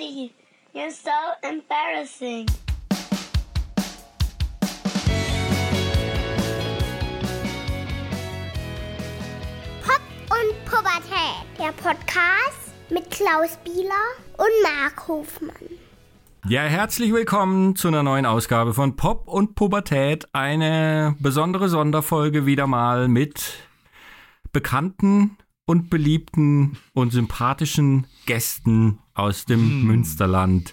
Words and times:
Daddy, 0.00 0.32
you're 0.72 0.90
so 0.90 1.10
embarrassing. 1.42 2.46
Pop 9.82 10.00
und 10.30 10.64
Pubertät, 10.64 11.44
der 11.58 11.72
Podcast 11.72 12.72
mit 12.88 13.10
Klaus 13.10 13.58
Bieler 13.62 13.90
und 14.38 14.48
Mark 14.62 15.06
Hofmann. 15.06 15.50
Ja, 16.48 16.62
herzlich 16.62 17.12
willkommen 17.12 17.76
zu 17.76 17.88
einer 17.88 18.02
neuen 18.02 18.24
Ausgabe 18.24 18.72
von 18.72 18.96
Pop 18.96 19.28
und 19.28 19.54
Pubertät. 19.54 20.28
Eine 20.32 21.14
besondere 21.18 21.68
Sonderfolge 21.68 22.46
wieder 22.46 22.66
mal 22.66 23.08
mit 23.08 23.52
bekannten 24.52 25.36
und 25.66 25.90
beliebten 25.90 26.78
und 26.94 27.12
sympathischen 27.12 28.06
Gästen 28.24 28.98
aus 29.20 29.44
dem 29.44 29.60
Hm. 29.60 29.86
Münsterland. 29.86 30.72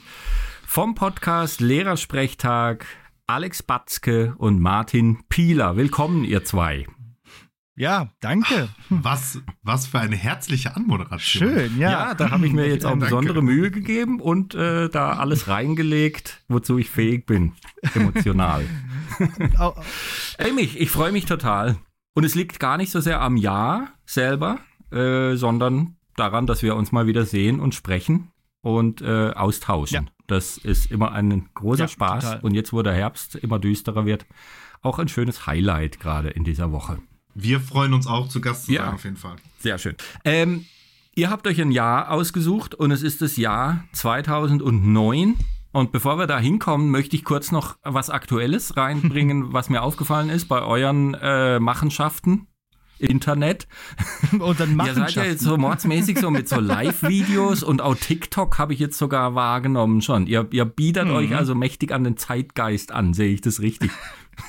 Vom 0.65 0.95
Podcast 0.95 1.59
Lehrersprechtag 1.59 2.85
Alex 3.27 3.61
Batzke 3.61 4.35
und 4.37 4.61
Martin 4.61 5.19
Pieler. 5.27 5.75
Willkommen, 5.75 6.23
ihr 6.23 6.45
zwei. 6.45 6.87
Ja, 7.75 8.09
danke. 8.21 8.69
Was, 8.89 9.39
was 9.61 9.85
für 9.85 9.99
eine 9.99 10.15
herzliche 10.15 10.75
Anmoderation. 10.75 11.49
Schön, 11.49 11.77
ja. 11.77 11.91
Ja, 11.91 12.13
da 12.15 12.31
habe 12.31 12.47
ich 12.47 12.53
mir 12.53 12.67
jetzt 12.67 12.85
auch 12.85 12.91
Danke. 12.91 13.05
besondere 13.05 13.43
Mühe 13.43 13.69
gegeben 13.69 14.19
und 14.21 14.55
äh, 14.55 14.87
da 14.89 15.11
alles 15.17 15.47
reingelegt, 15.49 16.41
wozu 16.47 16.77
ich 16.77 16.89
fähig 16.89 17.25
bin, 17.25 17.51
emotional. 17.93 18.63
Ey, 20.37 20.53
mich, 20.53 20.79
ich 20.79 20.89
freue 20.89 21.11
mich 21.11 21.25
total. 21.25 21.75
Und 22.15 22.23
es 22.23 22.33
liegt 22.33 22.59
gar 22.61 22.77
nicht 22.77 22.91
so 22.91 22.99
sehr 23.01 23.21
am 23.21 23.35
Jahr 23.35 23.89
selber, 24.05 24.59
äh, 24.91 25.35
sondern 25.35 25.97
daran, 26.15 26.47
dass 26.47 26.63
wir 26.63 26.75
uns 26.77 26.91
mal 26.91 27.05
wieder 27.07 27.25
sehen 27.25 27.59
und 27.59 27.75
sprechen 27.75 28.31
und 28.75 29.01
äh, 29.01 29.31
austauschen. 29.31 30.05
Ja. 30.05 30.11
Das 30.27 30.57
ist 30.57 30.91
immer 30.91 31.13
ein 31.13 31.47
großer 31.53 31.83
Ja, 31.83 31.87
Spaß. 31.87 32.23
total. 32.23 32.39
Und 32.41 32.53
jetzt, 32.53 32.73
wo 32.73 32.81
der 32.81 32.93
Herbst 32.93 33.35
immer 33.35 33.59
düsterer 33.59 34.05
wird, 34.05 34.25
auch 34.81 34.99
ein 34.99 35.07
schönes 35.07 35.47
Highlight 35.47 35.99
gerade 35.99 36.29
in 36.29 36.43
dieser 36.43 36.71
Woche. 36.71 36.99
Wir 37.33 37.59
freuen 37.61 37.93
uns 37.93 38.07
auch 38.07 38.27
zu 38.27 38.41
Gast 38.41 38.65
zu 38.65 38.73
Ja. 38.73 38.85
sein, 38.85 38.93
auf 38.95 39.03
jeden 39.05 39.15
Fall. 39.17 39.35
Sehr 39.59 39.77
schön. 39.77 39.95
Ähm, 40.25 40.65
ihr 41.15 41.29
habt 41.29 41.47
euch 41.47 41.61
ein 41.61 41.71
Jahr 41.71 42.11
ausgesucht 42.11 42.75
und 42.75 42.91
es 42.91 43.03
ist 43.03 43.21
das 43.21 43.37
Jahr 43.37 43.83
2009. 43.93 45.35
Und 45.71 45.91
bevor 45.91 46.17
wir 46.17 46.27
da 46.27 46.39
hinkommen, 46.39 46.89
möchte 46.91 47.15
ich 47.15 47.23
kurz 47.23 47.51
noch 47.51 47.77
was 47.83 48.09
Aktuelles 48.09 48.75
reinbringen, 48.77 49.53
was 49.53 49.69
mir 49.69 49.81
aufgefallen 49.83 50.29
ist 50.29 50.47
bei 50.47 50.61
euren 50.61 51.13
äh, 51.13 51.59
Machenschaften. 51.59 52.47
Internet. 52.99 53.67
Und 54.39 54.59
dann 54.59 54.71
Ihr 54.71 54.75
machen 54.75 54.95
seid 54.95 55.11
ja 55.11 55.23
jetzt 55.25 55.41
so 55.43 55.57
mordsmäßig 55.57 56.19
so 56.19 56.29
mit 56.31 56.47
so 56.49 56.59
Live-Videos 56.59 57.63
und 57.63 57.81
auch 57.81 57.95
TikTok 57.95 58.57
habe 58.57 58.73
ich 58.73 58.79
jetzt 58.79 58.97
sogar 58.97 59.35
wahrgenommen 59.35 60.01
schon. 60.01 60.27
Ihr, 60.27 60.47
ihr 60.51 60.65
bietet 60.65 61.07
euch 61.07 61.35
also 61.35 61.55
mächtig 61.55 61.91
an 61.91 62.03
den 62.03 62.17
Zeitgeist 62.17 62.91
an, 62.91 63.13
sehe 63.13 63.33
ich 63.33 63.41
das 63.41 63.61
richtig? 63.61 63.91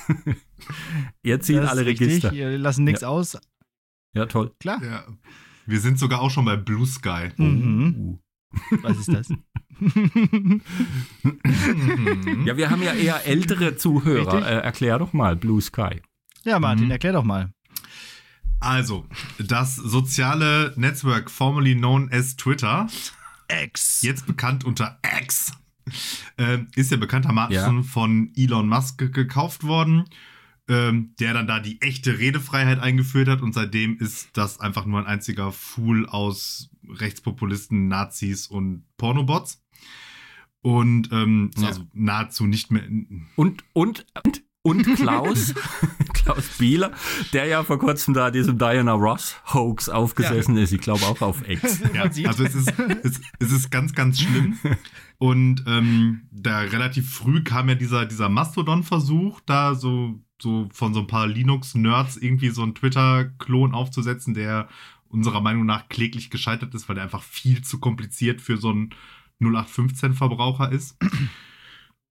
ihr 1.23 1.39
zieht 1.39 1.59
alle 1.59 1.85
Register. 1.85 2.31
Wir 2.31 2.57
lassen 2.57 2.83
nichts 2.83 3.03
aus. 3.03 3.37
Ja, 4.13 4.25
toll. 4.25 4.51
Klar. 4.59 4.83
Ja. 4.83 5.03
Wir 5.65 5.79
sind 5.79 5.99
sogar 5.99 6.21
auch 6.21 6.31
schon 6.31 6.45
bei 6.45 6.57
Blue 6.57 6.85
Sky. 6.87 7.29
Mhm. 7.37 8.19
Was 8.81 8.97
ist 8.97 9.13
das? 9.13 9.29
Ja, 12.45 12.57
wir 12.57 12.69
haben 12.69 12.81
ja 12.81 12.93
eher 12.93 13.25
ältere 13.27 13.75
Zuhörer. 13.75 14.33
Richtig. 14.33 14.49
Äh, 14.49 14.59
erklär 14.59 14.99
doch 14.99 15.13
mal 15.13 15.35
Blue 15.35 15.61
Sky. 15.61 16.01
Ja, 16.43 16.59
Martin, 16.59 16.85
Mhm. 16.85 16.91
erklär 16.91 17.13
doch 17.13 17.23
mal. 17.23 17.51
Also, 18.59 19.05
das 19.37 19.75
soziale 19.75 20.73
Netzwerk 20.75 21.31
formerly 21.31 21.75
known 21.75 22.11
as 22.11 22.35
Twitter, 22.35 22.87
X. 23.47 24.01
jetzt 24.01 24.25
bekannt 24.27 24.63
unter 24.65 24.99
X, 25.21 25.53
äh, 26.37 26.59
ist 26.75 26.91
ja 26.91 26.97
bekanntermaßen 26.97 27.53
Ja. 27.77 27.83
von 27.83 28.31
Elon 28.35 28.67
Musk 28.67 28.97
ge- 28.99 29.09
gekauft 29.11 29.63
worden, 29.63 30.05
ähm, 30.67 31.15
der 31.19 31.33
dann 31.33 31.47
da 31.47 31.59
die 31.59 31.81
echte 31.81 32.19
Redefreiheit 32.19 32.79
eingeführt 32.79 33.27
hat 33.29 33.41
und 33.41 33.53
seitdem 33.53 33.97
ist 33.97 34.29
das 34.33 34.59
einfach 34.59 34.85
nur 34.85 34.99
ein 34.99 35.07
einziger 35.07 35.51
Fool 35.51 36.05
aus 36.07 36.69
Rechtspopulisten, 36.87 37.87
Nazis 37.87 38.47
und 38.47 38.83
Pornobots. 38.97 39.63
Und 40.61 41.09
ähm, 41.13 41.51
Ja. 41.57 41.69
also 41.69 41.87
nahezu 41.93 42.45
nicht 42.45 42.69
mehr. 42.71 42.83
Und, 43.37 43.63
und, 43.73 44.05
und, 44.25 44.43
und 44.61 44.83
Klaus, 44.95 45.53
Klaus 46.13 46.57
Bieler, 46.57 46.91
der 47.33 47.45
ja 47.45 47.63
vor 47.63 47.79
kurzem 47.79 48.13
da 48.13 48.29
diesem 48.29 48.57
Diana 48.57 48.93
Ross 48.93 49.35
Hoax 49.53 49.89
aufgesessen 49.89 50.57
ist. 50.57 50.73
Ich 50.73 50.81
glaube 50.81 51.05
auch 51.05 51.21
auf 51.21 51.47
X. 51.47 51.81
Ja, 51.93 52.03
also 52.27 52.43
es 52.43 52.55
ist, 52.55 52.73
es, 53.03 53.21
es 53.39 53.51
ist 53.51 53.71
ganz, 53.71 53.93
ganz 53.93 54.21
schlimm. 54.21 54.57
Und 55.17 55.63
ähm, 55.67 56.27
da 56.31 56.59
relativ 56.59 57.09
früh 57.11 57.43
kam 57.43 57.69
ja 57.69 57.75
dieser, 57.75 58.05
dieser 58.05 58.29
Mastodon-Versuch, 58.29 59.39
da 59.45 59.75
so, 59.75 60.19
so 60.41 60.69
von 60.71 60.93
so 60.93 61.01
ein 61.01 61.07
paar 61.07 61.27
Linux-Nerds 61.27 62.17
irgendwie 62.17 62.49
so 62.49 62.63
einen 62.63 62.75
Twitter-Klon 62.75 63.73
aufzusetzen, 63.73 64.33
der 64.33 64.67
unserer 65.07 65.41
Meinung 65.41 65.65
nach 65.65 65.89
kläglich 65.89 66.29
gescheitert 66.29 66.73
ist, 66.75 66.87
weil 66.87 66.95
der 66.95 67.03
einfach 67.03 67.23
viel 67.23 67.63
zu 67.63 67.79
kompliziert 67.79 68.41
für 68.41 68.57
so 68.57 68.69
einen 68.69 68.91
0815-Verbraucher 69.41 70.71
ist. 70.71 70.97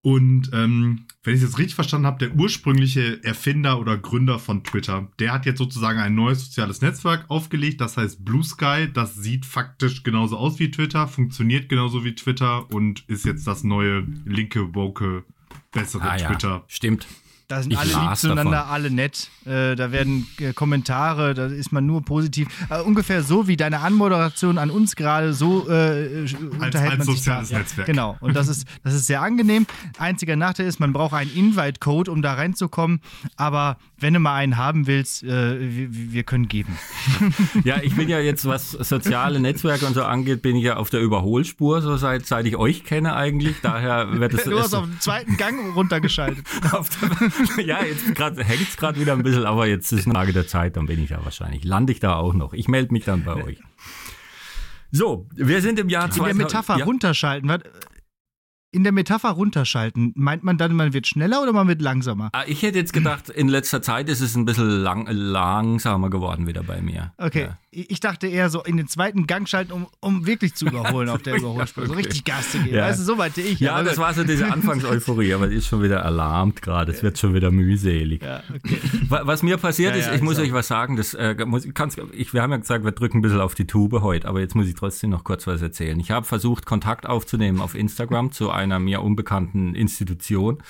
Und 0.00 0.50
ähm, 0.52 1.06
wenn 1.24 1.34
ich 1.34 1.42
es 1.42 1.48
jetzt 1.48 1.58
richtig 1.58 1.74
verstanden 1.74 2.06
habe, 2.06 2.24
der 2.24 2.36
ursprüngliche 2.36 3.22
Erfinder 3.24 3.80
oder 3.80 3.98
Gründer 3.98 4.38
von 4.38 4.62
Twitter, 4.62 5.10
der 5.18 5.32
hat 5.32 5.44
jetzt 5.44 5.58
sozusagen 5.58 5.98
ein 5.98 6.14
neues 6.14 6.44
soziales 6.44 6.80
Netzwerk 6.80 7.24
aufgelegt, 7.28 7.80
das 7.80 7.96
heißt 7.96 8.24
Blue 8.24 8.44
Sky. 8.44 8.88
Das 8.92 9.16
sieht 9.16 9.44
faktisch 9.44 10.04
genauso 10.04 10.36
aus 10.36 10.60
wie 10.60 10.70
Twitter, 10.70 11.08
funktioniert 11.08 11.68
genauso 11.68 12.04
wie 12.04 12.14
Twitter 12.14 12.70
und 12.70 13.04
ist 13.08 13.24
jetzt 13.24 13.46
das 13.46 13.64
neue 13.64 14.06
linke, 14.24 14.74
woke, 14.74 15.24
bessere 15.72 16.10
Ah 16.10 16.16
ja, 16.16 16.28
Twitter. 16.28 16.64
stimmt. 16.68 17.06
Da 17.48 17.62
sind 17.62 17.72
Ich 17.72 17.78
alle 17.78 17.88
lieb 17.88 18.16
zueinander, 18.16 18.52
davon. 18.52 18.72
alle 18.74 18.90
nett. 18.90 19.30
Äh, 19.46 19.74
da 19.74 19.90
werden 19.90 20.26
äh, 20.38 20.52
Kommentare, 20.52 21.32
da 21.32 21.46
ist 21.46 21.72
man 21.72 21.86
nur 21.86 22.02
positiv. 22.04 22.46
Äh, 22.68 22.82
ungefähr 22.82 23.22
so 23.22 23.48
wie 23.48 23.56
deine 23.56 23.80
Anmoderation 23.80 24.58
an 24.58 24.68
uns 24.70 24.96
gerade, 24.96 25.32
so 25.32 25.66
äh, 25.66 26.24
äh, 26.24 26.34
unterhält 26.60 26.90
als 26.90 26.98
man 26.98 27.06
sich 27.06 27.16
soziales 27.16 27.48
da. 27.48 27.54
Ja, 27.54 27.58
Netzwerk. 27.60 27.86
Genau. 27.86 28.18
Und 28.20 28.36
das 28.36 28.48
ist, 28.48 28.66
das 28.84 28.92
ist 28.92 29.06
sehr 29.06 29.22
angenehm. 29.22 29.66
Einziger 29.98 30.36
Nachteil 30.36 30.66
ist, 30.66 30.78
man 30.78 30.92
braucht 30.92 31.14
einen 31.14 31.34
Invite-Code, 31.34 32.10
um 32.12 32.20
da 32.20 32.34
reinzukommen. 32.34 33.00
Aber 33.36 33.78
wenn 33.96 34.12
du 34.12 34.20
mal 34.20 34.34
einen 34.34 34.58
haben 34.58 34.86
willst, 34.86 35.22
äh, 35.22 35.58
wir, 35.58 36.12
wir 36.12 36.22
können 36.24 36.48
geben. 36.48 36.76
Ja, 37.64 37.78
ich 37.82 37.94
bin 37.96 38.08
ja 38.08 38.20
jetzt, 38.20 38.46
was 38.46 38.70
soziale 38.72 39.40
Netzwerke 39.40 39.86
und 39.86 39.94
so 39.94 40.04
angeht, 40.04 40.42
bin 40.42 40.56
ich 40.56 40.64
ja 40.64 40.76
auf 40.76 40.90
der 40.90 41.00
Überholspur, 41.00 41.82
so 41.82 41.96
seit, 41.96 42.26
seit 42.26 42.46
ich 42.46 42.56
euch 42.56 42.84
kenne 42.84 43.14
eigentlich. 43.14 43.56
Daher 43.62 44.20
wird 44.20 44.34
es. 44.34 44.44
Du 44.44 44.58
hast 44.58 44.74
auf 44.74 44.84
den 44.84 45.00
zweiten 45.00 45.36
Gang 45.36 45.74
runtergeschaltet. 45.74 46.44
auf 46.72 46.88
der, 46.90 47.37
ja, 47.64 47.84
jetzt 47.84 48.04
hängt 48.06 48.68
es 48.68 48.76
gerade 48.76 49.00
wieder 49.00 49.12
ein 49.14 49.22
bisschen, 49.22 49.44
aber 49.46 49.66
jetzt 49.66 49.92
ist 49.92 50.06
eine 50.06 50.14
Frage 50.14 50.32
der 50.32 50.46
Zeit, 50.46 50.76
dann 50.76 50.86
bin 50.86 51.02
ich 51.02 51.10
da 51.10 51.24
wahrscheinlich. 51.24 51.64
Lande 51.64 51.92
ich 51.92 52.00
da 52.00 52.16
auch 52.16 52.34
noch. 52.34 52.52
Ich 52.52 52.68
melde 52.68 52.92
mich 52.92 53.04
dann 53.04 53.24
bei 53.24 53.34
euch. 53.42 53.58
So, 54.90 55.26
wir 55.34 55.60
sind 55.60 55.78
im 55.78 55.88
Jahr 55.88 56.04
In 56.04 56.10
der 56.10 56.16
2000 56.16 56.38
Metapher 56.38 56.78
ja, 56.78 56.84
runterschalten. 56.84 57.48
was- 57.48 57.60
In 58.70 58.84
der 58.84 58.92
Metapher 58.92 59.30
runterschalten, 59.30 60.12
meint 60.14 60.44
man 60.44 60.56
dann, 60.58 60.74
man 60.74 60.92
wird 60.92 61.06
schneller 61.06 61.42
oder 61.42 61.52
man 61.52 61.68
wird 61.68 61.80
langsamer? 61.82 62.30
Ah, 62.32 62.44
Ich 62.46 62.62
hätte 62.62 62.78
jetzt 62.78 62.92
gedacht, 62.92 63.28
in 63.30 63.48
letzter 63.48 63.80
Zeit 63.82 64.08
ist 64.08 64.20
es 64.20 64.34
ein 64.36 64.44
bisschen 64.44 64.68
lang, 64.68 65.06
langsamer 65.10 66.10
geworden 66.10 66.46
wieder 66.46 66.62
bei 66.62 66.80
mir. 66.82 67.12
Okay, 67.18 67.44
Ja. 67.44 67.58
Ich 67.70 68.00
dachte 68.00 68.26
eher 68.26 68.48
so 68.48 68.62
in 68.62 68.76
den 68.76 68.88
zweiten 68.88 69.26
Gang 69.26 69.46
schalten, 69.48 69.72
um, 69.72 69.86
um 70.00 70.26
wirklich 70.26 70.54
zu 70.54 70.66
überholen 70.66 71.08
auf 71.10 71.22
der 71.22 71.36
Überholspur. 71.38 71.86
So 71.86 71.92
richtig 71.92 72.24
Gas 72.24 72.52
zu 72.52 72.58
geben. 72.58 72.74
Ja. 72.76 72.84
Weißt 72.86 73.00
du, 73.00 73.04
so 73.04 73.16
meinte 73.16 73.42
ich. 73.42 73.60
Ja, 73.60 73.82
das 73.82 73.98
war 73.98 74.14
so 74.14 74.24
diese 74.24 74.46
Anfangseuphorie, 74.52 75.34
aber 75.34 75.48
die 75.48 75.56
ist 75.56 75.66
schon 75.66 75.82
wieder 75.82 76.04
alarmt 76.04 76.62
gerade. 76.62 76.92
Es 76.92 77.02
wird 77.02 77.18
schon 77.18 77.34
wieder 77.34 77.50
mühselig. 77.50 78.22
Ja, 78.22 78.42
okay. 78.54 78.78
Wa- 79.08 79.22
Was 79.24 79.42
mir 79.42 79.58
passiert 79.58 79.94
Ja, 79.96 80.00
ist, 80.06 80.14
ich 80.14 80.22
muss 80.22 80.38
euch 80.38 80.52
was 80.52 80.68
sagen, 80.68 80.96
das 80.96 81.12
äh, 81.14 81.36
muss, 81.46 81.68
kann's, 81.74 81.96
ich, 82.12 82.32
wir 82.32 82.40
haben 82.42 82.52
ja 82.52 82.56
gesagt, 82.56 82.84
wir 82.84 82.92
drücken 82.92 83.18
ein 83.18 83.22
bisschen 83.22 83.40
auf 83.40 83.54
die 83.54 83.66
Tube 83.66 84.00
heute, 84.00 84.26
aber 84.28 84.40
jetzt 84.40 84.54
muss 84.54 84.66
ich 84.66 84.74
trotzdem 84.74 85.10
noch 85.10 85.24
kurz 85.24 85.46
was 85.46 85.60
erzählen. 85.60 86.00
Ich 86.00 86.10
habe 86.10 86.24
versucht, 86.24 86.64
Kontakt 86.64 87.04
aufzunehmen 87.06 87.60
auf 87.60 87.74
Instagram 87.74 88.32
zu 88.32 88.50
einer 88.50 88.78
mir 88.78 89.02
unbekannten 89.02 89.74
Institution 89.74 90.62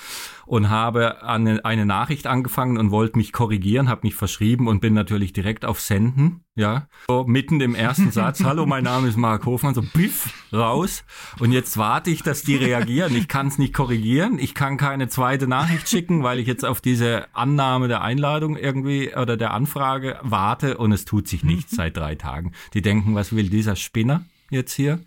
und 0.45 0.69
habe 0.69 1.23
eine, 1.23 1.63
eine 1.63 1.85
Nachricht 1.85 2.27
angefangen 2.27 2.77
und 2.77 2.91
wollte 2.91 3.17
mich 3.17 3.31
korrigieren, 3.31 3.87
habe 3.87 4.01
mich 4.03 4.15
verschrieben 4.15 4.67
und 4.67 4.81
bin 4.81 4.93
natürlich 4.93 5.31
direkt 5.31 5.63
auf 5.63 5.79
Senden, 5.79 6.41
ja, 6.55 6.88
so 7.07 7.23
mitten 7.25 7.59
im 7.61 7.75
ersten 7.75 8.11
Satz, 8.11 8.43
hallo, 8.43 8.65
mein 8.65 8.83
Name 8.83 9.07
ist 9.07 9.17
Mark 9.17 9.45
Hofmann, 9.45 9.73
so 9.73 9.81
piff, 9.81 10.33
raus 10.53 11.03
und 11.39 11.51
jetzt 11.51 11.77
warte 11.77 12.09
ich, 12.09 12.23
dass 12.23 12.43
die 12.43 12.55
reagieren. 12.55 13.15
Ich 13.15 13.27
kann 13.27 13.47
es 13.47 13.57
nicht 13.57 13.73
korrigieren, 13.73 14.37
ich 14.39 14.53
kann 14.53 14.77
keine 14.77 15.07
zweite 15.07 15.47
Nachricht 15.47 15.89
schicken, 15.89 16.23
weil 16.23 16.39
ich 16.39 16.47
jetzt 16.47 16.65
auf 16.65 16.81
diese 16.81 17.25
Annahme 17.33 17.87
der 17.87 18.01
Einladung 18.01 18.57
irgendwie 18.57 19.15
oder 19.15 19.37
der 19.37 19.53
Anfrage 19.53 20.19
warte 20.21 20.77
und 20.77 20.91
es 20.91 21.05
tut 21.05 21.27
sich 21.27 21.43
nichts 21.43 21.75
seit 21.75 21.97
drei 21.97 22.15
Tagen. 22.15 22.51
Die 22.73 22.81
denken, 22.81 23.15
was 23.15 23.35
will 23.35 23.49
dieser 23.49 23.75
Spinner 23.75 24.25
jetzt 24.49 24.73
hier? 24.73 24.99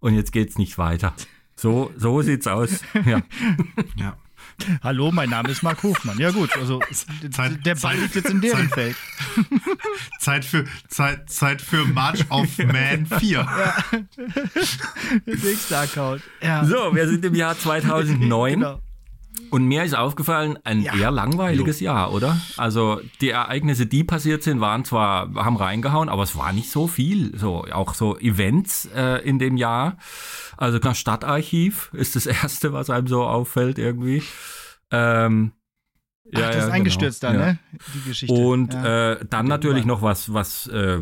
Und 0.00 0.14
jetzt 0.14 0.32
geht's 0.32 0.58
nicht 0.58 0.78
weiter. 0.78 1.14
So, 1.56 1.90
so 1.96 2.22
sieht's 2.22 2.46
aus. 2.46 2.82
Ja. 3.04 3.22
Ja. 3.96 4.16
Hallo, 4.82 5.12
mein 5.12 5.30
Name 5.30 5.50
ist 5.50 5.62
Marc 5.62 5.82
Hofmann. 5.82 6.18
Ja 6.18 6.30
gut, 6.30 6.50
also 6.56 6.80
Zeit- 7.30 7.64
der 7.64 7.74
Ball 7.76 7.92
Zeit- 7.94 8.00
liegt 8.00 8.14
jetzt 8.16 8.30
in 8.30 8.40
deren 8.40 8.68
Zeit- 8.68 8.74
Feld. 8.74 8.96
Zeit 10.20 10.44
für, 10.44 10.64
Zeit, 10.88 11.30
Zeit 11.30 11.62
für 11.62 11.84
March 11.86 12.24
of 12.30 12.46
Man 12.58 13.06
4. 13.06 13.46
Nächster 15.26 15.80
Account. 15.80 16.22
Ja. 16.42 16.64
So, 16.64 16.94
wir 16.94 17.08
sind 17.08 17.24
im 17.24 17.34
Jahr 17.34 17.56
2009 17.58 18.54
Genau. 18.54 18.80
Und 19.50 19.64
mir 19.66 19.84
ist 19.84 19.94
aufgefallen, 19.96 20.58
ein 20.64 20.82
Ja. 20.82 20.94
eher 20.94 21.10
langweiliges 21.10 21.80
Jahr, 21.80 22.12
oder? 22.12 22.40
Also 22.56 23.00
die 23.20 23.30
Ereignisse, 23.30 23.86
die 23.86 24.04
passiert 24.04 24.42
sind, 24.42 24.60
waren 24.60 24.84
zwar, 24.84 25.32
haben 25.34 25.56
reingehauen, 25.56 26.08
aber 26.08 26.22
es 26.22 26.36
war 26.36 26.52
nicht 26.52 26.70
so 26.70 26.86
viel. 26.86 27.36
So, 27.38 27.64
auch 27.72 27.94
so 27.94 28.18
Events 28.18 28.88
äh, 28.94 29.18
in 29.28 29.38
dem 29.38 29.56
Jahr. 29.56 29.96
Also 30.56 30.78
das 30.78 30.98
Stadtarchiv 30.98 31.90
ist 31.92 32.16
das 32.16 32.26
erste, 32.26 32.72
was 32.72 32.90
einem 32.90 33.06
so 33.06 33.24
auffällt 33.24 33.78
irgendwie. 33.78 34.22
Ähm, 34.90 35.52
Ach, 36.34 36.40
das 36.40 36.56
ist 36.64 36.70
eingestürzt 36.70 37.20
genau. 37.22 37.32
da, 37.32 37.38
Ja. 37.40 37.46
ne? 37.52 37.58
Die 37.94 38.08
Geschichte. 38.08 38.34
Und 38.34 38.74
ja. 38.74 39.12
äh, 39.12 39.24
dann 39.28 39.46
natürlich 39.46 39.86
noch 39.86 40.02
was, 40.02 40.32
was 40.34 40.66
äh, 40.66 41.00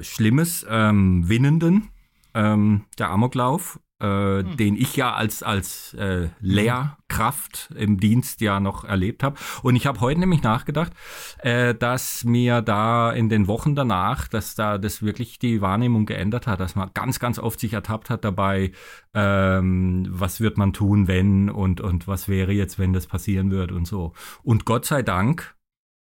Schlimmes, 0.00 0.66
ähm, 0.68 1.28
Winnenden, 1.28 1.88
ähm, 2.34 2.84
der 2.98 3.08
Amoklauf, 3.10 3.80
äh, 4.00 4.40
Hm. 4.42 4.56
den 4.56 4.76
ich 4.76 4.96
ja 4.96 5.12
als, 5.14 5.42
als 5.42 5.94
äh, 5.94 6.28
Lehrkraft 6.40 7.70
im 7.76 7.98
Dienst 7.98 8.40
ja 8.40 8.60
noch 8.60 8.84
erlebt 8.84 9.22
habe. 9.22 9.36
Und 9.62 9.76
ich 9.76 9.86
habe 9.86 10.00
heute 10.00 10.20
nämlich 10.20 10.42
nachgedacht, 10.42 10.92
äh, 11.38 11.74
dass 11.74 12.24
mir 12.24 12.62
da 12.62 13.12
in 13.12 13.28
den 13.28 13.46
Wochen 13.46 13.74
danach, 13.74 14.28
dass 14.28 14.54
da 14.54 14.78
das 14.78 15.02
wirklich 15.02 15.38
die 15.38 15.60
Wahrnehmung 15.60 16.06
geändert 16.06 16.46
hat, 16.46 16.60
dass 16.60 16.74
man 16.74 16.90
ganz, 16.94 17.20
ganz 17.20 17.38
oft 17.38 17.60
sich 17.60 17.72
ertappt 17.72 18.10
hat 18.10 18.24
dabei, 18.24 18.72
ähm, 19.14 20.06
was 20.08 20.40
wird 20.40 20.56
man 20.56 20.72
tun, 20.72 21.08
wenn 21.08 21.50
und, 21.50 21.80
und 21.80 22.08
was 22.08 22.28
wäre 22.28 22.52
jetzt, 22.52 22.78
wenn 22.78 22.92
das 22.92 23.06
passieren 23.06 23.50
wird 23.50 23.72
und 23.72 23.86
so. 23.86 24.12
Und 24.42 24.64
Gott 24.64 24.86
sei 24.86 25.02
Dank, 25.02 25.54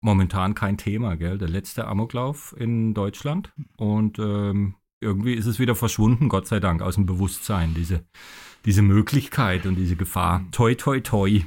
momentan 0.00 0.54
kein 0.54 0.76
Thema, 0.76 1.16
gell? 1.16 1.38
Der 1.38 1.48
letzte 1.48 1.86
Amoklauf 1.86 2.54
in 2.58 2.92
Deutschland. 2.92 3.52
Und 3.76 4.18
ähm, 4.18 4.74
irgendwie 5.04 5.34
ist 5.34 5.46
es 5.46 5.58
wieder 5.60 5.76
verschwunden, 5.76 6.28
Gott 6.28 6.48
sei 6.48 6.58
Dank, 6.58 6.82
aus 6.82 6.96
dem 6.96 7.06
Bewusstsein, 7.06 7.74
diese, 7.74 8.04
diese 8.64 8.82
Möglichkeit 8.82 9.66
und 9.66 9.76
diese 9.76 9.94
Gefahr. 9.96 10.44
Toi, 10.50 10.74
toi, 10.74 11.00
toi. 11.00 11.42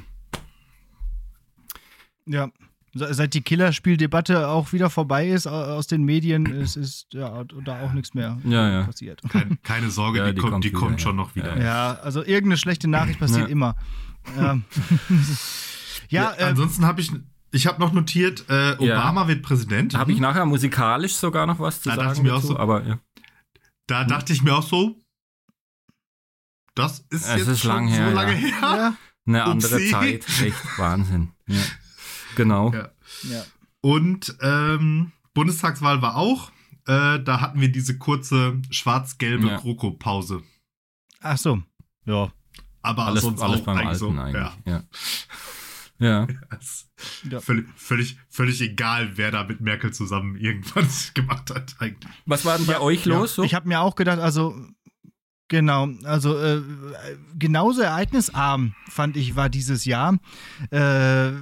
Ja. 2.26 2.48
Se- 2.94 3.12
Seit 3.12 3.34
die 3.34 3.42
Killerspieldebatte 3.42 4.48
auch 4.48 4.72
wieder 4.72 4.88
vorbei 4.90 5.28
ist 5.28 5.46
au- 5.46 5.50
aus 5.76 5.86
den 5.86 6.04
Medien, 6.04 6.46
ist, 6.46 6.76
ist 6.76 7.06
ja 7.12 7.44
da 7.64 7.80
auch 7.82 7.92
nichts 7.92 8.14
mehr 8.14 8.38
Ja, 8.44 8.70
ja. 8.70 8.84
passiert. 8.84 9.20
Keine, 9.28 9.56
keine 9.62 9.90
Sorge, 9.90 10.18
Ja, 10.20 10.26
die, 10.28 10.34
die 10.34 10.40
kommt, 10.40 10.52
kommt 10.52 10.64
die 10.64 10.68
wieder, 10.70 10.78
kommt 10.78 10.92
ja. 10.92 10.98
schon 10.98 11.16
noch 11.16 11.34
wieder. 11.36 11.60
Ja, 11.62 11.94
also 12.02 12.20
irgendeine 12.22 12.56
schlechte 12.56 12.88
Nachricht 12.88 13.18
passiert 13.20 13.46
Ja. 13.48 13.52
immer. 13.52 13.76
Ja, 16.10 16.32
ja, 16.32 16.34
äh, 16.38 16.44
ansonsten 16.44 16.86
habe 16.86 17.02
ich, 17.02 17.12
ich 17.50 17.66
habe 17.66 17.80
noch 17.80 17.92
notiert, 17.92 18.46
äh, 18.48 18.76
Obama 18.78 19.28
wird 19.28 19.42
Präsident. 19.42 19.94
Habe 19.94 20.12
ich 20.12 20.20
nachher 20.20 20.46
musikalisch 20.46 21.14
sogar 21.16 21.46
noch 21.46 21.58
was 21.60 21.82
zu 21.82 21.90
Da 21.90 21.96
dachte 21.96 22.14
sagen 22.14 22.18
ich 22.18 22.22
mir 22.30 22.34
auch 22.34 22.40
dazu, 22.40 22.52
so. 22.54 22.58
aber 22.58 22.82
ja. 22.86 22.98
Da 23.88 24.04
dachte 24.04 24.32
ich 24.32 24.42
mir 24.42 24.54
auch 24.54 24.62
so, 24.62 24.96
das 26.76 27.00
ist 27.10 27.26
Es 27.26 27.38
jetzt 27.38 27.48
ist 27.48 27.60
schon 27.60 27.70
lang 27.70 27.88
so 27.88 27.94
her, 27.94 28.10
lange 28.12 28.32
ja. 28.34 28.38
her. 28.38 28.50
ja, 28.60 28.96
eine 29.26 29.44
andere 29.44 29.74
Upsi. 29.76 29.90
Zeit. 29.90 30.26
Echt 30.40 30.56
Wahnsinn. 30.78 31.32
Ja. 31.48 31.62
Genau. 32.36 32.72
Ja. 32.72 32.88
ja. 33.24 33.44
Und 33.80 34.36
ähm, 34.42 35.10
Bundestagswahl 35.34 36.00
war 36.02 36.16
auch. 36.16 36.52
Äh, 36.86 37.20
da 37.20 37.40
hatten 37.40 37.60
wir 37.60 37.70
diese 37.72 37.98
kurze 37.98 38.60
schwarz-gelbe 38.70 39.48
Ja. 39.48 39.56
GroKo-Pause. 39.58 40.42
Ach 41.20 41.36
so. 41.36 41.62
Ja. 42.04 42.32
Aber 42.82 43.06
Alles, 43.06 43.22
sonst 43.22 43.42
alles 43.42 43.60
auch 43.60 43.64
beim 43.64 43.76
eigentlich 43.78 43.88
Alten 44.02 44.16
so. 44.16 44.20
eigentlich. 44.22 44.64
Ja. 44.66 44.82
Ja. 45.98 46.26
ja. 46.50 46.58
Ja. 47.30 47.40
Völlig, 47.40 47.66
völlig, 47.76 48.18
völlig 48.28 48.60
egal, 48.60 49.12
wer 49.16 49.30
da 49.30 49.44
mit 49.44 49.60
Merkel 49.60 49.92
zusammen 49.92 50.36
irgendwas 50.36 51.12
gemacht 51.14 51.50
hat. 51.50 51.76
Eigentlich. 51.78 52.12
Was 52.26 52.44
war 52.44 52.56
denn 52.56 52.66
bei 52.66 52.80
euch 52.80 53.04
los? 53.04 53.34
So? 53.34 53.42
Ich 53.42 53.54
habe 53.54 53.68
mir 53.68 53.80
auch 53.80 53.94
gedacht, 53.96 54.18
also 54.18 54.54
genau, 55.48 55.88
also 56.04 56.38
äh, 56.38 56.62
genauso 57.38 57.82
ereignisarm 57.82 58.74
fand 58.88 59.16
ich 59.16 59.36
war 59.36 59.48
dieses 59.48 59.84
Jahr. 59.84 60.18
Äh, 60.70 61.32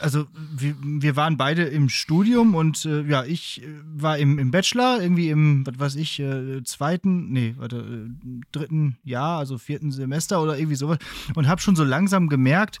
also 0.00 0.26
wir, 0.54 0.74
wir 0.82 1.16
waren 1.16 1.36
beide 1.36 1.62
im 1.64 1.88
Studium 1.88 2.54
und 2.54 2.84
äh, 2.84 3.02
ja, 3.02 3.24
ich 3.24 3.62
äh, 3.62 3.66
war 3.94 4.18
im, 4.18 4.38
im 4.38 4.50
Bachelor, 4.50 5.00
irgendwie 5.00 5.30
im, 5.30 5.64
was 5.66 5.94
weiß 5.94 5.96
ich, 5.96 6.20
äh, 6.20 6.62
zweiten, 6.64 7.32
nee, 7.32 7.54
warte, 7.56 7.76
äh, 7.78 8.40
dritten 8.52 8.98
Jahr, 9.02 9.38
also 9.38 9.56
vierten 9.56 9.92
Semester 9.92 10.42
oder 10.42 10.58
irgendwie 10.58 10.76
sowas 10.76 10.98
und 11.34 11.48
habe 11.48 11.60
schon 11.60 11.76
so 11.76 11.84
langsam 11.84 12.28
gemerkt, 12.28 12.80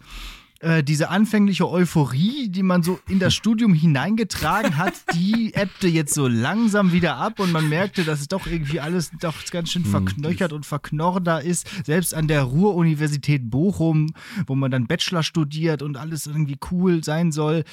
äh, 0.64 0.82
diese 0.82 1.10
anfängliche 1.10 1.68
Euphorie, 1.68 2.48
die 2.48 2.62
man 2.62 2.82
so 2.82 2.98
in 3.08 3.18
das 3.18 3.34
Studium 3.44 3.74
hineingetragen 3.74 4.76
hat, 4.76 4.94
die 5.14 5.52
ebbte 5.54 5.88
jetzt 5.88 6.14
so 6.14 6.26
langsam 6.26 6.92
wieder 6.92 7.16
ab 7.16 7.38
und 7.38 7.52
man 7.52 7.68
merkte, 7.68 8.04
dass 8.04 8.20
es 8.20 8.28
doch 8.28 8.46
irgendwie 8.46 8.80
alles 8.80 9.10
doch 9.20 9.34
ganz 9.50 9.70
schön 9.70 9.84
verknöchert 9.84 10.52
und 10.52 10.64
verknorder 10.64 11.42
ist. 11.42 11.68
Selbst 11.84 12.14
an 12.14 12.28
der 12.28 12.42
Ruhr-Universität 12.42 13.50
Bochum, 13.50 14.14
wo 14.46 14.54
man 14.54 14.70
dann 14.70 14.86
Bachelor 14.86 15.22
studiert 15.22 15.82
und 15.82 15.96
alles 15.96 16.26
irgendwie 16.26 16.56
cool 16.70 17.04
sein 17.04 17.30
soll. 17.30 17.64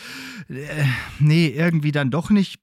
Äh, 0.49 0.83
nee, 1.19 1.47
irgendwie 1.47 1.91
dann 1.91 2.11
doch 2.11 2.29
nicht. 2.29 2.59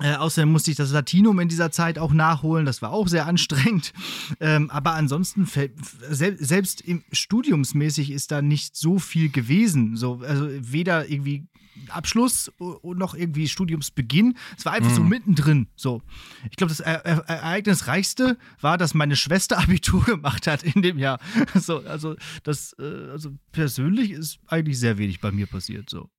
Äh, 0.00 0.14
außerdem 0.14 0.50
musste 0.52 0.70
ich 0.70 0.76
das 0.76 0.92
Latinum 0.92 1.40
in 1.40 1.48
dieser 1.48 1.70
Zeit 1.70 1.98
auch 1.98 2.12
nachholen. 2.12 2.66
Das 2.66 2.82
war 2.82 2.90
auch 2.92 3.08
sehr 3.08 3.26
anstrengend. 3.26 3.92
Ähm, 4.40 4.70
aber 4.70 4.92
ansonsten, 4.94 5.46
fällt- 5.46 5.72
sel 6.10 6.36
selbst 6.38 6.80
im 6.80 7.02
Studiumsmäßig 7.12 8.10
ist 8.10 8.30
da 8.30 8.42
nicht 8.42 8.76
so 8.76 8.98
viel 8.98 9.30
gewesen. 9.30 9.96
So, 9.96 10.20
also 10.22 10.48
weder 10.50 11.08
irgendwie 11.08 11.46
Abschluss 11.88 12.52
noch 12.58 13.14
irgendwie 13.14 13.48
Studiumsbeginn. 13.48 14.36
Es 14.56 14.64
war 14.64 14.72
einfach 14.72 14.90
so 14.94 15.02
mittendrin. 15.02 15.68
So. 15.76 16.02
Ich 16.50 16.56
glaube, 16.56 16.68
das 16.70 16.80
er 16.80 17.04
er 17.04 17.18
ereignisreichste 17.28 18.36
war, 18.60 18.78
dass 18.78 18.94
meine 18.94 19.16
Schwester 19.16 19.58
Abitur 19.62 20.04
gemacht 20.04 20.46
hat 20.46 20.62
in 20.62 20.82
dem 20.82 20.98
Jahr. 20.98 21.18
So, 21.54 21.78
also, 21.78 22.16
das, 22.44 22.74
äh, 22.78 23.08
also 23.10 23.32
persönlich 23.52 24.10
ist 24.12 24.38
eigentlich 24.46 24.78
sehr 24.78 24.98
wenig 24.98 25.20
bei 25.20 25.32
mir 25.32 25.46
passiert. 25.46 25.88
So. 25.90 26.10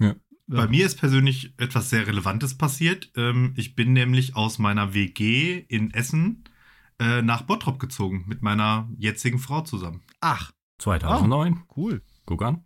Ja. 0.00 0.14
Bei 0.46 0.68
mir 0.68 0.84
ist 0.84 0.98
persönlich 0.98 1.54
etwas 1.56 1.88
sehr 1.90 2.06
Relevantes 2.06 2.56
passiert. 2.56 3.10
Ähm, 3.16 3.54
ich 3.56 3.74
bin 3.74 3.92
nämlich 3.92 4.36
aus 4.36 4.58
meiner 4.58 4.92
WG 4.92 5.64
in 5.68 5.92
Essen 5.92 6.44
äh, 6.98 7.22
nach 7.22 7.42
Bottrop 7.42 7.78
gezogen 7.78 8.24
mit 8.26 8.42
meiner 8.42 8.88
jetzigen 8.98 9.38
Frau 9.38 9.62
zusammen. 9.62 10.02
Ach, 10.20 10.52
2009. 10.78 11.62
cool. 11.76 12.02
Guck 12.26 12.42
an. 12.42 12.64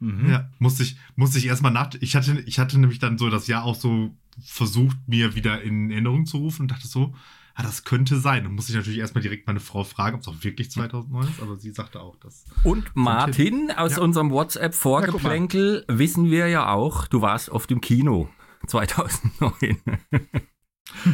Mhm. 0.00 0.30
Ja, 0.30 0.50
musste 0.58 0.82
ich, 0.82 0.96
musste 1.16 1.38
ich 1.38 1.46
erstmal 1.46 1.72
nach. 1.72 1.90
Ich 2.00 2.14
hatte, 2.16 2.40
ich 2.40 2.58
hatte 2.58 2.78
nämlich 2.78 2.98
dann 2.98 3.18
so 3.18 3.30
das 3.30 3.46
Jahr 3.46 3.64
auch 3.64 3.74
so 3.74 4.16
versucht, 4.40 4.96
mir 5.06 5.34
wieder 5.34 5.62
in 5.62 5.90
Erinnerung 5.90 6.26
zu 6.26 6.38
rufen 6.38 6.62
und 6.62 6.70
dachte 6.70 6.86
so, 6.86 7.14
ah, 7.58 7.62
das 7.62 7.84
könnte 7.84 8.18
sein. 8.20 8.46
Und 8.46 8.54
musste 8.54 8.72
ich 8.72 8.76
natürlich 8.76 8.98
erstmal 9.00 9.22
direkt 9.22 9.46
meine 9.46 9.60
Frau 9.60 9.84
fragen, 9.84 10.14
ob 10.16 10.22
es 10.22 10.28
auch 10.28 10.42
wirklich 10.42 10.70
2009 10.70 11.28
ist, 11.28 11.42
aber 11.42 11.56
sie 11.58 11.72
sagte 11.72 12.00
auch, 12.00 12.16
dass. 12.16 12.44
Und 12.62 12.90
Martin, 12.94 13.70
aus 13.76 13.96
Ja. 13.96 14.02
unserem 14.02 14.30
WhatsApp-Vorgeplänkel 14.30 15.84
wissen 15.88 16.30
wir 16.30 16.48
ja 16.48 16.72
auch, 16.72 17.06
du 17.08 17.20
warst 17.20 17.50
auf 17.50 17.66
dem 17.66 17.80
Kino 17.80 18.28
2009. 18.66 19.78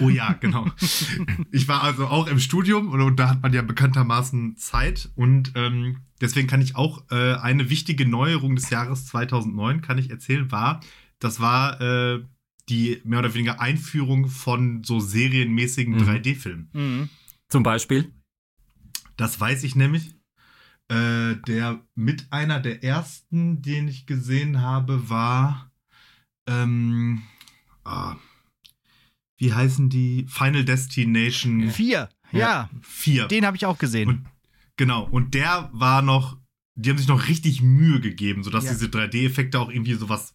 Oh 0.01 0.09
ja, 0.09 0.33
genau. 0.35 0.67
ich 1.51 1.67
war 1.67 1.83
also 1.83 2.07
auch 2.07 2.29
im 2.29 2.39
Studium 2.39 2.91
und, 2.91 3.01
und 3.01 3.17
da 3.17 3.29
hat 3.31 3.43
man 3.43 3.53
ja 3.53 3.61
bekanntermaßen 3.63 4.57
Zeit 4.57 5.11
und 5.17 5.53
ähm, 5.57 5.99
deswegen 6.21 6.47
kann 6.47 6.61
ich 6.63 6.77
auch 6.77 7.03
äh, 7.11 7.35
eine 7.35 7.71
wichtige 7.71 8.07
Neuerung 8.09 8.55
des 8.55 8.71
Jahres 8.71 9.07
2009 9.07 9.81
kann 9.83 9.99
ich 9.99 10.11
erzählen 10.11 10.51
war, 10.53 10.81
das 11.19 11.41
war 11.41 11.81
äh, 11.81 12.23
die 12.69 13.01
mehr 13.05 13.19
oder 13.21 13.35
weniger 13.35 13.61
Einführung 13.61 14.29
von 14.29 14.83
so 14.85 15.01
serienmäßigen 15.01 15.95
Mhm. 15.95 16.03
3D-Filmen. 16.03 16.69
Mhm. 16.73 17.09
Zum 17.49 17.63
Beispiel. 17.63 18.13
Das 19.17 19.39
weiß 19.41 19.65
ich 19.65 19.75
nämlich. 19.77 20.15
Äh, 20.89 21.37
der 21.47 21.81
mit 21.95 22.27
einer 22.31 22.61
der 22.61 22.85
ersten, 22.85 23.63
den 23.63 23.89
ich 23.89 24.05
gesehen 24.07 24.61
habe, 24.61 25.09
war 25.09 25.73
ähm, 26.47 27.23
ah, 27.85 28.17
wie 29.39 29.53
heißen 29.55 29.89
die? 29.89 30.27
Final 30.29 30.65
Destination 30.65 31.71
Vier. 31.71 32.09
Ja, 32.33 32.69
4. 32.83 33.29
den 33.29 33.47
habe 33.47 33.57
ich 33.57 33.65
auch 33.67 33.79
gesehen. 33.79 34.09
Und, 34.09 34.27
genau, 34.77 35.05
und 35.09 35.33
der 35.35 35.71
war 35.73 36.03
noch, 36.03 36.37
die 36.75 36.91
haben 36.91 36.99
sich 36.99 37.09
noch 37.09 37.29
richtig 37.29 37.63
Mühe 37.63 38.01
gegeben, 38.01 38.43
sodass 38.43 38.65
Ja. 38.65 38.73
diese 38.73 38.87
3D-Effekte 38.89 39.59
auch 39.61 39.71
irgendwie 39.71 39.95
sowas 39.95 40.35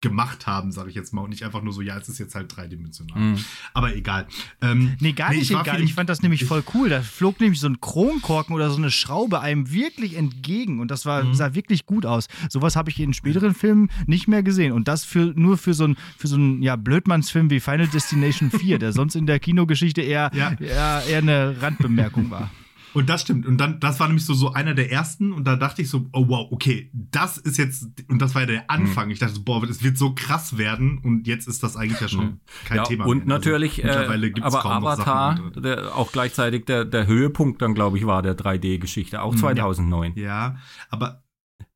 gemacht 0.00 0.46
haben, 0.46 0.70
sage 0.70 0.90
ich 0.90 0.94
jetzt 0.94 1.12
mal. 1.12 1.22
Und 1.22 1.30
nicht 1.30 1.42
einfach 1.44 1.62
nur 1.62 1.72
so, 1.72 1.80
ja, 1.80 1.96
es 1.98 2.08
ist 2.08 2.18
jetzt 2.18 2.34
halt 2.36 2.54
dreidimensional. 2.56 3.18
Mhm. 3.18 3.44
Aber 3.74 3.94
egal. 3.96 4.26
Ähm, 4.60 4.96
Nee, 5.00 5.12
gar 5.12 5.30
Nee, 5.30 5.38
nicht 5.38 5.50
ich 5.50 5.56
egal. 5.58 5.82
Ich 5.82 5.94
fand 5.94 6.08
das 6.08 6.22
nämlich 6.22 6.42
ich- 6.42 6.48
voll 6.48 6.62
cool. 6.74 6.88
Da 6.88 7.00
flog 7.02 7.40
nämlich 7.40 7.58
so 7.60 7.66
ein 7.68 7.80
Kronkorken 7.80 8.54
oder 8.54 8.70
so 8.70 8.76
eine 8.76 8.90
Schraube 8.92 9.40
einem 9.40 9.72
wirklich 9.72 10.14
entgegen 10.16 10.78
und 10.80 10.90
das 10.90 11.04
war, 11.04 11.24
Mhm. 11.24 11.34
sah 11.34 11.54
wirklich 11.54 11.84
gut 11.86 12.06
aus. 12.06 12.28
Sowas 12.48 12.76
habe 12.76 12.90
ich 12.90 13.00
in 13.00 13.12
späteren 13.12 13.54
Filmen 13.54 13.90
nicht 14.06 14.28
mehr 14.28 14.42
gesehen. 14.44 14.72
Und 14.72 14.86
das 14.86 15.04
für, 15.04 15.32
nur 15.34 15.58
für 15.58 15.74
so 15.74 15.84
einen 15.84 15.96
für 16.16 16.28
so 16.28 16.38
ja, 16.38 16.76
Blödmannsfilm 16.76 17.50
wie 17.50 17.58
Final 17.60 17.88
Destination 17.88 18.50
4, 18.52 18.78
der 18.78 18.92
sonst 18.92 19.16
in 19.16 19.26
der 19.26 19.40
Kinogeschichte 19.40 20.00
eher, 20.02 20.30
Ja. 20.32 20.52
eher, 20.60 21.02
eher 21.08 21.18
eine 21.18 21.60
Randbemerkung 21.60 22.30
war. 22.30 22.50
Und 22.94 23.08
das 23.08 23.20
stimmt. 23.22 23.46
Und 23.46 23.58
dann, 23.58 23.80
das 23.80 24.00
war 24.00 24.06
nämlich 24.06 24.24
so, 24.24 24.34
so 24.34 24.52
einer 24.52 24.74
der 24.74 24.90
ersten. 24.90 25.32
Und 25.32 25.44
da 25.44 25.56
dachte 25.56 25.82
ich 25.82 25.90
so, 25.90 26.08
oh 26.12 26.28
wow, 26.28 26.48
okay, 26.50 26.90
das 26.94 27.36
ist 27.38 27.58
jetzt, 27.58 27.86
und 28.08 28.20
das 28.20 28.34
war 28.34 28.42
ja 28.42 28.46
der 28.46 28.70
Anfang. 28.70 29.10
Ich 29.10 29.18
dachte 29.18 29.34
so, 29.34 29.42
boah, 29.42 29.64
das 29.66 29.82
wird 29.82 29.98
so 29.98 30.14
krass 30.14 30.56
werden. 30.58 30.98
Und 30.98 31.26
jetzt 31.26 31.46
ist 31.48 31.62
das 31.62 31.76
eigentlich 31.76 32.00
ja 32.00 32.08
schon 32.08 32.40
kein 32.64 32.78
ja, 32.78 32.82
Thema 32.84 33.06
und 33.06 33.26
mehr. 33.26 33.36
natürlich, 33.36 33.84
also, 33.84 33.98
mittlerweile 33.98 34.30
gibt's 34.30 34.54
aber 34.54 34.62
kaum 34.62 34.82
noch 34.82 34.90
Avatar, 34.92 35.36
Sachen 35.36 35.52
drin. 35.52 35.62
der, 35.62 35.96
auch 35.96 36.12
gleichzeitig 36.12 36.64
der, 36.64 36.84
der 36.84 37.06
Höhepunkt 37.06 37.60
dann, 37.62 37.74
glaube 37.74 37.98
ich, 37.98 38.06
war 38.06 38.22
der 38.22 38.36
3D-Geschichte, 38.36 39.22
auch 39.22 39.32
Mhm, 39.32 39.38
ja. 39.38 39.40
2009. 39.42 40.12
Ja, 40.16 40.56
aber 40.90 41.22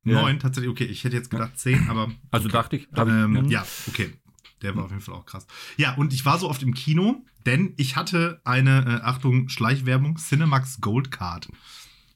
Ja. 0.05 0.23
neun 0.23 0.39
tatsächlich, 0.39 0.71
okay, 0.71 0.85
ich 0.85 1.05
hätte 1.05 1.17
jetzt 1.17 1.31
gedacht 1.31 1.59
zehn, 1.59 1.89
aber. 1.89 2.11
Also 2.31 2.47
okay. 2.47 2.53
dachte 2.53 2.77
ich, 2.77 2.89
ich 2.91 2.99
Ähm, 2.99 3.45
ja. 3.47 3.61
ja, 3.61 3.67
okay. 3.89 4.13
Der 4.63 4.77
war 4.77 4.85
auf 4.85 4.91
jeden 4.91 5.03
Fall 5.03 5.15
auch 5.15 5.27
krass. 5.27 5.47
Ja, 5.77 5.95
und 5.95 6.13
ich 6.13 6.25
war 6.25 6.39
so 6.39 6.49
oft 6.49 6.63
im 6.63 6.75
Kino, 6.75 7.25
denn 7.47 7.75
ich 7.77 7.97
hatte 7.97 8.41
eine, 8.45 9.01
äh, 9.01 9.05
Achtung, 9.05 9.49
Schleichwerbung, 9.49 10.17
Cinemax 10.17 10.81
Gold 10.81 11.11
Card. 11.11 11.49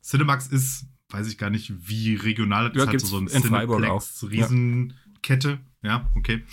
Cinemax 0.03 0.47
ist, 0.49 0.87
weiß 1.11 1.29
ich 1.29 1.39
gar 1.39 1.51
nicht, 1.51 1.73
wie 1.89 2.15
regional, 2.15 2.71
das 2.71 2.77
Ja, 2.77 2.83
ist 2.85 2.89
halt 2.89 3.01
so, 3.01 3.07
so 3.07 3.19
ein 3.19 3.27
in 3.27 3.43
Freiburg 3.43 3.81
Cineplex, 3.81 4.27
Riesenkette. 4.31 5.61
Ja. 5.83 6.11
okay. 6.15 6.45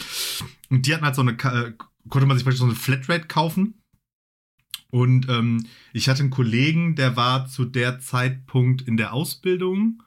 Und 0.69 0.85
die 0.85 0.93
hatten 0.93 1.05
halt 1.05 1.15
so 1.15 1.21
eine, 1.21 1.31
äh, 1.31 1.73
konnte 2.09 2.27
man 2.27 2.37
sich 2.37 2.43
praktisch 2.43 2.59
so 2.59 2.65
eine 2.65 2.75
Flatrate 2.75 3.27
kaufen. 3.27 3.79
Und 4.91 5.27
ähm, 5.27 5.65
ich 5.91 6.07
hatte 6.07 6.21
einen 6.21 6.29
Kollegen, 6.29 6.95
der 6.95 7.15
war 7.15 7.47
zu 7.47 7.65
der 7.65 7.99
Zeitpunkt 7.99 8.83
in 8.83 8.95
der 8.95 9.13
Ausbildung 9.13 10.03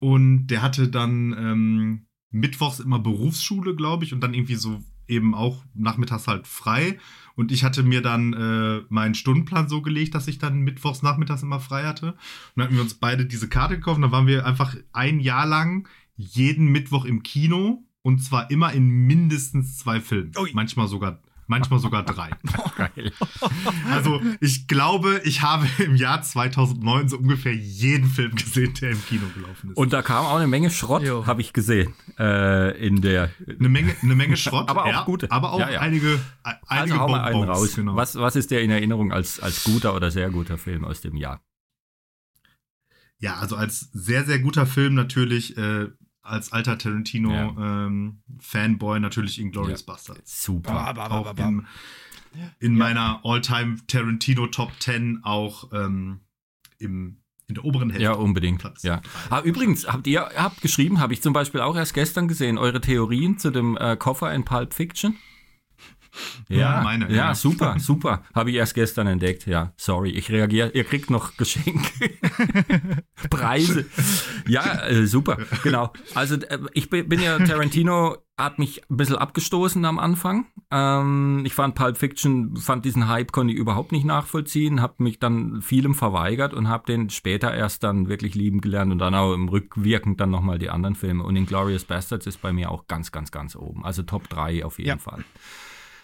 und 0.00 0.48
der 0.48 0.62
hatte 0.62 0.88
dann 0.88 1.32
ähm, 1.38 2.06
mittwochs 2.30 2.80
immer 2.80 2.98
Berufsschule, 2.98 3.76
glaube 3.76 4.04
ich, 4.04 4.12
und 4.12 4.20
dann 4.20 4.34
irgendwie 4.34 4.56
so 4.56 4.82
eben 5.08 5.34
auch 5.34 5.64
nachmittags 5.74 6.26
halt 6.28 6.46
frei. 6.46 6.98
Und 7.34 7.52
ich 7.52 7.64
hatte 7.64 7.82
mir 7.82 8.02
dann 8.02 8.32
äh, 8.32 8.84
meinen 8.88 9.14
Stundenplan 9.14 9.68
so 9.68 9.80
gelegt, 9.80 10.14
dass 10.14 10.28
ich 10.28 10.38
dann 10.38 10.60
mittwochs 10.60 11.02
nachmittags 11.02 11.42
immer 11.42 11.60
frei 11.60 11.84
hatte. 11.84 12.12
Und 12.12 12.16
dann 12.56 12.64
hatten 12.64 12.74
wir 12.74 12.82
uns 12.82 12.94
beide 12.94 13.26
diese 13.26 13.48
Karte 13.48 13.76
gekauft. 13.76 13.96
Und 13.96 14.02
dann 14.02 14.12
waren 14.12 14.26
wir 14.26 14.44
einfach 14.44 14.76
ein 14.92 15.20
Jahr 15.20 15.46
lang 15.46 15.88
jeden 16.16 16.66
Mittwoch 16.66 17.04
im 17.04 17.22
Kino. 17.22 17.84
Und 18.02 18.20
zwar 18.20 18.50
immer 18.50 18.72
in 18.72 18.88
mindestens 18.88 19.76
zwei 19.76 20.00
Filmen. 20.00 20.32
Ui. 20.38 20.50
Manchmal 20.52 20.88
sogar, 20.88 21.22
manchmal 21.48 21.80
sogar 21.80 22.04
drei. 22.04 22.30
Geil. 22.76 23.12
Also 23.90 24.20
ich 24.40 24.68
glaube, 24.68 25.20
ich 25.24 25.42
habe 25.42 25.66
im 25.78 25.96
Jahr 25.96 26.22
2009 26.22 27.08
so 27.08 27.18
ungefähr 27.18 27.54
jeden 27.54 28.06
Film 28.06 28.34
gesehen, 28.36 28.74
der 28.80 28.90
im 28.92 29.04
Kino 29.06 29.26
gelaufen 29.34 29.70
ist. 29.70 29.76
Und 29.76 29.92
da 29.92 30.02
kam 30.02 30.24
auch 30.26 30.36
eine 30.36 30.46
Menge 30.46 30.70
Schrott, 30.70 31.04
habe 31.26 31.40
ich 31.40 31.52
gesehen, 31.52 31.94
äh, 32.18 32.78
in 32.86 33.00
der. 33.00 33.30
eine 33.48 33.68
Menge, 33.68 33.96
eine 34.00 34.14
Menge 34.14 34.36
Schrott. 34.36 34.68
Aber 34.68 34.84
auch 34.84 34.92
ja, 34.92 35.04
gute. 35.04 35.30
Aber 35.30 35.52
auch 35.52 35.60
Ja, 35.60 35.70
ja. 35.70 35.80
einige, 35.80 36.14
äh, 36.44 36.52
einige 36.68 37.00
Also 37.00 37.14
einen 37.14 37.44
raus. 37.44 37.74
Genau. 37.74 37.96
Was, 37.96 38.14
was 38.16 38.36
ist 38.36 38.50
der 38.50 38.62
in 38.62 38.70
Erinnerung 38.70 39.12
als, 39.12 39.40
als 39.40 39.64
guter 39.64 39.94
oder 39.94 40.10
sehr 40.10 40.30
guter 40.30 40.58
Film 40.58 40.84
aus 40.84 41.00
dem 41.00 41.16
Jahr? 41.16 41.42
Ja, 43.20 43.38
also 43.38 43.56
als 43.56 43.90
sehr, 43.92 44.24
sehr 44.24 44.38
guter 44.38 44.66
Film 44.66 44.94
natürlich, 44.94 45.56
äh, 45.56 45.88
als 46.28 46.52
alter 46.52 46.78
Tarantino-Fanboy 46.78 49.00
natürlich 49.00 49.40
Inglourious 49.40 49.82
Bastards. 49.82 50.42
Super. 50.42 50.72
Ba, 50.72 51.08
ba, 51.08 51.32
ba, 51.32 51.48
in, 51.48 51.66
in 52.60 52.76
meiner 52.76 53.20
All-Time 53.24 53.78
Tarantino 53.86 54.46
Top 54.46 54.72
10 54.78 55.20
auch 55.22 55.72
ähm, 55.72 56.20
im, 56.78 57.22
in 57.46 57.54
der 57.54 57.64
oberen 57.64 57.90
Hälfte. 57.90 58.04
Ja, 58.04 58.12
unbedingt. 58.12 58.60
Platz 58.60 58.82
Ja. 58.82 59.00
Ah, 59.30 59.40
übrigens, 59.40 59.88
habt 59.88 60.06
ihr 60.06 60.30
habt 60.36 60.60
geschrieben, 60.60 61.00
habe 61.00 61.14
ich 61.14 61.22
zum 61.22 61.32
Beispiel 61.32 61.60
auch 61.60 61.76
erst 61.76 61.94
gestern 61.94 62.28
gesehen, 62.28 62.58
eure 62.58 62.80
Theorien 62.80 63.38
zu 63.38 63.50
dem 63.50 63.76
äh, 63.76 63.96
Koffer 63.96 64.32
in 64.34 64.44
Pulp 64.44 64.74
Fiction? 64.74 65.16
Ja, 66.48 66.80
meine, 66.82 67.08
Ja, 67.10 67.16
ja. 67.16 67.34
super, 67.34 67.76
super. 67.78 68.22
Habe 68.34 68.50
ich 68.50 68.56
erst 68.56 68.74
gestern 68.74 69.06
entdeckt. 69.06 69.46
Ja, 69.46 69.72
sorry, 69.76 70.10
ich 70.10 70.30
reagiere. 70.30 70.70
Ihr 70.74 70.84
kriegt 70.84 71.10
noch 71.10 71.36
Geschenke. 71.36 72.10
Preise. 73.30 73.86
Ja, 74.46 74.86
äh, 74.86 75.06
super, 75.06 75.38
genau. 75.62 75.92
Also 76.14 76.36
äh, 76.36 76.58
ich 76.72 76.88
bin, 76.90 77.20
ja, 77.20 77.38
Tarantino 77.38 78.16
hat 78.36 78.58
mich 78.60 78.82
ein 78.88 78.96
bisschen 78.96 79.16
abgestoßen 79.16 79.84
am 79.84 79.98
Anfang. 79.98 80.46
Ähm, 80.70 81.42
ich 81.44 81.54
fand 81.54 81.74
Pulp 81.74 81.98
Fiction, 81.98 82.56
fand 82.56 82.84
diesen 82.84 83.08
Hype, 83.08 83.32
konnte 83.32 83.52
ich 83.52 83.58
überhaupt 83.58 83.90
nicht 83.90 84.04
nachvollziehen, 84.04 84.80
habe 84.80 85.02
mich 85.02 85.18
dann 85.18 85.60
vielem 85.60 85.94
verweigert 85.94 86.54
und 86.54 86.68
habe 86.68 86.84
den 86.86 87.10
später 87.10 87.52
erst 87.52 87.82
dann 87.82 88.08
wirklich 88.08 88.34
lieben 88.36 88.60
gelernt 88.60 88.92
und 88.92 88.98
dann 89.00 89.14
auch 89.16 89.34
im 89.34 89.48
Rückwirkend 89.48 90.20
dann 90.20 90.30
nochmal 90.30 90.58
die 90.60 90.70
anderen 90.70 90.94
Filme. 90.94 91.24
Und 91.24 91.34
Inglourious 91.34 91.84
Bastards 91.84 92.26
ist 92.26 92.40
bei 92.40 92.52
mir 92.52 92.70
auch 92.70 92.86
ganz, 92.86 93.10
ganz, 93.10 93.32
ganz 93.32 93.56
oben. 93.56 93.84
Also 93.84 94.04
Top 94.04 94.28
3 94.28 94.64
auf 94.64 94.78
jeden 94.78 94.88
Ja. 94.90 94.98
Fall. 94.98 95.24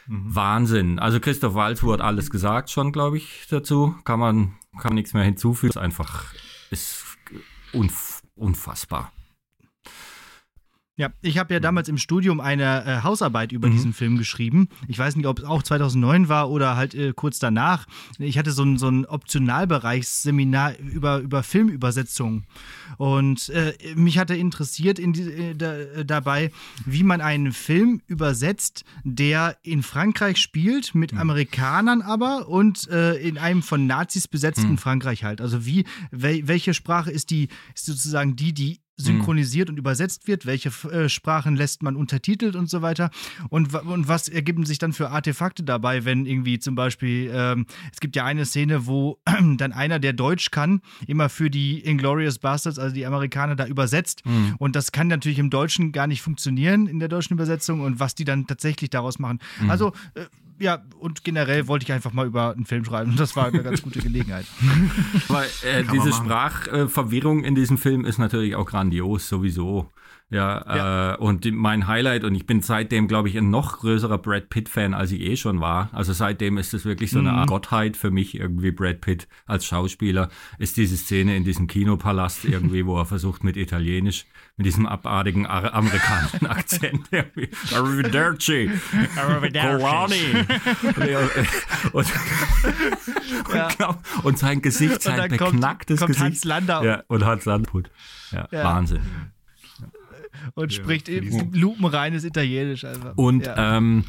Wahnsinn. 0.06 0.98
Also 0.98 1.20
Christoph 1.20 1.54
Waltz 1.54 1.82
hat 1.82 2.00
alles 2.00 2.30
gesagt 2.30 2.70
schon, 2.70 2.92
glaube 2.92 3.16
ich, 3.16 3.46
dazu. 3.50 3.94
Kann 4.04 4.20
man, 4.20 4.56
kann 4.78 4.94
nichts 4.94 5.14
mehr 5.14 5.24
hinzufügen. 5.24 5.70
Ist 5.70 5.78
einfach, 5.78 6.34
ist 6.70 7.04
unf 7.72 8.20
unfassbar. 8.36 9.12
Ja, 10.96 11.10
ich 11.22 11.38
habe 11.38 11.52
ja 11.52 11.58
damals 11.58 11.88
im 11.88 11.98
Studium 11.98 12.38
eine 12.38 12.84
äh, 12.86 13.02
Hausarbeit 13.02 13.50
über 13.50 13.66
Mhm. 13.66 13.72
diesen 13.72 13.92
Film 13.92 14.16
geschrieben. 14.16 14.68
Ich 14.86 14.96
weiß 14.96 15.16
nicht, 15.16 15.26
ob 15.26 15.40
es 15.40 15.44
auch 15.44 15.64
2009 15.64 16.28
war 16.28 16.50
oder 16.50 16.76
halt 16.76 16.94
äh, 16.94 17.12
kurz 17.12 17.40
danach. 17.40 17.86
Ich 18.20 18.38
hatte 18.38 18.52
so 18.52 18.62
ein, 18.62 18.78
so 18.78 18.88
ein 18.88 19.04
Optionalbereichsseminar 19.04 20.78
über, 20.78 21.18
über 21.18 21.42
Filmübersetzungen. 21.42 22.44
Und 22.96 23.48
äh, 23.48 23.74
mich 23.96 24.18
hatte 24.18 24.36
interessiert 24.36 25.00
in 25.00 25.12
die, 25.12 25.22
äh, 25.22 25.54
da, 25.56 25.74
äh, 25.76 26.04
dabei, 26.04 26.52
wie 26.86 27.02
man 27.02 27.20
einen 27.20 27.52
Film 27.52 28.00
übersetzt, 28.06 28.84
der 29.02 29.56
in 29.62 29.82
Frankreich 29.82 30.38
spielt, 30.38 30.94
mit 30.94 31.14
Amerikanern 31.14 32.02
aber 32.02 32.48
und 32.48 32.88
äh, 32.88 33.14
in 33.16 33.36
einem 33.38 33.62
von 33.64 33.88
Nazis 33.88 34.28
besetzten 34.28 34.78
Frankreich 34.78 35.24
halt. 35.24 35.40
Also 35.40 35.66
wie, 35.66 35.86
wel, 36.12 36.46
welche 36.46 36.72
Sprache 36.72 37.10
ist 37.10 37.30
die, 37.30 37.48
ist 37.74 37.86
sozusagen 37.86 38.36
die, 38.36 38.52
die 38.52 38.78
synchronisiert 38.96 39.70
und 39.70 39.78
übersetzt 39.78 40.28
wird, 40.28 40.46
welche 40.46 40.70
äh, 40.90 41.08
Sprachen 41.08 41.56
lässt 41.56 41.82
man 41.82 41.96
untertitelt 41.96 42.56
und 42.56 42.70
so 42.70 42.82
weiter. 42.82 43.10
Und, 43.48 43.74
und 43.74 44.08
was 44.08 44.28
ergeben 44.28 44.64
sich 44.64 44.78
dann 44.78 44.92
für 44.92 45.10
Artefakte 45.10 45.62
dabei, 45.62 46.04
wenn 46.04 46.26
irgendwie 46.26 46.58
zum 46.58 46.74
Beispiel, 46.74 47.30
ähm, 47.32 47.66
es 47.92 48.00
gibt 48.00 48.14
ja 48.16 48.24
eine 48.24 48.44
Szene, 48.44 48.86
wo 48.86 49.18
dann 49.56 49.72
einer, 49.72 49.98
der 49.98 50.12
Deutsch 50.12 50.50
kann, 50.50 50.80
immer 51.06 51.28
für 51.28 51.50
die 51.50 51.80
Inglorious 51.80 52.38
Bastards, 52.38 52.78
also 52.78 52.94
die 52.94 53.06
Amerikaner, 53.06 53.56
da 53.56 53.66
übersetzt. 53.66 54.22
Und 54.58 54.76
das 54.76 54.92
kann 54.92 55.08
natürlich 55.08 55.38
im 55.38 55.50
Deutschen 55.50 55.92
gar 55.92 56.06
nicht 56.06 56.22
funktionieren, 56.22 56.86
in 56.86 56.98
der 56.98 57.08
deutschen 57.08 57.34
Übersetzung 57.34 57.80
und 57.80 58.00
was 58.00 58.14
die 58.14 58.24
dann 58.24 58.46
tatsächlich 58.46 58.90
daraus 58.90 59.18
machen. 59.18 59.38
Also, 59.68 59.92
äh, 60.14 60.26
ja, 60.58 60.82
und 60.98 61.24
generell 61.24 61.68
wollte 61.68 61.84
ich 61.84 61.92
einfach 61.92 62.12
mal 62.12 62.26
über 62.26 62.52
einen 62.52 62.66
Film 62.66 62.84
schreiben 62.84 63.12
und 63.12 63.20
das 63.20 63.36
war 63.36 63.46
eine 63.46 63.62
ganz 63.62 63.82
gute 63.82 64.00
Gelegenheit. 64.00 64.46
Weil 65.28 65.48
äh, 65.62 65.84
diese. 65.92 66.12
Sprachverwirrung 66.12 67.44
in 67.44 67.54
diesem 67.54 67.78
Film 67.78 68.04
ist 68.04 68.18
natürlich 68.18 68.54
auch 68.54 68.66
grandios, 68.66 69.28
sowieso. 69.28 69.90
Ja, 70.30 71.12
Äh, 71.14 71.16
und 71.18 71.48
mein 71.52 71.86
Highlight, 71.86 72.24
und 72.24 72.34
ich 72.34 72.46
bin 72.46 72.60
seitdem, 72.60 73.08
glaube 73.08 73.28
ich, 73.28 73.36
ein 73.36 73.50
noch 73.50 73.78
größerer 73.78 74.18
Brad 74.18 74.48
Pitt-Fan, 74.48 74.94
als 74.94 75.12
ich 75.12 75.20
eh 75.20 75.36
schon 75.36 75.60
war. 75.60 75.90
Also 75.92 76.12
seitdem 76.12 76.58
ist 76.58 76.74
es 76.74 76.84
wirklich 76.84 77.10
so 77.10 77.18
eine 77.18 77.32
Art 77.32 77.48
Gottheit 77.48 77.96
für 77.96 78.10
mich, 78.10 78.34
irgendwie 78.34 78.72
Brad 78.72 79.00
Pitt 79.00 79.28
als 79.46 79.64
Schauspieler, 79.64 80.30
ist 80.58 80.76
diese 80.76 80.96
Szene 80.96 81.36
in 81.36 81.44
diesem 81.44 81.66
Kinopalast 81.66 82.44
irgendwie, 82.46 82.86
wo 82.86 82.98
er 82.98 83.06
versucht 83.06 83.44
mit 83.44 83.56
Italienisch, 83.56 84.26
mit 84.56 84.66
diesem 84.66 84.86
abartigen 84.86 85.46
Ar 85.46 85.74
amerikanischen 85.74 86.46
Akzent 86.50 87.08
Arrivederci, 87.74 88.70
Colani. 89.16 90.46
und, 91.92 92.06
und, 93.52 93.68
glaub- 93.76 93.98
und 94.22 94.38
sein 94.38 94.62
Gesicht, 94.62 95.02
sein 95.02 95.16
dann 95.16 95.36
kommt- 95.36 95.52
beknacktes 95.52 95.98
kommt 95.98 96.08
Gesicht. 96.10 96.24
Hans 96.24 96.44
Landau. 96.44 96.84
Ja, 96.84 97.02
und 97.08 97.24
Hans 97.24 97.44
Landput. 97.44 97.90
Ja, 98.30 98.46
Ja. 98.50 98.64
Wahnsinn. 98.64 99.00
Und 100.54 100.72
Ja, 100.72 100.82
spricht 100.82 101.08
eben 101.08 101.52
lupenreines 101.52 102.24
Italienisch 102.24 102.84
einfach. 102.84 103.16
Und 103.16 103.46
ja. 103.46 103.76
ähm, 103.76 104.04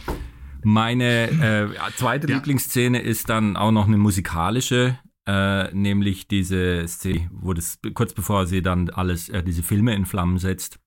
meine 0.64 1.30
äh, 1.30 1.68
zweite 1.96 2.28
Ja. 2.28 2.36
Lieblingsszene 2.36 3.00
ist 3.02 3.30
dann 3.30 3.56
auch 3.58 3.72
noch 3.72 3.88
eine 3.88 3.98
musikalische, 3.98 4.98
äh, 5.28 5.74
nämlich 5.74 6.28
diese 6.28 6.88
Szene, 6.88 7.30
wo 7.32 7.54
das 7.54 7.80
kurz 7.94 8.14
bevor 8.14 8.46
sie 8.48 8.62
dann 8.62 8.90
alles, 8.90 9.30
äh, 9.30 9.44
diese 9.44 9.64
Filme 9.64 9.96
in 9.96 10.06
Flammen 10.06 10.38
setzt 10.38 10.80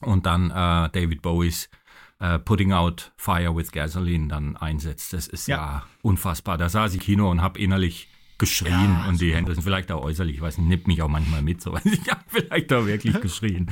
und 0.00 0.26
dann 0.26 0.50
äh, 0.50 0.90
David 0.90 1.22
Bowies 1.22 1.68
äh, 2.20 2.38
Putting 2.38 2.72
Out 2.72 3.12
Fire 3.16 3.54
with 3.56 3.72
Gasoline 3.72 4.28
dann 4.28 4.56
einsetzt. 4.56 5.12
Das 5.12 5.26
ist 5.26 5.48
ja, 5.48 5.56
Ja. 5.56 5.86
unfassbar. 6.02 6.58
Da 6.58 6.68
saß 6.68 6.94
ich 6.94 7.00
Kino 7.00 7.30
und 7.30 7.42
habe 7.42 7.58
innerlich 7.58 8.07
geschrien 8.38 8.72
Ja, 8.72 9.06
und 9.08 9.20
die 9.20 9.34
Hände 9.34 9.52
sind 9.54 9.62
vielleicht 9.64 9.90
auch 9.92 10.02
äußerlich, 10.02 10.36
ich 10.36 10.40
weiß 10.40 10.58
nicht, 10.58 10.68
nimmt 10.68 10.86
mich 10.86 11.02
auch 11.02 11.08
manchmal 11.08 11.42
mit, 11.42 11.60
so 11.60 11.76
ich 11.84 12.08
habe 12.10 12.20
vielleicht 12.28 12.72
auch 12.72 12.86
wirklich 12.86 13.20
geschrien, 13.20 13.70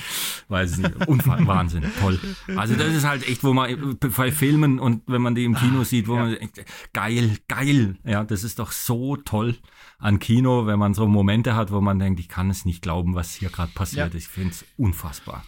weiß 0.48 0.72
es 0.72 0.78
nicht, 0.78 1.06
Unfall, 1.06 1.46
Wahnsinn, 1.46 1.84
toll. 2.00 2.18
Also 2.56 2.74
das 2.74 2.88
ist 2.94 3.04
halt 3.06 3.26
echt, 3.28 3.44
wo 3.44 3.52
man 3.52 3.96
bei 4.00 4.32
Filmen 4.32 4.78
und 4.78 5.02
wenn 5.06 5.22
man 5.22 5.34
die 5.34 5.44
im 5.44 5.54
Kino 5.54 5.84
sieht, 5.84 6.08
wo 6.08 6.16
man 6.16 6.34
echt, 6.34 6.64
geil, 6.92 7.38
geil, 7.48 7.96
ja, 8.04 8.24
das 8.24 8.44
ist 8.44 8.58
doch 8.58 8.72
so 8.72 9.16
toll 9.16 9.56
an 9.98 10.18
Kino, 10.18 10.66
wenn 10.66 10.78
man 10.78 10.92
so 10.94 11.06
Momente 11.06 11.54
hat, 11.54 11.70
wo 11.72 11.80
man 11.80 11.98
denkt, 11.98 12.20
ich 12.20 12.28
kann 12.28 12.50
es 12.50 12.64
nicht 12.64 12.82
glauben, 12.82 13.14
was 13.14 13.34
hier 13.34 13.48
gerade 13.50 13.72
passiert 13.72 14.12
Ja. 14.12 14.18
ist. 14.18 14.24
Ich 14.24 14.28
finde 14.28 14.50
es 14.50 14.64
unfassbar. 14.76 15.44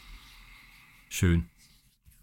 Schön. 1.08 1.46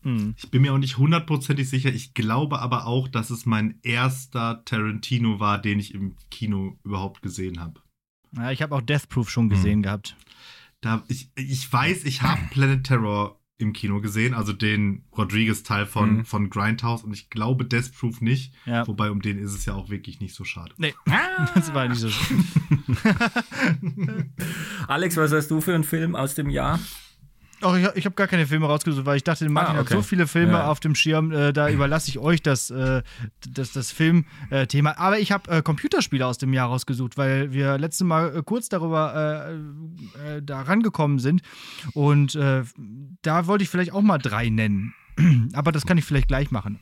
Hm. 0.06 0.36
Ich 0.38 0.50
bin 0.52 0.62
mir 0.62 0.72
auch 0.74 0.78
nicht 0.78 0.98
hundertprozentig 0.98 1.68
sicher. 1.70 1.90
Ich 1.94 2.14
glaube 2.14 2.60
aber 2.60 2.86
auch, 2.86 3.08
dass 3.08 3.30
es 3.32 3.46
mein 3.46 3.80
erster 3.84 4.64
Tarantino 4.64 5.40
war, 5.40 5.60
den 5.60 5.80
ich 5.80 5.94
im 5.94 6.16
Kino 6.32 6.78
überhaupt 6.84 7.22
gesehen 7.22 7.60
habe. 7.60 7.82
Ja, 8.38 8.52
ich 8.52 8.62
habe 8.62 8.76
auch 8.76 8.82
Death 8.82 9.10
Proof 9.10 9.30
schon 9.30 9.50
gesehen 9.50 9.82
gehabt. 9.82 10.16
Da, 10.82 11.04
ich, 11.08 11.30
ich 11.36 11.72
weiß, 11.72 12.04
ich 12.06 12.22
habe 12.22 12.40
Planet 12.52 12.84
Terror 12.86 13.40
im 13.58 13.72
Kino 13.72 14.02
gesehen, 14.02 14.34
also 14.34 14.52
den 14.52 15.06
Rodriguez-Teil 15.18 15.86
von, 15.86 16.18
Mhm. 16.18 16.26
von 16.26 16.50
Grindhouse 16.50 17.04
und 17.06 17.14
ich 17.14 17.30
glaube 17.30 17.64
Death 17.64 17.94
Proof 17.98 18.20
nicht, 18.20 18.54
Ja. 18.66 18.86
wobei 18.86 19.10
um 19.10 19.22
den 19.22 19.40
ist 19.40 19.54
es 19.54 19.66
ja 19.66 19.74
auch 19.74 19.90
wirklich 19.90 20.20
nicht 20.20 20.36
so 20.36 20.44
schade. 20.44 20.74
Nee, 20.78 20.94
das 21.56 21.74
war 21.74 21.88
nicht 21.88 22.02
so 22.02 22.10
schön. 22.10 22.44
Alex, 24.88 25.18
was 25.18 25.32
hast 25.32 25.50
du 25.52 25.62
für 25.62 25.74
einen 25.74 25.84
Film 25.86 26.16
aus 26.16 26.36
dem 26.36 26.50
Jahr? 26.50 26.80
Auch 27.66 27.76
ich, 27.76 27.88
ich 27.96 28.06
habe 28.06 28.16
gar 28.16 28.28
keine 28.28 28.46
Filme 28.48 28.68
rausgesucht, 28.68 29.06
weil 29.06 29.18
ich 29.18 29.24
dachte, 29.24 29.48
Martin 29.50 29.76
Ah, 29.76 29.80
hat 29.80 29.86
okay. 29.88 29.96
so 29.96 30.02
viele 30.02 30.28
Filme 30.28 30.54
Ja. 30.54 30.68
auf 30.68 30.80
dem 30.80 30.96
Schirm, 30.96 31.32
äh, 31.32 31.52
da 31.52 31.70
überlasse 31.70 32.10
ich 32.10 32.20
euch 32.20 32.42
das, 32.42 32.70
äh, 32.70 33.02
das, 33.50 33.74
das 33.74 33.92
Filmthema. 33.92 34.94
Aber 34.98 35.20
ich 35.20 35.32
habe 35.32 35.50
äh, 35.52 35.62
Computerspiele 35.62 36.26
aus 36.26 36.38
dem 36.38 36.54
Jahr 36.54 36.68
rausgesucht, 36.70 37.18
weil 37.18 37.52
wir 37.54 37.78
letztes 37.78 38.06
Mal 38.06 38.36
äh, 38.38 38.44
kurz 38.44 38.70
darüber 38.70 39.50
äh, 40.24 40.38
äh, 40.38 40.42
da 40.44 40.62
rangekommen 40.62 41.20
sind. 41.20 41.42
Und 41.94 42.36
äh, 42.36 42.64
da 43.22 43.48
wollte 43.48 43.64
ich 43.64 43.70
vielleicht 43.70 43.92
auch 43.94 44.02
mal 44.02 44.18
drei 44.20 44.50
nennen. 44.50 44.94
Aber 45.54 45.72
das 45.72 45.86
kann 45.86 45.98
ich 45.98 46.06
vielleicht 46.06 46.28
gleich 46.28 46.52
machen. 46.52 46.80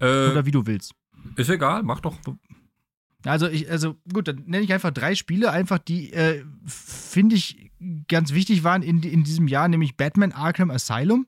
Äh, 0.00 0.30
Oder 0.30 0.44
wie 0.46 0.50
du 0.50 0.66
willst. 0.66 0.94
ist 1.36 1.50
egal, 1.50 1.82
mach 1.82 2.00
doch. 2.00 2.16
Also, 3.26 3.48
ich, 3.48 3.70
also 3.70 3.96
gut, 4.12 4.28
dann 4.28 4.44
nenne 4.46 4.64
ich 4.64 4.72
einfach 4.72 4.90
drei 4.92 5.14
Spiele, 5.14 5.50
einfach 5.52 5.78
die, 5.78 6.10
äh, 6.12 6.42
finde 6.66 7.36
ich, 7.36 7.69
ganz 8.08 8.32
wichtig 8.34 8.64
waren 8.64 8.82
in, 8.82 9.02
in 9.02 9.24
diesem 9.24 9.48
Jahr, 9.48 9.68
nämlich 9.68 9.96
Batman 9.96 10.32
Arkham 10.32 10.70
Asylum. 10.70 11.26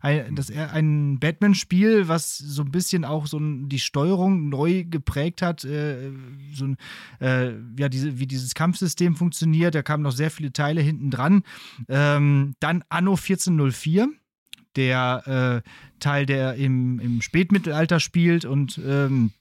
Ein, 0.00 0.34
das, 0.34 0.50
ein 0.50 1.20
Batman-Spiel, 1.20 2.08
was 2.08 2.38
so 2.38 2.62
ein 2.62 2.70
bisschen 2.70 3.04
auch 3.04 3.26
so 3.26 3.38
die 3.40 3.78
Steuerung 3.78 4.48
neu 4.48 4.84
geprägt 4.84 5.42
hat, 5.42 5.64
äh, 5.64 6.10
so 6.52 6.66
ein, 6.66 6.76
äh, 7.20 7.52
ja, 7.78 7.88
diese, 7.88 8.18
wie 8.18 8.26
dieses 8.26 8.54
Kampfsystem 8.54 9.14
funktioniert. 9.14 9.74
Da 9.74 9.82
kamen 9.82 10.02
noch 10.02 10.12
sehr 10.12 10.30
viele 10.30 10.52
Teile 10.52 10.80
hinten 10.80 11.10
dran. 11.10 11.42
Ähm, 11.88 12.54
dann 12.58 12.82
Anno 12.88 13.12
1404 13.12 14.08
der 14.76 15.62
äh, 15.64 15.68
Teil, 16.00 16.26
der 16.26 16.54
im, 16.54 16.98
im 16.98 17.20
Spätmittelalter 17.20 18.00
spielt 18.00 18.44
und 18.44 18.80
ähm, 18.84 19.32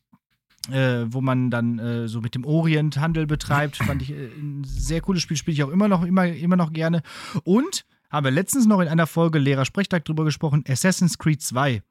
äh, 0.70 1.06
wo 1.08 1.22
man 1.22 1.50
dann 1.50 1.80
äh, 1.80 2.08
so 2.08 2.22
mit 2.22 2.36
dem 2.36 2.46
Orient 2.46 2.98
Handel 2.98 3.25
betreibt. 3.25 3.77
Fand 3.77 4.01
ich 4.01 4.12
äh, 4.12 4.27
ein 4.27 4.63
sehr 4.63 5.01
cooles 5.01 5.22
Spiel, 5.22 5.38
spiele 5.38 5.53
ich 5.53 5.63
auch 5.63 5.70
immer 5.70 5.88
noch, 5.88 6.03
immer, 6.03 6.27
immer 6.27 6.56
noch 6.56 6.72
gerne. 6.74 7.01
Und 7.44 7.86
haben 8.10 8.25
wir 8.25 8.32
letztens 8.32 8.65
noch 8.65 8.82
in 8.82 8.88
einer 8.88 9.08
Folge 9.08 9.39
Lehrer 9.39 9.65
Sprechtag 9.65 10.06
drüber 10.06 10.25
gesprochen, 10.25 10.63
Assassin's 10.68 11.18
Creed 11.18 11.41
2, 11.41 11.82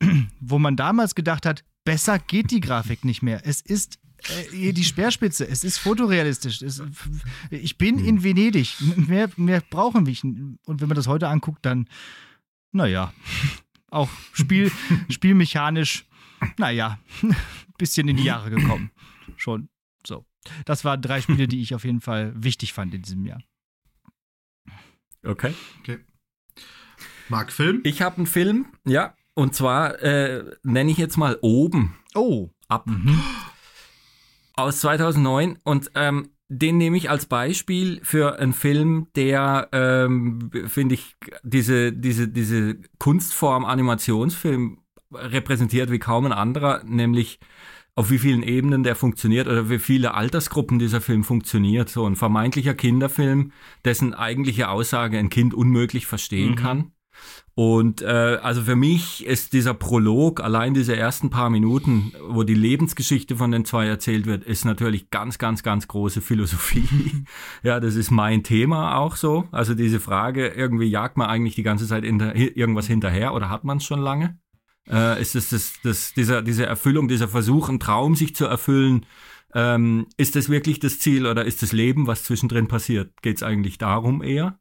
wo 0.40 0.58
man 0.58 0.76
damals 0.76 1.14
gedacht 1.14 1.44
hat, 1.44 1.64
besser 1.84 2.18
geht 2.18 2.50
die 2.50 2.60
Grafik 2.60 3.04
nicht 3.04 3.22
mehr. 3.22 3.42
Es 3.44 3.60
ist 3.60 3.98
äh, 4.52 4.72
die 4.72 4.84
Speerspitze, 4.84 5.46
es 5.46 5.64
ist 5.64 5.78
fotorealistisch. 5.78 6.62
Es, 6.62 6.82
ich 7.50 7.78
bin 7.78 7.98
in 7.98 8.22
Venedig. 8.22 8.76
Mehr, 8.96 9.28
mehr 9.36 9.62
brauchen 9.68 10.06
wir 10.06 10.10
nicht. 10.10 10.24
Und 10.24 10.80
wenn 10.80 10.88
man 10.88 10.96
das 10.96 11.06
heute 11.06 11.28
anguckt, 11.28 11.64
dann, 11.66 11.88
naja, 12.72 13.12
auch 13.90 14.08
Spiel, 14.32 14.70
spielmechanisch, 15.08 16.06
naja, 16.58 16.98
bisschen 17.78 18.08
in 18.08 18.16
die 18.16 18.24
Jahre 18.24 18.50
gekommen. 18.50 18.90
Schon 19.36 19.68
so. 20.06 20.24
Das 20.64 20.84
waren 20.84 21.02
drei 21.02 21.20
Spiele, 21.20 21.48
die 21.48 21.60
ich 21.60 21.74
auf 21.74 21.84
jeden 21.84 22.00
Fall 22.00 22.32
wichtig 22.36 22.72
fand 22.72 22.94
in 22.94 23.02
diesem 23.02 23.24
Jahr. 23.26 23.42
Okay. 25.24 25.54
Okay. 25.80 25.98
Mark 27.28 27.52
Film? 27.52 27.80
Ich 27.84 28.02
habe 28.02 28.16
einen 28.18 28.26
Film, 28.26 28.66
ja, 28.84 29.14
und 29.34 29.54
zwar 29.54 30.00
äh, 30.02 30.44
nenne 30.62 30.90
ich 30.90 30.98
jetzt 30.98 31.16
mal 31.16 31.38
Oben 31.42 31.96
Oh. 32.14 32.50
ab. 32.68 32.88
Aus 34.54 34.80
2009 34.80 35.58
und 35.64 35.90
ähm, 35.94 36.30
den 36.48 36.78
nehme 36.78 36.96
ich 36.96 37.10
als 37.10 37.26
Beispiel 37.26 38.00
für 38.04 38.38
einen 38.38 38.52
Film, 38.52 39.08
der, 39.16 39.68
ähm, 39.72 40.50
finde 40.66 40.94
ich, 40.94 41.16
diese, 41.42 41.92
diese, 41.92 42.28
diese 42.28 42.80
Kunstform 42.98 43.64
Animationsfilm 43.64 44.78
repräsentiert 45.12 45.90
wie 45.90 45.98
kaum 45.98 46.26
ein 46.26 46.32
anderer, 46.32 46.82
nämlich 46.84 47.38
auf 47.94 48.10
wie 48.10 48.18
vielen 48.18 48.42
Ebenen 48.42 48.82
der 48.82 48.94
funktioniert 48.94 49.48
oder 49.48 49.70
wie 49.70 49.78
viele 49.78 50.12
Altersgruppen 50.14 50.78
dieser 50.78 51.00
Film 51.00 51.24
funktioniert. 51.24 51.88
So 51.88 52.06
ein 52.06 52.14
vermeintlicher 52.14 52.74
Kinderfilm, 52.74 53.52
dessen 53.84 54.12
eigentliche 54.12 54.68
Aussage 54.68 55.18
ein 55.18 55.30
Kind 55.30 55.54
unmöglich 55.54 56.06
verstehen 56.06 56.50
Mhm. 56.50 56.56
kann. 56.56 56.90
Und 57.54 58.02
äh, 58.02 58.38
also 58.42 58.60
für 58.60 58.76
mich 58.76 59.24
ist 59.24 59.54
dieser 59.54 59.72
Prolog, 59.72 60.42
allein 60.42 60.74
diese 60.74 60.94
ersten 60.94 61.30
paar 61.30 61.48
Minuten, 61.48 62.12
wo 62.28 62.42
die 62.42 62.52
Lebensgeschichte 62.52 63.36
von 63.36 63.50
den 63.50 63.64
zwei 63.64 63.86
erzählt 63.86 64.26
wird, 64.26 64.44
ist 64.44 64.66
natürlich 64.66 65.08
ganz, 65.08 65.38
ganz, 65.38 65.62
ganz 65.62 65.88
große 65.88 66.20
Philosophie. 66.20 66.86
ja, 67.62 67.80
das 67.80 67.94
ist 67.94 68.10
mein 68.10 68.42
Thema 68.42 68.96
auch 68.98 69.16
so. 69.16 69.48
Also 69.52 69.74
diese 69.74 70.00
Frage, 70.00 70.48
irgendwie 70.48 70.88
jagt 70.88 71.16
man 71.16 71.28
eigentlich 71.30 71.54
die 71.54 71.62
ganze 71.62 71.86
Zeit 71.86 72.04
hinter, 72.04 72.36
irgendwas 72.36 72.86
hinterher 72.86 73.32
oder 73.32 73.48
hat 73.48 73.64
man 73.64 73.78
es 73.78 73.84
schon 73.84 74.00
lange? 74.00 74.38
Äh, 74.90 75.20
ist 75.20 75.34
es 75.34 75.48
das, 75.50 75.72
das, 75.82 76.14
dieser, 76.14 76.42
diese 76.42 76.66
Erfüllung, 76.66 77.08
dieser 77.08 77.28
Versuch, 77.28 77.68
einen 77.68 77.80
Traum 77.80 78.14
sich 78.14 78.34
zu 78.36 78.44
erfüllen, 78.46 79.04
ähm, 79.54 80.06
ist 80.16 80.36
das 80.36 80.48
wirklich 80.48 80.80
das 80.80 80.98
Ziel 81.00 81.26
oder 81.26 81.44
ist 81.44 81.62
das 81.62 81.72
Leben, 81.72 82.06
was 82.06 82.24
zwischendrin 82.24 82.68
passiert? 82.68 83.12
Geht 83.22 83.36
es 83.36 83.42
eigentlich 83.42 83.78
darum 83.78 84.22
eher? 84.22 84.58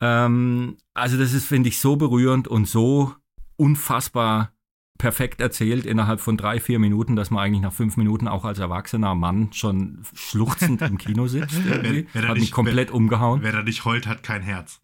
Ähm, 0.00 0.76
also 0.94 1.16
das 1.18 1.32
ist, 1.32 1.46
finde 1.46 1.68
ich, 1.68 1.78
so 1.78 1.96
berührend 1.96 2.48
und 2.48 2.66
so 2.66 3.14
unfassbar 3.56 4.52
perfekt 4.98 5.40
erzählt 5.40 5.84
innerhalb 5.86 6.20
von 6.20 6.36
drei, 6.36 6.60
vier 6.60 6.78
Minuten, 6.78 7.16
dass 7.16 7.30
man 7.30 7.42
eigentlich 7.44 7.62
nach 7.62 7.72
fünf 7.72 7.96
Minuten 7.96 8.28
auch 8.28 8.44
als 8.44 8.58
erwachsener 8.58 9.14
Mann 9.14 9.52
schon 9.52 10.02
schluchzend 10.14 10.80
im 10.82 10.98
Kino 10.98 11.26
sitzt. 11.26 11.56
Wer- 11.64 12.04
wer 12.12 12.22
Hat 12.22 12.34
mich 12.34 12.42
nicht- 12.42 12.52
komplett 12.52 12.90
umgehauen. 12.90 13.42
Wer 13.42 13.52
da 13.52 13.62
nicht 13.62 13.84
heult, 13.84 14.06
hat 14.06 14.22
kein 14.22 14.42
Herz. 14.42 14.80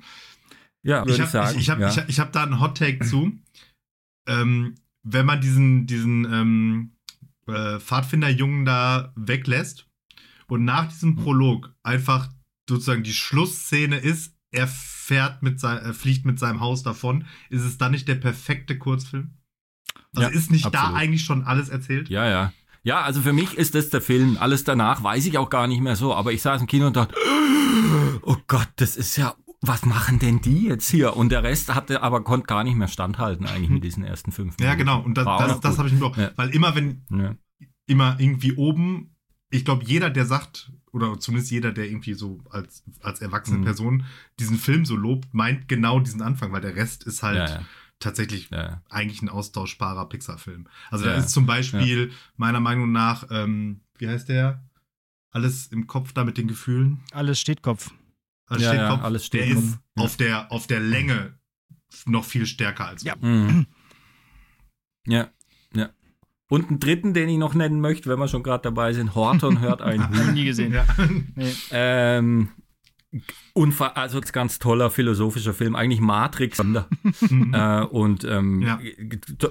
Ja, 0.82 1.04
Ich 1.06 1.20
habe 1.20 1.50
ich, 1.52 1.58
ich 1.58 1.70
hab, 1.70 1.78
ja. 1.80 1.88
ich, 1.90 1.98
ich 2.08 2.20
hab 2.20 2.32
da 2.32 2.44
einen 2.44 2.60
Hot 2.60 2.78
Take 2.78 3.04
zu. 3.04 3.32
Ähm, 4.28 4.74
wenn 5.02 5.26
man 5.26 5.40
diesen, 5.40 5.86
diesen 5.86 6.24
ähm, 6.32 6.92
äh, 7.46 7.80
Pfadfinderjungen 7.80 8.64
da 8.64 9.12
weglässt 9.16 9.86
und 10.48 10.64
nach 10.64 10.88
diesem 10.88 11.16
Prolog 11.16 11.74
einfach 11.82 12.28
sozusagen 12.68 13.02
die 13.02 13.14
Schlussszene 13.14 13.96
ist, 13.96 14.34
er 14.50 14.66
fährt 14.68 15.42
mit 15.42 15.58
sein, 15.60 15.78
er 15.78 15.94
fliegt 15.94 16.24
mit 16.26 16.38
seinem 16.38 16.60
Haus 16.60 16.82
davon, 16.82 17.24
ist 17.50 17.64
es 17.64 17.78
dann 17.78 17.92
nicht 17.92 18.06
der 18.08 18.14
perfekte 18.16 18.78
Kurzfilm? 18.78 19.30
Also 20.14 20.28
Ja, 20.28 20.34
ist 20.34 20.50
nicht 20.50 20.66
absolut. 20.66 20.94
da 20.94 20.94
eigentlich 20.94 21.24
schon 21.24 21.44
alles 21.44 21.68
erzählt? 21.68 22.08
Ja, 22.08 22.26
ja. 22.28 22.52
Ja, 22.82 23.02
also 23.02 23.20
für 23.20 23.32
mich 23.32 23.54
ist 23.54 23.74
das 23.74 23.90
der 23.90 24.00
Film. 24.00 24.38
Alles 24.40 24.64
danach 24.64 25.02
weiß 25.02 25.26
ich 25.26 25.36
auch 25.36 25.50
gar 25.50 25.66
nicht 25.66 25.80
mehr 25.80 25.96
so. 25.96 26.14
Aber 26.14 26.32
ich 26.32 26.40
saß 26.40 26.60
im 26.62 26.66
Kino 26.66 26.86
und 26.86 26.96
dachte, 26.96 27.14
oh 28.22 28.36
Gott, 28.46 28.68
das 28.76 28.96
ist 28.96 29.16
ja, 29.16 29.34
was 29.60 29.84
machen 29.84 30.18
denn 30.18 30.40
die 30.40 30.64
jetzt 30.66 30.88
hier? 30.88 31.16
Und 31.16 31.30
der 31.30 31.42
Rest 31.42 31.74
hatte 31.74 32.02
aber 32.02 32.22
konnte 32.22 32.46
gar 32.46 32.62
nicht 32.64 32.76
mehr 32.76 32.88
standhalten 32.88 33.46
eigentlich 33.46 33.70
mit 33.70 33.82
diesen 33.84 34.04
ersten 34.04 34.30
fünf 34.32 34.56
Minuten. 34.56 34.62
Ja, 34.64 34.74
genau. 34.74 35.00
Und 35.00 35.14
das, 35.18 35.26
War 35.26 35.46
das, 35.48 35.60
das 35.60 35.78
habe 35.78 35.88
ich 35.88 35.94
mir 35.94 36.04
auch. 36.04 36.16
Ja. 36.16 36.30
Weil 36.36 36.50
immer, 36.50 36.74
wenn 36.76 37.02
Ja. 37.10 37.34
immer 37.86 38.16
irgendwie 38.20 38.52
oben, 38.54 39.16
ich 39.50 39.64
glaube, 39.64 39.84
jeder, 39.84 40.10
der 40.10 40.26
sagt, 40.26 40.72
oder 40.92 41.18
zumindest 41.18 41.50
jeder, 41.50 41.72
der 41.72 41.86
irgendwie 41.88 42.14
so 42.14 42.40
als, 42.50 42.84
als 43.00 43.20
erwachsene 43.20 43.58
Mhm. 43.58 43.64
Person 43.64 44.04
diesen 44.38 44.58
Film 44.58 44.84
so 44.84 44.94
lobt, 44.96 45.34
meint 45.34 45.68
genau 45.68 45.98
diesen 46.00 46.22
Anfang, 46.22 46.52
weil 46.52 46.60
der 46.60 46.76
Rest 46.76 47.02
ist 47.04 47.22
halt 47.22 47.36
Ja, 47.36 47.56
ja. 47.56 47.62
tatsächlich 47.98 48.50
eigentlich 48.90 49.22
ein 49.22 49.28
austauschbarer 49.28 50.08
Pixar-Film. 50.08 50.68
Also 50.90 51.04
Ja, 51.04 51.12
da 51.12 51.18
ist 51.18 51.30
zum 51.30 51.46
Beispiel 51.46 52.12
meiner 52.36 52.60
Meinung 52.60 52.92
nach, 52.92 53.26
ähm, 53.30 53.80
wie 53.98 54.08
heißt 54.08 54.28
der? 54.28 54.64
Alles 55.30 55.66
im 55.66 55.86
Kopf 55.86 56.12
da 56.12 56.24
mit 56.24 56.38
den 56.38 56.46
Gefühlen. 56.48 57.00
Alles 57.12 57.40
steht 57.40 57.62
Kopf. 57.62 57.90
Alles 58.48 58.62
Ja, 58.64 58.68
steht 58.70 58.80
ja, 58.80 59.00
alles 59.00 59.24
steht 59.26 59.40
der 59.42 59.48
ist 59.56 59.78
Ja. 59.96 60.02
auf, 60.04 60.16
der, 60.16 60.52
auf 60.52 60.66
der 60.66 60.80
Länge 60.80 61.34
noch 62.06 62.24
viel 62.24 62.46
stärker 62.46 62.86
als 62.86 63.02
Ja. 63.04 63.14
Mhm. 63.20 63.66
Ja, 65.06 65.28
ja. 65.74 65.90
Und 66.50 66.68
einen 66.68 66.80
dritten, 66.80 67.12
den 67.14 67.28
ich 67.28 67.38
noch 67.38 67.54
nennen 67.54 67.80
möchte, 67.80 68.08
wenn 68.08 68.18
wir 68.18 68.28
schon 68.28 68.42
gerade 68.42 68.62
dabei 68.62 68.92
sind, 68.94 69.14
Horton 69.14 69.60
hört 69.60 69.82
ein 69.82 70.02
Hab 70.08 70.14
ich 70.14 70.32
nie 70.32 70.44
gesehen. 70.46 70.72
Ja. 70.72 70.86
Nee. 71.34 71.52
Ähm, 71.70 72.48
unver 73.54 73.96
also 73.96 74.20
ganz 74.32 74.58
toller 74.58 74.90
philosophischer 74.90 75.54
Film, 75.54 75.74
eigentlich 75.76 76.00
Matrix. 76.00 76.58
Äh, 77.52 77.80
und 77.84 78.24
ähm, 78.24 78.62
Ja. 78.62 78.78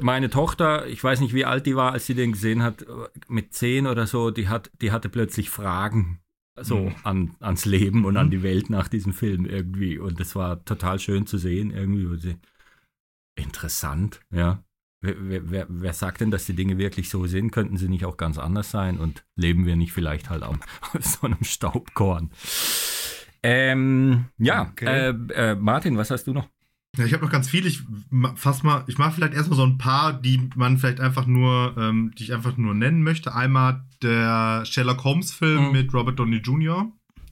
meine 0.02 0.30
Tochter, 0.30 0.88
ich 0.88 1.04
weiß 1.04 1.20
nicht, 1.22 1.34
wie 1.34 1.46
alt 1.46 1.66
die 1.66 1.76
war, 1.76 1.92
als 1.94 2.06
sie 2.06 2.14
den 2.16 2.32
gesehen 2.34 2.62
hat, 2.64 2.86
mit 3.28 3.54
zehn 3.54 3.86
oder 3.88 4.08
so, 4.08 4.32
die 4.32 4.48
hat, 4.48 4.72
die 4.82 4.92
hatte 4.92 5.10
plötzlich 5.10 5.50
Fragen 5.50 6.20
so 6.62 6.90
Mhm. 6.90 6.96
an, 7.04 7.36
ans 7.40 7.66
Leben 7.66 8.06
und 8.06 8.18
an 8.18 8.30
die 8.32 8.44
Welt 8.44 8.70
nach 8.70 8.88
diesem 8.88 9.14
Film 9.14 9.46
irgendwie. 9.46 9.98
Und 10.00 10.20
das 10.20 10.36
war 10.36 10.64
total 10.66 11.00
schön 11.00 11.26
zu 11.26 11.38
sehen, 11.38 11.72
irgendwie. 11.72 12.38
Interessant, 13.36 14.22
ja. 14.32 14.64
Wer, 15.00 15.52
wer, 15.52 15.66
wer, 15.70 15.94
sagt 15.94 16.22
denn, 16.22 16.32
dass 16.32 16.46
die 16.46 16.56
Dinge 16.56 16.80
wirklich 16.80 17.10
so 17.10 17.28
sind? 17.28 17.52
Könnten 17.52 17.78
sie 17.78 17.88
nicht 17.88 18.04
auch 18.06 18.18
ganz 18.18 18.40
anders 18.40 18.72
sein? 18.72 18.98
Und 18.98 19.26
leben 19.36 19.66
wir 19.68 19.76
nicht 19.76 19.94
vielleicht 19.94 20.30
halt 20.32 20.42
auf 20.44 20.58
so 21.02 21.28
einem 21.28 21.44
Staubkorn? 21.44 22.32
Ähm, 23.44 24.26
ja, 24.40 24.70
Okay. 24.72 25.10
äh, 25.10 25.52
äh, 25.52 25.56
Martin, 25.56 25.98
was 25.98 26.10
hast 26.10 26.26
du 26.26 26.34
noch? 26.34 26.50
Ja, 26.98 27.06
ich 27.06 27.14
habe 27.14 27.24
noch 27.24 27.32
ganz 27.32 27.50
viel. 27.50 27.66
Ich 27.66 27.84
ma- 28.10 28.34
fass 28.36 28.64
mal, 28.64 28.84
ich 28.88 28.98
mache 28.98 29.12
vielleicht 29.14 29.34
erstmal 29.34 29.58
so 29.58 29.64
ein 29.66 29.78
paar, 29.78 30.14
die 30.14 30.50
man 30.56 30.78
vielleicht 30.78 31.00
einfach 31.00 31.26
nur, 31.28 31.76
ähm, 31.78 32.12
die 32.18 32.24
ich 32.24 32.34
einfach 32.34 32.58
nur 32.58 32.74
nennen 32.74 33.04
möchte. 33.04 33.34
Einmal 33.36 33.86
der 34.02 34.66
Sherlock 34.66 35.04
Holmes 35.04 35.32
Film 35.32 35.68
Mhm. 35.68 35.72
mit 35.72 35.94
Robert 35.94 36.20
Downey 36.20 36.38
Jr. 36.38 36.92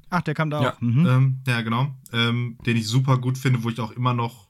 Ach, 0.09 0.21
der 0.21 0.33
kam 0.35 0.49
da 0.49 0.61
Ja. 0.61 0.73
auch. 0.73 0.81
Mhm. 0.81 1.05
Ähm, 1.07 1.39
ja, 1.47 1.61
genau. 1.61 1.95
Ähm, 2.13 2.57
den 2.65 2.77
ich 2.77 2.87
super 2.87 3.17
gut 3.17 3.37
finde, 3.37 3.63
wo 3.63 3.69
ich 3.69 3.79
auch 3.79 3.91
immer 3.91 4.13
noch 4.13 4.49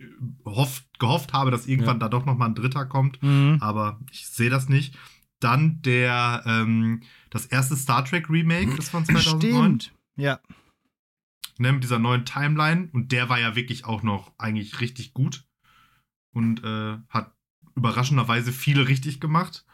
äh, 0.00 0.04
hofft, 0.44 0.84
gehofft 0.98 1.32
habe, 1.32 1.50
dass 1.50 1.66
irgendwann 1.66 2.00
da 2.00 2.08
doch 2.08 2.26
noch 2.26 2.36
mal 2.36 2.46
ein 2.46 2.54
dritter 2.54 2.84
kommt. 2.86 3.22
Mhm. 3.22 3.58
Aber 3.60 4.00
ich 4.10 4.26
sehe 4.26 4.50
das 4.50 4.68
nicht. 4.68 4.96
Dann 5.40 5.80
der, 5.82 6.42
ähm, 6.46 7.02
das 7.30 7.46
erste 7.46 7.76
Star 7.76 8.04
Trek 8.04 8.28
Remake, 8.30 8.74
das 8.76 8.88
von 8.88 9.04
2009. 9.04 9.80
Stimmt. 9.80 9.92
Ja. 10.16 10.40
Ne, 11.58 11.72
mit 11.72 11.82
dieser 11.82 11.98
neuen 11.98 12.24
Timeline. 12.24 12.88
Und 12.92 13.12
der 13.12 13.28
war 13.28 13.38
ja 13.38 13.56
wirklich 13.56 13.84
auch 13.84 14.02
noch 14.02 14.32
eigentlich 14.38 14.80
richtig 14.80 15.14
gut. 15.14 15.44
Und 16.32 16.64
äh, 16.64 16.98
hat 17.08 17.34
überraschenderweise 17.74 18.52
viele 18.52 18.88
richtig 18.88 19.20
gemacht. 19.20 19.64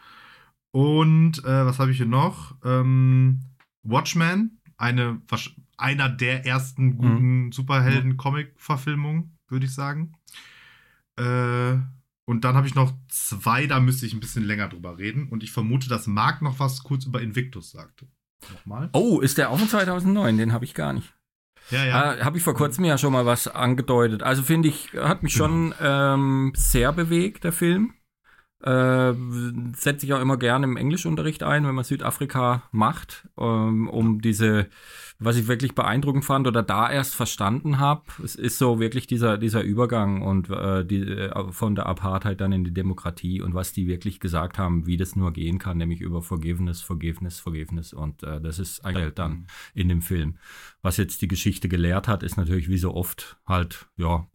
Und 0.70 1.38
äh, 1.44 1.66
was 1.66 1.78
habe 1.78 1.90
ich 1.90 1.96
hier 1.96 2.06
noch? 2.06 2.56
Ähm, 2.64 3.40
Watchmen, 3.82 4.60
eine, 4.76 5.20
einer 5.76 6.08
der 6.08 6.46
ersten 6.46 6.98
guten 6.98 7.52
Superhelden-Comic-Verfilmungen, 7.52 9.36
würde 9.48 9.66
ich 9.66 9.74
sagen. 9.74 10.12
Äh, 11.16 11.78
und 12.26 12.44
dann 12.44 12.56
habe 12.56 12.66
ich 12.66 12.74
noch 12.74 12.92
zwei, 13.08 13.66
da 13.66 13.80
müsste 13.80 14.04
ich 14.04 14.12
ein 14.12 14.20
bisschen 14.20 14.44
länger 14.44 14.68
drüber 14.68 14.98
reden. 14.98 15.28
Und 15.28 15.42
ich 15.42 15.50
vermute, 15.50 15.88
dass 15.88 16.06
Marc 16.06 16.42
noch 16.42 16.58
was 16.58 16.82
kurz 16.82 17.06
über 17.06 17.22
Invictus 17.22 17.70
sagte. 17.70 18.06
Nochmal. 18.52 18.90
Oh, 18.92 19.20
ist 19.20 19.38
der 19.38 19.50
auch 19.50 19.58
von 19.58 19.68
2009? 19.68 20.36
Den 20.36 20.52
habe 20.52 20.64
ich 20.64 20.74
gar 20.74 20.92
nicht. 20.92 21.14
Ja, 21.70 21.84
ja. 21.84 22.14
Äh, 22.14 22.20
habe 22.24 22.38
ich 22.38 22.42
vor 22.42 22.54
kurzem 22.54 22.84
ja 22.84 22.98
schon 22.98 23.12
mal 23.12 23.26
was 23.26 23.48
angedeutet. 23.48 24.22
Also 24.22 24.42
finde 24.42 24.68
ich, 24.68 24.92
hat 24.94 25.22
mich 25.22 25.32
schon 25.32 25.74
ähm, 25.80 26.52
sehr 26.56 26.92
bewegt, 26.92 27.44
der 27.44 27.52
Film. 27.52 27.94
Äh, 28.62 29.12
setze 29.76 30.04
ich 30.04 30.12
auch 30.14 30.20
immer 30.20 30.36
gerne 30.36 30.66
im 30.66 30.76
Englischunterricht 30.76 31.44
ein, 31.44 31.66
wenn 31.66 31.74
man 31.74 31.84
Südafrika 31.84 32.64
macht, 32.72 33.28
ähm, 33.38 33.88
um 33.88 34.20
diese, 34.20 34.66
was 35.20 35.36
ich 35.36 35.48
wirklich 35.48 35.74
beeindruckend 35.74 36.24
fand 36.24 36.46
oder 36.46 36.62
da 36.62 36.88
erst 36.88 37.16
verstanden 37.16 37.80
habe, 37.80 38.02
es 38.22 38.36
ist 38.36 38.56
so 38.56 38.78
wirklich 38.78 39.08
dieser, 39.08 39.36
dieser 39.36 39.62
Übergang 39.62 40.22
und 40.22 40.48
äh, 40.48 40.84
die, 40.84 41.00
äh, 41.00 41.52
von 41.52 41.74
der 41.74 41.86
Apartheid 41.86 42.40
dann 42.40 42.52
in 42.52 42.62
die 42.62 42.72
Demokratie 42.72 43.42
und 43.42 43.52
was 43.52 43.72
die 43.72 43.88
wirklich 43.88 44.20
gesagt 44.20 44.58
haben, 44.58 44.86
wie 44.86 44.96
das 44.96 45.16
nur 45.16 45.32
gehen 45.32 45.58
kann, 45.58 45.78
nämlich 45.78 46.00
über 46.00 46.22
Forgiveness, 46.22 46.82
Forgiveness, 46.82 47.40
Forgiveness 47.40 47.92
und 47.92 48.22
äh, 48.22 48.40
das 48.40 48.60
ist 48.60 48.84
eigentlich 48.84 49.14
dann 49.14 49.48
in 49.74 49.88
dem 49.88 50.02
Film. 50.02 50.38
Was 50.82 50.98
jetzt 50.98 51.20
die 51.20 51.28
Geschichte 51.28 51.68
gelehrt 51.68 52.06
hat, 52.06 52.22
ist 52.22 52.36
natürlich 52.36 52.68
wie 52.68 52.78
so 52.78 52.94
oft 52.94 53.38
halt, 53.44 53.88
ja, 53.96 54.28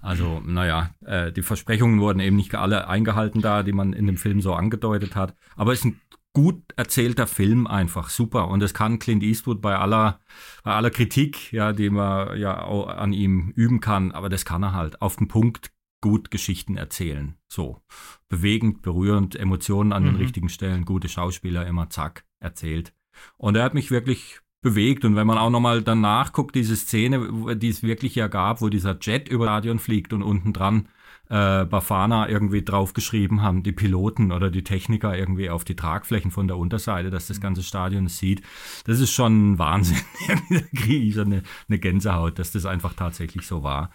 also 0.00 0.40
naja, 0.44 0.90
äh, 1.04 1.30
die 1.30 1.42
Versprechungen 1.42 2.00
wurden 2.00 2.18
eben 2.18 2.34
nicht 2.34 2.52
alle 2.56 2.88
eingehalten 2.88 3.40
da, 3.40 3.62
die 3.62 3.72
man 3.72 3.92
in 3.92 4.06
dem 4.06 4.16
Film 4.16 4.40
so 4.40 4.52
angedeutet 4.54 5.14
hat. 5.14 5.36
Aber 5.54 5.72
es 5.72 5.78
ist 5.78 5.84
ein 5.84 6.00
gut 6.32 6.62
erzählter 6.76 7.26
Film 7.26 7.66
einfach, 7.66 8.08
super. 8.08 8.48
Und 8.48 8.60
das 8.60 8.74
kann 8.74 8.98
Clint 8.98 9.22
Eastwood 9.22 9.60
bei 9.60 9.76
aller, 9.76 10.20
bei 10.64 10.72
aller 10.72 10.90
Kritik, 10.90 11.52
ja, 11.52 11.72
die 11.72 11.90
man 11.90 12.38
ja 12.38 12.62
auch 12.62 12.88
an 12.88 13.12
ihm 13.12 13.50
üben 13.54 13.80
kann, 13.80 14.12
aber 14.12 14.28
das 14.28 14.44
kann 14.44 14.62
er 14.62 14.72
halt 14.72 15.02
auf 15.02 15.16
den 15.16 15.28
Punkt 15.28 15.72
gut 16.00 16.30
Geschichten 16.30 16.76
erzählen. 16.76 17.36
So. 17.48 17.82
Bewegend, 18.28 18.82
berührend, 18.82 19.36
Emotionen 19.36 19.92
an 19.92 20.04
den 20.04 20.14
Mhm. 20.14 20.20
richtigen 20.20 20.48
Stellen, 20.48 20.84
gute 20.84 21.08
Schauspieler 21.08 21.66
immer 21.66 21.90
zack, 21.90 22.24
erzählt. 22.40 22.92
Und 23.36 23.56
er 23.56 23.64
hat 23.64 23.74
mich 23.74 23.90
wirklich 23.90 24.40
bewegt. 24.62 25.04
Und 25.04 25.16
wenn 25.16 25.26
man 25.26 25.38
auch 25.38 25.50
nochmal 25.50 25.82
danach 25.82 26.32
guckt, 26.32 26.54
diese 26.54 26.76
Szene, 26.76 27.56
die 27.56 27.68
es 27.68 27.82
wirklich 27.82 28.14
ja 28.14 28.28
gab, 28.28 28.62
wo 28.62 28.68
dieser 28.68 28.96
Jet 29.00 29.28
über 29.28 29.44
das 29.44 29.52
Stadion 29.52 29.78
fliegt 29.78 30.12
und 30.12 30.22
unten 30.22 30.52
dran 30.52 30.88
äh, 31.32 31.64
Bafana 31.64 32.28
irgendwie 32.28 32.62
draufgeschrieben 32.62 33.40
haben, 33.40 33.62
die 33.62 33.72
Piloten 33.72 34.32
oder 34.32 34.50
die 34.50 34.64
Techniker 34.64 35.16
irgendwie 35.16 35.48
auf 35.48 35.64
die 35.64 35.74
Tragflächen 35.74 36.30
von 36.30 36.46
der 36.46 36.58
Unterseite, 36.58 37.08
dass 37.08 37.26
das 37.26 37.40
ganze 37.40 37.62
Stadion 37.62 38.04
es 38.04 38.18
sieht. 38.18 38.42
Das 38.84 39.00
ist 39.00 39.12
schon 39.12 39.58
Wahnsinn. 39.58 39.96
da 40.50 40.60
kriege 40.76 41.06
ich 41.06 41.14
so 41.14 41.22
eine, 41.22 41.42
eine 41.68 41.78
Gänsehaut, 41.78 42.38
dass 42.38 42.52
das 42.52 42.66
einfach 42.66 42.92
tatsächlich 42.92 43.46
so 43.46 43.62
war. 43.62 43.90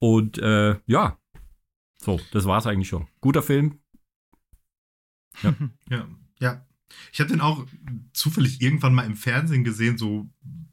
Und 0.00 0.38
äh, 0.38 0.76
ja, 0.86 1.18
so, 1.98 2.20
das 2.32 2.46
war's 2.46 2.66
eigentlich 2.66 2.88
schon. 2.88 3.06
Guter 3.20 3.42
Film. 3.42 3.78
Ja, 5.40 5.54
ja. 6.40 6.66
Ich 7.12 7.20
habe 7.20 7.30
den 7.30 7.40
auch 7.40 7.64
zufällig 8.12 8.60
irgendwann 8.60 8.94
mal 8.94 9.06
im 9.06 9.14
Fernsehen 9.14 9.62
gesehen, 9.62 9.98
so, 9.98 10.28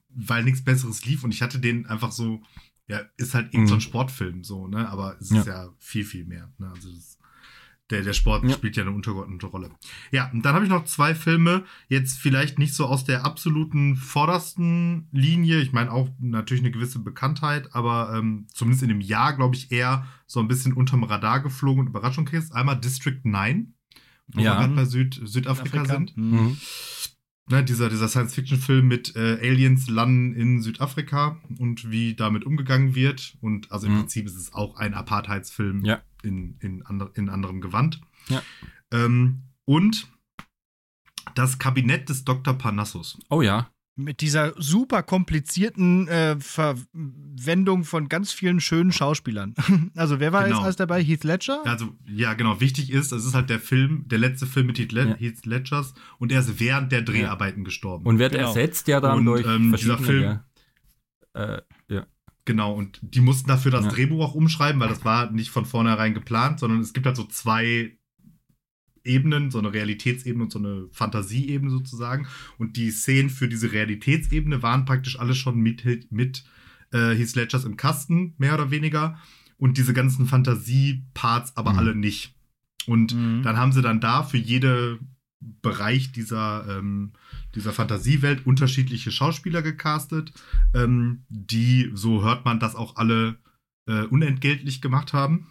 weil 0.09 0.43
nichts 0.43 0.63
Besseres 0.63 1.05
lief 1.05 1.23
und 1.23 1.35
ich 1.35 1.43
hatte 1.43 1.59
den 1.59 1.85
einfach 1.85 2.11
so, 2.11 2.41
ja, 2.89 3.01
ist 3.17 3.33
halt 3.35 3.53
irgend 3.53 3.69
so 3.69 3.75
ein 3.75 3.77
Mhm. 3.77 3.81
Sportfilm, 3.81 4.43
so, 4.43 4.67
ne, 4.67 4.89
aber 4.89 5.15
es 5.21 5.29
Ja. 5.29 5.39
ist 5.41 5.47
ja 5.47 5.69
viel, 5.79 6.03
viel 6.03 6.25
mehr, 6.25 6.51
ne, 6.57 6.69
also 6.75 6.89
das, 6.91 7.17
der, 7.91 8.03
der 8.03 8.13
Sport 8.13 8.43
Ja. 8.43 8.51
spielt 8.51 8.75
ja 8.77 8.83
eine 8.83 8.91
untergeordnete 8.91 9.47
Rolle. 9.47 9.71
Ja, 10.11 10.29
und 10.31 10.43
dann 10.45 10.53
habe 10.53 10.63
ich 10.63 10.69
noch 10.69 10.85
zwei 10.85 11.15
Filme, 11.15 11.63
jetzt 11.87 12.19
vielleicht 12.19 12.59
nicht 12.59 12.75
so 12.75 12.85
aus 12.85 13.03
der 13.03 13.25
absoluten 13.25 13.95
vordersten 13.95 15.07
Linie, 15.11 15.59
ich 15.59 15.71
meine 15.71 15.91
auch 15.91 16.09
natürlich 16.19 16.61
eine 16.63 16.71
gewisse 16.71 16.99
Bekanntheit, 16.99 17.73
aber 17.73 18.13
ähm, 18.15 18.45
zumindest 18.53 18.83
in 18.83 18.89
dem 18.89 19.01
Jahr, 19.01 19.35
glaube 19.35 19.55
ich, 19.55 19.71
eher 19.71 20.05
so 20.27 20.39
ein 20.39 20.47
bisschen 20.47 20.73
unterm 20.73 21.03
Radar 21.03 21.39
geflogen 21.41 21.81
und 21.81 21.87
Überraschung 21.87 22.25
kriegst. 22.25 22.53
Einmal 22.53 22.79
District 22.79 23.21
9, 23.23 23.73
wo 24.27 24.41
Ja. 24.41 24.51
wir 24.53 24.57
gerade 24.59 24.75
bei 24.75 24.85
Süd, 24.85 25.19
Südafrika 25.23 25.77
Afrika. 25.81 25.93
sind. 25.95 26.15
Mhm. 26.15 26.57
Ne, 27.49 27.63
dieser 27.63 27.89
dieser 27.89 28.07
Science-Fiction-Film 28.07 28.87
mit 28.87 29.15
äh, 29.15 29.39
Aliens 29.41 29.89
landen 29.89 30.33
in 30.35 30.61
Südafrika 30.61 31.37
und 31.57 31.89
wie 31.89 32.13
damit 32.15 32.43
umgegangen 32.45 32.93
wird. 32.93 33.35
Und 33.41 33.71
also 33.71 33.87
im 33.87 33.93
Mhm. 33.93 33.99
Prinzip 34.01 34.25
ist 34.27 34.35
es 34.35 34.53
auch 34.53 34.75
ein 34.77 34.93
Apartheidsfilm 34.93 35.83
Ja. 35.83 36.01
in, 36.21 36.57
in, 36.59 36.85
ander, 36.85 37.09
in 37.15 37.27
anderem 37.29 37.59
Gewand. 37.59 38.01
Ja. 38.27 38.43
Ähm, 38.91 39.41
und 39.65 40.07
das 41.35 41.57
Kabinett 41.57 42.09
des 42.09 42.23
Dr. 42.23 42.53
Parnassus. 42.53 43.17
Oh 43.29 43.41
ja. 43.41 43.69
Mit 44.01 44.21
dieser 44.21 44.53
super 44.61 45.03
komplizierten 45.03 46.07
äh, 46.07 46.37
Verwendung 46.39 47.83
von 47.83 48.07
ganz 48.07 48.31
vielen 48.31 48.61
schönen 48.61 48.91
Schauspielern. 48.93 49.53
Also, 49.95 50.19
wer 50.21 50.31
war 50.31 50.43
Genau. 50.43 50.55
jetzt 50.55 50.63
alles 50.63 50.75
dabei? 50.77 51.03
Heath 51.03 51.23
Ledger? 51.25 51.61
Also, 51.65 51.89
ja, 52.07 52.33
genau, 52.33 52.61
wichtig 52.61 52.91
ist, 52.91 53.11
es 53.11 53.25
ist 53.25 53.33
halt 53.33 53.49
der 53.49 53.59
Film, 53.59 54.05
der 54.07 54.19
letzte 54.19 54.45
Film 54.45 54.67
mit 54.67 54.79
Heath, 54.79 54.91
Le 54.93 55.09
Ja. 55.09 55.15
Heath 55.15 55.45
Ledgers 55.45 55.93
und 56.17 56.31
er 56.31 56.39
ist 56.39 56.59
während 56.59 56.91
der 56.91 57.01
Dreharbeiten 57.01 57.63
gestorben. 57.65 58.05
Und 58.05 58.19
wird 58.19 58.31
Genau. 58.31 58.47
ersetzt 58.47 58.87
ja 58.87 59.01
dann 59.01 59.19
Und, 59.19 59.25
durch 59.25 59.45
ähm, 59.45 59.73
dieser 59.75 59.97
verschiedene. 59.97 60.43
ja. 61.35 61.55
Äh, 61.55 61.61
Genau, 62.45 62.73
und 62.73 62.97
die 63.03 63.19
mussten 63.21 63.47
dafür 63.47 63.69
das 63.69 63.85
Ja. 63.85 63.91
Drehbuch 63.91 64.23
auch 64.25 64.33
umschreiben, 64.33 64.81
weil 64.81 64.89
das 64.89 65.05
war 65.05 65.29
nicht 65.29 65.51
von 65.51 65.65
vornherein 65.65 66.15
geplant, 66.15 66.59
sondern 66.59 66.79
es 66.79 66.93
gibt 66.93 67.05
halt 67.05 67.15
so 67.15 67.25
zwei 67.25 67.98
Ebenen, 69.09 69.51
so 69.51 69.59
eine 69.59 69.73
Realitätsebene 69.73 70.43
und 70.43 70.51
so 70.51 70.59
eine 70.59 70.87
Fantasieebene 70.91 71.71
sozusagen. 71.71 72.27
Und 72.57 72.77
die 72.77 72.91
Szenen 72.91 73.29
für 73.29 73.47
diese 73.49 73.71
Realitätsebene 73.71 74.61
waren 74.63 74.85
praktisch 74.85 75.19
alle 75.19 75.35
schon 75.35 75.59
mit, 75.59 75.83
mit 76.11 76.43
äh, 76.91 77.15
Heath 77.15 77.35
Ledgers 77.35 77.65
im 77.65 77.75
Kasten, 77.77 78.33
mehr 78.37 78.53
oder 78.53 78.71
weniger. 78.71 79.17
Und 79.57 79.77
diese 79.77 79.93
ganzen 79.93 80.25
Fantasie-Parts 80.25 81.57
aber 81.57 81.73
Mhm. 81.73 81.79
alle 81.79 81.95
nicht. 81.95 82.33
Und 82.87 83.13
Mhm. 83.13 83.43
dann 83.43 83.57
haben 83.57 83.71
sie 83.73 83.81
dann 83.81 83.99
da 83.99 84.23
für 84.23 84.37
jede 84.37 84.99
Bereich 85.61 86.11
dieser, 86.11 86.65
ähm, 86.69 87.11
dieser 87.55 87.71
Fantasiewelt 87.73 88.45
unterschiedliche 88.45 89.11
Schauspieler 89.11 89.61
gecastet, 89.61 90.33
ähm, 90.73 91.23
die, 91.29 91.91
so 91.93 92.23
hört 92.23 92.45
man, 92.45 92.59
das 92.59 92.75
auch 92.75 92.95
alle 92.97 93.37
äh, 93.87 94.03
unentgeltlich 94.03 94.81
gemacht 94.81 95.13
haben. 95.13 95.47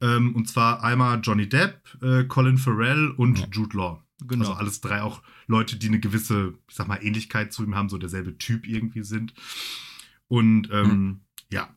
Ähm, 0.00 0.34
und 0.34 0.48
zwar 0.48 0.82
einmal 0.82 1.20
Johnny 1.22 1.48
Depp, 1.48 1.80
äh, 2.02 2.24
Colin 2.24 2.58
Farrell 2.58 3.10
und 3.10 3.38
Ja. 3.38 3.46
Jude 3.52 3.76
Law. 3.76 4.04
Genau. 4.26 4.44
Also 4.44 4.54
alles 4.54 4.80
drei 4.80 5.02
auch 5.02 5.22
Leute, 5.46 5.76
die 5.76 5.88
eine 5.88 6.00
gewisse, 6.00 6.54
ich 6.68 6.74
sag 6.74 6.88
mal, 6.88 7.02
Ähnlichkeit 7.02 7.52
zu 7.52 7.62
ihm 7.64 7.74
haben, 7.74 7.88
so 7.88 7.98
derselbe 7.98 8.36
Typ 8.36 8.66
irgendwie 8.66 9.04
sind. 9.04 9.32
Und 10.28 10.68
ähm, 10.72 11.20
ja, 11.50 11.74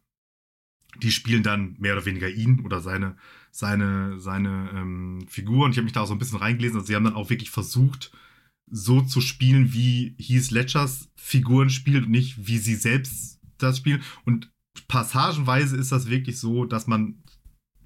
die 1.01 1.11
spielen 1.11 1.43
dann 1.43 1.75
mehr 1.79 1.93
oder 1.93 2.05
weniger 2.05 2.29
ihn 2.29 2.61
oder 2.61 2.81
seine, 2.81 3.15
seine, 3.51 4.19
seine 4.19 4.71
ähm, 4.73 5.25
Figur. 5.27 5.65
Und 5.65 5.71
ich 5.71 5.77
habe 5.77 5.85
mich 5.85 5.93
da 5.93 6.01
auch 6.01 6.07
so 6.07 6.13
ein 6.13 6.19
bisschen 6.19 6.39
reingelesen. 6.39 6.77
Also 6.77 6.87
sie 6.87 6.95
haben 6.95 7.03
dann 7.03 7.15
auch 7.15 7.29
wirklich 7.29 7.51
versucht, 7.51 8.11
so 8.69 9.01
zu 9.01 9.21
spielen, 9.21 9.73
wie 9.73 10.15
Heath 10.17 10.51
Ledgers 10.51 11.09
Figuren 11.15 11.69
spielt 11.69 12.05
und 12.05 12.11
nicht, 12.11 12.47
wie 12.47 12.57
sie 12.57 12.75
selbst 12.75 13.39
das 13.57 13.77
spielen. 13.77 14.01
Und 14.25 14.51
passagenweise 14.87 15.77
ist 15.77 15.91
das 15.91 16.09
wirklich 16.09 16.39
so, 16.39 16.65
dass 16.65 16.87
man 16.87 17.21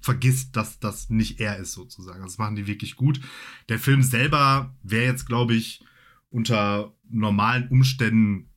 vergisst, 0.06 0.56
dass 0.56 0.78
das 0.78 1.10
nicht 1.10 1.40
er 1.40 1.58
ist, 1.58 1.72
sozusagen. 1.72 2.22
Das 2.22 2.38
machen 2.38 2.56
die 2.56 2.66
wirklich 2.66 2.96
gut. 2.96 3.20
Der 3.68 3.78
Film 3.78 4.02
selber 4.02 4.74
wäre 4.82 5.04
jetzt, 5.04 5.26
glaube 5.26 5.54
ich, 5.54 5.84
unter 6.30 6.94
normalen 7.10 7.68
Umständen 7.68 8.50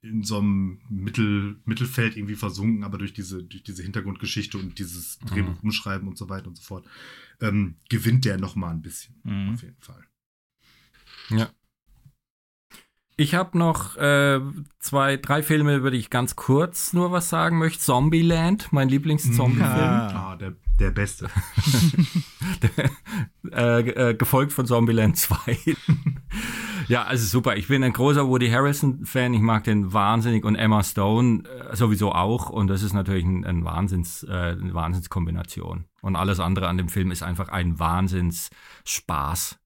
in 0.00 0.22
so 0.22 0.38
einem 0.38 0.80
Mittel, 0.90 1.60
Mittelfeld 1.64 2.16
irgendwie 2.16 2.34
versunken, 2.34 2.82
aber 2.82 2.98
durch 2.98 3.12
diese, 3.12 3.42
durch 3.42 3.62
diese 3.62 3.82
Hintergrundgeschichte 3.82 4.58
und 4.58 4.78
dieses 4.78 5.18
Mhm. 5.20 5.26
Drehbuch 5.26 5.62
umschreiben 5.62 6.08
und 6.08 6.18
so 6.18 6.28
weiter 6.28 6.48
und 6.48 6.56
so 6.56 6.62
fort, 6.62 6.86
ähm, 7.40 7.76
gewinnt 7.88 8.24
der 8.24 8.38
noch 8.38 8.56
mal 8.56 8.70
ein 8.70 8.82
bisschen. 8.82 9.14
Mhm. 9.22 9.54
Auf 9.54 9.62
jeden 9.62 9.80
Fall. 9.80 10.04
Ja. 11.30 11.50
Ich 13.16 13.34
habe 13.36 13.56
noch 13.56 13.96
äh, 13.96 14.40
zwei, 14.80 15.16
drei 15.16 15.44
Filme, 15.44 15.76
über 15.76 15.92
die 15.92 15.98
ich 15.98 16.10
ganz 16.10 16.34
kurz 16.34 16.92
nur 16.92 17.12
was 17.12 17.28
sagen 17.28 17.58
möchte. 17.58 17.78
Zombieland, 17.78 18.72
mein 18.72 18.88
Lieblings-Zombie-Film. 18.88 19.68
Ah. 19.68 20.32
Ah, 20.32 20.36
der, 20.36 20.54
der 20.80 20.90
Beste. 20.90 21.28
äh, 23.52 23.80
äh, 23.80 24.14
gefolgt 24.14 24.52
von 24.52 24.66
Zombieland 24.66 25.16
2. 25.16 25.58
ja, 26.88 27.04
also 27.04 27.24
super. 27.24 27.56
Ich 27.56 27.68
bin 27.68 27.84
ein 27.84 27.92
großer 27.92 28.26
Woody 28.26 28.50
Harrelson-Fan. 28.50 29.32
Ich 29.32 29.40
mag 29.40 29.62
den 29.62 29.92
wahnsinnig 29.92 30.44
und 30.44 30.56
Emma 30.56 30.82
Stone 30.82 31.44
äh, 31.44 31.76
sowieso 31.76 32.10
auch. 32.10 32.50
Und 32.50 32.66
das 32.66 32.82
ist 32.82 32.94
natürlich 32.94 33.24
ein, 33.24 33.44
ein 33.44 33.64
Wahnsinns, 33.64 34.24
äh, 34.24 34.32
eine 34.32 34.74
Wahnsinnskombination. 34.74 35.84
Und 36.02 36.16
alles 36.16 36.40
andere 36.40 36.66
an 36.66 36.78
dem 36.78 36.88
Film 36.88 37.12
ist 37.12 37.22
einfach 37.22 37.48
ein 37.48 37.78
Wahnsinnsspaß. 37.78 39.60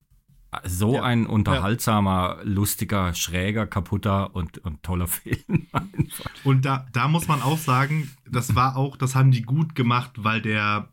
So 0.64 0.94
Ja. 0.94 1.02
ein 1.02 1.26
unterhaltsamer, 1.26 2.38
lustiger, 2.42 3.12
schräger, 3.14 3.66
kaputter 3.66 4.34
und, 4.34 4.58
und 4.58 4.82
toller 4.82 5.06
Film. 5.08 5.66
einfach. 5.72 6.30
Und 6.44 6.64
da, 6.64 6.86
da 6.92 7.08
muss 7.08 7.28
man 7.28 7.42
auch 7.42 7.58
sagen, 7.58 8.10
das 8.30 8.54
war 8.54 8.76
auch, 8.76 8.96
das 8.96 9.14
haben 9.14 9.30
die 9.30 9.42
gut 9.42 9.74
gemacht, 9.74 10.12
weil 10.16 10.40
der 10.40 10.92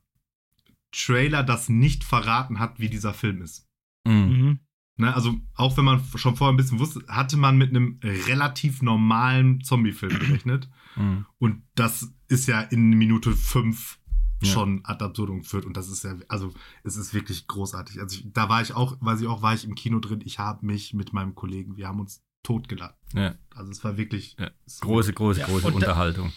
Trailer 0.91 1.43
das 1.43 1.69
nicht 1.69 2.03
verraten 2.03 2.59
hat, 2.59 2.79
wie 2.79 2.89
dieser 2.89 3.13
Film 3.13 3.41
ist. 3.41 3.67
Mhm. 4.05 4.13
Mhm. 4.13 4.59
Ne, 4.97 5.13
also 5.13 5.35
auch 5.55 5.75
wenn 5.75 5.83
man 5.83 6.01
schon 6.15 6.37
vorher 6.37 6.53
ein 6.53 6.57
bisschen 6.57 6.79
wusste, 6.79 7.03
hatte 7.09 7.35
man 7.35 7.57
mit 7.57 7.69
einem 7.69 7.99
relativ 8.03 8.81
normalen 8.81 9.61
Zombie-Film 9.61 10.17
gerechnet. 10.19 10.69
Mhm. 10.95 11.25
Und 11.37 11.63
das 11.75 12.13
ist 12.29 12.47
ja 12.47 12.61
in 12.61 12.91
Minute 12.91 13.33
fünf 13.33 13.99
Ja. 14.41 14.51
schon 14.51 14.81
ad 14.83 15.03
absurdum 15.03 15.39
geführt. 15.41 15.65
Und 15.65 15.77
das 15.77 15.89
ist 15.89 16.03
ja, 16.03 16.15
also 16.27 16.53
es 16.83 16.97
ist 16.97 17.13
wirklich 17.13 17.47
großartig. 17.47 17.99
Also 18.01 18.17
ich, 18.17 18.27
da 18.33 18.49
war 18.49 18.61
ich 18.61 18.73
auch, 18.75 18.97
weiß 18.99 19.21
ich 19.21 19.27
auch, 19.27 19.41
war 19.41 19.53
ich 19.53 19.63
im 19.65 19.75
Kino 19.75 19.99
drin. 19.99 20.21
Ich 20.25 20.39
habe 20.39 20.65
mich 20.65 20.93
mit 20.93 21.13
meinem 21.13 21.35
Kollegen, 21.35 21.77
wir 21.77 21.87
haben 21.87 21.99
uns 21.99 22.21
totgelacht. 22.43 22.95
Ja. 23.13 23.35
Also 23.55 23.71
es 23.71 23.83
war 23.83 23.97
wirklich 23.97 24.35
Ja. 24.39 24.51
es- 24.65 24.79
Große, 24.81 25.13
große, 25.13 25.39
Ja, 25.39 25.45
große 25.47 25.67
und 25.67 25.73
da- 25.73 25.75
Unterhaltung. 25.77 26.31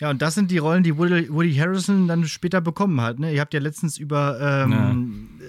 Ja, 0.00 0.10
und 0.10 0.20
das 0.20 0.34
sind 0.34 0.50
die 0.50 0.58
Rollen, 0.58 0.82
die 0.82 0.96
Woody, 0.98 1.32
Woody 1.32 1.54
Harrison 1.54 2.08
dann 2.08 2.26
später 2.26 2.60
bekommen 2.60 3.00
hat. 3.00 3.20
Ne? 3.20 3.32
Ihr 3.34 3.40
habt 3.40 3.54
ja 3.54 3.60
letztens 3.60 3.98
über, 3.98 4.38
ähm, 4.40 5.28
äh, 5.40 5.41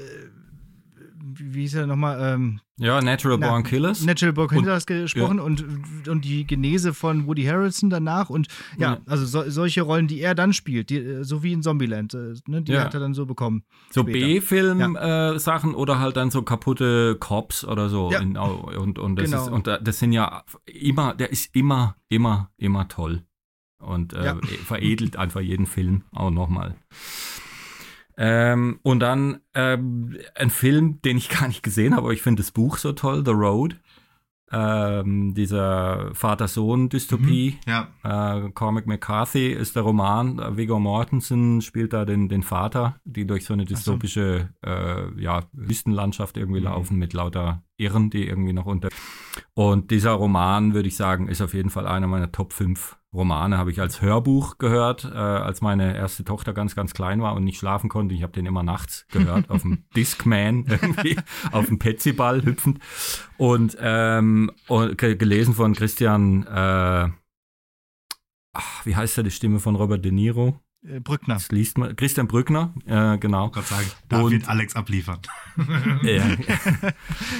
wie 1.45 1.61
hieß 1.61 1.75
er 1.75 1.87
nochmal, 1.87 2.17
ähm, 2.35 2.59
Ja, 2.77 3.01
Natural 3.01 3.37
Na, 3.39 3.49
Born 3.49 3.63
Killers. 3.63 4.03
Natural 4.05 4.33
Born 4.33 4.47
Killers 4.49 4.85
gesprochen 4.85 5.39
und, 5.39 5.63
und 6.07 6.25
die 6.25 6.45
Genese 6.47 6.93
von 6.93 7.27
Woody 7.27 7.43
Harrelson 7.43 7.89
danach. 7.89 8.29
Und 8.29 8.47
ja, 8.77 8.93
Ja. 8.93 8.97
also 9.05 9.25
so, 9.25 9.49
solche 9.49 9.81
Rollen, 9.83 10.07
die 10.07 10.19
er 10.21 10.33
dann 10.35 10.53
spielt, 10.53 10.89
die, 10.89 10.97
äh, 10.97 11.23
so 11.23 11.43
wie 11.43 11.53
in 11.53 11.61
Zombieland, 11.61 12.13
äh, 12.13 12.33
ne, 12.47 12.61
die 12.61 12.71
Ja. 12.71 12.83
hat 12.85 12.93
er 12.93 12.99
dann 12.99 13.13
so 13.13 13.25
bekommen. 13.25 13.63
So. 13.91 14.03
B-Film-Sachen 14.03 15.75
oder 15.75 15.99
halt 15.99 16.17
dann 16.17 16.31
so 16.31 16.41
kaputte 16.43 17.15
Cops 17.19 17.63
oder 17.65 17.89
so. 17.89 18.11
Ja. 18.11 18.19
In, 18.19 18.37
und, 18.37 18.99
und, 18.99 19.15
das 19.17 19.29
Genau. 19.31 19.43
ist, 19.43 19.49
und 19.51 19.67
da- 19.67 19.77
das 19.79 19.99
sind 19.99 20.11
ja 20.13 20.43
immer, 20.65 21.13
der 21.13 21.31
ist 21.31 21.55
immer, 21.55 21.95
immer, 22.09 22.51
immer 22.57 22.87
toll. 22.87 23.23
Und 23.79 24.13
äh, 24.13 24.25
Ja. 24.25 24.37
veredelt 24.65 25.17
einfach 25.17 25.41
jeden 25.41 25.65
Film 25.65 26.03
auch 26.13 26.31
nochmal. 26.31 26.75
Ähm, 28.17 28.79
und 28.83 28.99
dann 28.99 29.39
ähm, 29.53 30.17
ein 30.35 30.49
Film, 30.49 31.01
den 31.01 31.17
ich 31.17 31.29
gar 31.39 31.47
nicht 31.47 31.63
gesehen 31.63 31.93
habe, 31.93 32.03
aber 32.05 32.13
ich 32.13 32.21
finde 32.21 32.41
das 32.43 32.51
Buch 32.51 32.77
so 32.77 32.93
toll, 32.93 33.23
The 33.25 33.31
Road. 33.31 33.75
Ähm, 34.55 35.33
dieser 35.33 36.13
Vater-Sohn-Dystopie. 36.13 37.57
Ja, 37.65 37.87
Äh, 38.03 38.51
Cormac 38.51 38.85
McCarthy 38.85 39.47
ist 39.51 39.75
der 39.75 39.81
Roman. 39.81 40.37
Äh, 40.37 40.57
Viggo 40.57 40.79
Mortensen 40.79 41.61
spielt 41.61 41.91
da 41.93 42.05
den, 42.05 42.29
den 42.29 42.43
Vater, 42.43 42.97
die 43.03 43.25
durch 43.25 43.45
so 43.45 43.53
eine 43.53 43.65
dystopische 43.65 44.49
äh, 44.63 45.19
ja, 45.19 45.41
Wüstenlandschaft 45.53 46.37
irgendwie 46.37 46.59
Mhm. 46.59 46.65
laufen 46.65 46.97
mit 46.99 47.13
lauter 47.13 47.63
Irren, 47.83 48.09
die 48.09 48.27
irgendwie 48.27 48.53
noch 48.53 48.65
unter. 48.65 48.89
Und 49.53 49.91
dieser 49.91 50.11
Roman, 50.11 50.73
würde 50.73 50.87
ich 50.87 50.95
sagen, 50.95 51.27
ist 51.27 51.41
auf 51.41 51.53
jeden 51.53 51.69
Fall 51.69 51.85
einer 51.87 52.07
meiner 52.07 52.31
Top 52.31 52.53
5 52.53 52.97
Romane. 53.13 53.57
Habe 53.57 53.69
ich 53.71 53.79
als 53.79 54.01
Hörbuch 54.01 54.57
gehört, 54.57 55.05
äh, 55.05 55.09
als 55.17 55.61
meine 55.61 55.95
erste 55.95 56.23
Tochter 56.23 56.53
ganz, 56.53 56.75
ganz 56.75 56.93
klein 56.93 57.21
war 57.21 57.35
und 57.35 57.43
nicht 57.43 57.59
schlafen 57.59 57.89
konnte. 57.89 58.15
Ich 58.15 58.23
habe 58.23 58.33
den 58.33 58.45
immer 58.47 58.63
nachts 58.63 59.05
gehört, 59.11 59.49
auf 59.51 59.61
dem 59.61 59.83
Discman, 59.95 60.65
irgendwie, 60.67 61.17
auf 61.51 61.67
dem 61.67 61.77
Petsyball 61.79 62.43
hüpfend. 62.43 62.79
Und, 63.37 63.77
ähm, 63.79 64.51
und 64.67 64.97
ge- 64.97 65.15
gelesen 65.15 65.53
von 65.53 65.73
Christian, 65.73 66.43
äh, 66.47 67.09
ach, 68.53 68.85
wie 68.85 68.95
heißt 68.95 69.17
er, 69.17 69.23
die 69.23 69.31
Stimme 69.31 69.59
von 69.59 69.75
Robert 69.75 70.03
De 70.03 70.11
Niro? 70.11 70.59
Äh, 70.87 70.99
Brückner. 70.99 71.35
Das 71.35 71.51
liest 71.51 71.77
man, 71.77 71.95
Christian 71.95 72.27
Brückner, 72.27 72.73
äh, 72.85 73.17
genau. 73.17 73.49
Gott 73.49 73.65
sagen, 73.67 73.85
da 74.09 74.21
Und- 74.21 74.31
wird 74.31 74.47
Alex 74.49 74.75
abliefern. 74.75 75.19
Ja. 76.03 76.23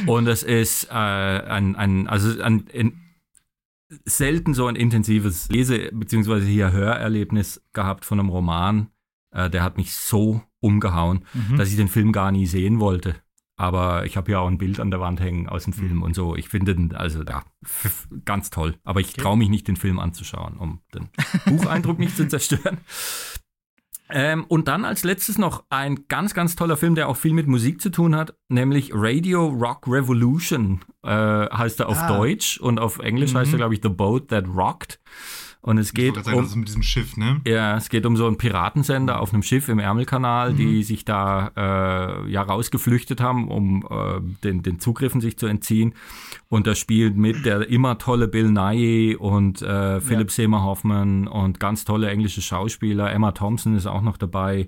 Und 0.05 0.27
es 0.27 0.43
ist 0.43 0.85
äh, 0.89 0.93
ein, 0.93 1.75
ein, 1.75 2.07
also 2.07 2.41
ein, 2.41 2.65
ein 2.73 2.99
selten 4.05 4.53
so 4.53 4.67
ein 4.67 4.75
intensives 4.75 5.49
Lese- 5.49 5.89
bzw. 5.93 6.41
hier 6.45 6.71
Hörerlebnis 6.71 7.61
gehabt 7.73 8.05
von 8.05 8.19
einem 8.19 8.29
Roman. 8.29 8.87
Äh, 9.31 9.49
der 9.49 9.63
hat 9.63 9.77
mich 9.77 9.93
so 9.95 10.41
umgehauen, 10.59 11.25
Mhm. 11.33 11.57
dass 11.57 11.69
ich 11.69 11.75
den 11.75 11.87
Film 11.89 12.11
gar 12.11 12.31
nie 12.31 12.45
sehen 12.47 12.79
wollte. 12.79 13.15
Aber 13.63 14.05
ich 14.05 14.17
habe 14.17 14.29
ja 14.29 14.39
auch 14.39 14.47
ein 14.47 14.57
Bild 14.57 14.81
an 14.81 14.91
der 14.91 14.99
Wand 14.99 15.21
hängen 15.21 15.47
aus 15.47 15.63
dem 15.63 15.71
Film 15.71 16.01
und 16.03 16.13
so. 16.13 16.35
Ich 16.35 16.49
finde 16.49 16.75
den, 16.75 16.93
also 16.93 17.23
ja, 17.23 17.43
ganz 18.25 18.49
toll. 18.49 18.75
Aber 18.83 18.99
ich 18.99 19.13
traue 19.13 19.37
mich 19.37 19.47
nicht, 19.47 19.69
den 19.69 19.77
Film 19.77 19.99
anzuschauen, 19.99 20.57
um 20.57 20.81
den 20.93 21.07
Bucheindruck 21.45 21.97
nicht 21.97 22.17
zu 22.17 22.27
zerstören. 22.27 22.79
Ähm, 24.09 24.43
und 24.49 24.67
dann 24.67 24.83
als 24.83 25.05
letztes 25.05 25.37
noch 25.37 25.63
ein 25.69 26.09
ganz, 26.09 26.33
ganz 26.33 26.57
toller 26.57 26.75
Film, 26.75 26.93
der 26.95 27.07
auch 27.07 27.15
viel 27.15 27.31
mit 27.31 27.47
Musik 27.47 27.79
zu 27.81 27.89
tun 27.89 28.17
hat, 28.17 28.35
nämlich 28.49 28.91
Radio 28.93 29.47
Rock 29.47 29.87
Revolution 29.87 30.81
äh, 31.03 31.09
heißt 31.09 31.79
er 31.79 31.87
auf 31.87 31.97
Ah. 31.97 32.17
Deutsch 32.17 32.59
und 32.59 32.81
auf 32.81 32.99
Englisch 32.99 33.33
heißt 33.33 33.53
er, 33.53 33.57
glaube 33.57 33.75
ich, 33.75 33.79
The 33.81 33.87
Boat 33.89 34.27
That 34.27 34.45
Rocked. 34.53 34.99
Und 35.63 35.77
es 35.77 35.87
Ich 35.87 35.93
geht 35.93 36.21
sagen, 36.21 36.37
um, 36.37 36.43
ist 36.43 36.55
mit 36.57 36.67
diesem 36.67 36.83
Schiff, 36.83 37.15
ne? 37.15 37.39
ja, 37.47 37.77
es 37.77 37.87
geht 37.87 38.05
um 38.05 38.17
so 38.17 38.27
einen 38.27 38.37
Piratensender 38.37 39.21
auf 39.21 39.33
einem 39.33 39.43
Schiff 39.43 39.69
im 39.69 39.79
Ärmelkanal, 39.79 40.53
die 40.53 40.83
sich 40.83 41.05
da 41.05 41.51
äh, 41.55 42.29
ja 42.29 42.41
rausgeflüchtet 42.41 43.21
haben, 43.21 43.47
um 43.47 43.87
äh, 43.89 44.19
den, 44.43 44.61
den 44.61 44.81
Zugriffen 44.81 45.21
sich 45.21 45.37
zu 45.37 45.45
entziehen. 45.45 45.93
Und 46.49 46.67
da 46.67 46.75
spielt 46.75 47.15
mit 47.15 47.45
der 47.45 47.69
immer 47.69 47.97
tolle 47.97 48.27
Bill 48.27 48.51
Nye 48.51 49.17
und 49.17 49.61
äh, 49.61 50.01
Philip 50.01 50.31
Seymour 50.31 50.63
Hoffman 50.63 51.29
und 51.29 51.61
ganz 51.61 51.85
tolle 51.85 52.09
englische 52.09 52.41
Schauspieler. 52.41 53.13
Emma 53.13 53.31
Thompson 53.31 53.77
ist 53.77 53.85
auch 53.85 54.01
noch 54.01 54.17
dabei. 54.17 54.67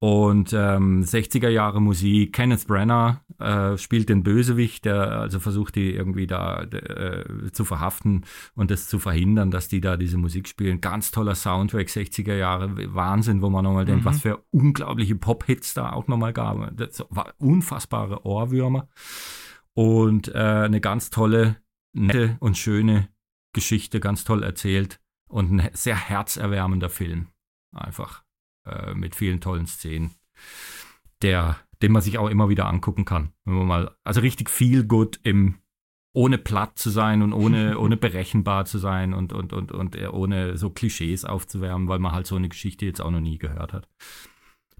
Und 0.00 0.52
ähm, 0.52 1.02
60er 1.02 1.48
Jahre 1.48 1.82
Musik. 1.82 2.32
Kenneth 2.32 2.68
Brenner 2.68 3.24
äh, 3.40 3.76
spielt 3.78 4.08
den 4.08 4.22
Bösewicht, 4.22 4.84
der 4.84 5.10
also 5.18 5.40
versucht, 5.40 5.74
die 5.74 5.92
irgendwie 5.92 6.28
da 6.28 6.62
äh, 6.62 7.50
zu 7.50 7.64
verhaften 7.64 8.24
und 8.54 8.70
das 8.70 8.86
zu 8.86 9.00
verhindern, 9.00 9.50
dass 9.50 9.66
die 9.66 9.80
da 9.80 9.96
diese 9.96 10.16
Musik 10.16 10.46
spielen. 10.46 10.80
Ganz 10.80 11.10
toller 11.10 11.34
Soundtrack, 11.34 11.88
60er 11.88 12.36
Jahre, 12.36 12.94
Wahnsinn, 12.94 13.42
wo 13.42 13.50
man 13.50 13.64
nochmal 13.64 13.86
denkt, 13.86 14.04
was 14.04 14.20
für 14.20 14.44
unglaubliche 14.50 15.16
Pop-Hits 15.16 15.74
da 15.74 15.92
auch 15.92 16.06
nochmal 16.06 16.32
gab. 16.32 16.76
Das 16.76 17.04
war 17.10 17.34
unfassbare 17.38 18.24
Ohrwürmer. 18.24 18.88
Und 19.74 20.28
äh, 20.28 20.38
eine 20.38 20.80
ganz 20.80 21.10
tolle, 21.10 21.56
nette 21.92 22.36
und 22.38 22.56
schöne 22.56 23.08
Geschichte, 23.52 23.98
ganz 23.98 24.22
toll 24.22 24.44
erzählt 24.44 25.00
und 25.28 25.50
ein 25.50 25.70
sehr 25.72 25.96
herzerwärmender 25.96 26.88
Film. 26.88 27.28
Einfach 27.72 28.22
äh, 28.68 28.94
mit 28.94 29.14
vielen 29.14 29.40
tollen 29.40 29.66
Szenen, 29.66 30.12
der, 31.22 31.56
den 31.82 31.92
man 31.92 32.02
sich 32.02 32.18
auch 32.18 32.28
immer 32.28 32.48
wieder 32.48 32.66
angucken 32.66 33.04
kann. 33.04 33.32
Wenn 33.44 33.54
man 33.54 33.66
mal, 33.66 33.96
also 34.04 34.20
richtig 34.20 34.50
viel 34.50 34.84
gut 34.84 35.20
im 35.22 35.58
ohne 36.14 36.38
platt 36.38 36.78
zu 36.78 36.90
sein 36.90 37.22
und 37.22 37.32
ohne, 37.32 37.78
ohne 37.78 37.96
berechenbar 37.96 38.64
zu 38.64 38.78
sein 38.78 39.14
und, 39.14 39.32
und, 39.32 39.52
und, 39.52 39.72
und 39.72 39.94
äh, 39.94 40.08
ohne 40.08 40.56
so 40.56 40.70
Klischees 40.70 41.24
aufzuwärmen, 41.24 41.88
weil 41.88 41.98
man 41.98 42.12
halt 42.12 42.26
so 42.26 42.36
eine 42.36 42.48
Geschichte 42.48 42.86
jetzt 42.86 43.00
auch 43.00 43.10
noch 43.10 43.20
nie 43.20 43.38
gehört 43.38 43.72
hat. 43.72 43.88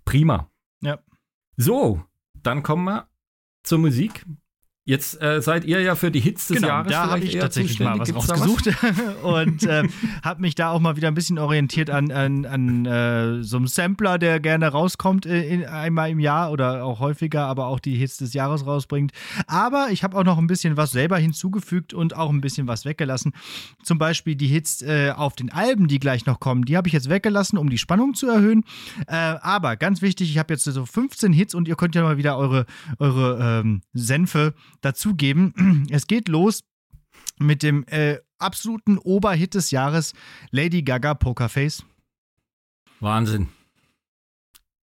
Prima. 0.04 0.50
Ja. 0.80 0.98
So, 1.56 2.02
dann 2.34 2.62
kommen 2.62 2.84
wir 2.84 3.08
zur 3.62 3.78
Musik. 3.78 4.24
Jetzt 4.88 5.20
äh, 5.20 5.42
seid 5.42 5.66
ihr 5.66 5.82
ja 5.82 5.96
für 5.96 6.10
die 6.10 6.18
Hits 6.18 6.46
des 6.46 6.56
Genau, 6.56 6.68
Jahres 6.68 6.90
da 6.90 7.10
habe 7.10 7.22
ich 7.22 7.36
tatsächlich 7.36 7.78
mal 7.78 7.98
was 7.98 8.14
rausgesucht 8.14 8.70
und 9.22 9.62
äh, 9.64 9.86
habe 10.24 10.40
mich 10.40 10.54
da 10.54 10.70
auch 10.70 10.80
mal 10.80 10.96
wieder 10.96 11.08
ein 11.08 11.14
bisschen 11.14 11.38
orientiert 11.38 11.90
an, 11.90 12.10
an, 12.10 12.46
an 12.46 12.86
äh, 12.86 13.42
so 13.42 13.58
einem 13.58 13.66
Sampler, 13.66 14.18
der 14.18 14.40
gerne 14.40 14.66
rauskommt 14.68 15.26
äh, 15.26 15.46
in, 15.46 15.66
einmal 15.66 16.08
im 16.08 16.20
Jahr 16.20 16.50
oder 16.52 16.86
auch 16.86 17.00
häufiger, 17.00 17.44
aber 17.44 17.66
auch 17.66 17.80
die 17.80 17.96
Hits 17.96 18.16
des 18.16 18.32
Jahres 18.32 18.64
rausbringt. 18.64 19.12
Aber 19.46 19.88
ich 19.90 20.04
habe 20.04 20.16
auch 20.16 20.24
noch 20.24 20.38
ein 20.38 20.46
bisschen 20.46 20.78
was 20.78 20.92
selber 20.92 21.18
hinzugefügt 21.18 21.92
und 21.92 22.16
auch 22.16 22.30
ein 22.30 22.40
bisschen 22.40 22.66
was 22.66 22.86
weggelassen. 22.86 23.34
Zum 23.82 23.98
Beispiel 23.98 24.36
die 24.36 24.46
Hits 24.46 24.80
äh, 24.80 25.12
auf 25.14 25.36
den 25.36 25.52
Alben, 25.52 25.88
die 25.88 25.98
gleich 25.98 26.24
noch 26.24 26.40
kommen, 26.40 26.64
die 26.64 26.78
habe 26.78 26.88
ich 26.88 26.94
jetzt 26.94 27.10
weggelassen, 27.10 27.58
um 27.58 27.68
die 27.68 27.76
Spannung 27.76 28.14
zu 28.14 28.26
erhöhen. 28.26 28.64
Äh, 29.06 29.16
aber 29.16 29.76
ganz 29.76 30.00
wichtig, 30.00 30.30
ich 30.30 30.38
habe 30.38 30.54
jetzt 30.54 30.64
so 30.64 30.86
15 30.86 31.34
Hits 31.34 31.54
und 31.54 31.68
ihr 31.68 31.76
könnt 31.76 31.94
ja 31.94 32.02
mal 32.02 32.16
wieder 32.16 32.38
eure, 32.38 32.64
eure 32.98 33.60
ähm, 33.60 33.82
Senfe 33.92 34.54
dazugeben. 34.80 35.86
Es 35.90 36.06
geht 36.06 36.28
los 36.28 36.64
mit 37.38 37.62
dem 37.62 37.84
äh, 37.88 38.18
absoluten 38.38 38.98
Oberhit 38.98 39.54
des 39.54 39.70
Jahres, 39.70 40.12
Lady 40.50 40.82
Gaga 40.82 41.14
Pokerface. 41.14 41.84
Wahnsinn. 43.00 43.48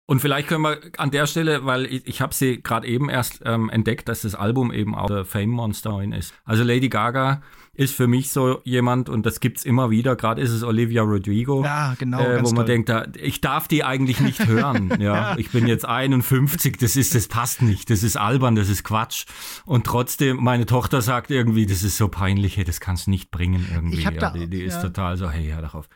Und 0.06 0.20
vielleicht 0.20 0.48
können 0.48 0.62
wir 0.62 0.80
an 0.98 1.10
der 1.10 1.26
Stelle, 1.26 1.64
weil 1.64 1.86
ich, 1.86 2.06
ich 2.06 2.20
habe 2.20 2.34
sie 2.34 2.62
gerade 2.62 2.86
eben 2.86 3.08
erst 3.08 3.40
ähm, 3.46 3.70
entdeckt, 3.70 4.06
dass 4.08 4.20
das 4.20 4.34
Album 4.34 4.70
eben 4.70 4.94
auch 4.94 5.06
der 5.06 5.24
Fame 5.24 5.48
Monster 5.48 6.02
ist. 6.14 6.34
Also 6.44 6.62
Lady 6.62 6.90
Gaga 6.90 7.40
ist 7.72 7.94
für 7.94 8.06
mich 8.06 8.30
so 8.30 8.60
jemand, 8.64 9.08
und 9.08 9.24
das 9.24 9.40
gibt's 9.40 9.64
immer 9.64 9.88
wieder, 9.90 10.14
gerade 10.14 10.42
ist 10.42 10.50
es 10.50 10.62
Olivia 10.62 11.02
Rodrigo, 11.02 11.64
Ja, 11.64 11.94
genau. 11.98 12.20
äh, 12.20 12.40
wo 12.40 12.48
man 12.48 12.56
toll. 12.56 12.64
denkt, 12.66 12.88
da, 12.90 13.06
ich 13.16 13.40
darf 13.40 13.66
die 13.66 13.82
eigentlich 13.82 14.20
nicht 14.20 14.46
hören. 14.46 14.94
ja, 15.00 15.36
ich 15.38 15.50
bin 15.50 15.66
jetzt 15.66 15.86
51, 15.86 16.76
das 16.76 16.96
ist, 16.96 17.14
das 17.14 17.26
passt 17.26 17.62
nicht, 17.62 17.88
das 17.88 18.02
ist 18.02 18.16
albern, 18.16 18.56
das 18.56 18.68
ist 18.68 18.84
Quatsch. 18.84 19.24
Und 19.64 19.86
trotzdem, 19.86 20.36
meine 20.36 20.66
Tochter 20.66 21.00
sagt 21.00 21.30
irgendwie, 21.30 21.64
das 21.64 21.82
ist 21.82 21.96
so 21.96 22.08
peinlich, 22.08 22.58
hey, 22.58 22.64
das 22.64 22.78
kannst 22.78 23.06
du 23.06 23.10
nicht 23.10 23.30
bringen 23.30 23.66
irgendwie. 23.72 24.02
Ja, 24.02 24.30
die, 24.30 24.48
die 24.48 24.62
ist 24.62 24.74
ja. 24.74 24.82
total 24.82 25.16
so, 25.16 25.30
hey, 25.30 25.50
hör 25.50 25.62
doch 25.62 25.74
auf. 25.74 25.88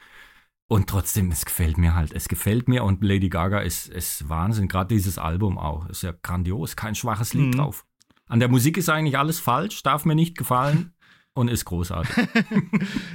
Und 0.68 0.88
trotzdem, 0.88 1.30
es 1.30 1.46
gefällt 1.46 1.78
mir 1.78 1.94
halt. 1.94 2.12
Es 2.12 2.28
gefällt 2.28 2.68
mir 2.68 2.84
und 2.84 3.02
Lady 3.02 3.30
Gaga 3.30 3.60
ist, 3.60 3.88
ist 3.88 4.28
Wahnsinn. 4.28 4.68
Gerade 4.68 4.94
dieses 4.94 5.16
Album 5.16 5.56
auch. 5.58 5.88
Ist 5.88 6.02
ja 6.02 6.12
grandios. 6.22 6.76
Kein 6.76 6.94
schwaches 6.94 7.32
Lied 7.32 7.54
Mhm. 7.54 7.58
drauf. 7.58 7.86
An 8.26 8.40
der 8.40 8.50
Musik 8.50 8.76
ist 8.76 8.90
eigentlich 8.90 9.16
alles 9.16 9.40
falsch, 9.40 9.82
darf 9.82 10.04
mir 10.04 10.14
nicht 10.14 10.36
gefallen 10.36 10.92
und 11.38 11.48
ist 11.48 11.64
großartig. 11.64 12.14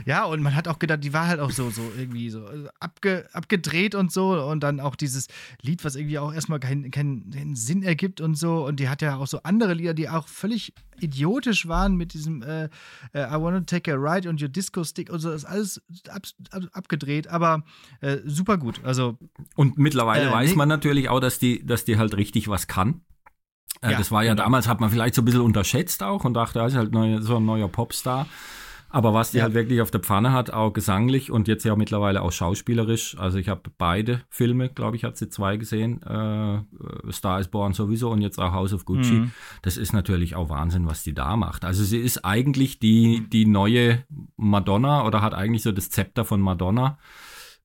Ja, 0.05 0.25
und 0.25 0.41
man 0.41 0.55
hat 0.55 0.67
auch 0.67 0.79
gedacht, 0.79 1.03
die 1.03 1.13
war 1.13 1.27
halt 1.27 1.39
auch 1.39 1.51
so, 1.51 1.69
so 1.69 1.81
irgendwie 1.97 2.29
so 2.29 2.39
äh, 2.47 2.67
abge, 2.79 3.27
abgedreht 3.33 3.95
und 3.95 4.12
so. 4.12 4.33
Und 4.43 4.62
dann 4.62 4.79
auch 4.79 4.95
dieses 4.95 5.27
Lied, 5.62 5.83
was 5.83 5.95
irgendwie 5.95 6.19
auch 6.19 6.33
erstmal 6.33 6.59
keinen 6.59 6.91
keinen 6.91 7.29
keinen 7.31 7.55
Sinn 7.55 7.83
ergibt 7.83 8.21
und 8.21 8.36
so. 8.36 8.65
Und 8.65 8.79
die 8.79 8.89
hat 8.89 9.01
ja 9.01 9.17
auch 9.17 9.27
so 9.27 9.43
andere 9.43 9.73
Lieder, 9.73 9.93
die 9.93 10.09
auch 10.09 10.27
völlig 10.27 10.73
idiotisch 10.99 11.67
waren 11.67 11.95
mit 11.95 12.13
diesem 12.13 12.41
äh, 12.43 12.65
äh, 13.13 13.27
I 13.27 13.41
Wanna 13.41 13.62
Take 13.62 13.93
a 13.93 13.95
Ride 13.95 14.29
und 14.29 14.41
Your 14.41 14.49
Disco 14.49 14.83
Stick 14.83 15.09
und 15.09 15.19
so. 15.19 15.29
Das 15.29 15.43
ist 15.43 15.49
alles 15.49 15.81
ab, 16.09 16.23
ab, 16.51 16.63
abgedreht, 16.71 17.27
aber 17.27 17.63
äh, 18.01 18.17
super 18.25 18.57
gut. 18.57 18.81
Also, 18.83 19.17
Und 19.55 19.77
mittlerweile 19.77 20.29
Äh, 20.29 20.31
weiß 20.31 20.51
nee. 20.51 20.55
man 20.55 20.69
natürlich 20.69 21.09
auch, 21.09 21.19
dass 21.19 21.39
die, 21.39 21.65
dass 21.65 21.86
die 21.86 21.97
halt 21.97 22.15
richtig 22.15 22.47
was 22.47 22.67
kann. 22.67 23.01
Äh, 23.82 23.91
Ja, 23.91 23.97
das 23.97 24.12
war 24.12 24.23
ja 24.23 24.32
genau. 24.34 24.43
damals, 24.43 24.67
hat 24.67 24.80
man 24.80 24.89
vielleicht 24.89 25.15
so 25.15 25.21
ein 25.21 25.26
bisschen 25.26 25.41
unterschätzt 25.41 26.04
auch 26.04 26.23
und 26.26 26.34
dachte, 26.34 26.60
das 26.60 26.73
ist 26.73 26.78
halt 26.78 26.91
neu, 26.93 27.19
so 27.21 27.38
ein 27.38 27.45
neuer 27.45 27.67
Popstar. 27.67 28.28
Aber 28.89 29.12
was 29.15 29.32
die 29.32 29.38
Ja. 29.38 29.45
halt 29.45 29.56
wirklich 29.56 29.82
auf 29.82 29.89
der 29.89 30.02
Pfanne 30.02 30.34
hat, 30.34 30.52
auch 30.54 30.71
gesanglich 30.71 31.32
und 31.32 31.47
jetzt 31.47 31.63
ja 31.65 31.76
mittlerweile 31.76 32.21
auch 32.21 32.32
schauspielerisch. 32.32 33.17
Also 33.17 33.39
ich 33.39 33.49
habe 33.49 33.71
beide 33.80 34.21
Filme, 34.30 34.69
glaube 34.69 34.95
ich, 34.97 35.04
hat 35.04 35.17
sie 35.17 35.30
zwei 35.30 35.58
gesehen. 35.58 36.04
Äh, 36.04 36.60
Star 37.12 37.39
is 37.39 37.47
Born 37.47 37.73
sowieso 37.73 38.12
und 38.12 38.21
jetzt 38.21 38.38
auch 38.39 38.52
House 38.54 38.71
of 38.71 38.86
Gucci. 38.86 39.13
Mhm. 39.13 39.32
Das 39.63 39.78
ist 39.78 39.93
natürlich 39.93 40.36
auch 40.36 40.49
Wahnsinn, 40.49 40.86
was 40.86 41.02
die 41.02 41.15
da 41.15 41.36
macht. 41.38 41.65
Also 41.65 41.84
sie 41.84 41.97
ist 41.97 42.23
eigentlich 42.23 42.78
die, 42.78 43.28
die 43.28 43.47
neue 43.47 44.04
Madonna 44.38 45.06
oder 45.08 45.23
hat 45.23 45.34
eigentlich 45.34 45.63
so 45.63 45.71
das 45.71 45.89
Zepter 45.89 46.23
von 46.23 46.39
Madonna 46.39 46.99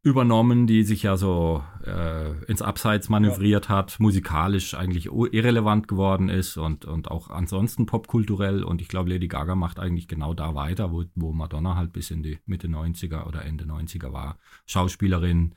übernommen, 0.03 0.67
die 0.67 0.85
sich 0.85 1.03
ja 1.03 1.17
so 1.17 1.63
äh, 1.85 2.31
ins 2.45 2.63
Abseits 2.63 3.09
manövriert 3.09 3.69
hat, 3.69 3.99
musikalisch 4.01 4.75
eigentlich 4.75 5.07
irrelevant 5.07 5.89
geworden 5.89 6.29
ist 6.29 6.57
und, 6.57 6.85
und 6.85 7.11
auch 7.11 7.31
ansonsten 7.31 7.87
popkulturell. 7.87 8.63
Und 8.63 8.81
ich 8.81 8.89
glaube, 8.89 9.11
Lady 9.11 9.29
Gaga 9.29 9.55
macht 9.55 9.79
eigentlich 9.79 10.07
genau 10.09 10.35
da 10.35 10.55
weiter, 10.55 10.93
wo, 10.93 11.05
wo 11.15 11.33
Madonna 11.33 11.75
halt 11.75 11.93
bis 11.93 12.11
in 12.11 12.23
die 12.23 12.39
Mitte 12.47 12.69
90er 12.69 13.27
oder 13.27 13.45
Ende 13.45 13.65
90er 13.65 14.13
war. 14.13 14.39
Schauspielerin, 14.67 15.55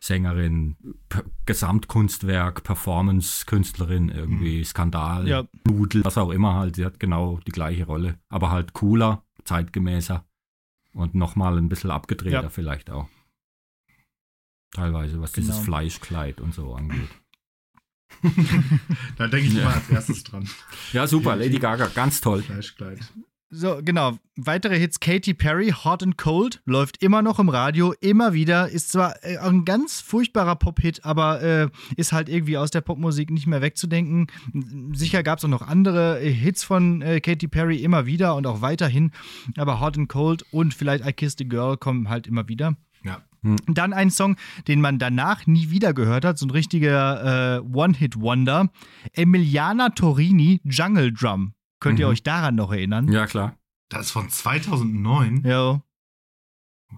Sängerin, 0.00 0.76
P 1.08 1.20
Gesamtkunstwerk, 1.46 2.64
Performance-Künstlerin, 2.64 4.08
irgendwie 4.08 4.64
Skandal, 4.64 5.28
Ja. 5.28 5.44
Nudel, 5.66 6.04
was 6.04 6.18
auch 6.18 6.30
immer 6.30 6.54
halt. 6.54 6.76
Sie 6.76 6.84
hat 6.84 6.98
genau 6.98 7.38
die 7.46 7.52
gleiche 7.52 7.86
Rolle, 7.86 8.18
aber 8.28 8.50
halt 8.50 8.72
cooler, 8.72 9.22
zeitgemäßer 9.44 10.24
und 10.94 11.14
nochmal 11.14 11.56
ein 11.58 11.68
bisschen 11.68 11.90
abgedrehter 11.90 12.42
Ja. 12.42 12.48
vielleicht 12.48 12.90
auch. 12.90 13.06
Teilweise, 14.74 15.20
was 15.20 15.32
dieses 15.32 15.52
Genau. 15.56 15.64
Fleischkleid 15.64 16.40
und 16.40 16.54
so 16.54 16.74
angeht. 16.74 17.08
Da 19.16 19.26
denke 19.28 19.46
ich 19.48 19.54
Ja. 19.54 19.62
immer 19.62 19.74
als 19.74 19.88
erstes 19.90 20.24
dran. 20.24 20.48
Ja, 20.92 21.06
super, 21.06 21.36
Lady 21.36 21.58
Gaga, 21.58 21.86
ganz 21.94 22.20
toll. 22.20 22.42
Fleischkleid. 22.42 23.00
So, 23.54 23.80
genau. 23.82 24.16
Weitere 24.36 24.78
Hits: 24.78 24.98
Katy 24.98 25.34
Perry, 25.34 25.74
Hot 25.84 26.02
and 26.02 26.16
Cold, 26.16 26.62
läuft 26.64 27.02
immer 27.02 27.20
noch 27.20 27.38
im 27.38 27.50
Radio, 27.50 27.92
immer 28.00 28.32
wieder. 28.32 28.70
Ist 28.70 28.90
zwar 28.92 29.22
äh, 29.22 29.36
auch 29.38 29.48
ein 29.50 29.66
ganz 29.66 30.00
furchtbarer 30.00 30.56
Pop-Hit, 30.56 31.04
aber 31.04 31.42
äh, 31.42 31.68
ist 31.96 32.12
halt 32.12 32.30
irgendwie 32.30 32.56
aus 32.56 32.70
der 32.70 32.80
Popmusik 32.80 33.30
nicht 33.30 33.46
mehr 33.46 33.60
wegzudenken. 33.60 34.28
Sicher 34.94 35.22
gab 35.22 35.38
es 35.38 35.44
auch 35.44 35.50
noch 35.50 35.60
andere 35.60 36.22
äh, 36.22 36.32
Hits 36.32 36.64
von 36.64 37.02
äh, 37.02 37.20
Katy 37.20 37.46
Perry 37.48 37.76
immer 37.82 38.06
wieder 38.06 38.36
und 38.36 38.46
auch 38.46 38.62
weiterhin. 38.62 39.10
Aber 39.58 39.80
Hot 39.80 39.98
and 39.98 40.08
Cold 40.08 40.46
und 40.50 40.72
vielleicht 40.72 41.04
I 41.06 41.12
Kissed 41.12 41.42
a 41.42 41.44
Girl 41.44 41.76
kommen 41.76 42.08
halt 42.08 42.26
immer 42.26 42.48
wieder. 42.48 42.76
Ja. 43.42 43.56
Dann 43.66 43.92
ein 43.92 44.10
Song, 44.10 44.36
den 44.68 44.80
man 44.80 44.98
danach 44.98 45.46
nie 45.46 45.70
wieder 45.70 45.92
gehört 45.94 46.24
hat, 46.24 46.38
so 46.38 46.46
ein 46.46 46.50
richtiger 46.50 47.56
äh, 47.56 47.60
One-Hit-Wonder. 47.60 48.68
Emiliana 49.12 49.90
Torini, 49.90 50.60
Jungle 50.64 51.12
Drum. 51.12 51.54
Könnt 51.80 51.98
ihr 51.98 52.06
Mhm. 52.06 52.12
euch 52.12 52.22
daran 52.22 52.54
noch 52.54 52.72
erinnern? 52.72 53.10
Ja, 53.10 53.26
klar. 53.26 53.56
Das 53.88 54.06
ist 54.06 54.10
von 54.12 54.28
2009. 54.30 55.42
Ja. 55.44 55.82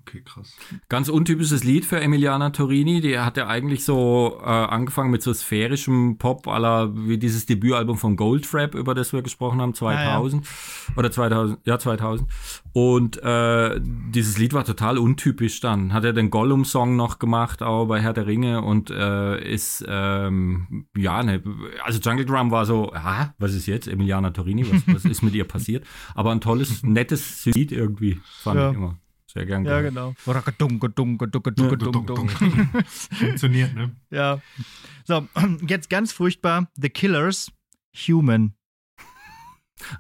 Okay, 0.01 0.23
krass. 0.25 0.57
Ganz 0.89 1.09
untypisches 1.09 1.65
Lied 1.65 1.85
für 1.85 2.01
Emiliana 2.01 2.51
Torini. 2.51 3.01
Die 3.01 3.19
hat 3.19 3.37
ja 3.37 3.47
eigentlich 3.47 3.85
so 3.85 4.39
äh, 4.43 4.47
angefangen 4.47 5.11
mit 5.11 5.23
so 5.23 5.33
sphärischem 5.33 6.19
Pop, 6.19 6.49
aller 6.49 6.95
wie 6.95 7.19
dieses 7.19 7.47
Debütalbum 7.47 7.97
von 7.97 8.17
Goldfrapp, 8.17 8.75
über 8.75 8.95
das 8.95 9.13
wir 9.13 9.23
gesprochen 9.23 9.61
haben, 9.61 9.75
2000 9.75 10.47
oder 10.97 11.11
2000, 11.11 11.59
ja 11.67 11.79
2000. 11.79 12.29
Und 12.73 13.23
äh, 13.23 13.81
dieses 13.81 14.37
Lied 14.39 14.53
war 14.53 14.65
total 14.65 14.99
untypisch 14.99 15.61
dann. 15.61 15.93
Hat 15.93 16.05
er 16.05 16.13
den 16.13 16.31
Gollum-Song 16.31 16.97
noch 16.97 17.19
gemacht, 17.19 17.63
auch 17.63 17.87
bei 17.87 18.01
Herr 18.01 18.13
der 18.13 18.27
Ringe 18.27 18.63
und 18.63 18.91
äh, 18.91 19.43
ist 19.53 19.85
ähm, 19.89 20.87
ja 20.97 21.23
ne, 21.23 21.43
also 21.85 22.01
Jungle 22.01 22.25
Drum 22.27 22.51
war 22.51 22.67
so, 22.67 22.93
ah, 22.95 23.33
was 23.39 23.55
ist 23.55 23.67
jetzt 23.67 23.89
Emiliana 23.89 24.31
Torini? 24.31 24.67
Was, 24.71 24.83
was 24.95 25.05
ist 25.11 25.23
mit 25.23 25.35
ihr 25.35 25.45
passiert? 25.45 25.85
Aber 26.15 26.33
ein 26.33 26.41
tolles, 26.41 26.83
nettes 26.83 27.45
Lied 27.47 27.73
irgendwie 27.73 28.21
fand 28.43 28.59
Ja. 28.61 28.71
ich 28.71 28.77
immer. 28.77 28.99
Sehr 29.35 29.47
gern 29.47 29.65
Ja, 29.65 29.81
genau. 29.83 30.15
Funktioniert, 33.19 33.75
ne? 33.75 33.97
Ja. 34.11 34.41
So, 35.05 35.27
jetzt 35.67 35.91
ganz 35.91 36.13
furchtbar. 36.13 36.71
The 36.81 36.89
Killers, 36.89 37.51
Human. 38.07 38.55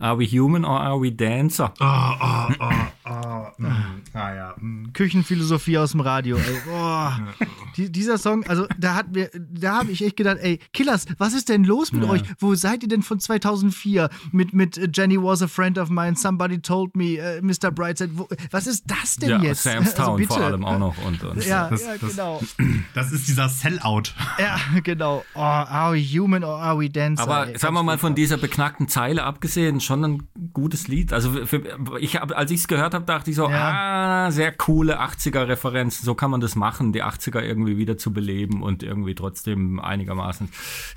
Are 0.00 0.18
we 0.18 0.24
human 0.26 0.64
or 0.64 0.80
are 0.80 1.00
we 1.00 1.10
dancer? 1.14 1.72
Ah, 1.80 2.16
ah, 2.20 2.48
ah, 2.58 2.88
ah. 3.04 3.52
mm, 3.58 3.66
Ah, 4.14 4.34
ja. 4.34 4.54
mm. 4.58 4.92
Küchenphilosophie 4.92 5.78
aus 5.78 5.92
dem 5.92 6.00
Radio, 6.00 6.36
ey. 6.36 6.42
Boah. 6.66 7.18
Die, 7.76 7.90
dieser 7.90 8.18
Song, 8.18 8.44
also 8.46 8.66
da 8.78 8.94
hat 8.94 9.12
mir, 9.12 9.28
da 9.34 9.78
habe 9.80 9.90
ich 9.90 10.04
echt 10.04 10.16
gedacht, 10.16 10.36
ey, 10.40 10.60
Killers, 10.72 11.06
was 11.18 11.34
ist 11.34 11.48
denn 11.48 11.64
los 11.64 11.90
mit 11.92 12.04
Ja. 12.04 12.10
euch? 12.10 12.22
Wo 12.38 12.54
seid 12.54 12.82
ihr 12.84 12.88
denn 12.88 13.02
von 13.02 13.18
2004? 13.18 14.08
Mit, 14.30 14.52
mit 14.52 14.78
äh, 14.78 14.88
Jenny 14.92 15.20
was 15.20 15.42
a 15.42 15.48
friend 15.48 15.76
of 15.78 15.88
mine, 15.90 16.14
somebody 16.16 16.58
told 16.60 16.94
me, 16.96 17.16
äh, 17.18 17.40
Mr. 17.42 17.72
Brightside. 17.72 18.10
Wo, 18.14 18.28
was 18.52 18.66
ist 18.68 18.84
das 18.86 19.16
denn 19.16 19.30
Ja, 19.30 19.38
jetzt? 19.42 19.64
Samstown 19.64 20.04
Also 20.06 20.16
bitte. 20.16 20.34
vor 20.34 20.42
allem 20.44 20.64
auch 20.64 20.78
noch. 20.78 21.04
Und, 21.04 21.22
und 21.24 21.44
Ja, 21.46 21.68
Das- 21.68 21.82
ja, 21.84 21.96
das- 22.00 22.10
genau. 22.10 22.40
Das 22.94 23.10
ist 23.10 23.26
dieser 23.28 23.48
Sellout. 23.48 24.14
Ja, 24.38 24.56
genau. 24.82 25.24
Oh, 25.34 25.40
are 25.40 25.94
we 25.94 26.00
human 26.00 26.44
or 26.44 26.60
are 26.60 26.78
we 26.78 26.88
dancer? 26.88 27.22
Aber 27.24 27.48
ey, 27.48 27.58
sagen 27.58 27.74
wir 27.74 27.82
mal 27.82 27.98
von 27.98 28.14
dieser 28.14 28.36
beknackten 28.36 28.86
Zeile 28.88 29.24
abgesehen, 29.24 29.73
schon 29.80 30.04
ein 30.04 30.28
gutes 30.52 30.88
Lied. 30.88 31.12
Also 31.12 31.46
für, 31.46 31.62
ich 32.00 32.16
hab, 32.16 32.36
als 32.36 32.50
ich 32.50 32.60
es 32.60 32.68
gehört 32.68 32.94
habe, 32.94 33.04
dachte 33.04 33.30
ich 33.30 33.36
so, 33.36 33.46
ah, 33.48 34.30
sehr 34.30 34.52
coole 34.52 35.00
80er-Referenzen. 35.00 36.04
So 36.04 36.14
kann 36.14 36.30
man 36.30 36.40
das 36.40 36.56
machen, 36.56 36.92
die 36.92 37.02
80er 37.02 37.40
irgendwie 37.40 37.76
wieder 37.76 37.96
zu 37.98 38.12
beleben 38.12 38.62
und 38.62 38.82
irgendwie 38.82 39.14
trotzdem 39.14 39.80
einigermaßen. 39.80 40.48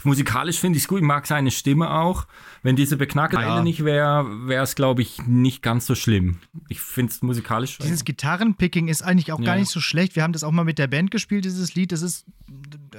Musikalisch 0.04 0.60
finde 0.60 0.78
ich 0.78 0.84
es 0.84 0.88
gut. 0.88 1.00
Ich 1.00 1.06
mag 1.06 1.28
seine 1.28 1.52
Stimme 1.52 1.92
auch. 1.92 2.28
Wenn 2.64 2.76
diese 2.76 2.98
beknackte 2.98 3.38
Ja. 3.38 3.62
Nicht 3.62 3.84
wäre, 3.86 4.48
wäre 4.48 4.64
es, 4.64 4.76
glaube 4.76 5.02
ich, 5.02 5.26
nicht 5.26 5.62
ganz 5.62 5.86
so 5.86 5.96
schlimm. 5.96 6.38
Ich 6.70 6.82
finde 6.82 7.12
es 7.12 7.22
musikalisch. 7.22 7.78
Dieses 7.80 8.04
Gitarrenpicking 8.06 8.88
ist 8.88 9.02
eigentlich 9.04 9.32
auch 9.32 9.38
gar 9.42 9.56
Ja. 9.56 9.60
nicht 9.60 9.72
so 9.72 9.80
schlecht. 9.80 10.16
Wir 10.16 10.24
haben 10.24 10.34
das 10.34 10.44
auch 10.44 10.52
mal 10.52 10.64
mit 10.64 10.80
der 10.80 10.88
Band 10.88 11.12
gespielt, 11.12 11.46
dieses 11.46 11.76
Lied. 11.76 11.92
Das 11.92 12.02
ist, 12.02 12.26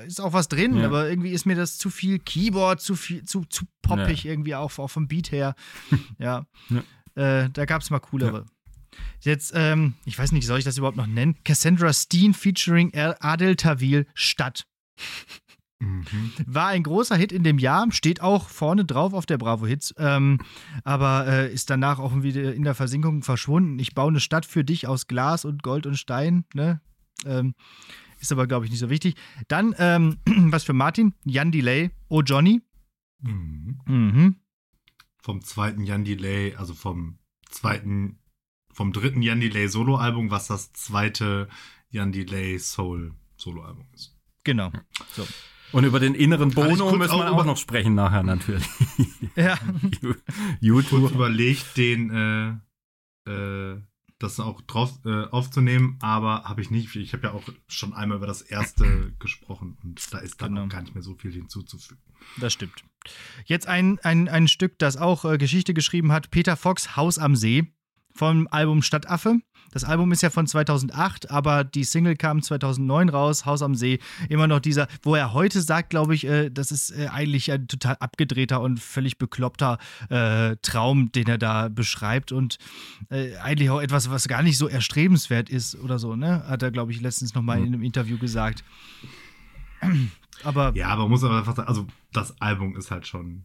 ist 0.08 0.20
auch 0.20 0.32
was 0.32 0.48
drin, 0.48 0.76
Ja. 0.76 0.86
aber 0.86 1.08
irgendwie 1.08 1.30
ist 1.30 1.46
mir 1.46 1.54
das 1.54 1.78
zu 1.78 1.90
viel 1.90 2.18
Keyboard, 2.18 2.80
zu 2.80 2.96
viel, 2.96 3.22
zu, 3.24 3.44
zu 3.44 3.64
poppig 3.82 4.24
irgendwie 4.24 4.54
auch, 4.54 4.76
auch 4.78 4.88
vom 4.88 5.06
Beat 5.08 5.30
her. 5.32 5.54
ja. 6.18 6.46
Äh, 7.14 7.50
da 7.50 7.64
gab 7.64 7.82
es 7.82 7.90
mal 7.90 8.00
coolere. 8.00 8.46
Jetzt, 9.20 9.52
ähm, 9.54 9.94
ich 10.04 10.18
weiß 10.18 10.32
nicht, 10.32 10.46
soll 10.46 10.58
ich 10.58 10.64
das 10.64 10.78
überhaupt 10.78 10.96
noch 10.96 11.06
nennen? 11.06 11.36
Cassandra 11.44 11.92
Steen 11.92 12.34
featuring 12.34 12.90
El- 12.92 13.16
Adel 13.20 13.54
Tawil 13.56 14.06
Stadt. 14.14 14.66
Mhm. 15.80 16.32
War 16.46 16.68
ein 16.68 16.82
großer 16.82 17.14
Hit 17.14 17.30
in 17.30 17.44
dem 17.44 17.58
Jahr, 17.58 17.86
steht 17.92 18.20
auch 18.20 18.48
vorne 18.48 18.84
drauf 18.84 19.12
auf 19.12 19.26
der 19.26 19.38
Bravo 19.38 19.64
Hits, 19.66 19.94
ähm, 19.98 20.38
aber 20.82 21.26
äh, 21.28 21.52
ist 21.52 21.70
danach 21.70 22.00
auch 22.00 22.12
wieder 22.22 22.52
in 22.52 22.64
der 22.64 22.74
Versinkung 22.74 23.22
verschwunden. 23.22 23.78
Ich 23.78 23.94
baue 23.94 24.08
eine 24.08 24.18
Stadt 24.20 24.44
für 24.44 24.64
dich 24.64 24.88
aus 24.88 25.06
Glas 25.06 25.44
und 25.44 25.62
Gold 25.62 25.86
und 25.86 25.96
Stein, 25.96 26.44
ne? 26.52 26.80
Ähm, 27.24 27.54
ist 28.20 28.32
aber, 28.32 28.46
glaube 28.46 28.64
ich, 28.64 28.70
nicht 28.70 28.80
so 28.80 28.90
wichtig. 28.90 29.14
Dann, 29.48 29.74
ähm, 29.78 30.18
was 30.26 30.64
für 30.64 30.72
Martin? 30.72 31.14
Jan 31.24 31.50
Delay, 31.52 31.90
Oh 32.08 32.22
Johnny. 32.22 32.60
Mhm. 33.20 33.80
Mhm. 33.86 34.36
Vom 35.20 35.42
zweiten 35.42 35.82
Jan 35.84 36.04
Delay, 36.04 36.54
also 36.54 36.74
vom 36.74 37.18
zweiten, 37.50 38.18
vom 38.72 38.92
dritten 38.92 39.22
Jan 39.22 39.40
Delay 39.40 39.68
Soloalbum, 39.68 40.30
was 40.30 40.46
das 40.46 40.72
zweite 40.72 41.48
Jan 41.90 42.12
Delay 42.12 42.58
Soul 42.58 43.14
Soloalbum 43.36 43.86
ist. 43.94 44.16
Genau. 44.44 44.70
So. 45.12 45.26
Und 45.72 45.84
über 45.84 46.00
den 46.00 46.14
inneren 46.14 46.50
Bono 46.50 46.96
müssen 46.96 47.12
auch 47.12 47.18
wir 47.18 47.30
auch 47.30 47.34
über- 47.34 47.44
noch 47.44 47.56
sprechen 47.58 47.94
nachher 47.94 48.22
natürlich. 48.22 48.66
Ja. 49.36 49.56
kurz 50.00 50.18
YouTube. 50.60 51.10
überlegt, 51.12 51.76
den 51.76 52.10
äh, 52.10 53.30
äh, 53.30 53.82
das 54.18 54.40
auch 54.40 54.60
drauf 54.62 54.98
äh, 55.04 55.24
aufzunehmen, 55.26 55.96
aber 56.00 56.44
habe 56.44 56.60
ich 56.60 56.70
nicht. 56.70 56.94
Ich 56.96 57.12
habe 57.12 57.28
ja 57.28 57.32
auch 57.32 57.44
schon 57.68 57.92
einmal 57.94 58.16
über 58.18 58.26
das 58.26 58.42
erste 58.42 59.12
gesprochen 59.20 59.78
und 59.82 60.12
da 60.12 60.18
ist 60.18 60.40
dann 60.42 60.54
Genau. 60.54 60.64
auch 60.64 60.68
gar 60.68 60.82
nicht 60.82 60.94
mehr 60.94 61.02
so 61.02 61.14
viel 61.14 61.32
hinzuzufügen. 61.32 62.02
Das 62.38 62.52
stimmt. 62.52 62.84
Jetzt 63.44 63.66
ein, 63.68 63.98
ein, 64.02 64.28
ein 64.28 64.48
Stück, 64.48 64.78
das 64.78 64.96
auch 64.96 65.24
äh, 65.24 65.38
Geschichte 65.38 65.72
geschrieben 65.72 66.10
hat. 66.12 66.30
Peter 66.30 66.56
Fox, 66.56 66.96
Haus 66.96 67.18
am 67.18 67.36
See, 67.36 67.72
vom 68.12 68.48
Album 68.50 68.82
Stadtaffe. 68.82 69.38
Das 69.70 69.84
Album 69.84 70.12
ist 70.12 70.22
ja 70.22 70.30
von 70.30 70.46
2008, 70.46 71.30
aber 71.30 71.64
die 71.64 71.84
Single 71.84 72.16
kam 72.16 72.42
2009 72.42 73.08
raus, 73.08 73.46
Haus 73.46 73.62
am 73.62 73.74
See. 73.74 73.98
Immer 74.28 74.46
noch 74.46 74.60
dieser, 74.60 74.88
wo 75.02 75.14
er 75.14 75.32
heute 75.32 75.60
sagt, 75.60 75.90
glaube 75.90 76.14
ich, 76.14 76.26
äh, 76.26 76.50
das 76.50 76.72
ist 76.72 76.90
äh, 76.90 77.08
eigentlich 77.08 77.52
ein 77.52 77.68
total 77.68 77.96
abgedrehter 78.00 78.60
und 78.60 78.80
völlig 78.80 79.18
bekloppter 79.18 79.78
äh, 80.08 80.56
Traum, 80.62 81.12
den 81.12 81.26
er 81.28 81.38
da 81.38 81.68
beschreibt 81.68 82.32
und 82.32 82.58
äh, 83.10 83.36
eigentlich 83.36 83.70
auch 83.70 83.80
etwas, 83.80 84.10
was 84.10 84.28
gar 84.28 84.42
nicht 84.42 84.58
so 84.58 84.68
erstrebenswert 84.68 85.50
ist 85.50 85.76
oder 85.76 85.98
so, 85.98 86.16
ne? 86.16 86.44
Hat 86.46 86.62
er, 86.62 86.70
glaube 86.70 86.92
ich, 86.92 87.00
letztens 87.00 87.34
nochmal 87.34 87.58
in 87.58 87.66
einem 87.66 87.82
Interview 87.82 88.18
gesagt. 88.18 88.64
Aber 90.44 90.72
Ja, 90.76 90.88
aber 90.88 91.02
man 91.02 91.10
muss 91.10 91.24
aber 91.24 91.38
einfach 91.38 91.56
sagen, 91.56 91.68
also 91.68 91.86
das 92.12 92.40
Album 92.40 92.76
ist 92.76 92.92
halt 92.92 93.08
schon. 93.08 93.44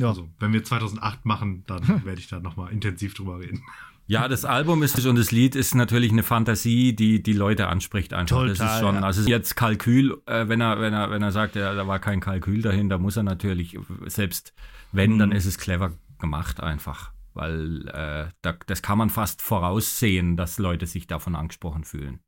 Ja. 0.00 0.08
Also, 0.08 0.28
wenn 0.40 0.52
wir 0.52 0.64
2008 0.64 1.24
machen, 1.24 1.64
dann 1.66 1.86
werde 2.04 2.20
ich 2.20 2.26
da 2.26 2.40
nochmal 2.40 2.72
intensiv 2.72 3.14
drüber 3.14 3.38
reden. 3.38 3.62
Ja, 4.08 4.28
das 4.28 4.44
Album 4.44 4.82
ist 4.84 5.04
und 5.04 5.16
das 5.16 5.32
Lied 5.32 5.56
ist 5.56 5.74
natürlich 5.74 6.12
eine 6.12 6.22
Fantasie, 6.22 6.94
die 6.94 7.22
die 7.22 7.32
Leute 7.32 7.66
anspricht 7.66 8.12
einfach. 8.12 8.46
das 8.46 8.58
Total, 8.58 8.74
ist 8.74 8.80
schon, 8.80 8.94
ja. 8.96 9.00
also 9.02 9.28
jetzt 9.28 9.56
Kalkül, 9.56 10.22
äh, 10.26 10.46
wenn 10.48 10.60
er 10.60 10.80
wenn 10.80 10.92
er 10.94 11.10
wenn 11.10 11.22
er 11.22 11.32
sagt, 11.32 11.56
ja, 11.56 11.74
da 11.74 11.86
war 11.88 11.98
kein 11.98 12.20
Kalkül 12.20 12.62
dahinter, 12.62 12.98
muss 12.98 13.16
er 13.16 13.24
natürlich 13.24 13.76
selbst 14.06 14.54
wenn, 14.92 15.18
dann 15.18 15.30
Mhm. 15.30 15.36
ist 15.36 15.46
es 15.46 15.58
clever 15.58 15.92
gemacht 16.20 16.60
einfach, 16.60 17.12
weil 17.34 17.88
äh, 17.88 18.28
da, 18.42 18.56
das 18.66 18.80
kann 18.82 18.96
man 18.98 19.10
fast 19.10 19.42
voraussehen, 19.42 20.36
dass 20.36 20.58
Leute 20.58 20.86
sich 20.86 21.06
davon 21.08 21.34
angesprochen 21.34 21.82
fühlen. 21.84 22.20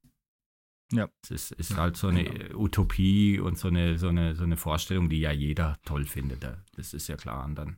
Ja. 0.91 1.09
Es 1.23 1.31
ist, 1.31 1.53
ist 1.53 1.77
halt 1.77 1.97
so 1.97 2.09
eine 2.09 2.57
Utopie 2.57 3.39
und 3.39 3.57
so 3.59 3.69
eine, 3.69 3.99
so, 3.99 4.09
eine, 4.09 4.35
so 4.35 4.43
eine 4.45 4.57
Vorstellung, 4.57 5.09
die 5.11 5.21
ja 5.21 5.31
jeder 5.33 5.79
toll 5.85 6.05
findet. 6.07 6.43
Da- 6.43 6.59
Das 6.77 6.93
ist 6.95 7.09
ja 7.09 7.17
klar. 7.17 7.45
Und 7.45 7.55
dann 7.57 7.77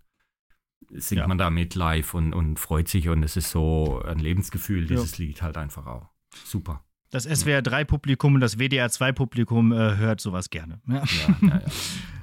singt 0.93 1.21
Ja. 1.21 1.27
man 1.29 1.39
da 1.39 1.51
mit 1.51 1.75
live 1.75 2.15
und, 2.15 2.33
und 2.33 2.59
freut 2.59 2.89
sich 2.89 3.09
und 3.09 3.23
es 3.23 3.37
ist 3.37 3.51
so 3.51 4.03
ein 4.05 4.19
Lebensgefühl, 4.19 4.87
dieses 4.87 5.19
Lied 5.19 5.43
halt 5.43 5.57
einfach 5.57 5.87
auch. 5.87 6.09
Super. 6.45 6.85
Das 7.11 7.29
SWR3-Publikum 7.29 8.35
und 8.35 8.41
das 8.41 8.59
WDR2-Publikum 8.59 9.73
äh, 9.73 9.97
hört 9.97 10.21
sowas 10.21 10.49
gerne. 10.51 10.81
Ja. 10.87 11.03
Ja, 11.05 11.37
ja, 11.41 11.49
ja. 11.49 11.63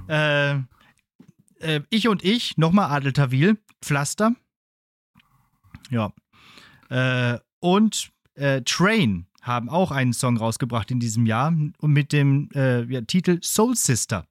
Äh, 0.10 0.56
äh, 1.60 1.82
ich 1.90 2.08
und 2.08 2.24
ich, 2.24 2.58
nochmal 2.58 2.90
Adeltawil, 2.92 3.58
Pflaster. 3.82 4.34
Ja. 5.90 6.14
Äh, 6.90 7.40
und 7.60 8.12
äh, 8.36 8.62
Train 8.62 9.28
haben 9.42 9.68
auch 9.68 9.92
einen 9.92 10.14
Song 10.14 10.38
rausgebracht 10.38 10.92
in 10.92 11.02
diesem 11.02 11.26
Jahr 11.26 11.48
und 11.50 11.92
mit 11.92 12.14
dem 12.14 12.50
äh, 12.54 12.84
ja, 12.86 13.02
Titel 13.02 13.40
Soul 13.44 13.76
Sister. 13.76 14.26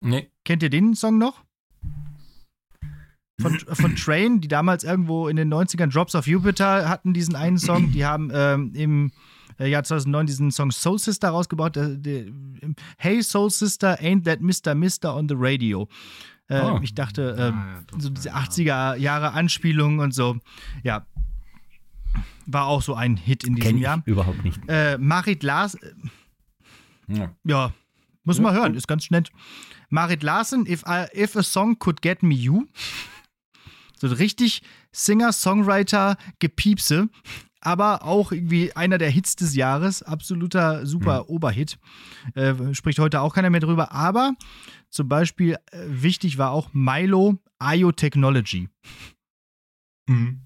Nee, 0.00 0.30
Kennt 0.44 0.62
ihr 0.62 0.70
den 0.70 0.94
Song 0.94 1.18
noch? 1.18 1.42
Von, 3.42 3.58
von 3.74 3.96
Train, 3.96 4.40
die 4.40 4.48
damals 4.48 4.84
irgendwo 4.84 5.28
in 5.28 5.36
den 5.36 5.52
90ern 5.52 5.92
Drops 5.92 6.14
of 6.14 6.26
Jupiter 6.26 6.88
hatten 6.88 7.12
diesen 7.12 7.34
einen 7.36 7.58
Song. 7.58 7.92
Die 7.92 8.04
haben 8.04 8.30
ähm, 8.32 8.72
im 8.74 9.10
äh, 9.58 9.68
Jahr 9.68 9.84
2009 9.84 10.26
diesen 10.26 10.50
Song 10.50 10.70
Soul 10.70 10.98
Sister 10.98 11.28
rausgebaut. 11.30 11.76
Der, 11.76 11.88
der, 11.90 12.26
ähm, 12.26 12.74
hey 12.98 13.22
Soul 13.22 13.50
Sister, 13.50 14.00
ain't 14.00 14.24
that 14.24 14.40
Mr. 14.40 14.74
Mister 14.74 15.14
on 15.16 15.28
the 15.28 15.34
radio. 15.36 15.82
Äh, 16.48 16.60
Oh. 16.62 16.80
Ich 16.82 16.94
dachte, 16.94 17.34
Ah, 17.38 17.42
ja, 17.76 17.82
doch, 17.86 18.00
so 18.00 18.10
diese 18.10 18.28
ja. 18.28 18.34
80er 18.36 18.96
Jahre 18.96 19.32
Anspielungen 19.32 20.00
und 20.00 20.12
so. 20.12 20.36
Ja. 20.82 21.06
War 22.46 22.66
auch 22.66 22.82
so 22.82 22.94
ein 22.94 23.16
Hit 23.16 23.44
in 23.44 23.54
diesem 23.54 23.66
kenne 23.68 23.78
ich 23.78 23.84
Jahr. 23.84 24.02
überhaupt 24.04 24.44
nicht. 24.44 24.60
Äh, 24.68 24.98
Marit 24.98 25.42
Lars, 25.44 25.78
Ja. 27.08 27.30
ja, 27.44 27.72
muss 28.24 28.38
man 28.40 28.52
hören, 28.54 28.74
ist 28.74 28.88
ganz 28.88 29.10
nett. 29.10 29.30
Marit 29.88 30.22
Larsen, 30.22 30.66
if, 30.66 30.82
I, 30.86 31.06
if 31.14 31.36
a 31.36 31.42
Song 31.42 31.78
Could 31.78 32.02
Get 32.02 32.22
Me 32.22 32.34
You. 32.34 32.64
So 34.08 34.16
richtig 34.16 34.62
Singer-Songwriter 34.90 36.16
Gepiepse, 36.40 37.08
aber 37.60 38.02
auch 38.02 38.32
irgendwie 38.32 38.74
einer 38.74 38.98
der 38.98 39.10
Hits 39.10 39.36
des 39.36 39.54
Jahres. 39.54 40.02
Absoluter 40.02 40.84
super 40.86 41.30
Oberhit. 41.30 41.78
Äh, 42.34 42.74
spricht 42.74 42.98
heute 42.98 43.20
auch 43.20 43.32
keiner 43.32 43.50
mehr 43.50 43.60
drüber. 43.60 43.92
Aber 43.92 44.32
zum 44.90 45.08
Beispiel 45.08 45.54
äh, 45.70 45.78
wichtig 45.86 46.36
war 46.36 46.50
auch 46.50 46.70
Milo 46.72 47.38
IO 47.62 47.92
Technology. 47.92 48.68
Mhm. 50.08 50.40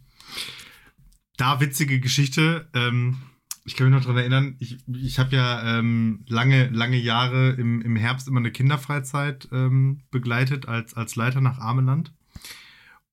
Da 1.38 1.58
witzige 1.58 1.98
Geschichte. 1.98 2.68
Ähm, 2.74 3.16
ich 3.64 3.74
kann 3.74 3.88
mich 3.88 3.96
noch 3.96 4.02
daran 4.02 4.18
erinnern, 4.18 4.56
ich, 4.58 4.76
ich 4.86 5.18
habe 5.18 5.34
ja 5.34 5.78
ähm, 5.78 6.26
lange, 6.28 6.68
lange 6.68 6.98
Jahre 6.98 7.52
im, 7.52 7.80
im 7.80 7.96
Herbst 7.96 8.28
immer 8.28 8.40
eine 8.40 8.52
Kinderfreizeit 8.52 9.48
ähm, 9.50 10.02
begleitet 10.10 10.68
als, 10.68 10.92
als 10.92 11.16
Leiter 11.16 11.40
nach 11.40 11.58
Ameland. 11.58 12.12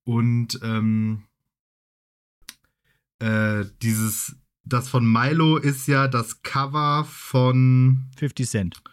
Und 0.06 0.60
ähm, 0.64 1.24
äh, 3.20 3.66
dieses, 3.82 4.36
das 4.64 4.90
von 4.90 5.10
Milo 5.10 5.58
ist 5.58 5.88
ja 5.88 6.08
das 6.08 6.42
Cover 6.42 7.06
von 7.06 8.10
50 8.18 8.50
Cent. 8.50 8.84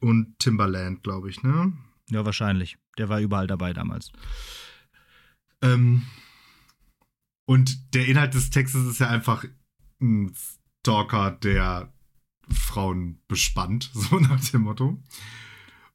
und 0.00 0.38
Timberland, 0.38 1.02
glaube 1.02 1.30
ich, 1.30 1.42
ne? 1.42 1.72
Ja, 2.10 2.24
wahrscheinlich. 2.24 2.76
Der 2.98 3.08
war 3.08 3.20
überall 3.20 3.46
dabei 3.46 3.72
damals. 3.72 4.12
Ähm, 5.62 6.02
und 7.46 7.94
der 7.94 8.06
Inhalt 8.06 8.34
des 8.34 8.50
Textes 8.50 8.86
ist 8.86 9.00
ja 9.00 9.08
einfach 9.08 9.44
ein 10.00 10.34
Stalker, 10.80 11.30
der 11.30 11.92
Frauen 12.50 13.20
bespannt, 13.28 13.90
so 13.94 14.18
nach 14.18 14.40
dem 14.50 14.62
Motto. 14.62 15.02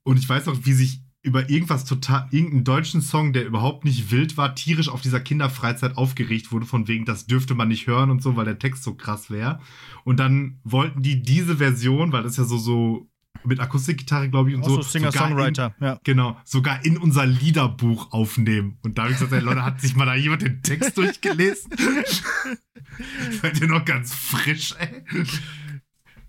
Und 0.04 0.18
ich 0.18 0.28
weiß 0.28 0.48
noch, 0.48 0.66
wie 0.66 0.74
sich 0.74 1.02
über 1.22 1.50
irgendwas 1.50 1.84
total, 1.84 2.28
irgendeinen 2.32 2.64
deutschen 2.64 3.02
Song, 3.02 3.34
der 3.34 3.46
überhaupt 3.46 3.84
nicht 3.84 4.10
wild 4.12 4.38
war, 4.38 4.56
tierisch 4.56 4.88
auf 4.88 5.02
dieser 5.02 5.20
Kinderfreizeit 5.20 5.98
aufgeregt 5.98 6.52
wurde, 6.52 6.66
von 6.66 6.88
wegen, 6.88 7.06
das 7.06 7.26
dürfte 7.26 7.56
man 7.56 7.68
nicht 7.68 7.88
hören 7.88 8.10
und 8.10 8.24
so, 8.24 8.36
weil 8.38 8.46
der 8.46 8.60
Text 8.60 8.84
so 8.84 8.94
krass 8.94 9.30
wäre. 9.30 9.60
Und 10.06 10.20
dann 10.20 10.60
wollten 10.64 11.02
die 11.02 11.22
diese 11.22 11.58
Version, 11.58 12.14
weil 12.14 12.24
das 12.24 12.38
ja 12.38 12.46
so, 12.46 12.58
so 12.58 13.10
mit 13.44 13.60
Akustikgitarre, 13.60 14.30
glaube 14.30 14.50
ich, 14.50 14.56
und 14.56 14.64
Auch 14.64 14.70
so. 14.70 14.76
so 14.78 14.82
Singer-Songwriter, 14.82 15.76
ja. 15.80 16.00
Genau, 16.04 16.38
sogar 16.46 16.84
in 16.86 16.98
unser 16.98 17.26
Liederbuch 17.26 18.12
aufnehmen. 18.12 18.78
Und 18.82 18.98
da 18.98 19.04
habe 19.04 19.14
ich 19.14 19.20
gesagt, 19.20 19.44
Leute, 19.44 19.64
hat 19.64 19.82
sich 19.82 19.96
mal 19.96 20.06
da 20.06 20.16
jemand 20.16 20.42
den 20.42 20.62
Text 20.62 20.98
durchgelesen? 20.98 21.72
Seid 23.42 23.62
ihr 23.62 23.68
noch 23.68 23.86
ganz 23.86 24.14
frisch, 24.14 24.76
ey? 24.80 25.04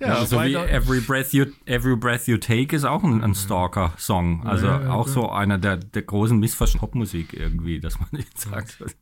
Ja, 0.00 0.24
so 0.24 0.42
wie 0.42 0.54
Every 0.54 1.00
Breath 1.00 1.32
You, 1.32 1.46
Every 1.66 1.94
Breath 1.94 2.26
You 2.26 2.38
Take 2.38 2.74
ist 2.74 2.84
auch 2.84 3.04
ein, 3.04 3.22
ein 3.22 3.34
Stalker-Song. 3.34 4.46
Also 4.46 4.66
Ja, 4.66 4.82
ja, 4.82 4.90
auch 4.92 5.06
so 5.06 5.30
einer 5.30 5.58
der, 5.58 5.76
der 5.76 6.02
großen 6.02 6.38
Missverständnisse 6.38 6.80
Popmusik 6.80 7.34
irgendwie, 7.34 7.80
dass 7.80 8.00
man 8.00 8.08
jetzt 8.12 8.40
sagt, 8.40 8.80
das 8.80 8.96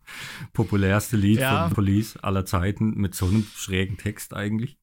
populärste 0.53 1.16
Lied 1.16 1.40
von 1.40 1.70
Police 1.74 2.16
aller 2.16 2.44
Zeiten 2.44 2.94
mit 2.94 3.14
so 3.14 3.26
einem 3.26 3.46
schrägen 3.55 3.96
Text 3.96 4.34
eigentlich. 4.34 4.76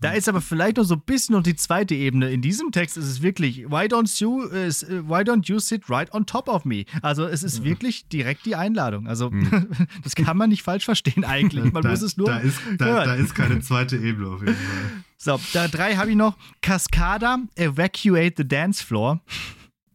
Da 0.00 0.12
ist 0.12 0.28
aber 0.28 0.40
vielleicht 0.40 0.78
noch 0.78 0.84
so 0.84 0.94
ein 0.94 1.02
bisschen 1.02 1.34
noch 1.34 1.42
die 1.42 1.54
zweite 1.56 1.94
Ebene. 1.94 2.30
In 2.30 2.40
diesem 2.40 2.72
Text 2.72 2.96
ist 2.96 3.04
es 3.04 3.20
wirklich, 3.22 3.66
why 3.70 3.84
don't 3.86 4.20
you, 4.20 4.48
äh, 4.48 4.66
s- 4.66 4.82
äh, 4.82 5.02
why 5.06 5.20
don't 5.22 5.46
you 5.46 5.58
sit 5.58 5.90
right 5.90 6.12
on 6.14 6.24
top 6.24 6.48
of 6.48 6.64
me? 6.64 6.84
Also 7.02 7.26
es 7.26 7.42
ist 7.42 7.64
wirklich 7.64 8.08
direkt 8.08 8.46
die 8.46 8.56
Einladung. 8.56 9.06
Also 9.06 9.30
das 10.02 10.14
kann 10.14 10.36
man 10.38 10.48
nicht 10.48 10.62
falsch 10.62 10.86
verstehen 10.86 11.24
eigentlich. 11.24 11.72
Man 11.72 11.82
da, 11.82 11.90
muss 11.90 12.00
es 12.02 12.16
nur 12.16 12.28
da, 12.28 12.38
ist, 12.38 12.58
da, 12.78 12.84
hören. 12.86 13.08
da 13.08 13.14
ist 13.14 13.34
keine 13.34 13.60
zweite 13.60 13.96
Ebene 13.98 14.28
auf 14.28 14.40
jeden 14.40 14.54
Fall. 14.54 14.64
So, 15.22 15.38
da 15.52 15.68
drei 15.68 15.96
habe 15.96 16.08
ich 16.08 16.16
noch. 16.16 16.38
Cascada, 16.62 17.40
Evacuate 17.56 18.32
the 18.38 18.48
Dance 18.48 18.82
Floor. 18.82 19.20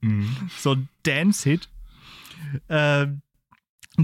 Mhm. 0.02 0.30
So 0.60 0.74
ein 0.74 0.88
Dance-Hit. 1.02 1.68
Ähm, 2.70 3.22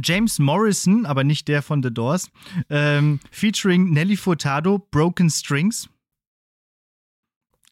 James 0.03 0.39
Morrison, 0.39 1.05
aber 1.05 1.23
nicht 1.23 1.47
der 1.47 1.61
von 1.61 1.83
The 1.83 1.93
Doors, 1.93 2.31
ähm, 2.71 3.19
featuring 3.29 3.91
Nelly 3.91 4.17
Furtado, 4.17 4.79
Broken 4.89 5.29
Strings. 5.29 5.89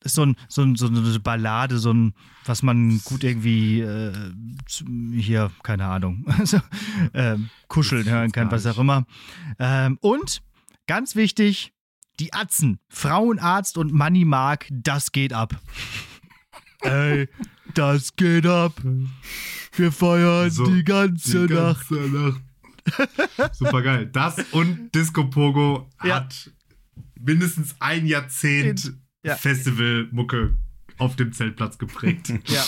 Ist 0.03 0.15
so, 0.15 0.23
ein, 0.25 0.37
so, 0.47 0.61
ein, 0.61 0.75
so 0.77 0.87
eine 0.87 1.19
Ballade, 1.19 1.77
so 1.77 1.91
ein, 1.91 2.13
was 2.45 2.63
man 2.63 3.01
gut 3.03 3.23
irgendwie 3.23 3.81
äh, 3.81 4.13
hier, 5.13 5.51
keine 5.61 5.85
Ahnung, 5.87 6.23
also, 6.39 6.59
ähm, 7.13 7.49
kuscheln 7.67 8.07
hören 8.09 8.31
kann, 8.31 8.49
was 8.49 8.65
auch 8.65 8.77
immer. 8.79 9.05
Ähm, 9.59 9.97
und 10.01 10.41
ganz 10.87 11.15
wichtig, 11.15 11.73
die 12.21 12.33
Atzen, 12.33 12.79
Frauenarzt 12.87 13.77
und 13.77 13.91
Money 13.93 14.23
Mark, 14.25 14.67
das 14.71 15.11
geht 15.11 15.33
ab. 15.33 15.59
Ey, 16.81 17.27
das 17.73 18.15
geht 18.15 18.45
ab. 18.47 18.81
Wir 19.75 19.91
feiern 19.91 20.49
So, 20.49 20.65
die 20.65 20.83
ganze 20.85 21.45
Die 21.47 21.53
Nacht. 21.53 21.89
ganze 21.89 22.09
Nacht. 22.09 22.41
Super 23.55 23.81
geil. 23.81 24.05
Das 24.07 24.37
und 24.51 24.95
Disco 24.95 25.25
Pogo 25.25 25.89
Ja. 26.03 26.15
hat 26.15 26.51
mindestens 27.19 27.75
ein 27.79 28.05
Jahrzehnt 28.07 28.93
Ja. 29.23 29.35
Festivalmucke 29.35 30.57
auf 30.97 31.15
dem 31.15 31.33
Zeltplatz 31.33 31.77
geprägt. 31.77 32.33
Ja. 32.47 32.63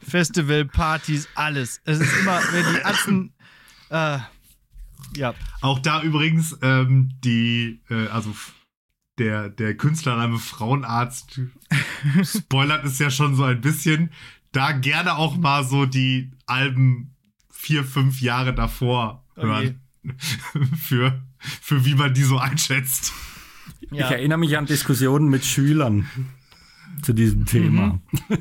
Festival, 0.00 0.66
Partys, 0.66 1.28
alles. 1.34 1.80
Es 1.84 1.98
ist 1.98 2.12
immer, 2.20 2.38
wenn 2.52 2.74
die 2.74 2.84
Atzen. 2.84 3.32
Äh, 3.88 4.18
ja. 5.16 5.34
Auch 5.62 5.78
da 5.78 6.02
übrigens 6.02 6.58
ähm, 6.60 7.10
die, 7.24 7.80
äh, 7.88 8.08
also 8.08 8.34
der, 9.18 9.48
der 9.48 9.76
Künstlername 9.76 10.38
Frauenarzt 10.38 11.40
spoilert 12.22 12.84
es 12.84 12.98
ja 12.98 13.10
schon 13.10 13.34
so 13.34 13.44
ein 13.44 13.60
bisschen. 13.62 14.10
Da 14.52 14.72
gerne 14.72 15.16
auch 15.16 15.36
mal 15.36 15.64
so 15.64 15.86
die 15.86 16.32
Alben 16.46 17.16
vier, 17.50 17.82
fünf 17.84 18.20
Jahre 18.20 18.54
davor 18.54 19.24
hören. 19.36 19.80
für, 20.76 21.22
für 21.38 21.84
wie 21.86 21.94
man 21.94 22.12
die 22.12 22.24
so 22.24 22.38
einschätzt. 22.38 23.12
Ich 23.94 24.10
erinnere 24.10 24.38
mich 24.38 24.56
an 24.56 24.66
Diskussionen 24.66 25.28
mit 25.28 25.44
Schülern 25.44 26.08
zu 27.02 27.12
diesem 27.12 27.46
Thema. 27.46 28.00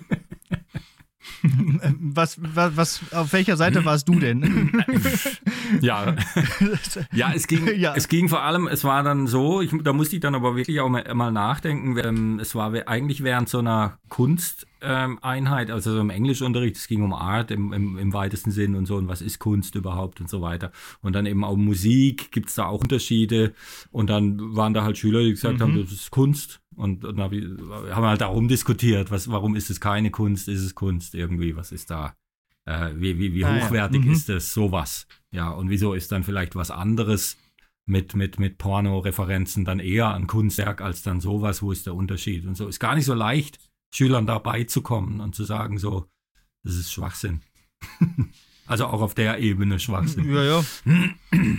Was, 1.99 2.37
was, 2.41 2.77
was, 2.77 3.01
auf 3.13 3.33
welcher 3.33 3.57
Seite 3.57 3.83
warst 3.83 4.07
du 4.07 4.17
denn? 4.19 4.71
Ja. 5.81 6.15
ja, 7.13 7.33
es 7.33 7.47
ging, 7.47 7.67
Ja. 7.75 7.95
es 7.95 8.07
ging 8.07 8.29
vor 8.29 8.43
allem, 8.43 8.67
es 8.67 8.83
war 8.83 9.01
dann 9.03 9.27
so, 9.27 9.61
ich, 9.61 9.71
da 9.83 9.91
musste 9.91 10.15
ich 10.15 10.21
dann 10.21 10.35
aber 10.35 10.55
wirklich 10.55 10.79
auch 10.79 10.89
mal, 10.89 11.03
mal 11.13 11.31
nachdenken. 11.31 11.97
Ähm, 11.97 12.39
es 12.39 12.53
war 12.53 12.73
eigentlich 12.87 13.23
während 13.23 13.49
so 13.49 13.59
einer 13.59 13.97
Kunsteinheit, 14.83 15.71
also 15.71 15.93
so 15.93 15.99
im 15.99 16.09
Englischunterricht, 16.09 16.75
es 16.75 16.87
ging 16.87 17.01
um 17.03 17.13
Art 17.13 17.51
im, 17.51 17.71
im, 17.73 17.97
im 17.97 18.13
weitesten 18.13 18.51
Sinn 18.51 18.75
und 18.75 18.85
so 18.85 18.97
und 18.97 19.07
was 19.07 19.21
ist 19.21 19.39
Kunst 19.39 19.75
überhaupt 19.75 20.19
und 20.21 20.29
so 20.29 20.41
weiter. 20.41 20.71
Und 21.01 21.13
dann 21.13 21.25
eben 21.25 21.43
auch 21.43 21.55
Musik, 21.55 22.31
gibt 22.31 22.49
es 22.49 22.55
da 22.55 22.65
auch 22.65 22.81
Unterschiede. 22.81 23.53
Und 23.91 24.09
dann 24.09 24.55
waren 24.55 24.73
da 24.73 24.83
halt 24.83 24.97
Schüler, 24.97 25.23
die 25.23 25.31
gesagt 25.31 25.61
haben, 25.61 25.79
das 25.81 25.91
ist 25.91 26.11
Kunst. 26.11 26.61
Und, 26.75 27.05
und 27.05 27.17
dann 27.17 27.25
hab 27.25 27.31
ich, 27.33 27.43
haben 27.91 28.05
halt 28.05 28.21
darum 28.21 28.47
diskutiert, 28.47 29.11
was, 29.11 29.29
warum 29.29 29.55
ist 29.55 29.69
es 29.69 29.79
keine 29.79 30.11
Kunst, 30.11 30.47
ist 30.47 30.61
es 30.61 30.75
Kunst 30.75 31.15
irgendwie, 31.15 31.55
was 31.55 31.71
ist 31.71 31.89
da, 31.91 32.15
äh, 32.65 32.91
wie, 32.95 33.19
wie, 33.19 33.33
wie 33.33 33.45
Ah, 33.45 33.57
ja. 33.57 33.65
hochwertig 33.65 34.03
Mhm. 34.05 34.11
ist 34.11 34.29
es, 34.29 34.53
sowas. 34.53 35.07
Ja, 35.31 35.49
und 35.51 35.69
wieso 35.69 35.93
ist 35.93 36.11
dann 36.11 36.23
vielleicht 36.23 36.55
was 36.55 36.71
anderes 36.71 37.37
mit, 37.85 38.15
mit, 38.15 38.39
mit 38.39 38.57
Porno-Referenzen 38.57 39.65
dann 39.65 39.79
eher 39.79 40.13
ein 40.13 40.27
Kunstwerk 40.27 40.81
als 40.81 41.03
dann 41.03 41.19
sowas, 41.21 41.61
wo 41.61 41.71
ist 41.71 41.85
der 41.85 41.95
Unterschied? 41.95 42.45
Und 42.45 42.55
so 42.55 42.67
ist 42.67 42.79
gar 42.79 42.95
nicht 42.95 43.05
so 43.05 43.13
leicht, 43.13 43.59
Schülern 43.93 44.25
dabei 44.25 44.63
zu 44.63 44.81
kommen 44.81 45.19
und 45.19 45.35
zu 45.35 45.43
sagen, 45.43 45.77
so, 45.77 46.07
das 46.63 46.73
ist 46.75 46.91
Schwachsinn. 46.91 47.41
also 48.65 48.87
auch 48.87 49.01
auf 49.01 49.13
der 49.13 49.37
Ebene 49.39 49.79
Schwachsinn. 49.79 50.33
ja, 50.33 50.43
ja. 50.43 50.63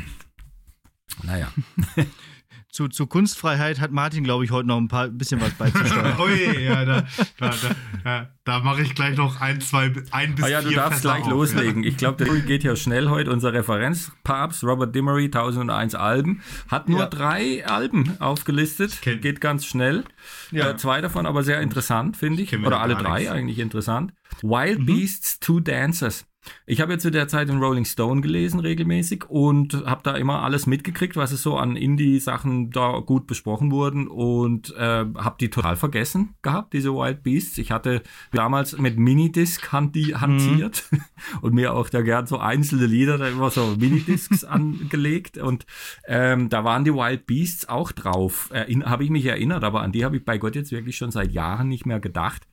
Naja. 1.22 1.52
Zu, 2.74 2.88
zu 2.88 3.06
Kunstfreiheit 3.06 3.78
hat 3.78 3.92
Martin, 3.92 4.24
glaube 4.24 4.44
ich, 4.44 4.50
heute 4.50 4.66
noch 4.66 4.78
ein 4.78 4.88
paar 4.88 5.06
bisschen 5.06 5.40
was 5.40 5.52
beizusteuern. 5.52 6.16
Ui, 6.20 6.64
ja, 6.64 6.84
da, 6.84 7.04
da, 7.38 7.50
da, 7.50 7.70
da, 8.02 8.28
da 8.42 8.60
mache 8.64 8.82
ich 8.82 8.96
gleich 8.96 9.16
noch 9.16 9.40
ein, 9.40 9.60
zwei, 9.60 9.92
ein 10.10 10.34
bis 10.34 10.44
Ah 10.44 10.48
ja, 10.48 10.60
du 10.60 10.70
vier 10.70 10.78
darfst 10.78 11.02
Fässer 11.02 11.14
gleich 11.14 11.22
auf. 11.26 11.30
loslegen. 11.30 11.84
Ich 11.84 11.96
glaube, 11.96 12.24
der 12.24 12.34
geht 12.40 12.64
ja 12.64 12.74
schnell 12.74 13.08
heute. 13.10 13.30
Unser 13.30 13.52
Referenzpapst, 13.52 14.64
Robert 14.64 14.92
Dimery, 14.92 15.26
1001 15.26 15.94
Alben, 15.94 16.42
hat 16.68 16.88
nur 16.88 16.98
Ja. 16.98 17.06
drei 17.06 17.64
Alben 17.64 18.20
aufgelistet. 18.20 18.98
Kenn- 19.02 19.20
Geht 19.20 19.40
ganz 19.40 19.64
schnell. 19.66 20.02
Ja. 20.50 20.70
Äh, 20.70 20.76
zwei 20.76 21.00
davon 21.00 21.26
aber 21.26 21.44
sehr 21.44 21.60
interessant, 21.60 22.16
finde 22.16 22.42
ich. 22.42 22.50
Mir 22.50 22.66
Oder 22.66 22.80
alle 22.80 22.96
drei 22.96 23.18
nichts. 23.20 23.30
eigentlich 23.32 23.60
interessant. 23.60 24.12
Wild 24.42 24.80
Mhm. 24.80 24.86
Beasts, 24.86 25.38
Two 25.38 25.60
Dancers. 25.60 26.26
Ich 26.66 26.80
habe 26.80 26.92
jetzt 26.92 27.02
zu 27.02 27.10
der 27.10 27.28
Zeit 27.28 27.48
den 27.48 27.58
Rolling 27.58 27.84
Stone 27.84 28.20
gelesen 28.20 28.60
regelmäßig 28.60 29.24
und 29.28 29.84
habe 29.86 30.00
da 30.02 30.16
immer 30.16 30.42
alles 30.42 30.66
mitgekriegt, 30.66 31.16
was 31.16 31.32
es 31.32 31.42
so 31.42 31.56
an 31.56 31.76
Indie-Sachen 31.76 32.70
da 32.70 33.00
gut 33.04 33.26
besprochen 33.26 33.70
wurden 33.70 34.08
und 34.08 34.74
äh, 34.76 35.04
habe 35.16 35.36
die 35.40 35.50
total 35.50 35.76
vergessen 35.76 36.34
gehabt, 36.42 36.72
diese 36.72 36.92
Wild 36.92 37.22
Beasts. 37.22 37.58
Ich 37.58 37.70
hatte 37.70 38.02
damals 38.32 38.78
mit 38.78 38.98
Minidisc 38.98 39.72
handi 39.72 40.14
hantiert 40.18 40.84
und 41.42 41.54
mir 41.54 41.74
auch 41.74 41.88
da 41.88 42.02
gern 42.02 42.26
so 42.26 42.38
einzelne 42.38 42.86
Lieder 42.86 43.18
da 43.18 43.28
immer 43.28 43.50
so 43.50 43.74
Minidiscs 43.78 44.44
angelegt 44.44 45.38
und 45.38 45.66
ähm, 46.06 46.48
da 46.48 46.64
waren 46.64 46.84
die 46.84 46.94
Wild 46.94 47.26
Beasts 47.26 47.68
auch 47.68 47.92
drauf. 47.92 48.50
Erinn- 48.52 48.84
habe 48.84 49.04
ich 49.04 49.10
mich 49.10 49.24
erinnert, 49.26 49.64
aber 49.64 49.82
an 49.82 49.92
die 49.92 50.04
habe 50.04 50.16
ich 50.16 50.24
bei 50.24 50.38
Gott 50.38 50.54
jetzt 50.56 50.72
wirklich 50.72 50.96
schon 50.96 51.10
seit 51.10 51.32
Jahren 51.32 51.68
nicht 51.68 51.86
mehr 51.86 52.00
gedacht. 52.00 52.46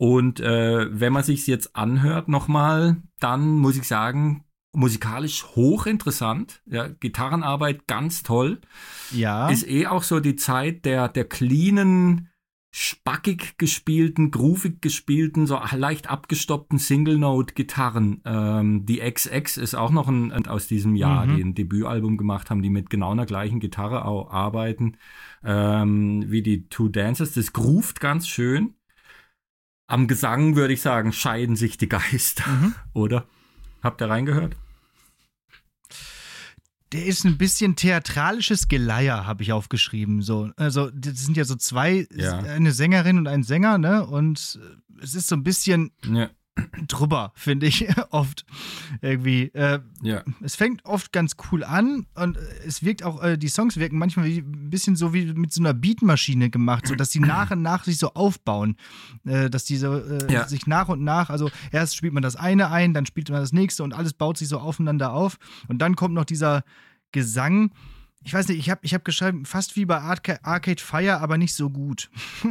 Und 0.00 0.40
äh, 0.40 0.88
wenn 0.98 1.12
man 1.12 1.24
sich 1.24 1.46
jetzt 1.46 1.76
anhört 1.76 2.26
nochmal, 2.26 3.02
dann 3.18 3.58
muss 3.58 3.76
ich 3.76 3.86
sagen, 3.86 4.44
musikalisch 4.72 5.44
hochinteressant. 5.54 6.62
Ja, 6.64 6.88
Gitarrenarbeit 6.88 7.86
ganz 7.86 8.22
toll. 8.22 8.62
Ja. 9.10 9.50
Ist 9.50 9.68
eh 9.68 9.88
auch 9.88 10.02
so 10.02 10.18
die 10.18 10.36
Zeit 10.36 10.86
der, 10.86 11.08
der 11.08 11.24
cleanen, 11.24 12.30
spackig 12.72 13.58
gespielten, 13.58 14.30
groovig 14.30 14.80
gespielten, 14.80 15.46
so 15.46 15.60
leicht 15.76 16.08
abgestoppten 16.08 16.78
Single-Note-Gitarren. 16.78 18.22
Ähm, 18.24 18.86
die 18.86 19.00
XX 19.00 19.58
ist 19.58 19.74
auch 19.74 19.90
noch 19.90 20.08
ein, 20.08 20.32
aus 20.46 20.66
diesem 20.66 20.96
Jahr, 20.96 21.26
Mhm. 21.26 21.36
die 21.36 21.44
ein 21.44 21.54
Debütalbum 21.54 22.16
gemacht 22.16 22.48
haben, 22.48 22.62
die 22.62 22.70
mit 22.70 22.88
genau 22.88 23.10
einer 23.10 23.26
gleichen 23.26 23.60
Gitarre 23.60 24.06
auch 24.06 24.30
arbeiten, 24.30 24.96
ähm, 25.44 26.24
wie 26.30 26.40
die 26.40 26.70
Two 26.70 26.88
Dancers. 26.88 27.34
Das 27.34 27.52
groovt 27.52 28.00
ganz 28.00 28.26
schön. 28.26 28.76
Am 29.90 30.06
Gesang 30.06 30.54
würde 30.56 30.72
ich 30.72 30.82
sagen, 30.82 31.12
scheiden 31.12 31.56
sich 31.56 31.76
die 31.76 31.88
Geister, 31.88 32.46
Mhm. 32.48 32.74
oder? 32.92 33.26
Habt 33.82 34.00
ihr 34.00 34.08
reingehört? 34.08 34.54
Der 36.92 37.06
ist 37.06 37.24
ein 37.24 37.38
bisschen 37.38 37.76
theatralisches 37.76 38.66
Geleier, 38.68 39.24
habe 39.26 39.42
ich 39.44 39.52
aufgeschrieben. 39.52 40.22
So, 40.22 40.50
also 40.56 40.90
das 40.92 41.24
sind 41.24 41.36
ja 41.36 41.44
so 41.44 41.54
zwei, 41.54 42.06
Ja. 42.12 42.38
eine 42.38 42.72
Sängerin 42.72 43.18
und 43.18 43.28
ein 43.28 43.44
Sänger, 43.44 43.78
ne? 43.78 44.04
Und 44.06 44.58
es 45.00 45.14
ist 45.14 45.28
so 45.28 45.36
ein 45.36 45.44
bisschen 45.44 45.92
Ja, 46.04 46.30
drüber, 46.88 47.32
finde 47.34 47.66
ich 47.66 47.86
oft 48.10 48.44
irgendwie. 49.00 49.44
Äh, 49.54 49.80
ja. 50.02 50.22
es 50.42 50.56
fängt 50.56 50.84
oft 50.84 51.12
ganz 51.12 51.36
cool 51.50 51.64
an 51.64 52.06
und 52.14 52.36
es 52.66 52.82
wirkt 52.82 53.02
auch, 53.02 53.22
äh, 53.22 53.36
die 53.38 53.48
Songs 53.48 53.76
wirken 53.76 53.98
manchmal 53.98 54.26
wie, 54.26 54.38
ein 54.38 54.70
bisschen 54.70 54.96
so 54.96 55.14
wie 55.14 55.32
mit 55.32 55.52
so 55.52 55.62
einer 55.62 55.74
Beatmaschine 55.74 56.50
gemacht, 56.50 56.86
so 56.86 56.94
dass 56.94 57.10
die 57.10 57.20
nach 57.20 57.50
und 57.50 57.62
nach 57.62 57.84
sich 57.84 57.98
so 57.98 58.14
aufbauen, 58.14 58.76
äh, 59.24 59.48
dass 59.48 59.64
die 59.64 59.76
so 59.76 59.94
äh, 59.96 60.32
Ja. 60.32 60.46
sich 60.48 60.66
nach 60.66 60.88
und 60.88 61.02
nach, 61.02 61.30
also 61.30 61.50
erst 61.72 61.96
spielt 61.96 62.12
man 62.12 62.22
das 62.22 62.36
eine 62.36 62.70
ein, 62.70 62.94
dann 62.94 63.06
spielt 63.06 63.30
man 63.30 63.40
das 63.40 63.52
nächste 63.52 63.82
und 63.82 63.92
alles 63.94 64.12
baut 64.12 64.36
sich 64.38 64.48
so 64.48 64.58
aufeinander 64.58 65.12
auf 65.12 65.38
und 65.68 65.78
dann 65.78 65.96
kommt 65.96 66.14
noch 66.14 66.24
dieser 66.24 66.62
Gesang. 67.12 67.72
Ich 68.22 68.34
weiß 68.34 68.48
nicht, 68.48 68.58
ich 68.58 68.68
habe 68.70 68.80
ich 68.82 68.92
hab 68.92 69.04
geschrieben, 69.04 69.44
fast 69.46 69.76
wie 69.76 69.86
bei 69.86 69.98
Arca 69.98 70.38
Arcade 70.42 70.82
Fire, 70.82 71.20
aber 71.20 71.38
nicht 71.38 71.54
so 71.54 71.70
gut. 71.70 72.10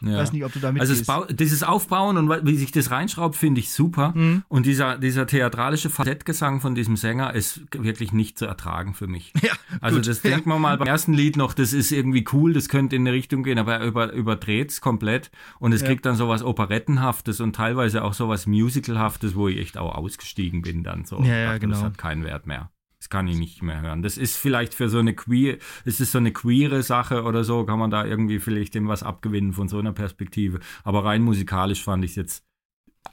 ja. 0.00 0.18
Weiß 0.18 0.32
nicht, 0.32 0.44
ob 0.44 0.52
du 0.52 0.60
damit 0.60 0.80
Also 0.80 0.94
dieses 1.30 1.62
Aufbauen 1.62 2.16
und 2.16 2.28
wie 2.46 2.56
sich 2.56 2.70
das 2.72 2.90
reinschraubt, 2.90 3.34
finde 3.36 3.60
ich 3.60 3.72
super. 3.72 4.12
Mhm. 4.14 4.44
Und 4.48 4.66
dieser, 4.66 4.98
dieser 4.98 5.26
theatralische 5.26 5.90
Falsettgesang 5.90 6.60
von 6.60 6.74
diesem 6.74 6.96
Sänger 6.96 7.34
ist 7.34 7.62
wirklich 7.72 8.12
nicht 8.12 8.38
zu 8.38 8.46
ertragen 8.46 8.94
für 8.94 9.06
mich. 9.06 9.32
Ja, 9.42 9.52
Also 9.80 9.96
gut. 9.98 10.06
das 10.06 10.22
denkt 10.22 10.46
man 10.46 10.60
mal 10.60 10.76
beim 10.78 10.88
ersten 10.88 11.12
Lied 11.12 11.36
noch, 11.36 11.52
das 11.54 11.72
ist 11.72 11.90
irgendwie 11.92 12.24
cool, 12.32 12.52
das 12.52 12.68
könnte 12.68 12.96
in 12.96 13.02
eine 13.02 13.12
Richtung 13.12 13.42
gehen, 13.42 13.58
aber 13.58 13.76
er 13.76 13.86
über, 13.86 14.12
überdreht 14.12 14.70
es 14.70 14.80
komplett 14.80 15.30
und 15.58 15.72
es 15.72 15.80
Ja. 15.82 15.88
kriegt 15.88 16.06
dann 16.06 16.16
sowas 16.16 16.42
Operettenhaftes 16.42 17.40
und 17.40 17.54
teilweise 17.56 18.04
auch 18.04 18.14
sowas 18.14 18.46
Musicalhaftes, 18.46 19.34
wo 19.34 19.48
ich 19.48 19.58
echt 19.58 19.78
auch 19.78 19.94
ausgestiegen 19.94 20.62
bin 20.62 20.82
dann 20.84 21.04
so. 21.04 21.18
Ja, 21.22 21.24
ja, 21.36 21.46
Dachte, 21.46 21.60
genau. 21.60 21.74
Das 21.74 21.82
hat 21.82 21.98
keinen 21.98 22.24
Wert 22.24 22.46
mehr. 22.46 22.70
Das 22.98 23.08
kann 23.08 23.28
ich 23.28 23.36
nicht 23.38 23.62
mehr 23.62 23.80
hören. 23.80 24.02
Das 24.02 24.16
ist 24.16 24.36
vielleicht 24.36 24.74
für 24.74 24.88
so 24.88 24.98
eine 24.98 25.14
queer, 25.14 25.58
es 25.84 26.00
ist 26.00 26.12
so 26.12 26.18
eine 26.18 26.32
queere 26.32 26.82
Sache 26.82 27.22
oder 27.22 27.44
so, 27.44 27.64
kann 27.64 27.78
man 27.78 27.90
da 27.90 28.04
irgendwie 28.04 28.40
vielleicht 28.40 28.74
dem 28.74 28.88
was 28.88 29.02
abgewinnen 29.04 29.52
von 29.52 29.68
so 29.68 29.78
einer 29.78 29.92
Perspektive. 29.92 30.58
Aber 30.82 31.04
rein 31.04 31.22
musikalisch 31.22 31.82
fand 31.84 32.04
ich 32.04 32.12
es 32.12 32.16
jetzt 32.16 32.44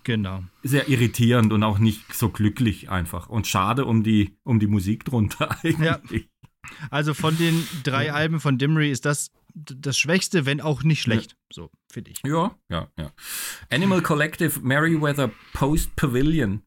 Genau. 0.03 0.43
sehr 0.63 0.89
irritierend 0.89 1.53
und 1.53 1.63
auch 1.63 1.77
nicht 1.77 2.13
so 2.13 2.29
glücklich 2.29 2.89
einfach. 2.89 3.29
Und 3.29 3.47
schade 3.47 3.85
um 3.85 4.03
die, 4.03 4.37
um 4.43 4.59
die 4.59 4.67
Musik 4.67 5.05
drunter 5.05 5.55
eigentlich. 5.63 6.29
Also 6.89 7.13
von 7.13 7.37
den 7.37 7.65
drei 7.83 8.11
Alben 8.11 8.39
von 8.39 8.57
Dimry 8.57 8.91
ist 8.91 9.05
das 9.05 9.31
das 9.53 9.97
Schwächste, 9.97 10.45
wenn 10.45 10.59
auch 10.59 10.83
nicht 10.83 11.01
schlecht. 11.01 11.37
So, 11.53 11.69
finde 11.89 12.11
ich. 12.11 12.17
Ja, 12.25 12.55
ja, 12.69 12.89
ja. 12.97 13.11
Animal 13.69 14.01
Collective 14.01 14.59
Merryweather 14.59 15.31
Post 15.53 15.95
Pavilion. 15.95 16.61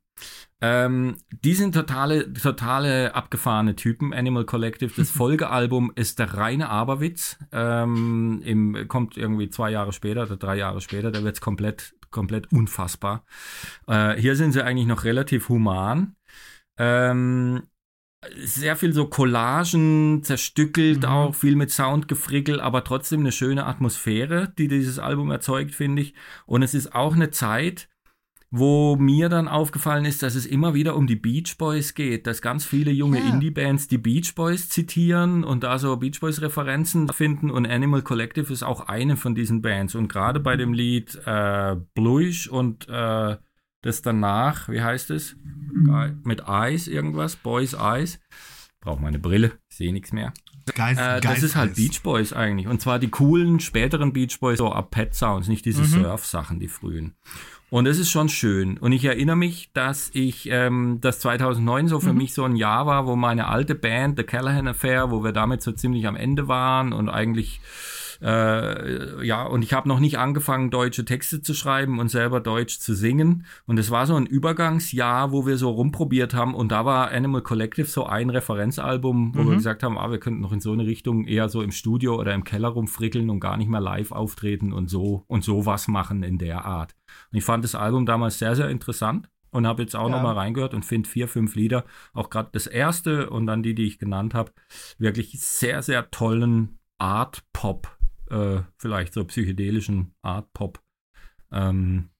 Ähm, 0.60 1.16
die 1.30 1.54
sind 1.54 1.74
totale, 1.74 2.32
totale 2.32 3.14
abgefahrene 3.14 3.76
Typen. 3.76 4.12
Animal 4.12 4.44
Collective, 4.44 4.92
das 4.96 5.10
Folgealbum 5.12 5.92
ist 5.94 6.18
der 6.18 6.34
reine 6.34 6.68
Aberwitz. 6.68 7.38
Ähm, 7.52 8.42
im, 8.44 8.88
kommt 8.88 9.16
irgendwie 9.16 9.50
zwei 9.50 9.70
Jahre 9.70 9.92
später 9.92 10.22
oder 10.22 10.36
drei 10.36 10.56
Jahre 10.56 10.80
später, 10.80 11.10
da 11.12 11.22
wird's 11.22 11.40
komplett, 11.40 11.94
komplett 12.10 12.50
unfassbar. 12.52 13.24
Äh, 13.86 14.16
hier 14.16 14.34
sind 14.34 14.52
sie 14.52 14.64
eigentlich 14.64 14.88
noch 14.88 15.04
relativ 15.04 15.48
human. 15.48 16.16
Ähm, 16.76 17.62
sehr 18.36 18.74
viel 18.74 18.92
so 18.92 19.06
Collagen, 19.06 20.24
zerstückelt 20.24 21.02
Mhm. 21.02 21.08
auch, 21.08 21.34
viel 21.36 21.54
mit 21.54 21.70
Soundgefrickel, 21.70 22.60
aber 22.60 22.82
trotzdem 22.82 23.20
eine 23.20 23.30
schöne 23.30 23.64
Atmosphäre, 23.64 24.52
die 24.58 24.66
dieses 24.66 24.98
Album 24.98 25.30
erzeugt, 25.30 25.72
finde 25.72 26.02
ich. 26.02 26.14
Und 26.44 26.62
es 26.62 26.74
ist 26.74 26.94
auch 26.94 27.14
eine 27.14 27.30
Zeit, 27.30 27.88
wo 28.50 28.96
mir 28.96 29.28
dann 29.28 29.46
aufgefallen 29.46 30.06
ist, 30.06 30.22
dass 30.22 30.34
es 30.34 30.46
immer 30.46 30.72
wieder 30.72 30.96
um 30.96 31.06
die 31.06 31.16
Beach 31.16 31.56
Boys 31.58 31.94
geht, 31.94 32.26
dass 32.26 32.40
ganz 32.40 32.64
viele 32.64 32.90
junge 32.90 33.18
Ja. 33.18 33.28
Indie-Bands 33.34 33.88
die 33.88 33.98
Beach 33.98 34.34
Boys 34.34 34.70
zitieren 34.70 35.44
und 35.44 35.64
da 35.64 35.78
so 35.78 35.96
Beach 35.98 36.18
Boys-Referenzen 36.20 37.08
finden 37.10 37.50
und 37.50 37.66
Animal 37.66 38.00
Collective 38.02 38.50
ist 38.52 38.62
auch 38.62 38.88
eine 38.88 39.16
von 39.16 39.34
diesen 39.34 39.60
Bands. 39.60 39.94
Und 39.94 40.08
gerade 40.08 40.40
bei 40.40 40.56
dem 40.56 40.72
Lied 40.72 41.14
äh, 41.26 41.76
Bluish 41.94 42.48
und 42.48 42.88
äh, 42.88 43.36
das 43.82 44.02
danach, 44.02 44.68
wie 44.68 44.80
heißt 44.82 45.10
es? 45.10 45.36
Mit 46.24 46.42
Eyes 46.48 46.88
irgendwas, 46.88 47.36
Boys 47.36 47.74
Eyes. 47.74 48.18
Brauche 48.80 49.02
meine 49.02 49.18
Brille, 49.18 49.52
sehe 49.68 49.92
nichts 49.92 50.12
mehr. 50.12 50.32
Geist, 50.74 51.00
Äh, 51.00 51.20
das 51.20 51.22
Geist 51.22 51.42
ist 51.42 51.56
halt. 51.56 51.74
Beach 51.76 52.02
Boys 52.02 52.32
eigentlich. 52.32 52.66
Und 52.66 52.80
zwar 52.80 52.98
die 52.98 53.08
coolen 53.08 53.60
späteren 53.60 54.12
Beach 54.12 54.38
Boys, 54.40 54.58
so 54.58 54.70
Pet 54.90 55.14
Sounds, 55.14 55.48
nicht 55.48 55.64
diese 55.64 55.84
Surf-Sachen, 55.84 56.58
die 56.60 56.68
frühen. 56.68 57.14
Und 57.70 57.84
das 57.84 57.98
ist 57.98 58.10
schon 58.10 58.28
schön. 58.30 58.78
Und 58.78 58.92
ich 58.92 59.04
erinnere 59.04 59.36
mich, 59.36 59.70
dass 59.74 60.10
ich, 60.14 60.48
ähm, 60.50 60.98
das 61.00 61.20
2009 61.20 61.88
so 61.88 62.00
für 62.00 62.14
mich 62.14 62.32
so 62.32 62.44
ein 62.44 62.56
Jahr 62.56 62.86
war, 62.86 63.06
wo 63.06 63.14
meine 63.14 63.48
alte 63.48 63.74
Band, 63.74 64.16
The 64.16 64.24
Callahan 64.24 64.68
Affair, 64.68 65.10
wo 65.10 65.22
wir 65.22 65.32
damit 65.32 65.60
so 65.60 65.72
ziemlich 65.72 66.06
am 66.06 66.16
Ende 66.16 66.48
waren 66.48 66.94
und 66.94 67.10
eigentlich, 67.10 67.60
äh, 68.22 69.22
ja, 69.24 69.44
und 69.44 69.62
ich 69.62 69.74
habe 69.74 69.86
noch 69.86 70.00
nicht 70.00 70.18
angefangen, 70.18 70.70
deutsche 70.70 71.04
Texte 71.04 71.42
zu 71.42 71.52
schreiben 71.52 71.98
und 72.00 72.08
selber 72.08 72.40
Deutsch 72.40 72.78
zu 72.78 72.94
singen. 72.94 73.44
Und 73.66 73.78
es 73.78 73.90
war 73.90 74.06
so 74.06 74.16
ein 74.16 74.24
Übergangsjahr, 74.24 75.30
wo 75.30 75.46
wir 75.46 75.58
so 75.58 75.68
rumprobiert 75.68 76.32
haben. 76.32 76.54
Und 76.54 76.72
da 76.72 76.86
war 76.86 77.10
Animal 77.10 77.42
Collective 77.42 77.86
so 77.86 78.06
ein 78.06 78.30
Referenzalbum, 78.30 79.34
wo 79.34 79.44
wir 79.44 79.56
gesagt 79.56 79.82
haben, 79.82 79.98
ah, 79.98 80.10
wir 80.10 80.18
könnten 80.18 80.40
noch 80.40 80.52
in 80.52 80.60
so 80.60 80.72
eine 80.72 80.86
Richtung 80.86 81.26
eher 81.26 81.50
so 81.50 81.60
im 81.60 81.70
Studio 81.70 82.18
oder 82.18 82.32
im 82.32 82.44
Keller 82.44 82.68
rumfrickeln 82.68 83.28
und 83.28 83.40
gar 83.40 83.58
nicht 83.58 83.68
mehr 83.68 83.80
live 83.80 84.10
auftreten 84.10 84.72
und 84.72 84.88
so 84.88 85.24
und 85.26 85.44
sowas 85.44 85.86
machen 85.86 86.22
in 86.22 86.38
der 86.38 86.64
Art. 86.64 86.97
Und 87.32 87.38
ich 87.38 87.44
fand 87.44 87.64
das 87.64 87.74
Album 87.74 88.06
damals 88.06 88.38
sehr, 88.38 88.54
sehr 88.56 88.68
interessant 88.70 89.28
und 89.50 89.66
habe 89.66 89.82
jetzt 89.82 89.96
auch 89.96 90.08
Ja. 90.08 90.16
noch 90.16 90.22
mal 90.22 90.34
reingehört 90.34 90.74
und 90.74 90.84
finde 90.84 91.08
vier, 91.08 91.28
fünf 91.28 91.54
Lieder, 91.54 91.84
auch 92.12 92.30
gerade 92.30 92.50
das 92.52 92.66
erste 92.66 93.30
und 93.30 93.46
dann 93.46 93.62
die, 93.62 93.74
die 93.74 93.86
ich 93.86 93.98
genannt 93.98 94.34
habe, 94.34 94.52
wirklich 94.98 95.40
sehr, 95.40 95.82
sehr 95.82 96.10
tollen 96.10 96.78
Art-Pop, 96.98 97.96
äh, 98.30 98.60
vielleicht 98.76 99.14
so 99.14 99.24
psychedelischen 99.24 100.14
Art-Pop. 100.22 100.82
Ähm, 101.50 102.10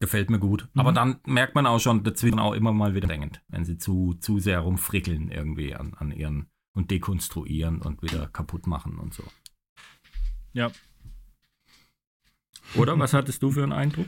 gefällt 0.00 0.30
mir 0.30 0.38
gut. 0.38 0.68
Mhm. 0.74 0.80
Aber 0.80 0.92
dann 0.92 1.20
merkt 1.26 1.54
man 1.54 1.66
auch 1.66 1.80
schon 1.80 2.04
dazwischen 2.04 2.38
auch 2.38 2.54
immer 2.54 2.72
mal 2.72 2.94
wieder 2.94 3.08
drängend, 3.08 3.42
wenn 3.48 3.64
sie 3.64 3.78
zu, 3.78 4.14
zu 4.20 4.38
sehr 4.38 4.60
rumfrickeln 4.60 5.30
irgendwie 5.30 5.74
an, 5.74 5.94
an 5.94 6.12
ihren 6.12 6.48
und 6.72 6.90
dekonstruieren 6.90 7.82
und 7.82 8.02
wieder 8.02 8.28
kaputt 8.28 8.66
machen 8.68 8.98
und 8.98 9.12
so. 9.12 9.24
Ja. 10.52 10.70
Oder 12.74 12.98
was 12.98 13.12
hattest 13.14 13.42
du 13.42 13.50
für 13.50 13.62
einen 13.62 13.72
Eindruck? 13.72 14.06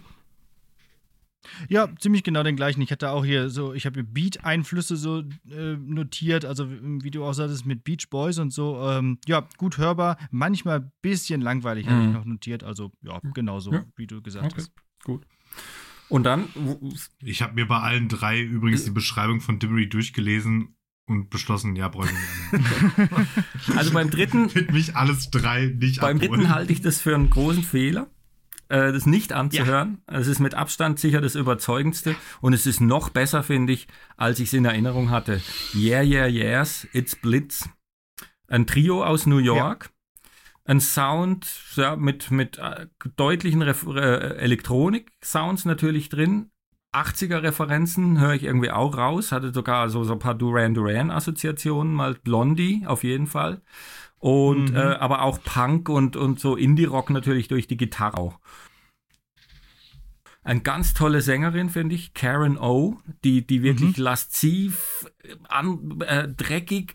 Ja, 1.69 1.89
ziemlich 1.99 2.23
genau 2.23 2.43
den 2.43 2.55
gleichen. 2.57 2.83
Ich 2.83 2.91
hatte 2.93 3.11
auch 3.11 3.25
hier 3.25 3.49
so, 3.49 3.73
ich 3.73 3.87
habe 3.87 4.05
Beat-Einflüsse 4.05 4.97
so 4.97 5.21
äh, 5.51 5.77
notiert, 5.77 6.45
also 6.45 6.67
wie 6.71 7.11
du 7.11 7.25
auch 7.25 7.33
sagtest, 7.33 7.65
mit 7.65 7.83
Beach 7.83 8.09
Boys 8.11 8.39
und 8.39 8.53
so. 8.53 8.79
Ähm, 8.89 9.19
ja, 9.27 9.49
gut 9.57 9.79
hörbar, 9.79 10.19
manchmal 10.31 10.81
ein 10.81 10.93
bisschen 11.01 11.41
langweilig, 11.41 11.89
habe 11.89 12.03
ich 12.03 12.07
Mhm. 12.09 12.13
noch 12.13 12.25
notiert. 12.27 12.63
Also 12.63 12.93
ja, 13.03 13.21
genauso, 13.35 13.73
Ja. 13.73 13.85
wie 13.97 14.07
du 14.07 14.21
gesagt 14.21 14.47
Okay. 14.53 14.55
hast. 14.59 14.73
Gut. 15.03 15.23
Und 16.11 16.25
dann, 16.25 16.47
Ich 17.21 17.41
habe 17.41 17.55
mir 17.55 17.67
bei 17.67 17.79
allen 17.81 18.09
drei 18.09 18.41
übrigens 18.43 18.85
die 18.85 18.91
Beschreibung 18.91 19.41
von 19.41 19.59
Dimmery 19.59 19.89
durchgelesen 19.89 20.75
und 21.07 21.31
beschlossen, 21.31 21.75
ja, 21.75 21.89
brauche 21.89 22.07
ich 22.09 22.13
nicht. 22.13 23.77
also 23.77 23.93
beim 23.93 24.11
dritten, 24.11 24.55
Wird 24.55 24.73
mich 24.73 24.95
alles 24.95 25.31
drei 25.31 25.67
nicht 25.67 26.01
beim 26.01 26.17
abholen. 26.19 26.41
dritten 26.41 26.55
halte 26.55 26.73
ich 26.73 26.83
das 26.83 27.01
für 27.01 27.15
einen 27.15 27.31
großen 27.31 27.63
Fehler, 27.63 28.11
äh, 28.71 28.93
das 28.93 29.05
nicht 29.05 29.33
anzuhören. 29.33 30.03
Es 30.07 30.27
ist 30.27 30.39
mit 30.39 30.55
Abstand 30.55 30.99
sicher 30.99 31.21
das 31.21 31.35
überzeugendste 31.35 32.15
und 32.41 32.53
es 32.53 32.67
ist 32.67 32.81
noch 32.81 33.11
besser, 33.11 33.43
finde 33.43 33.73
ich, 33.73 33.89
als 34.17 34.39
ich 34.39 34.49
es 34.49 34.53
in 34.55 34.65
Erinnerung 34.65 35.11
hatte. 35.11 35.41
Yeah, 35.75 36.03
yeah, 36.03 36.27
yes, 36.27 36.87
it's 36.93 37.17
Blitz. 37.17 37.69
Ein 38.49 38.67
Trio 38.67 39.05
aus 39.05 39.27
New 39.27 39.39
York. 39.39 39.91
Ein 40.65 40.81
Sound 40.81 41.47
ja, 41.75 41.97
mit, 41.97 42.31
mit 42.31 42.59
äh, 42.59 42.87
deutlichen 43.17 43.63
äh, 43.63 44.35
Elektronik-Sounds 44.37 45.65
natürlich 45.65 46.09
drin. 46.09 46.51
80er-Referenzen 46.93 48.21
höre 48.21 48.35
ich 48.35 48.45
irgendwie 48.45 48.71
auch 48.71 48.97
raus. 48.97 49.33
Hatte 49.33 49.53
sogar 49.53 49.89
so, 49.89 50.05
so 50.05 50.13
ein 50.13 50.19
paar 50.19 50.35
Duran 50.35 50.75
Duran-Assoziationen, 50.75 51.93
mal 51.93 52.15
Blondie 52.15 52.85
auf 52.87 53.05
jeden 53.05 53.27
Fall. 53.27 53.63
Und 54.21 54.71
Mhm. 54.71 54.77
äh, 54.77 54.81
aber 54.81 55.23
auch 55.23 55.43
Punk 55.43 55.89
und, 55.89 56.15
und 56.15 56.39
so 56.39 56.55
Indie-Rock 56.57 57.11
natürlich 57.11 57.49
durch 57.49 57.67
die 57.67 57.77
Gitarre 57.77 58.19
auch. 58.19 58.39
Eine 60.43 60.61
ganz 60.61 60.95
tolle 60.95 61.21
Sängerin, 61.21 61.69
finde 61.69 61.95
ich, 61.95 62.15
Karen 62.15 62.57
O, 62.59 62.99
die, 63.25 63.47
die 63.47 63.63
wirklich 63.63 63.97
lasziv, 63.97 65.07
äh, 65.23 65.35
an, 65.49 66.01
äh, 66.01 66.29
dreckig 66.29 66.95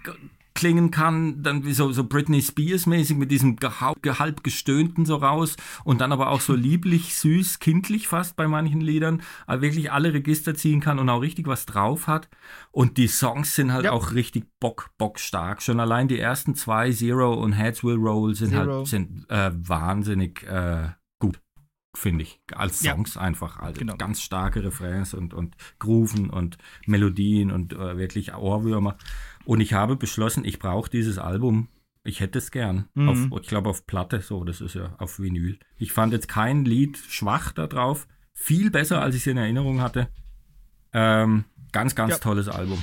klingen 0.56 0.90
kann, 0.90 1.44
dann 1.44 1.66
wie 1.66 1.74
so, 1.74 1.92
so 1.92 2.06
Britney 2.06 2.42
Spears 2.42 2.86
mäßig 2.88 3.18
mit 3.18 3.30
diesem 3.30 3.58
halb 3.62 4.44
gestöhnten 4.44 5.06
so 5.06 5.18
raus 5.18 5.56
und 5.84 6.02
dann 6.02 6.12
aber 6.12 6.30
auch 6.30 6.42
so 6.42 6.56
lieblich, 6.56 7.16
süß, 7.16 7.60
kindlich 7.60 8.08
fast 8.08 8.36
bei 8.38 8.48
manchen 8.48 8.82
Liedern, 8.82 9.22
aber 9.46 9.62
wirklich 9.62 9.92
alle 9.92 10.14
Register 10.14 10.56
ziehen 10.56 10.80
kann 10.80 10.98
und 10.98 11.10
auch 11.10 11.22
richtig 11.22 11.46
was 11.46 11.66
drauf 11.66 12.08
hat. 12.08 12.30
Und 12.72 12.98
die 12.98 13.08
Songs 13.08 13.54
sind 13.54 13.72
halt 13.74 13.86
Ja. 13.86 13.92
auch 13.92 14.14
richtig 14.14 14.46
bock, 14.60 14.90
bock 14.98 15.20
stark. 15.20 15.62
Schon 15.62 15.80
allein 15.80 16.08
die 16.08 16.20
ersten 16.20 16.56
zwei, 16.56 16.92
Zero 16.92 17.34
und 17.34 17.52
Heads 17.54 17.84
Will 17.84 17.98
Roll, 17.98 18.34
sind 18.34 18.50
Zero. 18.52 18.78
halt 18.78 18.88
sind, 18.88 19.30
äh, 19.30 19.52
wahnsinnig 19.54 20.44
äh, 20.44 20.90
gut, 21.20 21.42
finde 21.98 22.24
ich. 22.24 22.40
Als 22.54 22.82
Ja. 22.82 22.94
Songs 22.94 23.18
einfach. 23.18 23.60
Also 23.60 23.80
Genau. 23.80 23.98
ganz 23.98 24.22
starke 24.22 24.64
Refrains 24.64 25.14
und, 25.14 25.34
und 25.34 25.56
Grooven 25.80 26.30
und 26.30 26.58
Melodien 26.86 27.52
und 27.52 27.74
äh, 27.74 27.98
wirklich 27.98 28.34
Ohrwürmer. 28.34 28.96
Und 29.46 29.62
ich 29.62 29.74
habe 29.74 29.96
beschlossen, 29.96 30.44
ich 30.46 30.60
brauche 30.60 30.90
dieses 30.90 31.18
Album. 31.18 31.70
Ich 32.04 32.20
hätte 32.20 32.38
es 32.38 32.52
gern. 32.52 32.88
Mhm. 32.94 33.10
Auf, 33.32 33.42
ich 33.42 33.48
glaube 33.48 33.70
auf 33.70 33.88
Platte, 33.88 34.22
so, 34.22 34.44
das 34.44 34.62
ist 34.62 34.76
ja 34.76 34.96
auf 35.00 35.20
Vinyl. 35.20 35.58
Ich 35.78 35.92
fand 35.92 36.14
jetzt 36.14 36.28
kein 36.28 36.66
Lied 36.66 36.98
schwach 36.98 37.52
da 37.52 37.66
drauf. 37.68 38.08
Viel 38.34 38.70
besser, 38.70 39.02
als 39.02 39.16
ich 39.16 39.22
es 39.22 39.28
in 39.28 39.38
Erinnerung 39.38 39.82
hatte. 39.82 40.10
Ähm, 40.94 41.46
ganz, 41.72 41.96
ganz 41.96 42.14
Ja. 42.14 42.18
tolles 42.20 42.48
Album. 42.48 42.82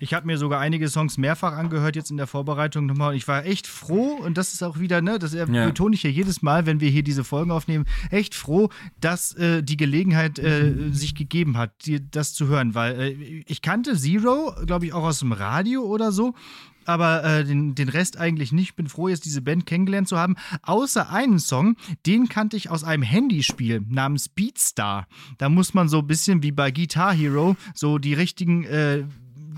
Ich 0.00 0.14
habe 0.14 0.26
mir 0.26 0.38
sogar 0.38 0.60
einige 0.60 0.88
Songs 0.88 1.18
mehrfach 1.18 1.52
angehört 1.52 1.96
jetzt 1.96 2.10
in 2.10 2.16
der 2.16 2.26
Vorbereitung 2.26 2.86
nochmal 2.86 3.10
und 3.10 3.16
ich 3.16 3.26
war 3.26 3.44
echt 3.44 3.66
froh 3.66 4.16
und 4.24 4.38
das 4.38 4.52
ist 4.52 4.62
auch 4.62 4.78
wieder, 4.78 5.00
ne, 5.00 5.18
das 5.18 5.32
Ja. 5.34 5.44
betone 5.44 5.94
ich 5.94 6.02
hier 6.02 6.12
jedes 6.12 6.42
Mal, 6.42 6.66
wenn 6.66 6.80
wir 6.80 6.90
hier 6.90 7.02
diese 7.02 7.24
Folgen 7.24 7.50
aufnehmen, 7.50 7.84
echt 8.10 8.34
froh, 8.34 8.68
dass 9.00 9.34
äh, 9.34 9.62
die 9.62 9.76
Gelegenheit 9.76 10.38
äh, 10.38 10.90
sich 10.92 11.14
gegeben 11.14 11.56
hat, 11.56 11.72
die, 11.86 12.00
das 12.10 12.32
zu 12.34 12.46
hören, 12.48 12.74
weil 12.74 13.00
äh, 13.00 13.42
ich 13.46 13.62
kannte 13.62 13.96
Zero, 13.96 14.54
glaube 14.66 14.86
ich, 14.86 14.92
auch 14.92 15.04
aus 15.04 15.18
dem 15.20 15.32
Radio 15.32 15.82
oder 15.82 16.12
so. 16.12 16.34
Aber 16.84 17.22
äh, 17.22 17.44
den, 17.44 17.74
den 17.74 17.90
Rest 17.90 18.16
eigentlich 18.16 18.50
nicht. 18.50 18.74
Bin 18.74 18.88
froh, 18.88 19.08
jetzt 19.08 19.26
diese 19.26 19.42
Band 19.42 19.66
kennengelernt 19.66 20.08
zu 20.08 20.16
haben. 20.16 20.36
Außer 20.62 21.10
einen 21.10 21.38
Song, 21.38 21.76
den 22.06 22.30
kannte 22.30 22.56
ich 22.56 22.70
aus 22.70 22.82
einem 22.82 23.02
Handyspiel 23.02 23.82
namens 23.86 24.30
Beatstar. 24.30 25.06
Da 25.36 25.50
muss 25.50 25.74
man 25.74 25.88
so 25.90 25.98
ein 25.98 26.06
bisschen 26.06 26.42
wie 26.42 26.50
bei 26.50 26.70
Guitar 26.70 27.12
Hero 27.12 27.56
so 27.74 27.98
die 27.98 28.14
richtigen 28.14 28.64
äh, 28.64 29.04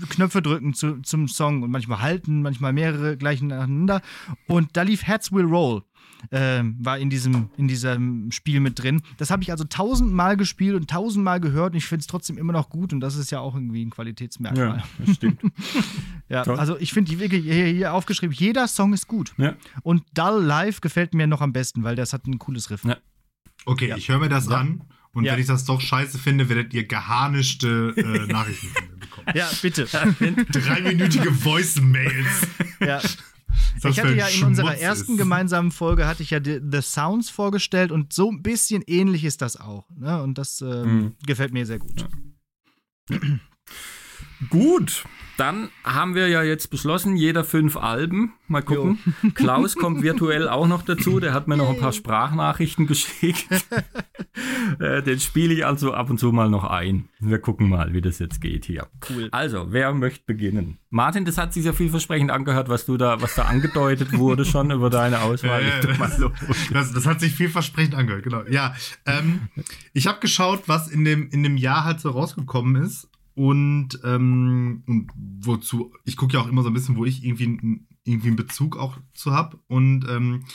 Knöpfe 0.09 0.41
drücken 0.41 0.73
zu, 0.73 1.01
zum 1.01 1.27
Song 1.27 1.63
und 1.63 1.71
manchmal 1.71 2.01
halten, 2.01 2.41
manchmal 2.41 2.73
mehrere 2.73 3.17
gleich 3.17 3.41
nacheinander. 3.41 4.01
Und 4.47 4.69
da 4.77 4.81
lief 4.83 5.07
Heads 5.07 5.31
Will 5.31 5.45
Roll. 5.45 5.83
Ähm, 6.31 6.75
war 6.79 6.99
in 6.99 7.09
diesem, 7.09 7.49
in 7.57 7.67
diesem 7.67 8.29
Spiel 8.31 8.59
mit 8.59 8.77
drin. 8.77 9.01
Das 9.17 9.31
habe 9.31 9.41
ich 9.41 9.49
also 9.49 9.63
tausendmal 9.63 10.37
gespielt 10.37 10.75
und 10.75 10.87
tausendmal 10.87 11.39
gehört 11.39 11.73
und 11.73 11.77
ich 11.77 11.85
finde 11.87 12.01
es 12.01 12.07
trotzdem 12.07 12.37
immer 12.37 12.53
noch 12.53 12.69
gut 12.69 12.93
und 12.93 12.99
das 12.99 13.15
ist 13.15 13.31
ja 13.31 13.39
auch 13.39 13.55
irgendwie 13.55 13.83
ein 13.83 13.89
Qualitätsmerkmal. 13.89 14.83
das 15.03 15.15
stimmt. 15.15 15.41
Ja, 16.29 16.43
Toll. 16.43 16.59
also 16.59 16.77
ich 16.77 16.93
finde 16.93 17.09
die 17.11 17.19
wirklich 17.19 17.43
hier, 17.43 17.65
hier 17.65 17.93
aufgeschrieben, 17.93 18.33
jeder 18.33 18.67
Song 18.67 18.93
ist 18.93 19.07
gut. 19.07 19.33
ja. 19.37 19.55
Und 19.81 20.03
Dull 20.13 20.41
Live 20.43 20.79
gefällt 20.79 21.13
mir 21.15 21.25
noch 21.27 21.41
am 21.41 21.51
besten, 21.53 21.83
weil 21.83 21.95
das 21.95 22.13
hat 22.13 22.25
ein 22.27 22.37
cooles 22.39 22.69
Riff. 22.69 22.83
Ja. 22.85 22.97
Okay, 23.65 23.87
Ja. 23.89 23.97
ich 23.97 24.07
höre 24.07 24.19
mir 24.19 24.29
das 24.29 24.47
Ja. 24.47 24.57
an 24.59 24.83
und 25.13 25.25
Ja. 25.25 25.33
wenn 25.33 25.39
ich 25.41 25.47
das 25.47 25.65
doch 25.65 25.81
scheiße 25.81 26.17
finde, 26.19 26.47
werdet 26.49 26.73
ihr 26.73 26.85
geharnischte 26.87 27.93
äh, 27.97 28.27
Nachrichten 28.31 28.67
bekommen. 28.73 28.90
Ja, 29.35 29.49
bitte. 29.61 29.85
Dreiminütige 30.51 31.31
Voice-Mails. 31.31 32.47
ja. 32.79 33.01
Das 33.81 33.93
Ich 33.93 33.99
hatte 33.99 34.13
ja 34.15 34.27
in 34.27 34.43
unserer 34.43 34.69
Schmutz 34.71 34.81
ersten 34.81 35.11
ist. 35.13 35.17
gemeinsamen 35.17 35.71
Folge 35.71 36.07
hatte 36.07 36.23
ich 36.23 36.29
ja 36.31 36.39
The, 36.43 36.59
The 36.71 36.81
Sounds 36.81 37.29
vorgestellt 37.29 37.91
und 37.91 38.13
so 38.13 38.31
ein 38.31 38.41
bisschen 38.43 38.83
ähnlich 38.85 39.23
ist 39.25 39.41
das 39.41 39.57
auch. 39.57 39.89
Ne? 39.95 40.21
Und 40.21 40.37
das 40.37 40.61
ähm, 40.61 40.97
Mhm. 40.97 41.15
gefällt 41.25 41.51
mir 41.53 41.65
sehr 41.65 41.79
gut. 41.79 42.05
Gut, 44.49 45.03
Dann 45.41 45.69
haben 45.83 46.13
wir 46.13 46.27
ja 46.27 46.43
jetzt 46.43 46.69
beschlossen, 46.69 47.15
jeder 47.15 47.43
fünf 47.43 47.75
Alben. 47.75 48.33
Mal 48.47 48.61
gucken. 48.61 48.99
Klaus 49.33 49.75
kommt 49.75 50.03
virtuell 50.03 50.47
auch 50.47 50.67
noch 50.67 50.83
dazu. 50.83 51.19
Der 51.19 51.33
hat 51.33 51.47
mir 51.47 51.57
noch 51.57 51.67
ein 51.67 51.79
paar 51.79 51.93
Sprachnachrichten 51.93 52.85
geschickt. 52.85 53.47
Äh, 54.79 55.01
Den 55.03 55.19
spiele 55.19 55.53
ich 55.53 55.65
also 55.65 55.93
ab 55.93 56.09
und 56.09 56.17
zu 56.17 56.31
mal 56.31 56.49
noch 56.49 56.63
ein. 56.63 57.09
Wir 57.19 57.39
gucken 57.39 57.67
mal, 57.67 57.93
wie 57.93 58.01
das 58.01 58.19
jetzt 58.19 58.39
geht 58.39 58.63
hier. 58.65 58.87
Cool. 59.09 59.27
Also, 59.31 59.67
wer 59.71 59.93
möchte 59.93 60.23
beginnen? 60.25 60.77
Martin, 60.89 61.25
das 61.25 61.37
hat 61.37 61.53
sich 61.53 61.65
ja 61.65 61.73
vielversprechend 61.73 62.31
angehört, 62.31 62.69
was 62.69 62.85
du 62.85 62.95
da, 62.95 63.21
was 63.21 63.35
da 63.35 63.43
angedeutet 63.43 64.13
wurde 64.13 64.45
schon 64.45 64.71
über 64.71 64.89
deine 64.89 65.21
Auswahl. 65.21 65.63
Los. 66.17 66.31
Das, 66.71 66.93
das 66.93 67.05
hat 67.05 67.19
sich 67.19 67.33
vielversprechend 67.33 67.95
angehört, 67.95 68.23
genau. 68.23 68.43
Ja, 68.49 68.73
ähm, 69.05 69.49
ich 69.93 70.07
habe 70.07 70.19
geschaut, 70.19 70.63
was 70.67 70.87
in 70.87 71.03
dem, 71.03 71.29
in 71.29 71.43
dem 71.43 71.57
Jahr 71.57 71.83
halt 71.83 71.99
so 71.99 72.11
rausgekommen 72.11 72.81
ist. 72.81 73.09
Und, 73.41 73.99
ähm, 74.03 74.83
und 74.85 75.09
wozu, 75.15 75.91
ich 76.05 76.15
gucke 76.15 76.35
ja 76.35 76.41
auch 76.41 76.47
immer 76.47 76.61
so 76.61 76.69
ein 76.69 76.75
bisschen, 76.75 76.95
wo 76.95 77.05
ich 77.05 77.23
irgendwie, 77.23 77.81
irgendwie 78.03 78.27
einen 78.27 78.35
Bezug 78.35 78.77
auch 78.77 78.99
zu 79.15 79.31
habe. 79.31 79.59
Und 79.65 80.07
ähm, 80.07 80.45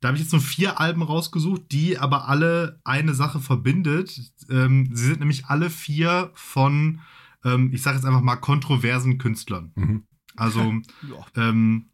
da 0.00 0.08
habe 0.08 0.18
ich 0.18 0.22
jetzt 0.22 0.32
nur 0.32 0.42
vier 0.42 0.78
Alben 0.78 1.00
rausgesucht, 1.00 1.62
die 1.72 1.96
aber 1.98 2.28
alle 2.28 2.78
eine 2.84 3.14
Sache 3.14 3.40
verbindet. 3.40 4.20
Ähm, 4.50 4.90
sie 4.92 5.06
sind 5.06 5.20
nämlich 5.20 5.46
alle 5.46 5.70
vier 5.70 6.30
von, 6.34 7.00
ähm, 7.42 7.70
ich 7.72 7.80
sage 7.80 7.96
jetzt 7.96 8.04
einfach 8.04 8.20
mal, 8.20 8.36
kontroversen 8.36 9.16
Künstlern. 9.16 9.72
Mhm. 9.74 10.02
Also 10.36 10.74
ähm, 11.36 11.88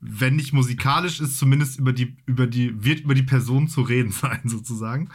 wenn 0.00 0.36
nicht 0.36 0.54
musikalisch 0.54 1.20
ist, 1.20 1.36
zumindest 1.36 1.78
über 1.78 1.92
die, 1.92 2.16
über 2.24 2.46
die, 2.46 2.82
wird 2.82 3.00
über 3.00 3.14
die 3.14 3.22
Person 3.22 3.68
zu 3.68 3.82
reden 3.82 4.12
sein, 4.12 4.40
sozusagen. 4.44 5.10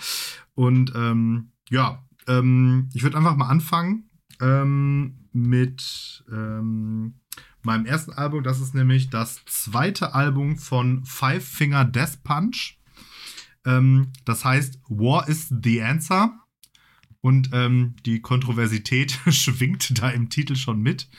Und 0.54 0.94
ähm, 0.96 1.54
ja, 1.72 2.06
ähm, 2.28 2.90
ich 2.94 3.02
würde 3.02 3.18
einfach 3.18 3.36
mal 3.36 3.50
anfangen 3.50 4.09
ähm, 4.42 5.28
mit 5.34 6.24
ähm, 6.32 7.16
meinem 7.62 7.86
ersten 7.86 8.14
Album. 8.14 8.44
Das 8.44 8.60
ist 8.60 8.74
nämlich 8.74 9.10
das 9.10 9.44
zweite 9.46 10.14
Album 10.14 10.58
von 10.58 11.06
Five 11.06 11.46
Finger 11.46 11.86
Death 11.86 12.24
Punch. 12.24 12.80
Ähm, 13.66 14.12
das 14.26 14.46
heißt 14.46 14.80
War 14.88 15.28
is 15.28 15.54
the 15.64 15.82
Answer. 15.82 16.34
Und 17.22 17.50
ähm, 17.52 17.96
die 18.06 18.22
Kontroversität 18.22 19.12
schwingt 19.30 20.02
da 20.02 20.10
im 20.10 20.30
Titel 20.30 20.56
schon 20.56 20.82
mit. 20.82 21.10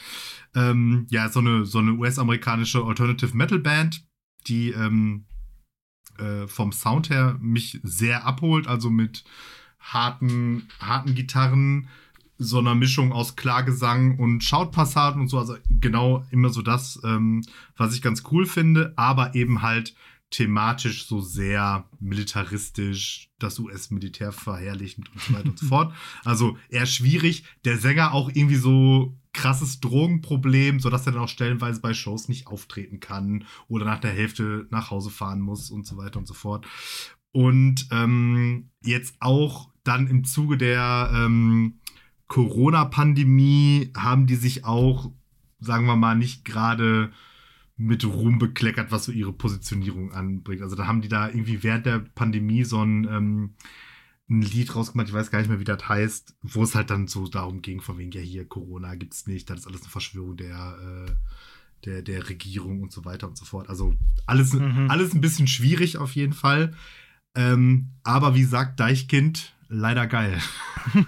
Ähm, 0.54 1.06
ja, 1.10 1.28
so 1.28 1.40
eine, 1.40 1.64
so 1.66 1.78
eine 1.78 1.92
US-amerikanische 1.92 2.82
Alternative 2.82 3.36
Metal 3.36 3.58
Band, 3.58 4.04
die 4.46 4.70
ähm, 4.70 5.26
äh, 6.18 6.46
vom 6.46 6.72
Sound 6.72 7.10
her 7.10 7.36
mich 7.40 7.80
sehr 7.82 8.24
abholt, 8.24 8.66
also 8.66 8.90
mit 8.90 9.24
harten, 9.78 10.68
harten 10.78 11.14
Gitarren, 11.14 11.88
so 12.42 12.58
einer 12.58 12.74
Mischung 12.74 13.12
aus 13.12 13.36
Klargesang 13.36 14.18
und 14.18 14.42
Schautpassagen 14.42 15.20
und 15.20 15.28
so, 15.28 15.38
also 15.38 15.56
genau 15.68 16.24
immer 16.30 16.48
so 16.48 16.62
das, 16.62 16.98
ähm, 17.04 17.44
was 17.76 17.94
ich 17.94 18.00
ganz 18.00 18.22
cool 18.32 18.46
finde, 18.46 18.94
aber 18.96 19.34
eben 19.34 19.60
halt 19.60 19.94
thematisch 20.30 21.06
so 21.06 21.20
sehr 21.20 21.84
militaristisch, 21.98 23.30
das 23.38 23.58
US-Militär 23.58 24.32
verherrlichend 24.32 25.12
und 25.12 25.20
so 25.20 25.32
weiter 25.34 25.48
und 25.50 25.58
so 25.58 25.66
fort. 25.68 25.92
Also 26.24 26.56
eher 26.70 26.86
schwierig. 26.86 27.44
Der 27.64 27.76
Sänger 27.76 28.14
auch 28.14 28.30
irgendwie 28.32 28.56
so 28.56 29.18
krasses 29.32 29.80
Drogenproblem, 29.80 30.80
sodass 30.80 31.06
er 31.06 31.12
dann 31.12 31.22
auch 31.22 31.28
stellenweise 31.28 31.80
bei 31.80 31.92
Shows 31.92 32.28
nicht 32.28 32.46
auftreten 32.46 33.00
kann 33.00 33.44
oder 33.68 33.84
nach 33.84 34.00
der 34.00 34.12
Hälfte 34.12 34.66
nach 34.70 34.90
Hause 34.90 35.10
fahren 35.10 35.40
muss 35.40 35.70
und 35.70 35.86
so 35.86 35.98
weiter 35.98 36.18
und 36.18 36.26
so 36.26 36.34
fort. 36.34 36.66
Und 37.32 37.86
ähm, 37.90 38.70
jetzt 38.82 39.16
auch 39.20 39.70
dann 39.84 40.06
im 40.08 40.24
Zuge 40.24 40.56
der 40.56 41.10
ähm, 41.14 41.79
Corona-Pandemie 42.30 43.90
haben 43.96 44.26
die 44.28 44.36
sich 44.36 44.64
auch, 44.64 45.10
sagen 45.58 45.86
wir 45.86 45.96
mal, 45.96 46.14
nicht 46.14 46.44
gerade 46.44 47.10
mit 47.76 48.04
Ruhm 48.04 48.38
bekleckert, 48.38 48.92
was 48.92 49.06
so 49.06 49.12
ihre 49.12 49.32
Positionierung 49.32 50.12
anbringt. 50.12 50.62
Also 50.62 50.76
da 50.76 50.86
haben 50.86 51.00
die 51.00 51.08
da 51.08 51.26
irgendwie 51.28 51.64
während 51.64 51.86
der 51.86 51.98
Pandemie 51.98 52.62
so 52.62 52.82
ein, 52.84 53.04
ähm, 53.10 53.54
ein 54.28 54.42
Lied 54.42 54.76
rausgemacht, 54.76 55.08
ich 55.08 55.14
weiß 55.14 55.32
gar 55.32 55.40
nicht 55.40 55.48
mehr, 55.48 55.58
wie 55.58 55.64
das 55.64 55.88
heißt, 55.88 56.36
wo 56.42 56.62
es 56.62 56.76
halt 56.76 56.90
dann 56.90 57.08
so 57.08 57.26
darum 57.26 57.62
ging, 57.62 57.80
von 57.80 57.98
wegen, 57.98 58.12
ja 58.12 58.20
hier, 58.20 58.46
Corona 58.46 58.94
gibt's 58.94 59.26
nicht, 59.26 59.50
das 59.50 59.60
ist 59.60 59.66
alles 59.66 59.80
eine 59.82 59.90
Verschwörung 59.90 60.36
der, 60.36 61.06
äh, 61.08 61.12
der, 61.84 62.02
der 62.02 62.28
Regierung 62.28 62.80
und 62.82 62.92
so 62.92 63.04
weiter 63.04 63.26
und 63.26 63.36
so 63.36 63.44
fort. 63.44 63.68
Also 63.68 63.96
alles, 64.26 64.52
Mhm. 64.52 64.88
alles 64.88 65.14
ein 65.14 65.20
bisschen 65.20 65.48
schwierig 65.48 65.96
auf 65.98 66.14
jeden 66.14 66.34
Fall. 66.34 66.74
Ähm, 67.34 67.88
aber 68.04 68.36
wie 68.36 68.44
sagt 68.44 68.78
Deichkind, 68.78 69.56
leider 69.70 70.06
geil. 70.06 70.38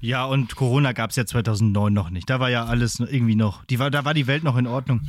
Ja, 0.00 0.24
und 0.24 0.54
Corona 0.54 0.92
gab 0.92 1.10
es 1.10 1.16
ja 1.16 1.26
2009 1.26 1.92
noch 1.92 2.10
nicht. 2.10 2.28
Da 2.30 2.40
war 2.40 2.50
ja 2.50 2.64
alles 2.66 3.00
irgendwie 3.00 3.34
noch, 3.34 3.64
die 3.64 3.78
war, 3.78 3.90
da 3.90 4.04
war 4.04 4.14
die 4.14 4.26
Welt 4.26 4.44
noch 4.44 4.56
in 4.56 4.66
Ordnung. 4.66 5.00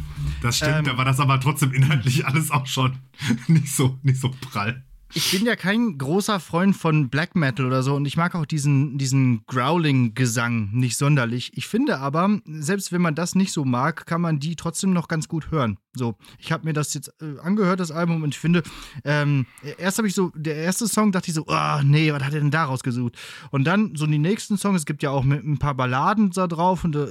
Das 0.42 0.58
stimmt, 0.58 0.80
Ähm, 0.80 0.84
da 0.86 0.98
war 0.98 1.06
das 1.06 1.20
aber 1.20 1.40
trotzdem 1.40 1.74
inhaltlich 1.74 2.26
alles 2.26 2.50
auch 2.52 2.66
schon 2.66 2.98
nicht 3.48 3.70
so, 3.70 4.00
nicht 4.04 4.20
so 4.20 4.32
prall. 4.42 4.84
Ich 5.12 5.32
bin 5.32 5.44
ja 5.48 5.56
kein 5.56 5.98
großer 5.98 6.40
Freund 6.40 6.76
von 6.76 7.10
Black 7.10 7.36
Metal 7.36 7.66
oder 7.66 7.82
so 7.82 7.96
und 7.96 8.06
ich 8.06 8.16
mag 8.16 8.36
auch 8.36 8.46
diesen, 8.46 9.00
diesen 9.00 9.44
Growling-Gesang 9.48 10.70
nicht 10.72 10.98
sonderlich. 10.98 11.52
Ich 11.56 11.66
finde 11.66 11.98
aber, 11.98 12.40
selbst 12.46 12.92
wenn 12.92 13.02
man 13.02 13.16
das 13.16 13.34
nicht 13.34 13.52
so 13.52 13.66
mag, 13.66 14.06
kann 14.06 14.22
man 14.22 14.40
die 14.40 14.56
trotzdem 14.56 14.94
noch 14.94 15.08
ganz 15.08 15.28
gut 15.28 15.50
hören. 15.50 15.80
So, 15.96 16.16
ich 16.38 16.52
habe 16.52 16.66
mir 16.66 16.74
das 16.74 16.94
jetzt 16.94 17.12
äh, 17.22 17.40
angehört, 17.42 17.80
das 17.80 17.90
Album, 17.90 18.22
und 18.22 18.36
ich 18.36 18.40
finde, 18.40 18.62
ähm, 19.04 19.48
erst 19.80 19.98
habe 19.98 20.08
ich 20.08 20.14
so, 20.14 20.32
der 20.36 20.58
erste 20.58 20.88
Song 20.88 21.12
dachte 21.12 21.30
ich 21.30 21.34
so, 21.34 21.48
ah, 21.48 21.82
nee, 21.84 22.14
was 22.14 22.24
hat 22.24 22.36
er 22.36 22.42
denn 22.42 22.52
da 22.52 22.66
rausgesucht? 22.66 23.18
Und 23.50 23.64
dann 23.64 23.96
so 23.96 24.06
die 24.06 24.20
nächsten 24.20 24.58
Songs, 24.58 24.82
es 24.82 24.86
gibt 24.86 25.02
ja 25.02 25.10
auch 25.10 25.24
mit, 25.24 25.44
ein 25.44 25.58
paar 25.58 25.74
Balladen 25.74 26.30
da 26.30 26.46
drauf 26.46 26.84
und 26.84 26.96
äh, 26.96 27.06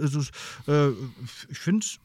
äh, 0.69 0.93
ich 1.49 1.59
finde 1.59 1.85
es 1.85 1.99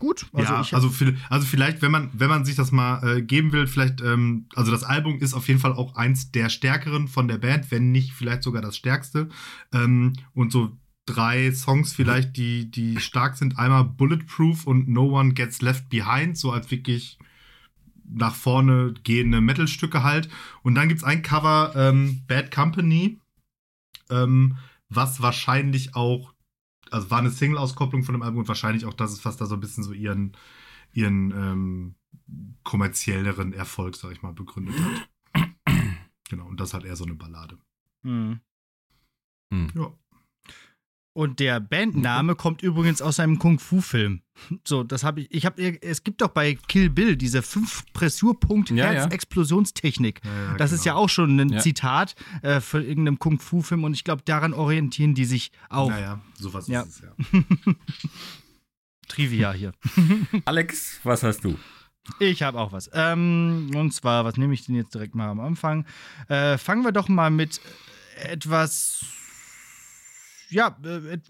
gut. 0.00 0.26
Also 0.32 0.52
ja, 0.52 0.60
ich, 0.62 0.74
also, 0.74 0.88
viel- 0.88 1.16
also 1.28 1.46
vielleicht, 1.46 1.80
wenn 1.82 1.92
man, 1.92 2.10
wenn 2.12 2.28
man 2.28 2.44
sich 2.44 2.56
das 2.56 2.72
mal 2.72 3.18
äh, 3.18 3.22
geben 3.22 3.52
will, 3.52 3.68
vielleicht, 3.68 4.00
ähm, 4.00 4.46
also 4.56 4.72
das 4.72 4.82
Album 4.82 5.18
ist 5.20 5.34
auf 5.34 5.46
jeden 5.46 5.60
Fall 5.60 5.74
auch 5.74 5.94
eins 5.94 6.32
der 6.32 6.48
stärkeren 6.48 7.06
von 7.06 7.28
der 7.28 7.38
Band, 7.38 7.70
wenn 7.70 7.92
nicht 7.92 8.12
vielleicht 8.12 8.42
sogar 8.42 8.62
das 8.62 8.76
stärkste. 8.76 9.28
Ähm, 9.72 10.14
und 10.32 10.50
so 10.50 10.76
drei 11.06 11.52
Songs 11.52 11.92
vielleicht, 11.92 12.36
die, 12.36 12.70
die 12.70 13.00
stark 13.00 13.36
sind. 13.36 13.58
Einmal 13.58 13.84
Bulletproof 13.84 14.66
und 14.66 14.88
No 14.88 15.18
One 15.18 15.34
Gets 15.34 15.62
Left 15.62 15.88
Behind, 15.88 16.36
so 16.36 16.50
als 16.50 16.70
wirklich 16.70 17.18
nach 18.12 18.34
vorne 18.34 18.94
gehende 19.04 19.40
Metalstücke 19.40 20.02
halt. 20.02 20.28
Und 20.62 20.74
dann 20.74 20.88
gibt's 20.88 21.04
ein 21.04 21.22
Cover, 21.22 21.72
ähm, 21.76 22.22
Bad 22.26 22.50
Company, 22.50 23.18
ähm, 24.10 24.56
was 24.88 25.22
wahrscheinlich 25.22 25.94
auch, 25.94 26.29
also 26.90 27.10
war 27.10 27.18
eine 27.18 27.30
Single-Auskopplung 27.30 28.02
von 28.02 28.14
dem 28.14 28.22
Album 28.22 28.40
und 28.40 28.48
wahrscheinlich 28.48 28.84
auch 28.84 28.94
das 28.94 29.12
ist, 29.12 29.24
was 29.24 29.36
da 29.36 29.46
so 29.46 29.54
ein 29.54 29.60
bisschen 29.60 29.84
so 29.84 29.92
ihren, 29.92 30.36
ihren 30.92 31.30
ähm, 31.30 31.94
kommerzielleren 32.64 33.52
Erfolg, 33.52 33.96
sag 33.96 34.12
ich 34.12 34.22
mal, 34.22 34.32
begründet 34.32 34.74
hat. 34.78 35.50
genau, 36.28 36.46
und 36.46 36.60
das 36.60 36.74
hat 36.74 36.84
eher 36.84 36.96
so 36.96 37.04
eine 37.04 37.14
Ballade. 37.14 37.58
Hm. 38.02 38.40
Hm. 39.52 39.68
Ja. 39.74 39.92
Und 41.12 41.40
der 41.40 41.58
Bandname 41.58 42.36
kommt 42.36 42.62
übrigens 42.62 43.02
aus 43.02 43.18
einem 43.18 43.38
Kung-Fu-Film. 43.40 44.22
So, 44.64 44.84
das 44.84 45.02
habe 45.02 45.22
ich. 45.22 45.34
Ich 45.34 45.44
habe. 45.44 45.82
Es 45.82 46.04
gibt 46.04 46.20
doch 46.20 46.28
bei 46.28 46.54
Kill 46.68 46.88
Bill 46.88 47.16
diese 47.16 47.42
fünf 47.42 47.84
Pressurpunkt 47.92 48.70
ja. 48.70 48.86
Herz-Explosionstechnik. 48.86 50.20
Ja, 50.24 50.30
ja, 50.52 50.56
Das 50.56 50.70
ist 50.72 50.84
ja 50.84 50.92
genau. 50.92 51.04
auch 51.04 51.08
schon 51.08 51.38
ein 51.40 51.48
Ja. 51.48 51.58
Zitat 51.58 52.14
äh, 52.42 52.60
für 52.60 52.80
irgendeinem 52.82 53.18
Kung-Fu-Film 53.18 53.82
und 53.84 53.94
ich 53.94 54.04
glaube, 54.04 54.22
daran 54.24 54.54
orientieren 54.54 55.14
die 55.14 55.24
sich 55.24 55.50
auch. 55.68 55.90
Naja, 55.90 56.20
sowas 56.38 56.68
Ja. 56.68 56.82
ist 56.82 56.88
es 56.88 57.02
ja. 57.02 57.74
Trivia 59.08 59.52
hier. 59.52 59.72
Alex, 60.44 61.00
was 61.02 61.22
hast 61.22 61.44
du? 61.44 61.58
Ich 62.18 62.42
habe 62.42 62.58
auch 62.58 62.72
was. 62.72 62.88
Ähm, 62.94 63.70
und 63.74 63.92
zwar, 63.92 64.24
was 64.24 64.36
nehme 64.36 64.54
ich 64.54 64.64
denn 64.64 64.74
jetzt 64.74 64.94
direkt 64.94 65.14
mal 65.14 65.28
am 65.28 65.40
Anfang? 65.40 65.84
Äh, 66.28 66.56
fangen 66.58 66.84
wir 66.84 66.92
doch 66.92 67.08
mal 67.08 67.30
mit 67.30 67.60
etwas, 68.22 69.04
ja, 70.50 70.76
äh, 70.84 71.14
et, 71.14 71.22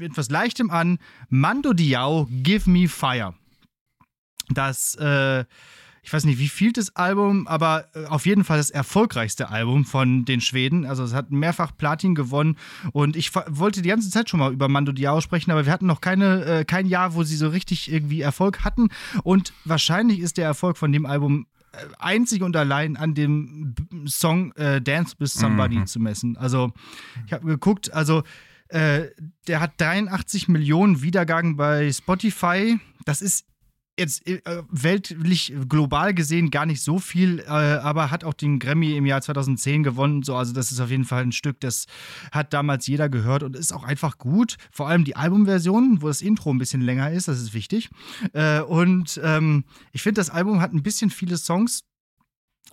etwas 0.00 0.30
Leichtem 0.30 0.70
an. 0.70 0.98
Mando 1.28 1.72
Diao, 1.72 2.28
Give 2.30 2.68
Me 2.68 2.88
Fire. 2.88 3.34
Das, 4.50 4.94
äh, 4.96 5.44
ich 6.02 6.12
weiß 6.12 6.24
nicht, 6.24 6.38
wie 6.38 6.48
viel 6.48 6.72
das 6.72 6.96
Album, 6.96 7.46
aber 7.46 7.86
äh, 7.94 8.06
auf 8.06 8.24
jeden 8.24 8.44
Fall 8.44 8.56
das 8.56 8.70
erfolgreichste 8.70 9.50
Album 9.50 9.84
von 9.84 10.24
den 10.24 10.40
Schweden. 10.40 10.86
Also 10.86 11.04
es 11.04 11.12
hat 11.12 11.30
mehrfach 11.30 11.76
Platin 11.76 12.14
gewonnen 12.14 12.56
und 12.92 13.16
ich 13.16 13.34
wollte 13.34 13.82
die 13.82 13.90
ganze 13.90 14.10
Zeit 14.10 14.30
schon 14.30 14.40
mal 14.40 14.52
über 14.52 14.68
Mando 14.68 14.92
Diao 14.92 15.20
sprechen, 15.20 15.50
aber 15.50 15.66
wir 15.66 15.72
hatten 15.72 15.86
noch 15.86 16.00
keine, 16.00 16.44
äh, 16.44 16.64
kein 16.64 16.86
Jahr, 16.86 17.14
wo 17.14 17.24
sie 17.24 17.36
so 17.36 17.48
richtig 17.48 17.92
irgendwie 17.92 18.22
Erfolg 18.22 18.64
hatten 18.64 18.88
und 19.22 19.52
wahrscheinlich 19.64 20.20
ist 20.20 20.38
der 20.38 20.46
Erfolg 20.46 20.78
von 20.78 20.92
dem 20.92 21.04
Album 21.04 21.46
einzig 21.98 22.42
und 22.42 22.56
allein 22.56 22.96
an 22.96 23.14
dem 23.14 23.74
Song 24.06 24.52
äh, 24.52 24.80
Dance 24.80 25.14
with 25.18 25.32
Somebody 25.34 25.76
Mhm. 25.76 25.86
zu 25.86 26.00
messen. 26.00 26.36
Also 26.36 26.72
ich 27.26 27.32
habe 27.32 27.46
geguckt, 27.46 27.92
also 27.92 28.22
äh, 28.68 29.06
der 29.46 29.60
hat 29.60 29.80
83 29.80 30.48
Millionen 30.48 31.02
Wiedergaben 31.02 31.56
bei 31.56 31.90
Spotify. 31.92 32.78
Das 33.04 33.22
ist 33.22 33.46
jetzt 33.98 34.26
äh, 34.26 34.40
weltlich, 34.70 35.54
global 35.68 36.14
gesehen 36.14 36.50
gar 36.50 36.66
nicht 36.66 36.82
so 36.82 36.98
viel, 36.98 37.40
äh, 37.40 37.48
aber 37.50 38.10
hat 38.10 38.24
auch 38.24 38.34
den 38.34 38.58
Grammy 38.58 38.96
im 38.96 39.06
Jahr 39.06 39.20
2010 39.20 39.82
gewonnen. 39.82 40.22
So, 40.22 40.36
also 40.36 40.52
das 40.52 40.72
ist 40.72 40.80
auf 40.80 40.90
jeden 40.90 41.04
Fall 41.04 41.22
ein 41.22 41.32
Stück, 41.32 41.60
das 41.60 41.86
hat 42.32 42.52
damals 42.52 42.86
jeder 42.86 43.08
gehört 43.08 43.42
und 43.42 43.56
ist 43.56 43.72
auch 43.72 43.84
einfach 43.84 44.18
gut. 44.18 44.56
Vor 44.70 44.88
allem 44.88 45.04
die 45.04 45.16
Albumversion, 45.16 46.02
wo 46.02 46.08
das 46.08 46.22
Intro 46.22 46.50
ein 46.50 46.58
bisschen 46.58 46.80
länger 46.80 47.10
ist, 47.10 47.28
das 47.28 47.40
ist 47.40 47.54
wichtig. 47.54 47.90
Äh, 48.32 48.60
und 48.60 49.20
ähm, 49.22 49.64
ich 49.92 50.02
finde, 50.02 50.20
das 50.20 50.30
Album 50.30 50.60
hat 50.60 50.72
ein 50.72 50.82
bisschen 50.82 51.10
viele 51.10 51.36
Songs, 51.36 51.84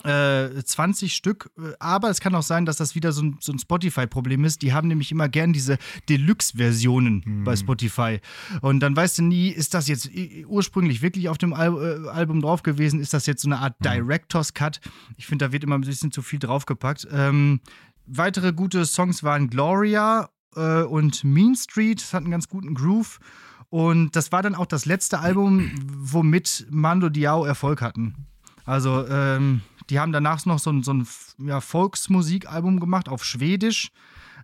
äh, 0.04 0.62
20 0.62 1.14
Stück, 1.14 1.50
äh, 1.58 1.72
aber 1.80 2.10
es 2.10 2.20
kann 2.20 2.34
auch 2.34 2.42
sein, 2.42 2.66
dass 2.66 2.76
das 2.76 2.94
wieder 2.94 3.12
so 3.12 3.22
ein, 3.22 3.38
so 3.40 3.52
ein 3.52 3.58
Spotify-Problem 3.58 4.44
ist. 4.44 4.62
Die 4.62 4.72
haben 4.72 4.88
nämlich 4.88 5.10
immer 5.10 5.28
gern 5.28 5.52
diese 5.52 5.78
Deluxe-Versionen 6.08 7.22
Hm. 7.24 7.44
bei 7.44 7.56
Spotify. 7.56 8.20
Und 8.60 8.80
dann 8.80 8.94
weißt 8.94 9.18
du 9.18 9.22
nie, 9.22 9.48
ist 9.48 9.74
das 9.74 9.88
jetzt 9.88 10.10
ursprünglich 10.46 11.02
wirklich 11.02 11.28
auf 11.28 11.38
dem 11.38 11.52
Al 11.52 12.04
äh, 12.04 12.08
Album 12.08 12.40
drauf 12.40 12.62
gewesen? 12.62 13.00
Ist 13.00 13.14
das 13.14 13.26
jetzt 13.26 13.42
so 13.42 13.48
eine 13.48 13.58
Art 13.58 13.74
Director's 13.84 14.54
Cut? 14.54 14.80
Ich 15.16 15.26
finde, 15.26 15.46
da 15.46 15.52
wird 15.52 15.64
immer 15.64 15.76
ein 15.76 15.80
bisschen 15.80 16.12
zu 16.12 16.22
viel 16.22 16.38
draufgepackt. 16.38 17.08
Ähm, 17.10 17.60
weitere 18.06 18.52
gute 18.52 18.84
Songs 18.84 19.22
waren 19.22 19.48
Gloria 19.50 20.28
äh, 20.54 20.82
und 20.82 21.24
Mean 21.24 21.54
Street. 21.56 22.00
Das 22.00 22.12
hat 22.14 22.22
einen 22.22 22.30
ganz 22.30 22.48
guten 22.48 22.74
Groove. 22.74 23.18
Und 23.68 24.14
das 24.14 24.30
war 24.30 24.42
dann 24.42 24.54
auch 24.54 24.66
das 24.66 24.84
letzte 24.86 25.18
Album, 25.18 25.72
womit 25.88 26.66
Mando 26.70 27.08
Diao 27.08 27.44
Erfolg 27.44 27.82
hatten. 27.82 28.14
Also, 28.64 29.06
ähm, 29.08 29.60
die 29.90 30.00
haben 30.00 30.12
danach 30.12 30.44
noch 30.46 30.58
so 30.58 30.70
ein, 30.70 30.82
so 30.82 30.92
ein 30.92 31.06
ja, 31.38 31.60
Volksmusikalbum 31.60 32.80
gemacht 32.80 33.08
auf 33.08 33.24
Schwedisch. 33.24 33.90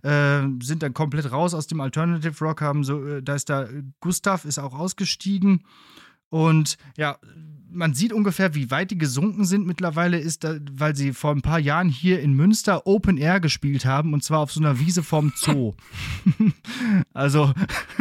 Äh, 0.02 0.42
sind 0.60 0.82
dann 0.82 0.94
komplett 0.94 1.30
raus 1.30 1.54
aus 1.54 1.68
dem 1.68 1.80
Alternative 1.80 2.44
Rock, 2.44 2.60
haben 2.60 2.82
so, 2.82 3.04
äh, 3.06 3.22
da 3.22 3.34
ist 3.36 3.48
da 3.48 3.68
Gustav 4.00 4.44
ist 4.44 4.58
auch 4.58 4.74
ausgestiegen. 4.74 5.62
Und 6.32 6.78
ja, 6.96 7.18
man 7.70 7.92
sieht 7.92 8.14
ungefähr, 8.14 8.54
wie 8.54 8.70
weit 8.70 8.90
die 8.90 8.96
gesunken 8.96 9.44
sind 9.44 9.66
mittlerweile, 9.66 10.18
ist 10.18 10.44
da, 10.44 10.56
weil 10.72 10.96
sie 10.96 11.12
vor 11.12 11.30
ein 11.30 11.42
paar 11.42 11.58
Jahren 11.58 11.90
hier 11.90 12.20
in 12.20 12.32
Münster 12.32 12.86
Open 12.86 13.18
Air 13.18 13.38
gespielt 13.38 13.84
haben 13.84 14.14
und 14.14 14.24
zwar 14.24 14.38
auf 14.38 14.50
so 14.50 14.58
einer 14.58 14.78
Wiese 14.78 15.02
vorm 15.02 15.34
Zoo. 15.36 15.74
also, 17.12 17.52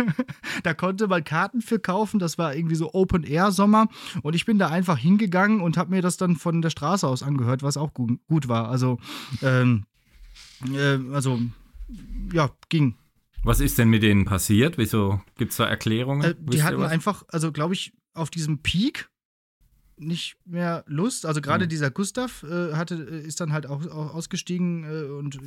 da 0.64 0.74
konnte 0.74 1.10
man 1.10 1.26
Karten 1.26 1.62
für 1.62 1.78
kaufen, 1.78 2.20
das 2.20 2.38
war 2.38 2.56
irgendwie 2.56 2.76
so 2.76 2.94
Open 2.94 3.24
Air 3.24 3.52
Sommer 3.52 3.90
und 4.22 4.34
ich 4.34 4.46
bin 4.46 4.58
da 4.58 4.70
einfach 4.70 4.98
hingegangen 4.98 5.60
und 5.60 5.76
habe 5.76 5.90
mir 5.90 6.02
das 6.02 6.16
dann 6.16 6.38
von 6.38 6.62
der 6.62 6.70
Straße 6.70 7.06
aus 7.06 7.24
angehört, 7.24 7.64
was 7.64 7.76
auch 7.76 7.94
gut, 7.94 8.18
gut 8.30 8.48
war. 8.48 8.70
Also, 8.70 8.98
ähm, 9.42 9.84
äh, 10.74 11.00
also, 11.14 11.38
ja, 12.32 12.50
ging. 12.70 12.96
Was 13.44 13.60
ist 13.60 13.78
denn 13.78 13.90
mit 13.90 14.04
denen 14.04 14.24
passiert? 14.24 14.78
Wieso 14.78 15.20
gibt 15.38 15.52
es 15.52 15.58
da 15.58 15.66
Erklärungen? 15.66 16.24
Äh, 16.24 16.36
die 16.40 16.64
hatten 16.64 16.84
einfach, 16.84 17.24
also 17.30 17.52
glaube 17.52 17.74
ich, 17.74 17.92
auf 18.14 18.30
diesem 18.30 18.60
Peak 18.60 19.10
nicht 19.98 20.36
mehr 20.46 20.84
Lust. 20.88 21.28
Also 21.28 21.42
gerade 21.42 21.66
Mhm. 21.66 21.70
dieser 21.70 21.92
Gustav 21.92 22.42
äh, 22.44 22.74
hatte, 22.74 22.96
äh, 22.96 23.22
ist 23.28 23.40
dann 23.40 23.52
halt 23.54 23.68
auch, 23.68 23.86
auch 23.86 24.16
ausgestiegen 24.16 24.84
äh, 24.84 25.04
und 25.12 25.38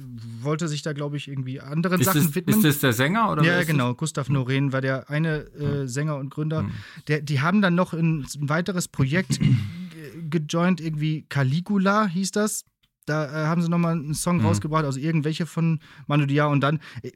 wollte 0.44 0.68
sich 0.68 0.82
da, 0.82 0.92
glaube 0.92 1.16
ich, 1.16 1.26
irgendwie 1.26 1.60
anderen 1.60 1.98
ist, 2.00 2.06
Sachen 2.06 2.22
das, 2.26 2.34
widmen. 2.36 2.56
ist 2.56 2.64
das 2.64 2.78
der 2.78 2.92
Sänger? 2.92 3.32
Oder 3.32 3.42
ja, 3.42 3.54
ist 3.54 3.60
das? 3.62 3.66
genau. 3.66 3.94
Gustav 3.94 4.28
Noren 4.28 4.72
war 4.72 4.80
der 4.80 5.10
eine 5.10 5.38
äh, 5.54 5.88
Sänger 5.88 6.16
und 6.16 6.30
Gründer. 6.30 6.62
Mhm. 6.62 6.70
Der, 7.08 7.20
die 7.22 7.40
haben 7.40 7.62
dann 7.62 7.74
noch 7.74 7.94
ein, 7.94 8.24
ein 8.36 8.48
weiteres 8.48 8.86
Projekt 8.86 9.40
ge- 9.40 10.22
gejoint, 10.30 10.80
irgendwie 10.80 11.26
Caligula 11.28 12.06
hieß 12.06 12.30
das. 12.30 12.64
Da 13.06 13.26
äh, 13.26 13.46
haben 13.46 13.60
sie 13.62 13.68
nochmal 13.68 13.92
einen 13.92 14.14
Song 14.14 14.38
Mhm. 14.38 14.46
rausgebracht, 14.46 14.84
also 14.84 14.98
irgendwelche 14.98 15.46
von 15.46 15.80
Manu 16.06 16.26
Diao. 16.26 16.50
Und 16.50 16.60
dann, 16.60 16.80
äh, 17.02 17.12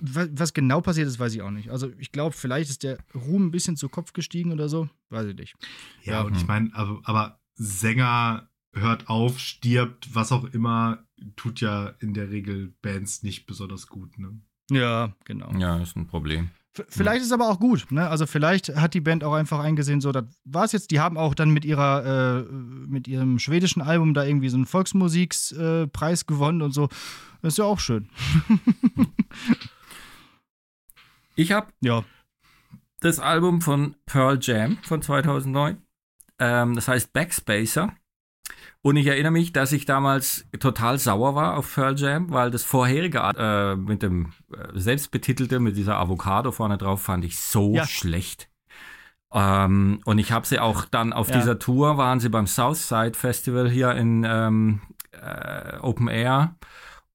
was, 0.00 0.54
genau 0.54 0.80
passiert 0.80 1.08
ist, 1.08 1.18
weiß 1.18 1.34
ich 1.34 1.42
auch 1.42 1.50
nicht. 1.50 1.70
Also 1.70 1.90
ich 1.98 2.12
glaube, 2.12 2.34
vielleicht 2.34 2.70
ist 2.70 2.82
der 2.82 2.98
Ruhm 3.14 3.46
ein 3.46 3.50
bisschen 3.50 3.76
zu 3.76 3.88
Kopf 3.88 4.12
gestiegen 4.12 4.52
oder 4.52 4.68
so. 4.68 4.88
Weiß 5.10 5.26
ich 5.26 5.36
nicht. 5.36 5.54
Ja, 6.02 6.22
und 6.22 6.30
Mhm. 6.32 6.36
ich 6.36 6.46
meine, 6.46 6.70
aber, 6.74 7.00
aber 7.04 7.40
Sänger 7.54 8.48
hört 8.72 9.08
auf, 9.08 9.38
stirbt, 9.38 10.14
was 10.14 10.32
auch 10.32 10.44
immer, 10.44 11.06
tut 11.36 11.60
ja 11.60 11.94
in 12.00 12.12
der 12.14 12.30
Regel 12.30 12.74
Bands 12.82 13.22
nicht 13.22 13.46
besonders 13.46 13.86
gut. 13.86 14.18
Ne? 14.18 14.38
Ja, 14.70 15.14
genau. 15.24 15.52
Ja, 15.58 15.78
ist 15.78 15.96
ein 15.96 16.06
Problem. 16.06 16.50
Vielleicht 16.88 17.22
ist 17.22 17.32
aber 17.32 17.48
auch 17.48 17.58
gut, 17.60 17.86
ne? 17.90 18.08
Also 18.08 18.26
vielleicht 18.26 18.74
hat 18.76 18.94
die 18.94 19.00
Band 19.00 19.24
auch 19.24 19.34
einfach 19.34 19.60
eingesehen, 19.60 20.00
so, 20.00 20.12
das 20.12 20.24
war 20.44 20.64
es 20.64 20.72
jetzt. 20.72 20.90
Die 20.90 21.00
haben 21.00 21.16
auch 21.16 21.34
dann 21.34 21.50
mit 21.50 21.64
ihrer, 21.64 22.44
äh, 22.46 22.52
mit 22.52 23.08
ihrem 23.08 23.38
schwedischen 23.38 23.82
Album 23.82 24.14
da 24.14 24.24
irgendwie 24.24 24.48
so 24.48 24.56
einen 24.56 24.66
Volksmusikspreis 24.66 26.22
äh, 26.22 26.24
gewonnen 26.26 26.62
und 26.62 26.72
so. 26.72 26.88
Das 27.42 27.54
ist 27.54 27.58
ja 27.58 27.64
auch 27.64 27.80
schön. 27.80 28.08
Ich 31.38 31.52
habe 31.52 31.66
Ja. 31.80 32.02
das 33.00 33.18
Album 33.20 33.60
von 33.60 33.94
Pearl 34.06 34.38
Jam 34.40 34.78
von 34.82 35.02
2009. 35.02 35.76
Ähm, 36.38 36.74
das 36.74 36.88
heißt 36.88 37.12
Backspacer. 37.12 37.92
Und 38.82 38.96
ich 38.96 39.06
erinnere 39.06 39.32
mich, 39.32 39.52
dass 39.52 39.72
ich 39.72 39.84
damals 39.84 40.46
total 40.60 40.98
sauer 40.98 41.34
war 41.34 41.56
auf 41.56 41.74
Pearl 41.74 41.98
Jam, 41.98 42.30
weil 42.30 42.50
das 42.50 42.62
vorherige 42.64 43.18
äh, 43.36 43.76
mit 43.76 44.02
dem 44.02 44.32
äh, 44.52 44.78
selbstbetitelte, 44.78 45.58
mit 45.60 45.76
dieser 45.76 45.96
Avocado 45.98 46.52
vorne 46.52 46.78
drauf, 46.78 47.02
fand 47.02 47.24
ich 47.24 47.38
so 47.38 47.74
Ja. 47.74 47.84
schlecht. 47.86 48.48
Ähm, 49.32 50.00
und 50.04 50.18
ich 50.18 50.32
habe 50.32 50.46
sie 50.46 50.58
auch 50.60 50.84
dann 50.84 51.12
auf 51.12 51.28
Ja. 51.28 51.38
dieser 51.38 51.58
Tour, 51.58 51.98
waren 51.98 52.20
sie 52.20 52.28
beim 52.28 52.46
Southside 52.46 53.14
Festival 53.14 53.68
hier 53.68 53.92
in 53.92 54.24
ähm, 54.28 54.80
äh, 55.12 55.78
Open 55.80 56.08
Air. 56.08 56.54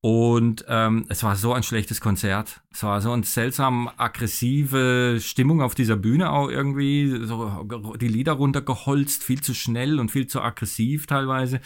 Und 0.03 0.65
ähm, 0.67 1.05
es 1.09 1.21
war 1.21 1.35
so 1.35 1.53
ein 1.53 1.61
schlechtes 1.61 2.01
Konzert. 2.01 2.61
Es 2.71 2.81
war 2.81 3.01
so 3.01 3.11
eine 3.11 3.23
seltsam 3.23 3.87
aggressive 3.97 5.19
Stimmung 5.21 5.61
auf 5.61 5.75
dieser 5.75 5.95
Bühne 5.95 6.31
auch 6.31 6.49
irgendwie. 6.49 7.23
So 7.23 7.67
die 8.01 8.07
Lieder 8.07 8.33
runtergeholzt, 8.33 9.23
viel 9.23 9.41
zu 9.41 9.53
schnell 9.53 9.99
und 9.99 10.09
viel 10.09 10.25
zu 10.25 10.41
aggressiv 10.41 11.05
teilweise. 11.05 11.61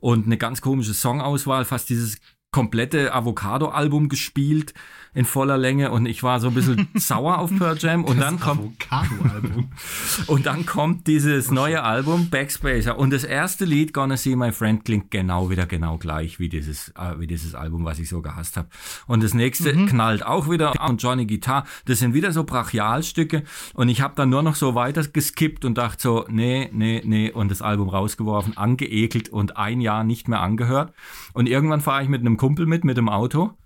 Und 0.00 0.26
eine 0.26 0.36
ganz 0.36 0.60
komische 0.60 0.92
Songauswahl, 0.92 1.64
fast 1.64 1.88
dieses 1.88 2.18
komplette 2.50 3.14
Avocado-Album 3.14 4.10
gespielt 4.10 4.74
in 5.18 5.24
voller 5.24 5.58
Länge 5.58 5.90
und 5.90 6.06
ich 6.06 6.22
war 6.22 6.38
so 6.38 6.46
ein 6.46 6.54
bisschen 6.54 6.86
sauer 6.94 7.38
auf 7.38 7.50
Pearl 7.58 7.76
Jam 7.76 8.04
und 8.04 8.20
dann 8.20 8.38
kommt 8.38 8.86
und 10.28 10.46
dann 10.46 10.64
kommt 10.64 11.08
dieses 11.08 11.50
neue 11.50 11.82
Album 11.82 12.30
Backspacer 12.30 12.96
und 12.96 13.12
das 13.12 13.24
erste 13.24 13.64
Lied 13.64 13.92
Gonna 13.92 14.16
See 14.16 14.36
My 14.36 14.52
Friend 14.52 14.84
klingt 14.84 15.10
genau 15.10 15.50
wieder 15.50 15.66
genau 15.66 15.98
gleich 15.98 16.38
wie 16.38 16.48
dieses 16.48 16.90
äh, 16.90 17.18
wie 17.18 17.26
dieses 17.26 17.56
Album, 17.56 17.84
was 17.84 17.98
ich 17.98 18.08
so 18.08 18.22
gehasst 18.22 18.56
habe. 18.56 18.68
Und 19.08 19.24
das 19.24 19.34
nächste 19.34 19.72
knallt 19.86 20.24
auch 20.24 20.48
wieder 20.48 20.74
und 20.88 21.02
Johnny 21.02 21.26
Guitar. 21.26 21.66
Das 21.86 21.98
sind 21.98 22.14
wieder 22.14 22.30
so 22.30 22.44
Brachialstücke 22.44 23.42
und 23.74 23.88
ich 23.88 24.00
habe 24.00 24.14
dann 24.14 24.30
nur 24.30 24.44
noch 24.44 24.54
so 24.54 24.76
weiter 24.76 25.02
geskippt 25.02 25.64
und 25.64 25.76
dachte 25.78 26.00
so 26.00 26.26
nee 26.28 26.70
nee 26.72 27.02
nee 27.04 27.32
und 27.32 27.50
das 27.50 27.60
Album 27.60 27.88
rausgeworfen, 27.88 28.56
angeekelt 28.56 29.30
und 29.30 29.56
ein 29.56 29.80
Jahr 29.80 30.04
nicht 30.04 30.28
mehr 30.28 30.42
angehört. 30.42 30.92
Und 31.32 31.48
irgendwann 31.48 31.80
fahre 31.80 32.04
ich 32.04 32.08
mit 32.08 32.20
einem 32.20 32.36
Kumpel 32.36 32.66
mit 32.66 32.84
mit 32.84 32.96
dem 32.96 33.08
Auto 33.08 33.56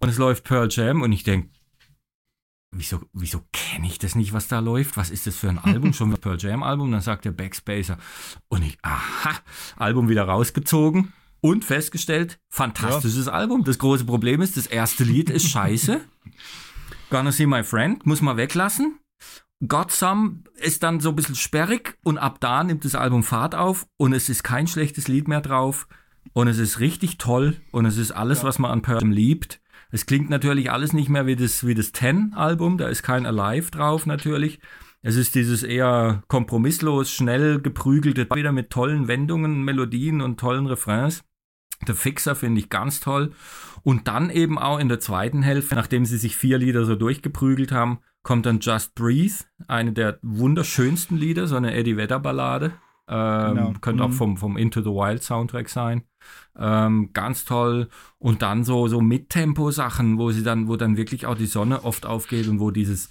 und 0.00 0.08
es 0.08 0.18
läuft 0.18 0.44
Pearl 0.44 0.68
Jam 0.70 0.97
und 1.02 1.12
ich 1.12 1.22
denke 1.22 1.50
wieso, 2.70 3.00
wieso 3.12 3.42
kenne 3.52 3.86
ich 3.86 3.98
das 3.98 4.14
nicht, 4.14 4.32
was 4.32 4.48
da 4.48 4.60
läuft? 4.60 4.96
Was 4.96 5.10
ist 5.10 5.26
das 5.26 5.36
für 5.36 5.48
ein 5.48 5.58
Album? 5.58 5.92
Schon 5.94 6.12
ein 6.12 6.20
Pearl 6.20 6.38
Jam 6.38 6.62
Album? 6.62 6.90
Dann 6.92 7.00
sagt 7.00 7.24
der 7.24 7.32
Backspacer. 7.32 7.98
Und 8.48 8.64
ich, 8.64 8.78
aha, 8.82 9.34
Album 9.76 10.08
wieder 10.08 10.24
rausgezogen 10.24 11.12
und 11.40 11.64
festgestellt, 11.64 12.38
fantastisches 12.48 13.28
Album. 13.28 13.64
Das 13.64 13.78
große 13.78 14.04
Problem 14.04 14.42
ist, 14.42 14.56
das 14.56 14.66
erste 14.66 15.04
Lied 15.04 15.30
ist 15.30 15.48
scheiße. 15.48 16.00
Gonna 17.10 17.32
See 17.32 17.46
My 17.46 17.64
Friend, 17.64 18.04
muss 18.04 18.20
man 18.20 18.36
weglassen. 18.36 18.98
Got 19.66 19.90
Some 19.90 20.44
ist 20.54 20.82
dann 20.82 21.00
so 21.00 21.08
ein 21.08 21.16
bisschen 21.16 21.34
sperrig 21.34 21.98
und 22.04 22.18
ab 22.18 22.38
da 22.38 22.62
nimmt 22.62 22.84
das 22.84 22.94
Album 22.94 23.24
Fahrt 23.24 23.56
auf 23.56 23.86
und 23.96 24.12
es 24.12 24.28
ist 24.28 24.44
kein 24.44 24.68
schlechtes 24.68 25.08
Lied 25.08 25.26
mehr 25.26 25.40
drauf 25.40 25.88
und 26.32 26.46
es 26.46 26.58
ist 26.58 26.78
richtig 26.78 27.18
toll 27.18 27.56
und 27.72 27.84
es 27.84 27.96
ist 27.96 28.12
alles, 28.12 28.44
was 28.44 28.60
man 28.60 28.70
an 28.70 28.82
Pearl 28.82 29.00
Jam 29.00 29.10
liebt. 29.10 29.60
Es 29.90 30.06
klingt 30.06 30.30
natürlich 30.30 30.70
alles 30.70 30.92
nicht 30.92 31.08
mehr 31.08 31.26
wie 31.26 31.36
das, 31.36 31.66
wie 31.66 31.74
das 31.74 31.92
Ten-Album, 31.92 32.78
da 32.78 32.88
ist 32.88 33.02
kein 33.02 33.26
Alive 33.26 33.70
drauf 33.70 34.06
natürlich. 34.06 34.60
Es 35.00 35.16
ist 35.16 35.34
dieses 35.34 35.62
eher 35.62 36.22
kompromisslos, 36.28 37.10
schnell 37.10 37.60
geprügelte, 37.60 38.26
wieder 38.34 38.52
mit 38.52 38.70
tollen 38.70 39.08
Wendungen, 39.08 39.62
Melodien 39.62 40.20
und 40.20 40.40
tollen 40.40 40.66
Refrains. 40.66 41.24
Der 41.86 41.94
Fixer 41.94 42.34
finde 42.34 42.60
ich 42.60 42.68
ganz 42.68 43.00
toll. 43.00 43.32
Und 43.84 44.08
dann 44.08 44.30
eben 44.30 44.58
auch 44.58 44.80
in 44.80 44.88
der 44.88 44.98
zweiten 44.98 45.42
Hälfte, 45.42 45.76
nachdem 45.76 46.04
sie 46.04 46.18
sich 46.18 46.36
vier 46.36 46.58
Lieder 46.58 46.84
so 46.84 46.96
durchgeprügelt 46.96 47.70
haben, 47.70 48.00
kommt 48.22 48.46
dann 48.46 48.58
Just 48.58 48.94
Breathe, 48.96 49.44
eine 49.68 49.92
der 49.92 50.18
wunderschönsten 50.22 51.16
Lieder, 51.16 51.46
so 51.46 51.56
eine 51.56 51.74
Eddie 51.74 51.96
Vedder 51.96 52.18
Ballade. 52.18 52.72
Ähm, 53.08 53.54
Genau. 53.54 53.72
Könnte 53.80 54.04
auch 54.04 54.08
Mhm. 54.08 54.12
vom, 54.12 54.36
vom 54.36 54.56
Into 54.56 54.80
the 54.82 54.90
Wild 54.90 55.22
Soundtrack 55.22 55.68
sein. 55.68 56.02
Ähm, 56.58 57.10
ganz 57.12 57.44
toll. 57.44 57.88
Und 58.18 58.42
dann 58.42 58.64
so, 58.64 58.86
so 58.88 59.00
Mittempo-Sachen, 59.00 60.18
wo 60.18 60.30
sie 60.30 60.42
dann, 60.42 60.68
wo 60.68 60.76
dann 60.76 60.96
wirklich 60.96 61.24
auch 61.26 61.36
die 61.36 61.46
Sonne 61.46 61.84
oft 61.84 62.04
aufgeht 62.04 62.48
und 62.48 62.60
wo 62.60 62.70
dieses 62.70 63.08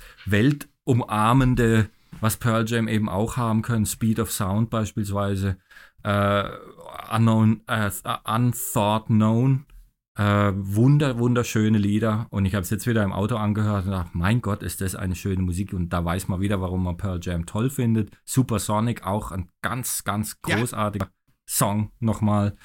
weltumarmende, 0.86 1.90
was 2.22 2.38
Pearl 2.38 2.66
Jam 2.68 2.88
eben 2.88 3.10
auch 3.10 3.38
haben 3.38 3.62
können, 3.62 3.86
Speed 3.86 4.20
of 4.20 4.32
Sound 4.32 4.70
beispielsweise, 4.70 5.58
äh, 6.04 6.44
unknown, 7.12 7.62
äh, 7.68 7.90
Unthought 8.26 9.08
Known, 9.08 9.66
Äh, 10.18 10.52
wunder, 10.56 11.20
wunderschöne 11.20 11.78
Lieder. 11.78 12.26
Und 12.32 12.46
ich 12.46 12.56
habe 12.56 12.64
es 12.64 12.72
jetzt 12.72 12.88
wieder 12.88 13.04
im 13.04 13.14
Auto 13.14 13.36
angehört 13.36 13.86
und 13.86 13.92
dachte, 13.92 14.10
mein 14.14 14.42
Gott, 14.42 14.64
ist 14.64 14.82
das 14.82 14.96
eine 14.96 15.14
schöne 15.14 15.44
Musik. 15.44 15.74
Und 15.74 15.90
da 15.90 16.04
weiß 16.04 16.28
man 16.28 16.42
wieder, 16.42 16.60
warum 16.60 16.84
man 16.84 16.98
Pearl 16.98 17.20
Jam 17.22 17.46
toll 17.46 17.70
findet. 17.70 18.10
Supersonic, 18.26 19.06
auch 19.06 19.32
ein 19.32 19.50
ganz, 19.62 20.04
ganz 20.04 20.42
großartiger 20.42 21.06
ja. 21.06 21.12
Song 21.46 21.92
nochmal. 22.00 22.58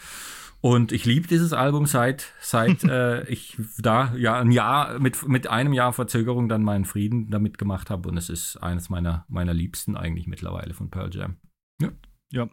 Und 0.62 0.92
ich 0.92 1.04
liebe 1.04 1.28
dieses 1.28 1.52
Album 1.52 1.84
seit, 1.84 2.32
seit 2.40 2.84
äh, 2.88 3.24
ich 3.24 3.58
da 3.78 4.14
ja 4.16 4.38
ein 4.38 4.50
Jahr 4.50 4.98
mit, 4.98 5.28
mit 5.28 5.48
einem 5.48 5.74
Jahr 5.74 5.92
Verzögerung 5.92 6.48
dann 6.48 6.62
meinen 6.62 6.86
Frieden 6.86 7.28
damit 7.30 7.58
gemacht 7.58 7.90
habe. 7.90 8.08
Und 8.08 8.16
es 8.16 8.30
ist 8.30 8.56
eines 8.56 8.88
meiner, 8.88 9.26
meiner 9.28 9.52
Liebsten 9.52 9.94
eigentlich 9.94 10.26
mittlerweile 10.26 10.72
von 10.72 10.88
Pearl 10.88 11.14
Jam. 11.14 11.36
Ja. 11.82 11.90
Ja, 12.30 12.48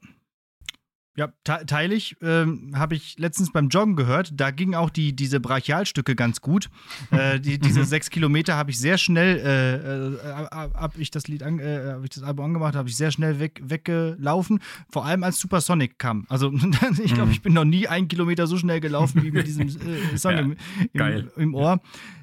ja, 1.19 1.27
teile 1.43 1.95
ich. 1.95 2.15
Ähm, 2.21 2.71
Habe 2.75 2.95
ich 2.95 3.19
letztens 3.19 3.51
beim 3.51 3.67
Joggen 3.67 3.97
gehört. 3.97 4.31
Da 4.33 4.51
gingen 4.51 4.73
auch 4.73 4.89
die, 4.89 5.13
diese 5.13 5.41
Brachialstücke 5.41 6.15
ganz 6.15 6.39
gut. 6.39 6.69
äh, 7.11 7.41
die, 7.41 7.59
diese 7.59 7.81
mhm. 7.81 7.85
sechs 7.85 8.09
Kilometer 8.09 8.55
habe 8.55 8.71
ich 8.71 8.79
sehr 8.79 8.97
schnell, 8.97 9.37
äh, 9.37 10.29
äh, 10.29 10.47
ab 10.49 10.93
ich 10.97 11.11
das 11.11 11.27
Lied, 11.27 11.43
an, 11.43 11.59
äh, 11.59 11.91
habe 11.91 12.05
ich 12.05 12.11
das 12.11 12.23
Album 12.23 12.45
angemacht, 12.45 12.75
habe 12.75 12.87
ich 12.87 12.95
sehr 12.95 13.11
schnell 13.11 13.39
weg, 13.39 13.59
weggelaufen. 13.61 14.61
Vor 14.89 15.05
allem 15.05 15.23
als 15.23 15.39
Supersonic 15.39 15.99
kam. 15.99 16.25
Also 16.29 16.53
ich 17.03 17.13
glaube, 17.13 17.27
mhm. 17.27 17.31
ich 17.31 17.41
bin 17.41 17.51
noch 17.53 17.65
nie 17.65 17.87
einen 17.87 18.07
Kilometer 18.07 18.47
so 18.47 18.57
schnell 18.57 18.79
gelaufen 18.79 19.21
wie 19.21 19.31
mit 19.31 19.45
diesem 19.45 19.67
äh, 20.13 20.17
Song 20.17 20.31
ja, 20.31 20.39
im, 20.39 20.55
im, 20.93 21.29
im, 21.35 21.55
Ohr. 21.55 21.81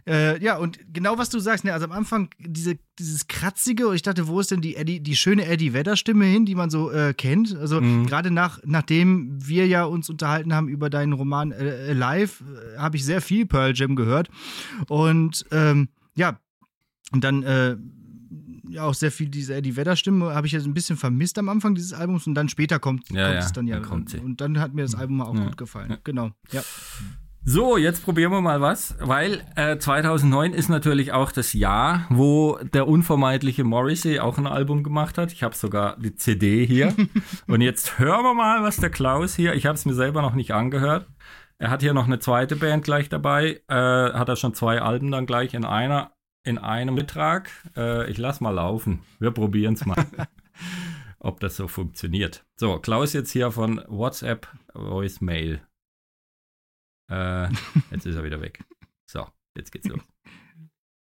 Äh, 0.09 0.43
ja, 0.43 0.57
und 0.57 0.79
genau 0.93 1.19
was 1.19 1.31
du 1.31 1.41
sagst, 1.41 1.65
ne, 1.65 1.73
also 1.73 1.87
am 1.87 1.93
Anfang 1.93 2.31
diese, 2.39 2.79
dieses 2.99 3.27
Kratzige, 3.27 3.89
und 3.89 3.97
ich 3.97 4.03
dachte, 4.03 4.29
wo 4.29 4.39
ist 4.39 4.53
denn 4.53 4.61
die 4.61 4.77
Eddie, 4.77 5.01
die 5.01 5.17
schöne 5.17 5.47
Eddie 5.47 5.73
Vedder-Stimme 5.73 6.25
hin, 6.25 6.47
die 6.47 6.55
man 6.55 6.71
so 6.71 6.91
äh, 6.93 7.13
kennt? 7.13 7.57
Also 7.57 7.81
mhm. 7.81 8.07
gerade 8.07 8.31
nach, 8.31 8.61
nachdem 8.65 9.37
wir 9.45 9.67
ja 9.67 9.85
uns 9.85 10.09
unterhalten 10.09 10.55
haben 10.55 10.69
über 10.69 10.91
deinen 10.91 11.13
Roman 11.13 11.51
äh, 11.51 11.93
Live, 11.93 12.43
äh, 12.43 12.79
habe 12.79 12.97
ich 12.97 13.05
sehr 13.05 13.21
viel 13.21 13.47
Pearl 13.47 13.73
Jam 13.75 13.97
gehört. 13.97 14.29
Und 14.89 15.45
ähm, 15.51 15.89
ja, 16.15 16.39
und 17.13 17.25
dann 17.25 17.43
äh, 17.43 17.77
ja 18.69 18.85
auch 18.85 18.95
sehr 18.95 19.11
viel 19.11 19.29
diese 19.29 19.55
Eddie 19.55 19.77
Vedder-Stimme 19.77 20.35
habe 20.35 20.47
ich 20.47 20.53
jetzt 20.53 20.67
ein 20.67 20.75
bisschen 20.75 20.97
vermisst 20.97 21.39
am 21.39 21.49
Anfang 21.49 21.75
dieses 21.75 21.93
Albums 21.93 22.27
und 22.27 22.35
dann 22.35 22.49
später 22.49 22.79
kommt, 22.79 23.11
ja, 23.11 23.25
kommt 23.25 23.35
ja, 23.35 23.41
es 23.41 23.53
dann 23.53 23.67
ja. 23.67 23.81
Dann 23.81 24.07
und 24.25 24.41
dann 24.41 24.61
hat 24.61 24.75
mir 24.75 24.83
das 24.83 24.95
Album 24.95 25.21
auch 25.21 25.35
ja. 25.35 25.45
gut 25.45 25.57
gefallen. 25.57 25.97
Genau, 26.05 26.31
ja. 26.53 26.63
So, 27.49 27.77
jetzt 27.77 28.05
probieren 28.05 28.33
wir 28.33 28.41
mal 28.41 28.61
was, 28.61 28.97
weil 28.99 29.41
äh, 29.55 29.79
2009 29.79 30.53
ist 30.53 30.69
natürlich 30.69 31.13
auch 31.13 31.31
das 31.31 31.53
Jahr, 31.53 32.05
wo 32.11 32.59
der 32.75 32.89
unvermeidliche 32.89 33.63
Morrissey 33.63 34.19
auch 34.19 34.37
ein 34.37 34.49
Album 34.49 34.83
gemacht 34.83 35.17
hat. 35.17 35.33
Ich 35.33 35.45
habe 35.45 35.55
sogar 35.55 35.97
die 35.97 36.17
CD 36.17 36.67
hier. 36.67 36.93
Und 37.47 37.61
jetzt 37.61 38.01
hören 38.01 38.25
wir 38.25 38.35
mal, 38.35 38.65
was 38.65 38.79
der 38.79 38.91
Klaus 38.91 39.37
hier, 39.37 39.55
ich 39.55 39.65
habe 39.65 39.77
es 39.77 39.85
mir 39.85 39.95
selber 39.95 40.23
noch 40.23 40.35
nicht 40.35 40.55
angehört. 40.55 41.07
Er 41.59 41.71
hat 41.71 41.83
hier 41.83 41.95
noch 41.95 42.07
eine 42.07 42.19
zweite 42.19 42.57
Band 42.57 42.83
gleich 42.83 43.09
dabei. 43.09 43.63
Äh, 43.69 43.75
hat 43.75 44.29
er 44.29 44.35
schon 44.35 44.55
zwei 44.55 44.83
Alben 44.83 45.13
dann 45.13 45.25
gleich 45.25 45.55
in 45.55 45.65
einer, 45.65 46.11
in 46.43 46.59
einem 46.59 46.97
Betrag. 46.97 47.51
Äh, 47.77 48.11
ich 48.11 48.19
lass 48.19 48.41
mal 48.41 48.51
laufen. 48.51 49.03
Wir 49.21 49.31
probieren 49.31 49.75
es 49.75 49.87
mal. 49.87 50.05
ob 51.21 51.39
das 51.39 51.55
so 51.55 51.69
funktioniert. 51.69 52.45
So, 52.57 52.81
Klaus 52.81 53.13
jetzt 53.13 53.31
hier 53.31 53.53
von 53.53 53.85
WhatsApp 53.87 54.49
Voicemail. 54.75 55.61
Äh, 57.09 57.49
jetzt 57.91 58.07
ist 58.07 58.17
er 58.17 58.25
wieder 58.25 58.41
weg. 58.41 58.65
So, 59.07 59.27
jetzt 59.57 59.73
geht's 59.73 59.87
los. 59.89 60.01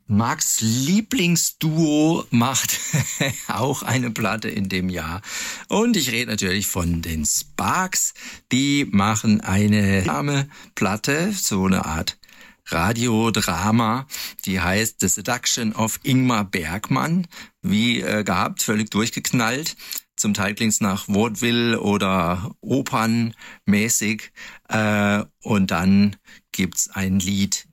Marks 0.06 0.60
Lieblingsduo 0.60 2.24
macht 2.30 2.80
auch 3.48 3.84
eine 3.84 4.10
Platte 4.10 4.48
in 4.48 4.68
dem 4.68 4.88
Jahr. 4.88 5.22
Und 5.68 5.96
ich 5.96 6.10
rede 6.10 6.32
natürlich 6.32 6.66
von 6.66 7.00
den 7.00 7.24
Sparks. 7.24 8.14
Die 8.50 8.88
machen 8.90 9.40
eine 9.40 10.04
arme 10.08 10.48
Platte, 10.74 11.32
so 11.32 11.66
eine 11.66 11.84
Art 11.84 12.18
Radiodrama, 12.66 14.06
die 14.46 14.60
heißt 14.60 14.96
The 14.98 15.06
Seduction 15.08 15.74
of 15.74 16.00
Ingmar 16.02 16.44
Bergmann. 16.44 17.28
Wie 17.62 18.00
äh, 18.00 18.24
gehabt, 18.24 18.62
völlig 18.62 18.90
durchgeknallt. 18.90 19.76
Zum 20.20 20.34
Teil 20.34 20.54
klingt's 20.54 20.82
nach 20.82 21.08
Vaudeville 21.08 21.80
oder 21.80 22.54
Opernmäßig. 22.60 24.32
Äh, 24.68 25.24
und 25.42 25.70
dann 25.70 26.16
gibt's 26.52 26.90
ein 26.90 27.20
Lied, 27.20 27.66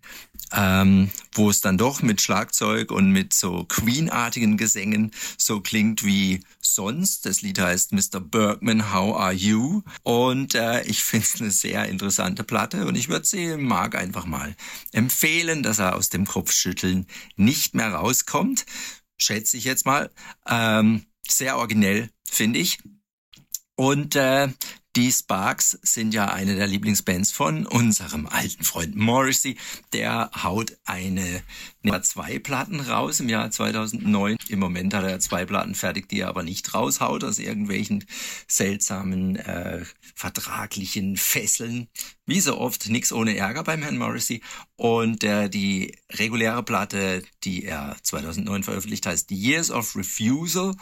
ähm, 0.53 1.11
wo 1.33 1.49
es 1.49 1.59
dann 1.59 1.77
doch 1.77 2.01
mit 2.01 2.21
Schlagzeug 2.21 2.91
und 2.91 3.11
mit 3.11 3.33
so 3.33 3.65
Queen-artigen 3.65 4.55
Gesängen 4.55 5.11
so 5.37 5.59
klingt 5.59 6.05
wie 6.05 6.39
sonst. 6.61 7.25
Das 7.25 7.41
Lied 7.41 7.59
heißt 7.59 7.91
Mr. 7.91 8.21
Bergman, 8.21 8.93
How 8.93 9.17
Are 9.17 9.33
You? 9.33 9.81
Und 10.03 10.55
äh, 10.55 10.83
ich 10.83 11.03
finde 11.03 11.25
es 11.25 11.41
eine 11.41 11.51
sehr 11.51 11.89
interessante 11.89 12.45
Platte 12.45 12.85
und 12.85 12.95
ich 12.95 13.09
würde 13.09 13.25
sie 13.25 13.57
Marc 13.57 13.95
einfach 13.95 14.25
mal 14.25 14.55
empfehlen, 14.93 15.63
dass 15.63 15.79
er 15.79 15.97
aus 15.97 16.11
dem 16.11 16.25
Kopfschütteln 16.25 17.07
nicht 17.35 17.75
mehr 17.75 17.93
rauskommt. 17.93 18.65
Schätze 19.17 19.57
ich 19.57 19.65
jetzt 19.65 19.85
mal. 19.85 20.09
Ähm, 20.47 21.07
sehr 21.31 21.57
originell, 21.57 22.09
finde 22.29 22.59
ich. 22.59 22.79
Und 23.75 24.15
äh, 24.15 24.49
die 24.97 25.11
Sparks 25.11 25.77
sind 25.83 26.15
ja 26.15 26.29
eine 26.29 26.55
der 26.55 26.65
Lieblingsbands 26.65 27.31
von 27.31 27.67
unserem 27.67 28.25
alten 28.25 28.63
Freund 28.63 28.95
Morrissey. 28.95 29.55
Der 29.93 30.31
haut 30.41 30.75
eine 30.85 31.43
Nummer 31.83 32.01
zwei 32.01 32.39
Platten 32.39 32.79
raus 32.79 33.19
im 33.19 33.29
Jahr 33.29 33.51
2009. 33.51 34.37
Im 34.49 34.57
Moment 34.57 34.95
hat 34.95 35.03
er 35.03 35.19
zwei 35.19 35.45
Platten 35.45 35.75
fertig, 35.75 36.09
die 36.09 36.21
er 36.21 36.29
aber 36.29 36.41
nicht 36.41 36.73
raushaut 36.73 37.23
aus 37.23 37.37
irgendwelchen 37.37 38.05
seltsamen 38.47 39.35
äh, 39.35 39.85
vertraglichen 40.15 41.15
Fesseln. 41.15 41.89
Wie 42.25 42.41
so 42.41 42.57
oft, 42.57 42.89
nichts 42.89 43.13
ohne 43.13 43.37
Ärger 43.37 43.63
beim 43.63 43.83
Herrn 43.83 43.99
Morrissey. 43.99 44.41
Und 44.77 45.23
äh, 45.23 45.47
die 45.47 45.95
reguläre 46.11 46.63
Platte, 46.63 47.21
die 47.43 47.65
er 47.65 47.97
2009 48.01 48.63
veröffentlicht, 48.63 49.05
heißt 49.05 49.29
Years 49.29 49.69
of 49.69 49.95
Refusal. 49.95 50.73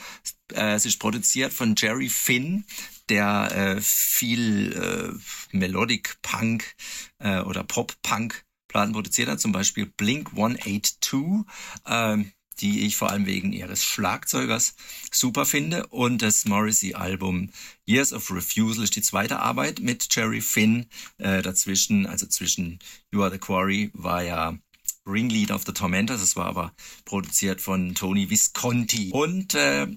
Äh, 0.54 0.76
es 0.76 0.86
ist 0.86 1.00
produziert 1.00 1.52
von 1.52 1.76
Jerry 1.78 2.08
Finn, 2.08 2.64
der 3.10 3.52
äh, 3.52 3.82
viel 3.82 4.74
äh, 4.74 5.58
Melodic 5.58 6.18
Punk 6.22 6.76
äh, 7.20 7.40
oder 7.40 7.64
Pop 7.64 7.94
Punk 8.02 8.46
Platten 8.68 8.94
produziert 8.94 9.30
hat, 9.30 9.40
zum 9.40 9.52
Beispiel 9.52 9.86
Blink 9.86 10.32
182, 10.32 11.46
äh, 11.86 12.18
die 12.60 12.86
ich 12.86 12.96
vor 12.96 13.10
allem 13.10 13.26
wegen 13.26 13.54
ihres 13.54 13.84
Schlagzeugers 13.84 14.76
super 15.12 15.46
finde. 15.46 15.88
Und 15.88 16.22
das 16.22 16.46
Morrissey-Album 16.46 17.52
Years 17.86 18.14
of 18.14 18.32
Refusal 18.32 18.84
ist 18.84 18.96
die 18.96 19.02
zweite 19.02 19.40
Arbeit 19.40 19.80
mit 19.80 20.08
Jerry 20.14 20.42
Finn. 20.42 20.88
Äh, 21.18 21.42
dazwischen, 21.42 22.06
also 22.06 22.26
zwischen 22.28 22.80
You 23.12 23.24
Are 23.24 23.32
the 23.32 23.38
Quarry, 23.38 23.92
war 23.94 24.24
ja 24.24 24.58
Ringleader 25.06 25.56
of 25.56 25.64
the 25.66 25.74
Tormentors. 25.74 26.22
Es 26.22 26.36
war 26.36 26.48
aber 26.48 26.74
produziert 27.06 27.62
von 27.62 27.94
Tony 27.96 28.30
Visconti. 28.30 29.12
Und 29.12 29.54
äh, 29.56 29.88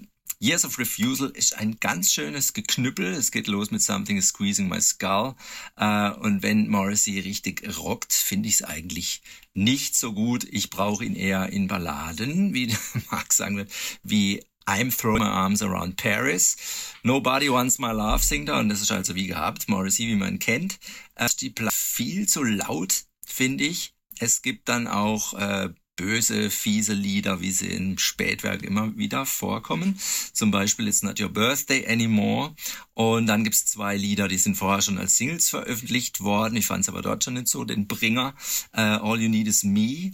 Years 0.41 0.65
of 0.65 0.79
Refusal 0.79 1.31
ist 1.31 1.57
ein 1.59 1.81
ganz 1.81 2.13
schönes 2.13 2.53
Geknüppel. 2.53 3.07
Es 3.07 3.33
geht 3.33 3.49
los 3.49 3.73
mit 3.73 3.83
Something 3.83 4.19
is 4.19 4.29
Squeezing 4.29 4.69
My 4.69 4.81
Skull. 4.81 5.35
Äh, 5.77 6.11
und 6.13 6.45
wenn 6.45 6.69
Morrissey 6.69 7.19
richtig 7.19 7.77
rockt, 7.77 8.13
finde 8.13 8.49
ich 8.49 8.55
es 8.55 8.63
eigentlich 8.63 9.21
nicht 9.55 9.97
so 9.97 10.13
gut. 10.13 10.47
Ich 10.49 10.71
brauche 10.71 11.05
ihn 11.05 11.17
eher 11.17 11.49
in 11.49 11.67
Balladen, 11.67 12.55
wie 12.55 12.73
Mark 13.11 13.33
sagen 13.33 13.57
wird, 13.57 13.73
wie 14.05 14.45
I'm 14.65 14.97
throwing 14.97 15.23
my 15.23 15.29
arms 15.29 15.61
around 15.61 15.97
Paris. 15.97 16.57
Nobody 17.03 17.51
wants 17.51 17.81
my 17.81 17.91
love 17.91 18.23
singt 18.23 18.49
er. 18.49 18.59
Und 18.59 18.69
das 18.69 18.81
ist 18.81 18.93
also 18.93 19.17
wie 19.17 19.27
gehabt. 19.27 19.69
Morrissey, 19.69 20.07
wie 20.07 20.15
man 20.15 20.39
kennt. 20.39 20.79
Äh, 21.17 21.29
die 21.41 21.51
Pla 21.51 21.71
viel 21.73 22.29
zu 22.29 22.45
laut, 22.45 23.07
finde 23.27 23.65
ich. 23.65 23.93
Es 24.21 24.43
gibt 24.43 24.69
dann 24.69 24.87
auch 24.87 25.35
äh, 25.35 25.71
böse, 25.99 26.49
fiese 26.49 26.95
Lieder, 26.95 27.43
wie 27.43 27.51
sie 27.51 27.67
im 27.67 27.99
Spätwerk 27.99 28.63
immer 28.63 28.97
wieder 28.97 29.27
vorkommen. 29.27 29.99
Zum 30.33 30.51
Beispiel 30.51 30.89
It's 30.89 31.03
Not 31.03 31.21
Your 31.21 31.29
Birthday 31.29 31.87
Anymore. 31.87 32.55
Und 32.95 33.27
dann 33.27 33.45
gibt's 33.45 33.67
zwei 33.67 33.97
Lieder, 33.97 34.29
die 34.29 34.39
sind 34.39 34.55
vorher 34.55 34.81
schon 34.81 34.97
als 34.97 35.17
Singles 35.17 35.51
veröffentlicht 35.51 36.21
worden. 36.21 36.57
Ich 36.57 36.67
fand 36.67 36.83
es 36.83 36.89
aber 36.89 37.03
dort 37.03 37.25
schon 37.25 37.35
nicht 37.35 37.49
so. 37.49 37.65
Den 37.65 37.87
Bringer, 37.89 38.35
uh, 38.75 38.81
All 38.81 39.21
You 39.21 39.29
Need 39.29 39.49
Is 39.49 39.65
Me 39.65 40.13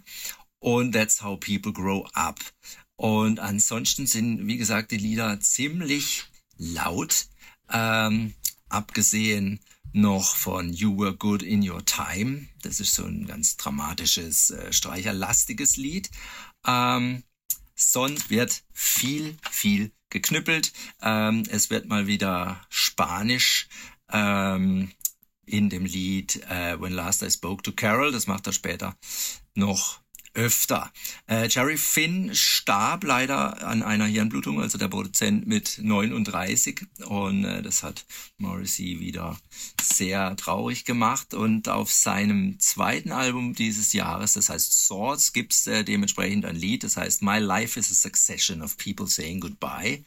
und 0.58 0.92
That's 0.92 1.22
How 1.22 1.38
People 1.38 1.72
Grow 1.72 2.08
Up. 2.14 2.40
Und 2.96 3.38
ansonsten 3.38 4.06
sind, 4.06 4.46
wie 4.46 4.56
gesagt, 4.56 4.90
die 4.90 4.96
Lieder 4.96 5.38
ziemlich 5.40 6.24
laut. 6.56 7.26
Ähm, 7.70 8.34
abgesehen 8.68 9.60
noch 9.94 10.34
von 10.34 10.72
You 10.72 10.98
Were 10.98 11.16
Good 11.16 11.42
in 11.42 11.68
Your 11.68 11.84
Time. 11.84 12.48
Das 12.62 12.80
ist 12.80 12.94
so 12.94 13.04
ein 13.04 13.26
ganz 13.26 13.56
dramatisches, 13.56 14.50
äh, 14.50 14.72
streicherlastiges 14.72 15.76
Lied. 15.76 16.10
Ähm, 16.66 17.22
sonst 17.76 18.28
wird 18.28 18.64
viel, 18.72 19.36
viel 19.50 19.92
geknüppelt. 20.10 20.72
Ähm, 21.00 21.44
es 21.48 21.70
wird 21.70 21.86
mal 21.86 22.08
wieder 22.08 22.60
Spanisch 22.68 23.68
ähm, 24.12 24.90
in 25.46 25.70
dem 25.70 25.84
Lied 25.84 26.42
äh, 26.50 26.80
When 26.80 26.92
Last 26.92 27.22
I 27.22 27.30
Spoke 27.30 27.62
to 27.62 27.72
Carol. 27.72 28.10
Das 28.10 28.26
macht 28.26 28.48
er 28.48 28.52
später 28.52 28.96
noch 29.54 30.00
öfter. 30.34 30.92
Äh, 31.26 31.48
Jerry 31.48 31.76
Finn 31.76 32.34
starb 32.34 33.04
leider 33.04 33.66
an 33.66 33.82
einer 33.82 34.06
Hirnblutung, 34.06 34.60
also 34.60 34.78
der 34.78 34.88
Produzent 34.88 35.46
mit 35.46 35.78
39 35.80 36.86
und 37.06 37.44
äh, 37.44 37.62
das 37.62 37.82
hat 37.82 38.04
Morrissey 38.38 39.00
wieder 39.00 39.38
sehr 39.80 40.36
traurig 40.36 40.84
gemacht 40.84 41.34
und 41.34 41.68
auf 41.68 41.92
seinem 41.92 42.58
zweiten 42.58 43.12
Album 43.12 43.54
dieses 43.54 43.92
Jahres, 43.92 44.32
das 44.32 44.48
heißt 44.48 44.86
Swords, 44.86 45.32
gibt's 45.32 45.66
äh, 45.66 45.84
dementsprechend 45.84 46.44
ein 46.44 46.56
Lied, 46.56 46.84
das 46.84 46.96
heißt 46.96 47.22
My 47.22 47.38
Life 47.38 47.78
is 47.78 47.90
a 47.90 47.94
Succession 47.94 48.60
of 48.60 48.76
People 48.76 49.06
Saying 49.06 49.40
Goodbye. 49.40 50.04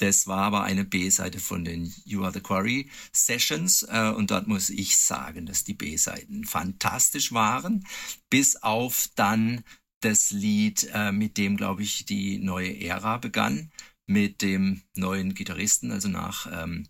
Das 0.00 0.26
war 0.26 0.44
aber 0.44 0.62
eine 0.62 0.86
B-Seite 0.86 1.40
von 1.40 1.62
den 1.62 1.92
You 2.06 2.22
Are 2.22 2.32
the 2.32 2.40
Quarry 2.40 2.88
Sessions 3.12 3.82
äh, 3.82 4.10
und 4.16 4.30
dort 4.30 4.48
muss 4.48 4.70
ich 4.70 4.96
sagen, 4.96 5.44
dass 5.44 5.62
die 5.62 5.74
B-Seiten 5.74 6.46
fantastisch 6.46 7.32
waren, 7.32 7.86
bis 8.30 8.56
auf 8.56 9.10
dann 9.14 9.62
das 10.00 10.30
Lied, 10.30 10.88
äh, 10.94 11.12
mit 11.12 11.36
dem, 11.36 11.58
glaube 11.58 11.82
ich, 11.82 12.06
die 12.06 12.38
neue 12.38 12.80
Ära 12.80 13.18
begann, 13.18 13.70
mit 14.06 14.40
dem 14.40 14.80
neuen 14.96 15.34
Gitarristen, 15.34 15.92
also 15.92 16.08
nach 16.08 16.48
ähm, 16.50 16.88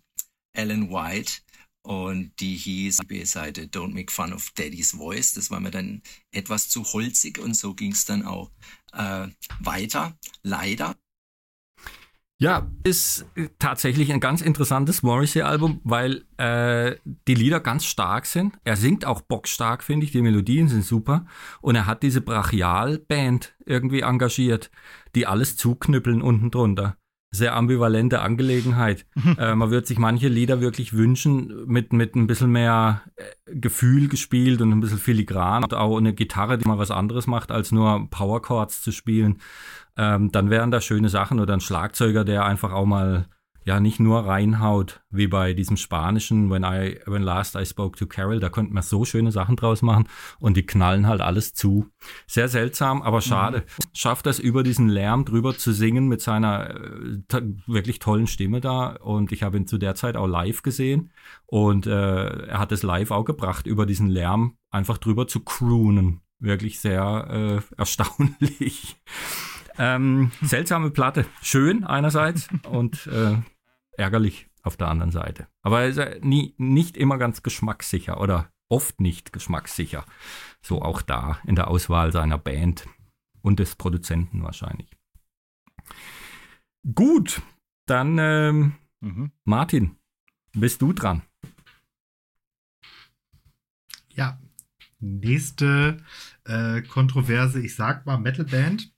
Alan 0.55 0.89
White. 0.89 1.41
Und 1.83 2.31
die 2.39 2.55
hieß 2.55 2.97
die 2.97 3.07
B-Seite 3.07 3.65
Don't 3.65 3.93
Make 3.93 4.13
Fun 4.13 4.31
of 4.31 4.51
Daddy's 4.51 4.91
Voice. 4.91 5.33
Das 5.33 5.51
war 5.51 5.59
mir 5.59 5.71
dann 5.71 6.01
etwas 6.31 6.69
zu 6.69 6.85
holzig 6.85 7.39
und 7.39 7.55
so 7.57 7.73
ging 7.73 7.91
es 7.91 8.05
dann 8.05 8.23
auch 8.23 8.51
äh, 8.93 9.27
weiter. 9.59 10.17
Leider. 10.43 10.95
Ja, 12.41 12.71
ist 12.83 13.27
tatsächlich 13.59 14.11
ein 14.11 14.19
ganz 14.19 14.41
interessantes 14.41 15.03
Morrissey-Album, 15.03 15.79
weil 15.83 16.23
äh, 16.37 16.95
die 17.27 17.35
Lieder 17.35 17.59
ganz 17.59 17.85
stark 17.85 18.25
sind. 18.25 18.57
Er 18.63 18.77
singt 18.77 19.05
auch 19.05 19.21
bockstark, 19.21 19.83
finde 19.83 20.07
ich. 20.07 20.11
Die 20.11 20.23
Melodien 20.23 20.67
sind 20.67 20.83
super. 20.83 21.27
Und 21.61 21.75
er 21.75 21.85
hat 21.85 22.01
diese 22.01 22.19
Brachial-Band 22.19 23.53
irgendwie 23.67 23.99
engagiert, 23.99 24.71
die 25.13 25.27
alles 25.27 25.55
zuknüppeln 25.55 26.23
unten 26.23 26.49
drunter. 26.49 26.97
Sehr 27.29 27.55
ambivalente 27.55 28.21
Angelegenheit. 28.21 29.05
äh, 29.37 29.53
man 29.53 29.69
wird 29.69 29.85
sich 29.85 29.99
manche 29.99 30.27
Lieder 30.27 30.61
wirklich 30.61 30.93
wünschen, 30.93 31.67
mit, 31.67 31.93
mit 31.93 32.15
ein 32.15 32.25
bisschen 32.25 32.51
mehr 32.51 33.03
äh, 33.17 33.23
Gefühl 33.53 34.07
gespielt 34.07 34.61
und 34.61 34.71
ein 34.71 34.81
bisschen 34.81 34.97
filigran. 34.97 35.63
Und 35.63 35.75
auch 35.75 35.95
eine 35.95 36.15
Gitarre, 36.15 36.57
die 36.57 36.67
mal 36.67 36.79
was 36.79 36.89
anderes 36.89 37.27
macht, 37.27 37.51
als 37.51 37.71
nur 37.71 38.09
Power 38.09 38.41
Chords 38.41 38.81
zu 38.81 38.91
spielen 38.91 39.37
ähm, 39.97 40.31
dann 40.31 40.49
wären 40.49 40.71
da 40.71 40.81
schöne 40.81 41.09
Sachen 41.09 41.39
oder 41.39 41.53
ein 41.53 41.61
Schlagzeuger, 41.61 42.23
der 42.23 42.45
einfach 42.45 42.71
auch 42.71 42.85
mal 42.85 43.25
ja 43.63 43.79
nicht 43.79 43.99
nur 43.99 44.25
reinhaut, 44.25 45.01
wie 45.09 45.27
bei 45.27 45.53
diesem 45.53 45.77
spanischen 45.77 46.49
When 46.49 46.63
I 46.63 46.99
When 47.05 47.21
Last 47.21 47.55
I 47.55 47.65
Spoke 47.65 47.97
to 47.97 48.07
Carol, 48.07 48.39
da 48.39 48.49
könnte 48.49 48.73
man 48.73 48.83
so 48.83 49.05
schöne 49.05 49.31
Sachen 49.31 49.55
draus 49.55 49.81
machen 49.81 50.07
und 50.39 50.57
die 50.57 50.65
knallen 50.65 51.07
halt 51.07 51.21
alles 51.21 51.53
zu. 51.53 51.87
Sehr 52.25 52.47
seltsam, 52.47 53.01
aber 53.01 53.21
schade. 53.21 53.59
Mhm. 53.59 53.83
Schafft 53.93 54.25
das 54.25 54.39
über 54.39 54.63
diesen 54.63 54.89
Lärm 54.89 55.25
drüber 55.25 55.55
zu 55.55 55.73
singen 55.73 56.07
mit 56.07 56.21
seiner 56.21 56.71
äh, 56.71 57.41
wirklich 57.67 57.99
tollen 57.99 58.27
Stimme 58.27 58.61
da 58.61 58.95
und 58.95 59.31
ich 59.31 59.43
habe 59.43 59.57
ihn 59.57 59.67
zu 59.67 59.77
der 59.77 59.95
Zeit 59.95 60.17
auch 60.17 60.27
live 60.27 60.63
gesehen 60.63 61.11
und 61.45 61.85
äh, 61.85 62.47
er 62.47 62.59
hat 62.59 62.71
es 62.71 62.83
live 62.83 63.11
auch 63.11 63.25
gebracht, 63.25 63.67
über 63.67 63.85
diesen 63.85 64.09
Lärm 64.09 64.57
einfach 64.71 64.97
drüber 64.97 65.27
zu 65.27 65.41
croonen. 65.41 66.21
Wirklich 66.39 66.79
sehr 66.79 67.61
äh, 67.69 67.75
erstaunlich. 67.77 68.95
Ähm, 69.77 70.31
seltsame 70.41 70.91
Platte. 70.91 71.25
Schön 71.41 71.83
einerseits 71.83 72.49
und 72.69 73.07
äh, 73.07 73.37
ärgerlich 73.97 74.47
auf 74.63 74.77
der 74.77 74.87
anderen 74.87 75.11
Seite. 75.11 75.47
Aber 75.61 75.85
ist 75.85 75.97
ja 75.97 76.19
nie, 76.19 76.53
nicht 76.57 76.97
immer 76.97 77.17
ganz 77.17 77.43
geschmackssicher 77.43 78.19
oder 78.19 78.51
oft 78.69 78.99
nicht 78.99 79.33
geschmackssicher. 79.33 80.05
So 80.61 80.81
auch 80.81 81.01
da 81.01 81.39
in 81.45 81.55
der 81.55 81.67
Auswahl 81.67 82.11
seiner 82.11 82.37
Band 82.37 82.87
und 83.41 83.59
des 83.59 83.75
Produzenten 83.75 84.43
wahrscheinlich. 84.43 84.89
Gut, 86.95 87.41
dann 87.85 88.17
ähm, 88.19 88.73
mhm. 89.01 89.31
Martin, 89.43 89.97
bist 90.53 90.81
du 90.81 90.93
dran. 90.93 91.21
Ja, 94.09 94.39
nächste 94.99 96.03
äh, 96.45 96.81
Kontroverse, 96.81 97.61
ich 97.61 97.75
sag 97.75 98.05
mal 98.05 98.17
Metalband. 98.17 98.90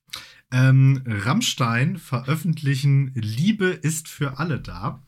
Ähm, 0.54 1.01
Rammstein 1.08 1.97
veröffentlichen 1.97 3.12
Liebe 3.16 3.66
ist 3.66 4.08
für 4.08 4.38
alle 4.38 4.60
da. 4.60 5.01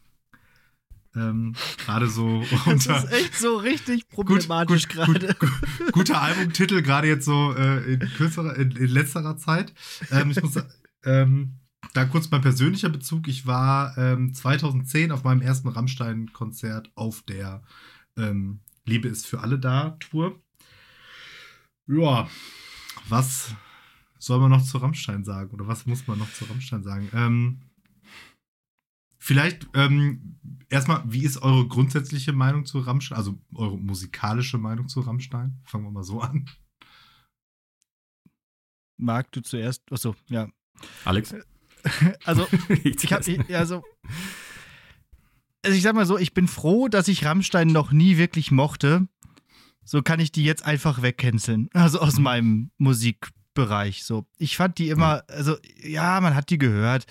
Ähm, 1.15 1.53
gerade 1.77 2.07
so 2.07 2.43
unter. 2.65 2.93
Das 2.93 3.03
ist 3.03 3.11
echt 3.11 3.35
so 3.35 3.57
richtig 3.57 4.09
problematisch 4.09 4.87
gerade. 4.87 5.35
Gut, 5.39 5.51
gut, 5.77 5.91
guter 5.91 6.19
Albumtitel, 6.19 6.81
gerade 6.81 7.07
jetzt 7.07 7.25
so 7.25 7.53
äh, 7.53 7.93
in, 7.93 7.99
kürzerer, 8.17 8.55
in, 8.55 8.71
in 8.71 8.87
letzterer 8.87 9.37
Zeit. 9.37 9.71
Ähm, 10.09 10.31
ich 10.31 10.41
muss 10.41 10.55
ähm, 11.03 11.59
da 11.93 12.05
kurz 12.05 12.31
mein 12.31 12.41
persönlicher 12.41 12.89
Bezug. 12.89 13.27
Ich 13.27 13.45
war 13.45 13.93
2010 13.93 15.03
ähm, 15.03 15.11
auf 15.11 15.23
meinem 15.23 15.43
ersten 15.43 15.67
Rammstein-Konzert 15.67 16.91
auf 16.95 17.21
der 17.21 17.61
ähm, 18.17 18.61
Liebe 18.83 19.07
ist 19.07 19.27
für 19.27 19.41
alle 19.41 19.59
da 19.59 19.91
Tour. 19.99 20.41
Ja, 21.85 22.27
was 23.09 23.55
soll 24.25 24.39
man 24.39 24.49
noch 24.49 24.63
zu 24.63 24.79
Rammstein 24.79 25.23
sagen? 25.23 25.51
Oder 25.51 25.67
was 25.67 25.85
muss 25.85 26.07
man 26.07 26.17
noch 26.17 26.31
zu 26.33 26.45
Rammstein 26.45 26.81
sagen? 26.81 27.09
Ähm, 27.13 27.61
vielleicht 29.19 29.67
ähm, 29.75 30.39
erstmal, 30.67 31.03
wie 31.05 31.23
ist 31.23 31.43
eure 31.43 31.67
grundsätzliche 31.67 32.33
Meinung 32.33 32.65
zu 32.65 32.79
Rammstein? 32.79 33.19
Also 33.19 33.39
eure 33.53 33.77
musikalische 33.77 34.57
Meinung 34.57 34.87
zu 34.87 35.01
Rammstein? 35.01 35.59
Fangen 35.63 35.83
wir 35.83 35.91
mal 35.91 36.03
so 36.03 36.21
an. 36.21 36.49
Marc, 38.97 39.31
du 39.31 39.41
zuerst. 39.41 39.83
Achso, 39.91 40.15
ja. 40.27 40.49
Alex? 41.05 41.35
Also, 42.23 42.47
ich 42.83 43.13
habe, 43.13 43.45
also, 43.55 43.83
also 45.63 45.77
ich 45.77 45.83
sag 45.83 45.93
mal 45.93 46.07
so, 46.07 46.17
ich 46.17 46.33
bin 46.33 46.47
froh, 46.47 46.87
dass 46.87 47.07
ich 47.07 47.25
Rammstein 47.25 47.67
noch 47.67 47.91
nie 47.91 48.17
wirklich 48.17 48.49
mochte. 48.49 49.07
So 49.83 50.01
kann 50.01 50.19
ich 50.19 50.31
die 50.31 50.43
jetzt 50.43 50.65
einfach 50.65 51.03
wegcanceln. 51.03 51.69
Also 51.73 51.99
aus 51.99 52.17
meinem 52.17 52.71
Musik 52.79 53.29
Bereich. 53.55 54.03
So, 54.03 54.27
ich 54.37 54.55
fand 54.57 54.77
die 54.77 54.89
immer, 54.89 55.23
also 55.27 55.57
ja, 55.83 56.21
man 56.21 56.35
hat 56.35 56.51
die 56.51 56.59
gehört, 56.59 57.05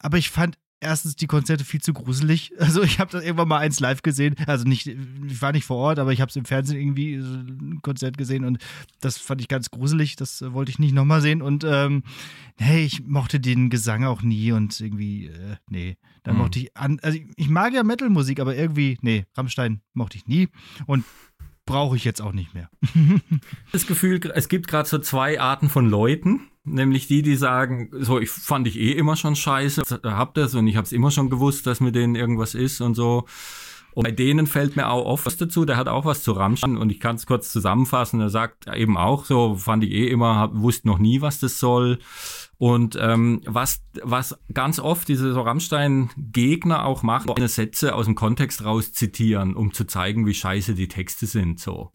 aber 0.00 0.18
ich 0.18 0.30
fand 0.30 0.58
erstens 0.84 1.16
die 1.16 1.26
Konzerte 1.26 1.64
viel 1.64 1.80
zu 1.80 1.92
gruselig. 1.92 2.52
Also 2.64 2.82
ich 2.82 2.98
habe 2.98 3.10
das 3.10 3.22
irgendwann 3.22 3.48
mal 3.48 3.58
eins 3.58 3.78
live 3.78 4.02
gesehen. 4.02 4.36
Also 4.46 4.64
nicht, 4.64 4.86
ich 4.86 5.42
war 5.42 5.52
nicht 5.52 5.64
vor 5.64 5.76
Ort, 5.76 5.98
aber 5.98 6.12
ich 6.12 6.20
habe 6.20 6.30
es 6.30 6.36
im 6.36 6.44
Fernsehen 6.44 6.78
irgendwie 6.78 7.20
so 7.20 7.34
ein 7.34 7.80
Konzert 7.82 8.16
gesehen 8.16 8.44
und 8.44 8.58
das 9.00 9.18
fand 9.18 9.40
ich 9.40 9.48
ganz 9.48 9.70
gruselig. 9.70 10.16
Das 10.16 10.42
wollte 10.52 10.70
ich 10.70 10.78
nicht 10.78 10.94
nochmal 10.94 11.20
sehen. 11.20 11.42
Und 11.42 11.64
ähm, 11.64 12.04
hey, 12.58 12.84
ich 12.84 13.04
mochte 13.06 13.38
den 13.38 13.70
Gesang 13.70 14.04
auch 14.04 14.22
nie 14.22 14.52
und 14.52 14.80
irgendwie, 14.80 15.26
äh, 15.26 15.56
nee. 15.68 15.96
Dann 16.22 16.36
mhm. 16.36 16.42
mochte 16.42 16.58
ich 16.58 16.76
an, 16.76 16.98
also 17.02 17.18
ich, 17.18 17.26
ich 17.36 17.48
mag 17.48 17.74
ja 17.74 17.84
Metal-Musik, 17.84 18.40
aber 18.40 18.56
irgendwie, 18.56 18.98
nee, 19.02 19.26
Rammstein 19.36 19.82
mochte 19.92 20.16
ich 20.16 20.26
nie. 20.26 20.48
Und 20.86 21.04
brauche 21.66 21.96
ich 21.96 22.04
jetzt 22.04 22.20
auch 22.20 22.32
nicht 22.32 22.54
mehr. 22.54 22.70
das 23.72 23.86
Gefühl, 23.86 24.20
es 24.34 24.48
gibt 24.48 24.68
gerade 24.68 24.88
so 24.88 24.98
zwei 24.98 25.40
Arten 25.40 25.68
von 25.68 25.88
Leuten, 25.88 26.48
nämlich 26.64 27.06
die, 27.06 27.22
die 27.22 27.36
sagen, 27.36 27.90
so 27.92 28.18
ich 28.18 28.30
fand 28.30 28.66
ich 28.66 28.78
eh 28.78 28.92
immer 28.92 29.16
schon 29.16 29.36
scheiße, 29.36 29.82
hab 30.04 30.34
das 30.34 30.54
und 30.54 30.66
ich 30.66 30.76
habe 30.76 30.84
es 30.84 30.92
immer 30.92 31.10
schon 31.10 31.30
gewusst, 31.30 31.66
dass 31.66 31.80
mit 31.80 31.94
denen 31.94 32.14
irgendwas 32.14 32.54
ist 32.54 32.80
und 32.80 32.94
so. 32.94 33.26
Und 33.94 34.04
bei 34.04 34.10
denen 34.10 34.48
fällt 34.48 34.74
mir 34.74 34.90
auch 34.90 35.04
oft 35.04 35.24
was 35.24 35.36
dazu, 35.36 35.64
der 35.64 35.76
hat 35.76 35.86
auch 35.86 36.04
was 36.04 36.24
zu 36.24 36.32
Rammstein 36.32 36.76
und 36.76 36.90
ich 36.90 36.98
kann 36.98 37.14
es 37.14 37.26
kurz 37.26 37.52
zusammenfassen. 37.52 38.20
Er 38.20 38.28
sagt 38.28 38.66
eben 38.74 38.96
auch 38.96 39.24
so, 39.24 39.54
fand 39.54 39.84
ich 39.84 39.92
eh 39.92 40.08
immer, 40.08 40.34
hab, 40.34 40.56
wusste 40.56 40.88
noch 40.88 40.98
nie, 40.98 41.20
was 41.20 41.38
das 41.38 41.60
soll. 41.60 42.00
Und 42.64 42.96
ähm, 42.98 43.42
was, 43.44 43.82
was 44.02 44.38
ganz 44.54 44.78
oft 44.78 45.06
diese 45.08 45.34
so 45.34 45.42
Rammstein-Gegner 45.42 46.86
auch 46.86 47.02
machen, 47.02 47.30
eine 47.36 47.48
Sätze 47.48 47.94
aus 47.94 48.06
dem 48.06 48.14
Kontext 48.14 48.64
raus 48.64 48.94
zitieren, 48.94 49.54
um 49.54 49.74
zu 49.74 49.84
zeigen, 49.84 50.24
wie 50.24 50.32
scheiße 50.32 50.74
die 50.74 50.88
Texte 50.88 51.26
sind. 51.26 51.60
So. 51.60 51.90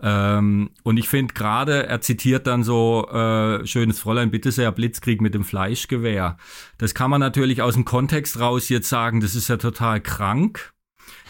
Ähm, 0.00 0.70
und 0.84 0.96
ich 0.96 1.08
finde 1.08 1.34
gerade, 1.34 1.88
er 1.88 2.00
zitiert 2.02 2.46
dann 2.46 2.62
so, 2.62 3.08
äh, 3.08 3.66
schönes 3.66 3.98
Fräulein, 3.98 4.30
bitte 4.30 4.52
sehr, 4.52 4.70
Blitzkrieg 4.70 5.20
mit 5.20 5.34
dem 5.34 5.42
Fleischgewehr. 5.42 6.36
Das 6.78 6.94
kann 6.94 7.10
man 7.10 7.18
natürlich 7.18 7.60
aus 7.60 7.74
dem 7.74 7.84
Kontext 7.84 8.38
raus 8.38 8.68
jetzt 8.68 8.88
sagen, 8.88 9.20
das 9.20 9.34
ist 9.34 9.48
ja 9.48 9.56
total 9.56 10.00
krank. 10.00 10.72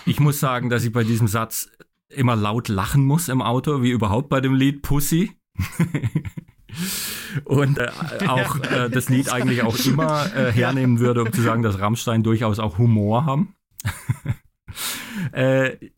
Ich 0.05 0.21
muss 0.21 0.39
sagen, 0.39 0.69
dass 0.69 0.85
ich 0.85 0.93
bei 0.93 1.05
diesem 1.05 1.29
Satz 1.29 1.71
immer 2.11 2.37
laut 2.37 2.69
lachen 2.69 3.07
muss 3.07 3.31
im 3.31 3.41
Auto, 3.41 3.83
wie 3.83 3.91
überhaupt 3.91 4.29
bei 4.29 4.43
dem 4.43 4.53
Lied 4.53 4.83
Pussy. 4.83 5.33
und 7.45 7.79
äh, 7.79 7.91
auch 8.27 8.59
äh, 8.61 8.91
das 8.91 9.09
Lied 9.09 9.33
eigentlich 9.33 9.63
auch 9.63 9.77
immer 9.85 10.27
äh, 10.35 10.53
hernehmen 10.53 10.99
würde, 10.99 11.23
um 11.23 11.33
zu 11.33 11.43
sagen, 11.43 11.63
dass 11.63 11.79
Rammstein 11.79 12.23
durchaus 12.23 12.59
auch 12.59 12.79
Humor 12.79 13.25
haben. 13.25 13.55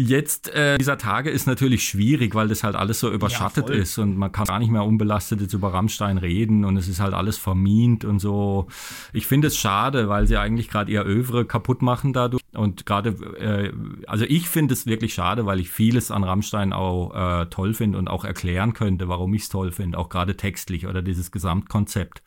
Jetzt, 0.00 0.54
äh, 0.54 0.78
dieser 0.78 0.96
Tage 0.96 1.28
ist 1.28 1.48
natürlich 1.48 1.82
schwierig, 1.82 2.36
weil 2.36 2.46
das 2.46 2.62
halt 2.62 2.76
alles 2.76 3.00
so 3.00 3.10
überschattet 3.10 3.68
Ja, 3.68 3.74
ist 3.74 3.98
und 3.98 4.16
man 4.16 4.30
kann 4.30 4.44
gar 4.44 4.60
nicht 4.60 4.70
mehr 4.70 4.84
unbelastet 4.84 5.40
jetzt 5.40 5.54
über 5.54 5.74
Rammstein 5.74 6.18
reden 6.18 6.64
und 6.64 6.76
es 6.76 6.86
ist 6.86 7.00
halt 7.00 7.14
alles 7.14 7.36
vermint 7.36 8.04
und 8.04 8.20
so. 8.20 8.68
Ich 9.12 9.26
finde 9.26 9.48
es 9.48 9.56
schade, 9.56 10.08
weil 10.08 10.28
sie 10.28 10.36
eigentlich 10.36 10.70
gerade 10.70 10.92
ihr 10.92 11.04
Övre 11.04 11.44
kaputt 11.44 11.82
machen 11.82 12.12
dadurch 12.12 12.44
und 12.54 12.86
gerade, 12.86 13.08
äh, 13.40 13.72
also 14.06 14.24
ich 14.24 14.48
finde 14.48 14.74
es 14.74 14.86
wirklich 14.86 15.14
schade, 15.14 15.46
weil 15.46 15.58
ich 15.58 15.68
vieles 15.68 16.12
an 16.12 16.22
Rammstein 16.22 16.72
auch 16.72 17.42
äh, 17.42 17.46
toll 17.46 17.74
finde 17.74 17.98
und 17.98 18.06
auch 18.06 18.24
erklären 18.24 18.74
könnte, 18.74 19.08
warum 19.08 19.34
ich 19.34 19.42
es 19.42 19.48
toll 19.48 19.72
finde, 19.72 19.98
auch 19.98 20.10
gerade 20.10 20.36
textlich 20.36 20.86
oder 20.86 21.02
dieses 21.02 21.32
Gesamtkonzept. 21.32 22.22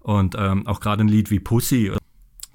Und 0.00 0.36
ähm, 0.38 0.66
auch 0.66 0.80
gerade 0.80 1.02
ein 1.02 1.08
Lied 1.08 1.30
wie 1.30 1.40
Pussy 1.40 1.92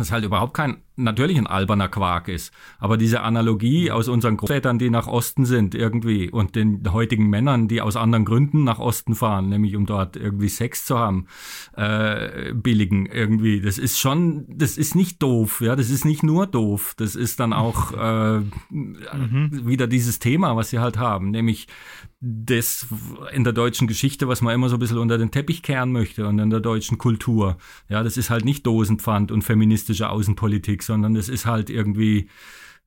das 0.01 0.11
halt 0.11 0.25
überhaupt 0.25 0.53
kein, 0.53 0.81
natürlich 0.95 1.37
ein 1.37 1.47
alberner 1.47 1.87
Quark 1.87 2.27
ist. 2.27 2.53
Aber 2.79 2.97
diese 2.97 3.21
Analogie 3.21 3.91
aus 3.91 4.07
unseren 4.07 4.37
Großvätern, 4.37 4.79
die 4.79 4.89
nach 4.89 5.07
Osten 5.07 5.45
sind 5.45 5.75
irgendwie 5.75 6.29
und 6.29 6.55
den 6.55 6.91
heutigen 6.91 7.29
Männern, 7.29 7.67
die 7.67 7.81
aus 7.81 7.95
anderen 7.95 8.25
Gründen 8.25 8.63
nach 8.63 8.79
Osten 8.79 9.15
fahren, 9.15 9.49
nämlich 9.49 9.75
um 9.75 9.85
dort 9.85 10.15
irgendwie 10.15 10.49
Sex 10.49 10.85
zu 10.85 10.97
haben, 10.97 11.27
äh, 11.75 12.53
billigen 12.53 13.05
irgendwie, 13.05 13.61
das 13.61 13.77
ist 13.77 13.99
schon, 13.99 14.45
das 14.47 14.77
ist 14.77 14.95
nicht 14.95 15.21
doof, 15.21 15.61
ja, 15.61 15.75
das 15.75 15.89
ist 15.89 16.05
nicht 16.05 16.23
nur 16.23 16.47
doof, 16.47 16.93
das 16.97 17.15
ist 17.15 17.39
dann 17.39 17.53
auch 17.53 17.93
äh, 17.93 18.41
wieder 18.69 19.87
dieses 19.87 20.19
Thema, 20.19 20.55
was 20.55 20.69
sie 20.69 20.79
halt 20.79 20.97
haben, 20.97 21.31
nämlich 21.31 21.67
das 22.21 22.85
in 23.33 23.43
der 23.43 23.51
deutschen 23.51 23.87
Geschichte, 23.87 24.27
was 24.27 24.41
man 24.41 24.53
immer 24.53 24.69
so 24.69 24.75
ein 24.75 24.79
bisschen 24.79 24.99
unter 24.99 25.17
den 25.17 25.31
Teppich 25.31 25.63
kehren 25.63 25.91
möchte 25.91 26.27
und 26.27 26.37
in 26.37 26.51
der 26.51 26.59
deutschen 26.59 26.99
Kultur. 26.99 27.57
Ja, 27.89 28.03
das 28.03 28.15
ist 28.15 28.29
halt 28.29 28.45
nicht 28.45 28.65
Dosenpfand 28.67 29.31
und 29.31 29.41
feministische 29.41 30.09
Außenpolitik, 30.09 30.83
sondern 30.83 31.15
es 31.15 31.29
ist 31.29 31.47
halt 31.47 31.71
irgendwie, 31.71 32.29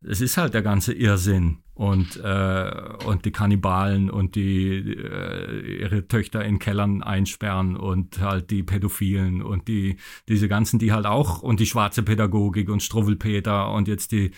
es 0.03 0.21
ist 0.21 0.37
halt 0.37 0.55
der 0.55 0.63
ganze 0.63 0.93
Irrsinn 0.93 1.59
und, 1.75 2.17
äh, 2.23 2.71
und 3.05 3.25
die 3.25 3.33
Kannibalen 3.33 4.09
und 4.09 4.37
die 4.37 4.95
äh, 4.95 5.81
ihre 5.81 6.07
Töchter 6.07 6.45
in 6.45 6.61
Kellern 6.61 7.03
einsperren 7.03 7.77
und 7.77 8.21
halt 8.21 8.53
die 8.53 8.63
Pädophilen 8.63 9.43
und 9.43 9.67
die 9.67 9.97
diese 10.29 10.47
ganzen, 10.47 10.79
die 10.79 10.93
halt 10.93 11.07
auch 11.07 11.43
und 11.43 11.59
die 11.59 11.67
schwarze 11.67 12.05
Pädagogik 12.05 12.69
und 12.69 12.85
Struwwelpeter 12.85 13.73
und 13.73 13.89
jetzt 13.89 14.13
die 14.13 14.31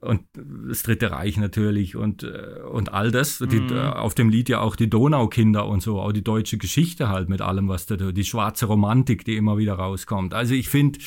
und 0.00 0.22
das 0.34 0.82
Dritte 0.82 1.10
Reich 1.10 1.36
natürlich 1.36 1.94
und, 1.94 2.22
äh, 2.22 2.60
und 2.70 2.92
all 2.92 3.10
das. 3.10 3.38
Die, 3.38 3.58
äh, 3.58 3.88
auf 3.88 4.14
dem 4.14 4.30
Lied 4.30 4.48
ja 4.48 4.60
auch 4.60 4.76
die 4.76 4.88
Donaukinder 4.88 5.66
und 5.66 5.82
so, 5.82 6.00
auch 6.00 6.12
die 6.12 6.24
deutsche 6.24 6.58
Geschichte 6.58 7.08
halt 7.08 7.28
mit 7.28 7.42
allem, 7.42 7.68
was 7.68 7.86
da, 7.86 7.96
die 7.96 8.24
schwarze 8.24 8.66
Romantik, 8.66 9.24
die 9.24 9.36
immer 9.36 9.58
wieder 9.58 9.74
rauskommt. 9.74 10.32
Also 10.32 10.54
ich 10.54 10.68
finde, 10.68 10.98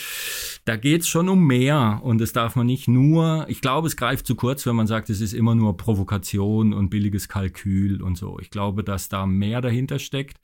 da 0.66 0.76
geht's 0.76 1.08
schon 1.08 1.28
um 1.28 1.46
mehr 1.46 2.02
und 2.04 2.22
das 2.22 2.34
darf 2.34 2.56
man 2.56 2.68
nicht 2.68 2.88
nur, 2.88 3.46
ich 3.48 3.62
glaube, 3.62 3.88
es 3.88 3.98
greift 3.98 4.28
zu 4.28 4.36
kurz, 4.36 4.66
wenn 4.66 4.76
man 4.76 4.88
sagt, 4.88 5.10
es 5.10 5.22
ist 5.22 5.34
immer 5.34 5.56
nur 5.56 5.76
Provokation 5.76 6.74
und 6.74 6.90
billiges 6.90 7.28
Kalkül 7.28 8.02
und 8.02 8.16
so. 8.16 8.38
Ich 8.40 8.52
glaube, 8.52 8.84
dass 8.84 9.10
da 9.10 9.26
mehr 9.26 9.62
dahinter 9.62 9.98
steckt 9.98 10.38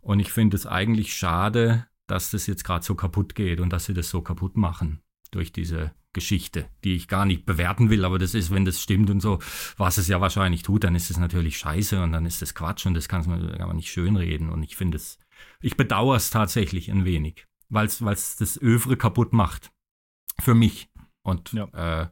und 0.00 0.20
ich 0.20 0.32
finde 0.32 0.56
es 0.56 0.66
eigentlich 0.66 1.14
schade, 1.14 1.86
dass 2.06 2.30
das 2.30 2.46
jetzt 2.46 2.64
gerade 2.64 2.84
so 2.84 2.94
kaputt 2.94 3.34
geht 3.34 3.60
und 3.60 3.72
dass 3.72 3.86
sie 3.86 3.94
das 3.94 4.08
so 4.08 4.22
kaputt 4.22 4.56
machen 4.56 5.03
durch 5.34 5.52
diese 5.52 5.92
Geschichte, 6.12 6.66
die 6.84 6.94
ich 6.94 7.08
gar 7.08 7.24
nicht 7.26 7.44
bewerten 7.44 7.90
will, 7.90 8.04
aber 8.04 8.18
das 8.18 8.34
ist, 8.34 8.50
wenn 8.52 8.64
das 8.64 8.80
stimmt 8.80 9.10
und 9.10 9.20
so, 9.20 9.40
was 9.76 9.98
es 9.98 10.08
ja 10.08 10.20
wahrscheinlich 10.20 10.62
tut, 10.62 10.84
dann 10.84 10.94
ist 10.94 11.10
es 11.10 11.18
natürlich 11.18 11.58
scheiße 11.58 12.00
und 12.02 12.12
dann 12.12 12.24
ist 12.24 12.40
das 12.40 12.54
Quatsch 12.54 12.86
und 12.86 12.94
das 12.94 13.08
kann 13.08 13.28
man, 13.28 13.76
nicht 13.76 13.90
schönreden 13.90 14.48
und 14.50 14.62
ich 14.62 14.76
finde 14.76 14.96
es, 14.96 15.18
ich 15.60 15.76
bedauere 15.76 16.16
es 16.16 16.30
tatsächlich 16.30 16.90
ein 16.90 17.04
wenig, 17.04 17.46
weil 17.68 17.86
es 17.86 17.98
das 18.36 18.60
Övre 18.62 18.96
kaputt 18.96 19.32
macht. 19.32 19.72
Für 20.40 20.54
mich. 20.54 20.88
Und 21.22 21.52
Ja. 21.52 22.02
äh, 22.02 22.08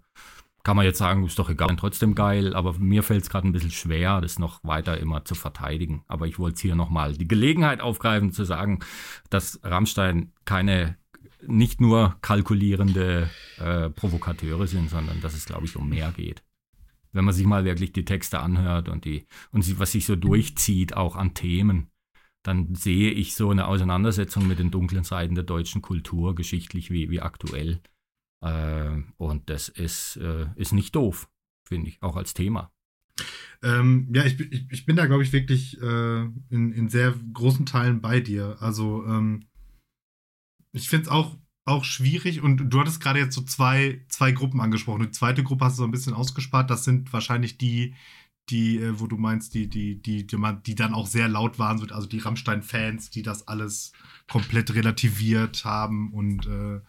kann 0.65 0.77
man 0.77 0.85
jetzt 0.85 0.99
sagen, 0.99 1.25
ist 1.27 1.39
doch 1.39 1.51
egal, 1.51 1.75
trotzdem 1.77 2.15
geil, 2.15 2.55
aber 2.55 2.75
mir 2.79 3.03
fällt 3.03 3.23
es 3.23 3.31
gerade 3.31 3.49
ein 3.49 3.53
bisschen 3.53 3.73
schwer, 3.73 4.21
das 4.21 4.39
noch 4.39 4.63
weiter 4.63 4.99
immer 4.99 5.25
zu 5.25 5.35
verteidigen. 5.35 6.05
Aber 6.07 6.27
ich 6.29 6.39
wollte 6.39 6.63
hier 6.63 6.77
nochmal 6.77 7.17
die 7.17 7.27
Gelegenheit 7.27 7.81
aufgreifen, 7.81 8.33
zu 8.33 8.45
sagen, 8.45 8.79
dass 9.29 9.59
Rammstein 9.65 10.33
keine 10.45 10.97
nicht 11.47 11.81
nur 11.81 12.17
kalkulierende 12.21 13.31
äh, 13.59 13.91
Provokateure 13.91 14.67
sind, 14.67 14.91
sondern 14.91 15.21
dass 15.21 15.35
es, 15.35 15.47
glaube 15.47 15.65
ich, 15.65 15.77
um 15.77 15.89
mehr 15.89 16.13
geht. 16.13 16.43
Wenn 17.13 17.25
man 17.25 17.35
sich 17.35 17.47
mal 17.47 17.65
wirklich 17.65 17.93
die 17.93 18.05
Texte 18.05 18.41
anhört 18.41 18.89
und 18.89 19.05
die 19.05 19.27
und 19.51 19.79
was 19.79 19.93
sich 19.93 20.07
so 20.07 20.17
durchzieht, 20.17 20.97
auch 20.97 21.17
an 21.17 21.35
Themen, 21.35 21.91
dann 22.43 22.75
sehe 22.75 23.11
ich 23.11 23.35
so 23.35 23.51
eine 23.51 23.67
Auseinandersetzung 23.67 24.47
mit 24.49 24.59
den 24.59 24.71
dunklen 24.71 25.05
Seiten 25.05 25.35
der 25.35 25.45
deutschen 25.45 25.83
Kultur, 25.83 26.35
geschichtlich 26.35 26.91
wie, 26.91 27.11
wie 27.11 27.21
aktuell. 27.21 27.81
Äh, 28.43 29.03
und 29.19 29.49
das 29.49 29.69
ist, 29.69 30.17
äh, 30.17 30.47
ist 30.57 30.73
nicht 30.73 30.97
doof, 30.97 31.29
finde 31.65 31.89
ich, 31.89 32.03
auch 32.03 32.17
als 32.17 32.35
Thema. 32.35 32.73
Ähm, 33.63 34.09
ja, 34.13 34.25
ich, 34.25 34.37
bin- 34.37 34.49
ich, 34.51 34.67
ich 34.71 34.87
bin 34.87 34.97
da, 34.97 35.07
glaube 35.07 35.23
ich, 35.23 35.33
wirklich 35.33 35.81
äh, 35.81 36.23
in, 36.51 36.73
in 36.73 36.89
sehr 36.89 37.15
großen 37.33 37.67
Teilen 37.67 38.01
bei 38.01 38.21
dir. 38.21 38.57
Also, 38.61 39.05
ähm, 39.07 39.45
ich 40.73 40.89
finde 40.89 41.05
es 41.05 41.09
auch, 41.09 41.37
auch 41.65 41.85
schwierig 41.85 42.41
und 42.43 42.57
du 42.73 42.81
hattest 42.81 43.01
gerade 43.01 43.21
jetzt 43.21 43.35
so 43.35 43.43
zwei, 43.43 44.05
zwei 44.09 44.33
Gruppen 44.33 44.61
angesprochen. 44.61 45.03
Die 45.03 45.11
zweite 45.11 45.43
Gruppe 45.45 45.65
hast 45.67 45.75
du 45.79 45.83
so 45.83 45.85
ein 45.85 45.91
bisschen 45.93 46.15
ausgespart. 46.15 46.71
Das 46.71 46.85
sind 46.85 47.13
wahrscheinlich 47.13 47.57
die, 47.59 47.95
die, 48.51 48.79
äh, 48.79 48.99
wo 48.99 49.07
du 49.07 49.17
meinst, 49.17 49.55
die, 49.55 49.69
die, 49.69 50.03
die, 50.03 50.27
die, 50.27 50.75
dann 50.75 50.95
auch 50.95 51.07
sehr 51.07 51.29
laut 51.29 51.59
waren, 51.61 51.79
so- 51.79 51.87
also 51.95 52.09
die 52.09 52.19
Rammstein-Fans, 52.19 53.11
die 53.11 53.23
das 53.23 53.47
alles 53.47 53.93
komplett 54.29 54.75
relativiert 54.75 55.65
haben 55.65 56.13
und 56.13 56.47
äh, 56.47 56.81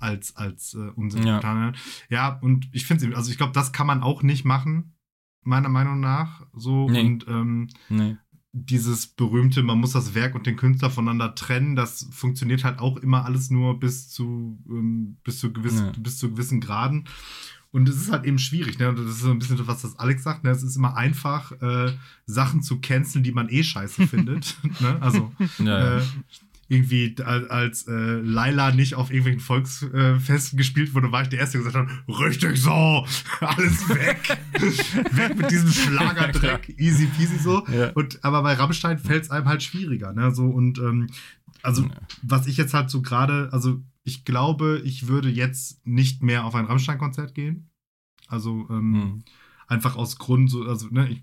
als, 0.00 0.34
als 0.34 0.74
äh, 0.74 0.90
Unsinn 0.96 1.24
Ja. 1.26 1.36
getan 1.36 1.58
haben. 1.58 1.76
Ja, 2.08 2.38
und 2.40 2.68
ich 2.72 2.86
finde 2.86 3.14
also 3.16 3.30
ich 3.30 3.36
glaube, 3.36 3.52
das 3.52 3.70
kann 3.72 3.86
man 3.86 4.02
auch 4.02 4.22
nicht 4.24 4.44
machen, 4.44 4.94
meiner 5.42 5.68
Meinung 5.68 6.00
nach. 6.00 6.44
So 6.54 6.88
Nee. 6.90 7.02
und 7.02 7.28
ähm, 7.28 7.68
Nee. 7.88 8.16
Dieses 8.52 9.06
berühmte, 9.06 9.62
man 9.62 9.78
muss 9.78 9.92
das 9.92 10.14
Werk 10.14 10.34
und 10.34 10.46
den 10.46 10.56
Künstler 10.56 10.90
voneinander 10.90 11.34
trennen, 11.34 11.76
das 11.76 12.08
funktioniert 12.10 12.64
halt 12.64 12.80
auch 12.80 12.96
immer 12.96 13.24
alles 13.24 13.50
nur 13.50 13.78
bis 13.78 14.08
zu, 14.08 14.58
ähm, 14.68 15.16
bis 15.24 15.38
zu, 15.38 15.52
gewiss, 15.52 15.78
Ja. 15.80 15.92
bis 15.98 16.18
zu 16.18 16.30
gewissen 16.30 16.60
Graden. 16.60 17.04
Und 17.72 17.88
es 17.88 17.94
ist 17.96 18.10
halt 18.10 18.24
eben 18.24 18.40
schwierig, 18.40 18.80
ne? 18.80 18.92
Das 18.92 19.06
ist 19.06 19.20
so 19.20 19.30
ein 19.30 19.38
bisschen 19.38 19.56
das, 19.56 19.68
was 19.68 19.82
das 19.82 19.96
Alex 20.00 20.24
sagt, 20.24 20.42
ne? 20.42 20.50
Es 20.50 20.64
ist 20.64 20.74
immer 20.74 20.96
einfach, 20.96 21.52
äh, 21.62 21.92
Sachen 22.26 22.62
zu 22.62 22.80
canceln, 22.80 23.22
die 23.22 23.30
man 23.30 23.48
eh 23.48 23.62
scheiße 23.62 24.06
findet. 24.08 24.56
ne? 24.80 25.00
Also 25.00 25.32
Ja, 25.58 25.98
äh, 25.98 26.02
irgendwie 26.70 27.14
als, 27.24 27.88
äh, 27.88 28.20
Laila 28.20 28.70
nicht 28.70 28.94
auf 28.94 29.10
irgendwelchen 29.10 29.40
Volksfesten 29.40 30.56
gespielt 30.56 30.94
wurde, 30.94 31.10
war 31.10 31.22
ich 31.22 31.28
der 31.28 31.40
Erste, 31.40 31.58
der 31.58 31.66
gesagt 31.66 31.90
hat, 31.90 32.18
richtig 32.20 32.58
so, 32.58 32.70
alles 33.40 33.88
weg. 33.88 34.38
weg 35.16 35.36
mit 35.36 35.50
diesem 35.50 35.68
Schlagerdreck, 35.72 36.68
easy 36.78 37.06
peasy 37.06 37.38
so. 37.38 37.66
Ja. 37.66 37.90
Und, 37.90 38.22
aber 38.24 38.42
bei 38.42 38.54
Rammstein 38.54 38.98
fällt 38.98 39.24
es 39.24 39.30
einem 39.30 39.46
halt 39.48 39.64
schwieriger, 39.64 40.12
ne? 40.12 40.32
So, 40.32 40.44
und 40.46 40.78
ähm, 40.78 41.08
also, 41.62 41.82
Ja. 41.82 41.90
was 42.22 42.46
ich 42.46 42.56
jetzt 42.56 42.72
halt 42.72 42.88
so 42.88 43.02
gerade, 43.02 43.48
also 43.52 43.82
ich 44.04 44.24
glaube, 44.24 44.80
ich 44.84 45.08
würde 45.08 45.28
jetzt 45.28 45.84
nicht 45.84 46.22
mehr 46.22 46.44
auf 46.44 46.54
ein 46.54 46.66
Rammstein-Konzert 46.66 47.34
gehen. 47.34 47.68
Also, 48.28 48.68
ähm, 48.70 48.94
Hm. 48.94 49.24
einfach 49.66 49.96
aus 49.96 50.18
Grund, 50.18 50.48
so, 50.48 50.62
also, 50.64 50.86
ne, 50.90 51.08
ich, 51.10 51.22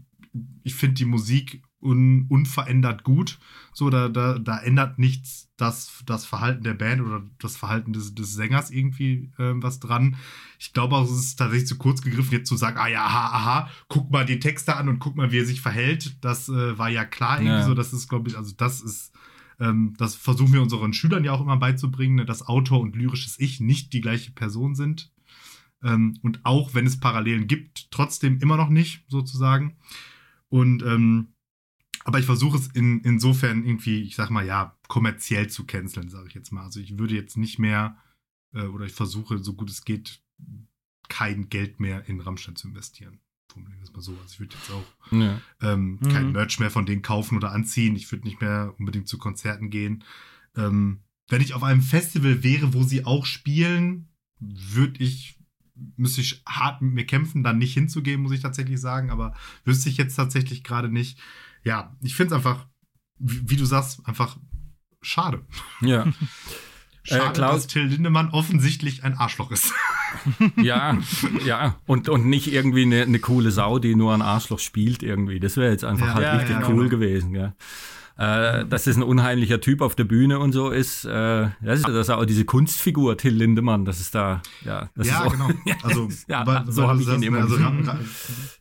ich 0.63 0.75
finde 0.75 0.95
die 0.95 1.05
Musik 1.05 1.63
un, 1.79 2.25
unverändert 2.29 3.03
gut. 3.03 3.39
So, 3.73 3.89
da, 3.89 4.09
da, 4.09 4.39
da 4.39 4.59
ändert 4.59 4.97
nichts 4.99 5.49
das, 5.57 6.03
das 6.05 6.25
Verhalten 6.25 6.63
der 6.63 6.73
Band 6.73 7.01
oder 7.01 7.23
das 7.39 7.57
Verhalten 7.57 7.93
des, 7.93 8.13
des 8.15 8.33
Sängers 8.33 8.71
irgendwie 8.71 9.31
ähm, 9.39 9.61
was 9.61 9.79
dran. 9.79 10.15
Ich 10.59 10.73
glaube 10.73 10.95
auch, 10.95 11.05
es 11.05 11.11
ist 11.11 11.35
tatsächlich 11.35 11.67
zu 11.67 11.77
kurz 11.77 12.01
gegriffen, 12.01 12.31
jetzt 12.33 12.49
zu 12.49 12.57
sagen, 12.57 12.77
ah 12.77 12.87
ja, 12.87 13.05
aha, 13.05 13.35
aha, 13.35 13.69
guck 13.87 14.11
mal 14.11 14.25
die 14.25 14.39
Texte 14.39 14.75
an 14.75 14.89
und 14.89 14.99
guck 14.99 15.15
mal, 15.15 15.31
wie 15.31 15.39
er 15.39 15.45
sich 15.45 15.61
verhält. 15.61 16.17
Das 16.23 16.49
äh, 16.49 16.77
war 16.77 16.89
ja 16.89 17.05
klar 17.05 17.37
irgendwie 17.39 17.59
Ja. 17.59 17.65
so. 17.65 17.73
Das 17.73 17.93
ist, 17.93 18.07
glaube 18.07 18.29
ich, 18.29 18.37
also 18.37 18.53
das 18.55 18.81
ist, 18.81 19.13
ähm, 19.59 19.93
das 19.97 20.15
versuchen 20.15 20.53
wir 20.53 20.61
unseren 20.61 20.93
Schülern 20.93 21.23
ja 21.23 21.31
auch 21.31 21.41
immer 21.41 21.57
beizubringen, 21.57 22.15
ne, 22.15 22.25
dass 22.25 22.47
Autor 22.47 22.79
und 22.79 22.95
lyrisches 22.95 23.39
Ich 23.39 23.59
nicht 23.59 23.93
die 23.93 24.01
gleiche 24.01 24.31
Person 24.31 24.75
sind. 24.75 25.11
Ähm, 25.83 26.17
und 26.23 26.43
auch 26.43 26.73
wenn 26.73 26.87
es 26.87 26.99
Parallelen 26.99 27.47
gibt, 27.47 27.91
trotzdem 27.91 28.39
immer 28.39 28.57
noch 28.57 28.69
nicht, 28.69 29.03
sozusagen. 29.07 29.77
Und 30.49 30.81
ähm, 30.83 31.33
aber 32.07 32.19
ich 32.19 32.25
versuche 32.25 32.57
es 32.57 32.67
in, 32.67 33.01
insofern 33.01 33.65
irgendwie, 33.65 34.01
ich 34.01 34.15
sag 34.15 34.29
mal, 34.29 34.45
ja, 34.45 34.77
kommerziell 34.87 35.49
zu 35.49 35.65
canceln, 35.65 36.09
sage 36.09 36.29
ich 36.29 36.33
jetzt 36.35 36.51
mal. 36.53 36.63
Also 36.63 36.79
ich 36.79 36.97
würde 36.97 37.13
jetzt 37.15 37.35
nicht 37.35 37.59
mehr, 37.59 37.97
äh, 38.53 38.61
oder 38.63 38.85
ich 38.85 38.93
versuche, 38.93 39.39
so 39.39 39.53
gut 39.53 39.69
es 39.69 39.83
geht, 39.83 40.21
kein 41.09 41.49
Geld 41.49 41.81
mehr 41.81 42.07
in 42.07 42.21
Rammstein 42.21 42.55
zu 42.55 42.69
investieren. 42.69 43.19
Formulieren 43.51 43.79
wir 43.81 43.83
es 43.83 43.93
mal 43.93 44.01
so. 44.01 44.13
Also 44.13 44.33
ich 44.33 44.39
würde 44.39 44.55
jetzt 44.55 44.71
auch 44.71 44.85
Ja. 45.11 45.41
ähm, 45.61 45.99
Mhm. 46.01 46.09
kein 46.09 46.31
Merch 46.31 46.59
mehr 46.59 46.71
von 46.71 46.85
denen 46.85 47.01
kaufen 47.01 47.35
oder 47.35 47.51
anziehen. 47.51 47.95
Ich 47.97 48.09
würde 48.11 48.25
nicht 48.25 48.39
mehr 48.39 48.73
unbedingt 48.79 49.09
zu 49.09 49.17
Konzerten 49.17 49.69
gehen. 49.69 50.03
Ähm, 50.55 51.01
wenn 51.27 51.41
ich 51.41 51.53
auf 51.53 51.63
einem 51.63 51.81
Festival 51.81 52.41
wäre, 52.41 52.73
wo 52.73 52.83
sie 52.83 53.03
auch 53.03 53.25
spielen, 53.25 54.07
würde 54.39 55.03
ich, 55.03 55.37
müsste 55.97 56.21
ich 56.21 56.41
hart 56.47 56.81
mit 56.81 56.93
mir 56.93 57.05
kämpfen, 57.05 57.43
dann 57.43 57.57
nicht 57.57 57.73
hinzugehen, 57.73 58.21
muss 58.21 58.31
ich 58.31 58.39
tatsächlich 58.41 58.79
sagen. 58.79 59.09
Aber 59.09 59.35
wüsste 59.65 59.89
ich 59.89 59.97
jetzt 59.97 60.15
tatsächlich 60.15 60.63
gerade 60.63 60.87
nicht. 60.89 61.19
Ja, 61.63 61.95
ich 62.01 62.15
finde 62.15 62.33
es 62.33 62.37
einfach, 62.37 62.67
wie, 63.19 63.49
wie 63.49 63.55
du 63.57 63.65
sagst, 63.65 64.05
einfach 64.07 64.37
schade. 65.01 65.45
ja. 65.81 66.05
Schade, 67.03 67.31
Klaus- 67.31 67.61
dass 67.63 67.67
Till 67.67 67.83
Lindemann 67.83 68.31
offensichtlich 68.31 69.05
ein 69.05 69.13
Arschloch 69.17 69.51
ist. 69.51 69.73
Ja, 70.57 70.97
ja. 71.45 71.75
Und, 71.85 72.09
und 72.09 72.25
nicht 72.25 72.51
irgendwie 72.51 72.81
eine, 72.83 73.03
eine 73.03 73.19
coole 73.19 73.51
Sau, 73.51 73.79
die 73.79 73.95
nur 73.95 74.13
ein 74.13 74.21
Arschloch 74.21 74.59
spielt 74.59 75.03
irgendwie. 75.03 75.39
Das 75.39 75.55
wäre 75.57 75.71
jetzt 75.71 75.83
einfach 75.85 76.07
Ja, 76.07 76.13
halt 76.15 76.23
ja, 76.25 76.31
richtig 76.33 76.55
ja, 76.59 76.67
cool 76.67 76.75
genau. 76.87 76.89
gewesen, 76.89 77.33
gell. 77.33 77.53
Äh, 78.17 78.65
dass 78.65 78.85
das 78.85 78.95
ein 78.95 79.03
unheimlicher 79.03 79.61
Typ 79.61 79.81
auf 79.81 79.95
der 79.95 80.05
Bühne 80.05 80.39
und 80.39 80.51
so 80.51 80.71
ist, 80.71 81.05
äh, 81.05 81.49
das 81.61 81.79
ist, 81.79 81.87
das 81.87 82.09
auch 82.09 82.25
diese 82.25 82.45
Kunstfigur 82.45 83.15
Till 83.15 83.33
Lindemann, 83.33 83.85
das 83.85 83.99
ist 83.99 84.15
da, 84.15 84.41
ja, 84.65 84.89
das 84.95 85.07
ja, 85.07 85.19
ist 85.19 85.27
auch, 85.27 85.31
genau. 85.31 85.49
Also, 85.83 86.09
ja, 86.27 86.45
weil- 86.47 86.71
so 86.71 86.87
habe 86.87 86.99
ich 86.99 87.07
ihn 87.07 87.21
immer 87.21 87.41
also, 87.41 87.57
Ra, 87.57 87.71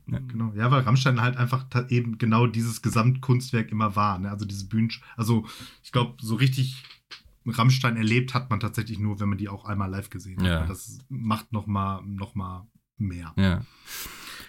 genau. 0.06 0.52
Ja, 0.54 0.70
weil 0.70 0.82
Rammstein 0.82 1.22
halt 1.22 1.38
einfach 1.38 1.64
eben 1.88 2.18
genau 2.18 2.46
dieses 2.46 2.82
Gesamtkunstwerk 2.82 3.72
immer 3.72 3.96
war. 3.96 4.18
Ne? 4.18 4.30
Also 4.30 4.44
diese 4.44 4.68
Bühnen, 4.68 4.90
also 5.16 5.46
ich 5.82 5.90
glaube, 5.90 6.16
so 6.20 6.34
richtig 6.34 6.82
Rammstein 7.46 7.96
erlebt 7.96 8.34
hat 8.34 8.50
man 8.50 8.60
tatsächlich 8.60 8.98
nur, 8.98 9.20
wenn 9.20 9.28
man 9.28 9.38
die 9.38 9.48
auch 9.48 9.64
einmal 9.64 9.88
live 9.90 10.10
gesehen 10.10 10.38
hat. 10.40 10.46
Ja. 10.46 10.66
Das 10.66 10.98
macht 11.08 11.52
noch 11.52 11.66
mal, 11.66 12.02
noch 12.04 12.34
mal 12.34 12.66
mehr. 12.98 13.32
Ja. 13.36 13.62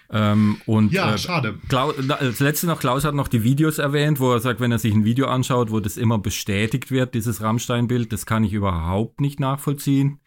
Ähm, 0.10 0.62
und 0.66 0.92
Ja, 0.92 1.14
äh, 1.14 1.18
schade. 1.18 1.56
Klaus, 1.68 1.96
als 2.10 2.40
letztes 2.40 2.70
noch, 2.70 2.80
Klaus 2.80 3.04
hat 3.04 3.16
noch 3.16 3.28
die 3.28 3.44
Videos 3.44 3.78
erwähnt, 3.78 4.20
wo 4.20 4.32
er 4.32 4.40
sagt, 4.40 4.60
wenn 4.60 4.72
er 4.72 4.80
sich 4.80 4.94
ein 4.94 5.06
Video 5.06 5.28
anschaut, 5.28 5.72
wo 5.72 5.80
das 5.80 5.98
immer 5.98 6.18
bestätigt 6.18 6.92
wird, 6.92 7.14
dieses 7.14 7.42
Rammstein-Bild, 7.42 8.14
das 8.14 8.26
kann 8.26 8.44
ich 8.44 8.54
überhaupt 8.54 9.22
nicht 9.22 9.40
nachvollziehen. 9.40 10.20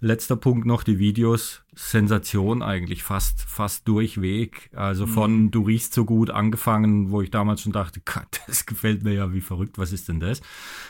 Letzter 0.00 0.36
Punkt 0.36 0.64
noch, 0.64 0.84
die 0.84 1.00
Videos, 1.00 1.62
Sensation 1.74 2.62
eigentlich, 2.62 3.02
fast, 3.02 3.42
fast 3.42 3.86
durchweg. 3.88 4.70
Also 4.74 5.06
von 5.08 5.50
Du 5.50 5.62
riechst 5.62 5.92
so 5.92 6.04
gut 6.04 6.30
angefangen, 6.30 7.10
wo 7.10 7.20
ich 7.20 7.32
damals 7.32 7.62
schon 7.62 7.72
dachte, 7.72 8.00
Gott, 8.04 8.40
das 8.46 8.64
gefällt 8.64 9.02
mir 9.02 9.12
ja 9.12 9.32
wie 9.32 9.40
verrückt, 9.40 9.76
was 9.76 9.92
ist 9.92 10.08
denn 10.08 10.20
das? 10.20 10.40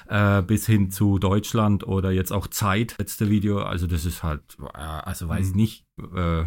Äh, 0.08 0.42
bis 0.42 0.66
hin 0.66 0.90
zu 0.90 1.18
Deutschland 1.18 1.86
oder 1.86 2.10
jetzt 2.10 2.32
auch 2.32 2.48
Zeit, 2.48 2.96
letzte 2.98 3.30
Video. 3.30 3.60
Also 3.62 3.86
das 3.86 4.04
ist 4.04 4.22
halt, 4.22 4.42
äh, 4.74 4.78
also 4.78 5.28
weiß 5.28 5.48
ich 5.50 5.54
nicht, 5.54 5.84
äh, 6.14 6.44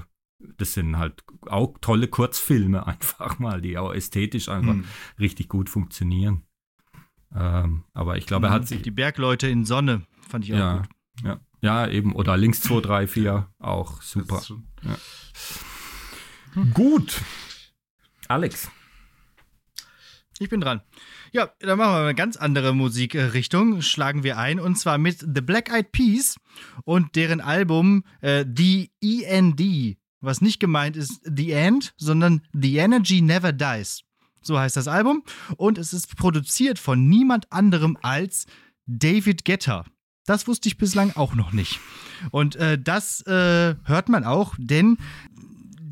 das 0.58 0.74
sind 0.74 0.98
halt 0.98 1.24
auch 1.48 1.76
tolle 1.82 2.08
Kurzfilme 2.08 2.86
einfach 2.88 3.40
mal, 3.40 3.62
die 3.62 3.78
auch 3.78 3.94
ästhetisch 3.94 4.50
einfach 4.50 4.74
Hm. 4.74 4.86
richtig 5.20 5.50
gut 5.50 5.70
funktionieren. 5.70 6.44
Ähm, 7.34 7.84
aber 7.94 8.18
ich 8.18 8.26
glaube, 8.26 8.48
er 8.48 8.54
hat 8.54 8.68
sich. 8.68 8.82
Die 8.82 8.92
Bergleute 8.92 9.48
in 9.48 9.64
Sonne 9.66 10.06
fand 10.28 10.46
ich 10.46 10.54
auch 10.54 10.58
Ja, 10.58 10.78
gut. 10.78 10.88
ja, 11.24 11.40
ja, 11.62 11.88
eben. 11.88 12.14
Oder 12.14 12.36
links 12.38 12.60
2, 12.62 12.82
3, 12.82 13.08
4, 13.08 13.48
auch 13.60 14.02
super. 14.02 14.38
ist 14.40 14.48
schon- 14.48 14.68
Gut. 16.74 17.22
Alex. 18.28 18.70
Ich 20.40 20.50
bin 20.50 20.60
dran. 20.60 20.82
Ja, 21.32 21.52
dann 21.60 21.78
machen 21.78 21.94
wir 21.94 22.02
eine 22.02 22.16
ganz 22.16 22.36
andere 22.36 22.74
Musikrichtung, 22.74 23.82
schlagen 23.82 24.24
wir 24.24 24.38
ein, 24.38 24.60
und 24.60 24.76
zwar 24.76 24.98
mit 24.98 25.20
The 25.20 25.42
Black 25.42 25.70
Eyed 25.72 25.92
Peas 25.92 26.36
und 26.84 27.16
deren 27.16 27.40
Album 27.42 28.04
äh, 28.22 28.44
The 28.54 28.92
END, 29.02 29.98
was 30.22 30.42
nicht 30.42 30.60
gemeint 30.60 30.96
ist 30.96 31.22
The 31.24 31.52
End, 31.52 31.94
sondern 31.98 32.42
The 32.54 32.78
Energy 32.78 33.22
Never 33.22 33.52
Dies. 33.52 34.04
So 34.42 34.58
heißt 34.58 34.78
das 34.78 34.88
Album 34.88 35.24
und 35.58 35.78
es 35.78 35.94
ist 35.94 36.16
produziert 36.16 36.80
von 36.80 37.08
niemand 37.08 37.52
anderem 37.52 37.98
als 38.02 38.46
David 38.88 39.46
Guetta. 39.46 39.86
Das 40.26 40.48
wusste 40.48 40.68
ich 40.68 40.78
bislang 40.78 41.12
auch 41.16 41.36
noch 41.36 41.52
nicht. 41.52 41.80
Und 42.32 42.56
äh, 42.56 42.80
das 42.80 43.22
äh, 43.28 43.76
hört 43.84 44.10
man 44.10 44.24
auch, 44.24 44.56
denn 44.58 44.98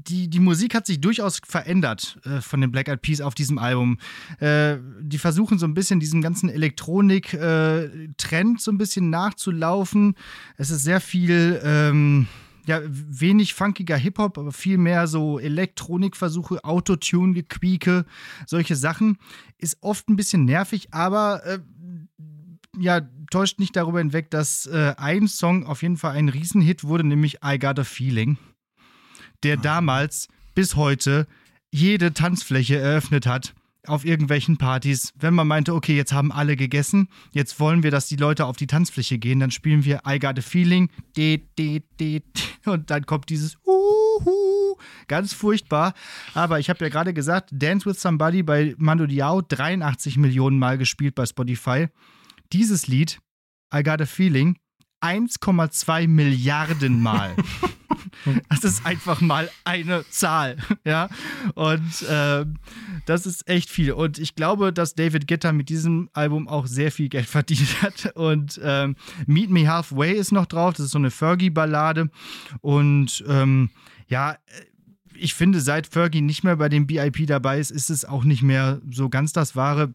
die, 0.09 0.29
die 0.29 0.39
Musik 0.39 0.75
hat 0.75 0.85
sich 0.87 1.01
durchaus 1.01 1.41
verändert 1.45 2.17
äh, 2.23 2.39
von 2.41 2.61
den 2.61 2.71
Black 2.71 2.87
Eyed 2.87 3.01
Peas 3.01 3.19
auf 3.21 3.35
diesem 3.35 3.57
Album. 3.57 3.97
Äh, 4.39 4.77
die 5.01 5.17
versuchen 5.17 5.59
so 5.59 5.67
ein 5.67 5.73
bisschen 5.73 5.99
diesem 5.99 6.21
ganzen 6.21 6.47
Elektronik-Trend 6.49 8.61
so 8.61 8.71
ein 8.71 8.77
bisschen 8.77 9.09
nachzulaufen. 9.09 10.15
Es 10.57 10.71
ist 10.71 10.83
sehr 10.83 11.01
viel, 11.01 11.59
ähm, 11.63 12.27
ja, 12.69 12.81
wenig 12.85 13.53
funkiger 13.53 13.97
Hip-Hop, 13.97 14.37
aber 14.37 14.51
viel 14.51 14.77
mehr 14.77 15.07
so 15.07 15.39
Elektronikversuche, 15.39 16.63
Autotune-Gequieke, 16.63 18.05
solche 18.45 18.75
Sachen. 18.75 19.17
Ist 19.57 19.77
oft 19.81 20.07
ein 20.07 20.15
bisschen 20.15 20.45
nervig, 20.45 20.93
aber 20.93 21.43
äh, 21.45 21.59
ja, 22.77 23.01
täuscht 23.31 23.59
nicht 23.59 23.75
darüber 23.75 23.99
hinweg, 23.99 24.29
dass 24.29 24.67
äh, 24.67 24.93
ein 24.97 25.27
Song 25.27 25.65
auf 25.65 25.81
jeden 25.81 25.97
Fall 25.97 26.15
ein 26.15 26.29
Riesenhit 26.29 26.83
wurde, 26.83 27.03
nämlich 27.03 27.39
I 27.43 27.59
Got 27.59 27.79
a 27.79 27.83
Feeling 27.83 28.37
der 29.43 29.57
damals 29.57 30.27
bis 30.55 30.75
heute 30.75 31.27
jede 31.71 32.13
Tanzfläche 32.13 32.77
eröffnet 32.77 33.25
hat 33.25 33.53
auf 33.89 34.05
irgendwelchen 34.05 34.57
Partys. 34.57 35.13
Wenn 35.17 35.33
man 35.33 35.47
meinte, 35.47 35.73
okay, 35.73 35.95
jetzt 35.95 36.13
haben 36.13 36.31
alle 36.31 36.55
gegessen, 36.55 37.09
jetzt 37.31 37.59
wollen 37.59 37.83
wir, 37.83 37.91
dass 37.91 38.07
die 38.07 38.15
Leute 38.15 38.45
auf 38.45 38.57
die 38.57 38.67
Tanzfläche 38.67 39.17
gehen, 39.17 39.39
dann 39.39 39.51
spielen 39.51 39.85
wir 39.85 40.01
I 40.07 40.19
Got 40.19 40.39
a 40.39 40.41
Feeling, 40.41 40.89
de, 41.17 41.41
de, 41.57 41.81
de, 41.99 42.21
und 42.65 42.89
dann 42.89 43.05
kommt 43.05 43.29
dieses 43.29 43.57
Uhu, 43.65 44.75
ganz 45.07 45.33
furchtbar. 45.33 45.93
Aber 46.33 46.59
ich 46.59 46.69
habe 46.69 46.83
ja 46.85 46.89
gerade 46.89 47.13
gesagt, 47.13 47.49
Dance 47.51 47.85
with 47.85 48.01
Somebody 48.01 48.43
bei 48.43 48.75
Mando 48.77 49.05
Diao 49.05 49.41
83 49.41 50.17
Millionen 50.17 50.59
Mal 50.59 50.77
gespielt 50.77 51.15
bei 51.15 51.25
Spotify. 51.25 51.87
Dieses 52.53 52.87
Lied, 52.87 53.19
I 53.73 53.83
Got 53.83 54.01
a 54.01 54.05
Feeling, 54.05 54.57
1,2 55.01 56.07
Milliarden 56.07 57.01
Mal. 57.01 57.35
Das 58.49 58.63
ist 58.63 58.85
einfach 58.85 59.21
mal 59.21 59.49
eine 59.63 60.05
Zahl, 60.09 60.57
ja. 60.83 61.09
Und 61.55 62.05
ähm, 62.09 62.55
das 63.05 63.25
ist 63.25 63.47
echt 63.47 63.69
viel. 63.69 63.91
Und 63.93 64.19
ich 64.19 64.35
glaube, 64.35 64.73
dass 64.73 64.95
David 64.95 65.27
Guetta 65.27 65.51
mit 65.51 65.69
diesem 65.69 66.09
Album 66.13 66.47
auch 66.47 66.67
sehr 66.67 66.91
viel 66.91 67.09
Geld 67.09 67.25
verdient 67.27 67.81
hat. 67.81 68.11
Und 68.15 68.59
ähm, 68.63 68.95
Meet 69.25 69.49
Me 69.49 69.67
Halfway 69.67 70.13
ist 70.13 70.31
noch 70.31 70.45
drauf. 70.45 70.73
Das 70.75 70.87
ist 70.87 70.91
so 70.91 70.97
eine 70.97 71.11
Fergie-Ballade. 71.11 72.09
Und 72.61 73.23
ähm, 73.27 73.69
ja, 74.07 74.37
ich 75.15 75.33
finde, 75.33 75.61
seit 75.61 75.87
Fergie 75.87 76.21
nicht 76.21 76.43
mehr 76.43 76.55
bei 76.55 76.69
dem 76.69 76.87
BIP 76.87 77.27
dabei 77.27 77.59
ist, 77.59 77.71
ist 77.71 77.89
es 77.89 78.05
auch 78.05 78.23
nicht 78.23 78.41
mehr 78.41 78.81
so 78.89 79.09
ganz 79.09 79.33
das 79.33 79.55
Wahre. 79.55 79.93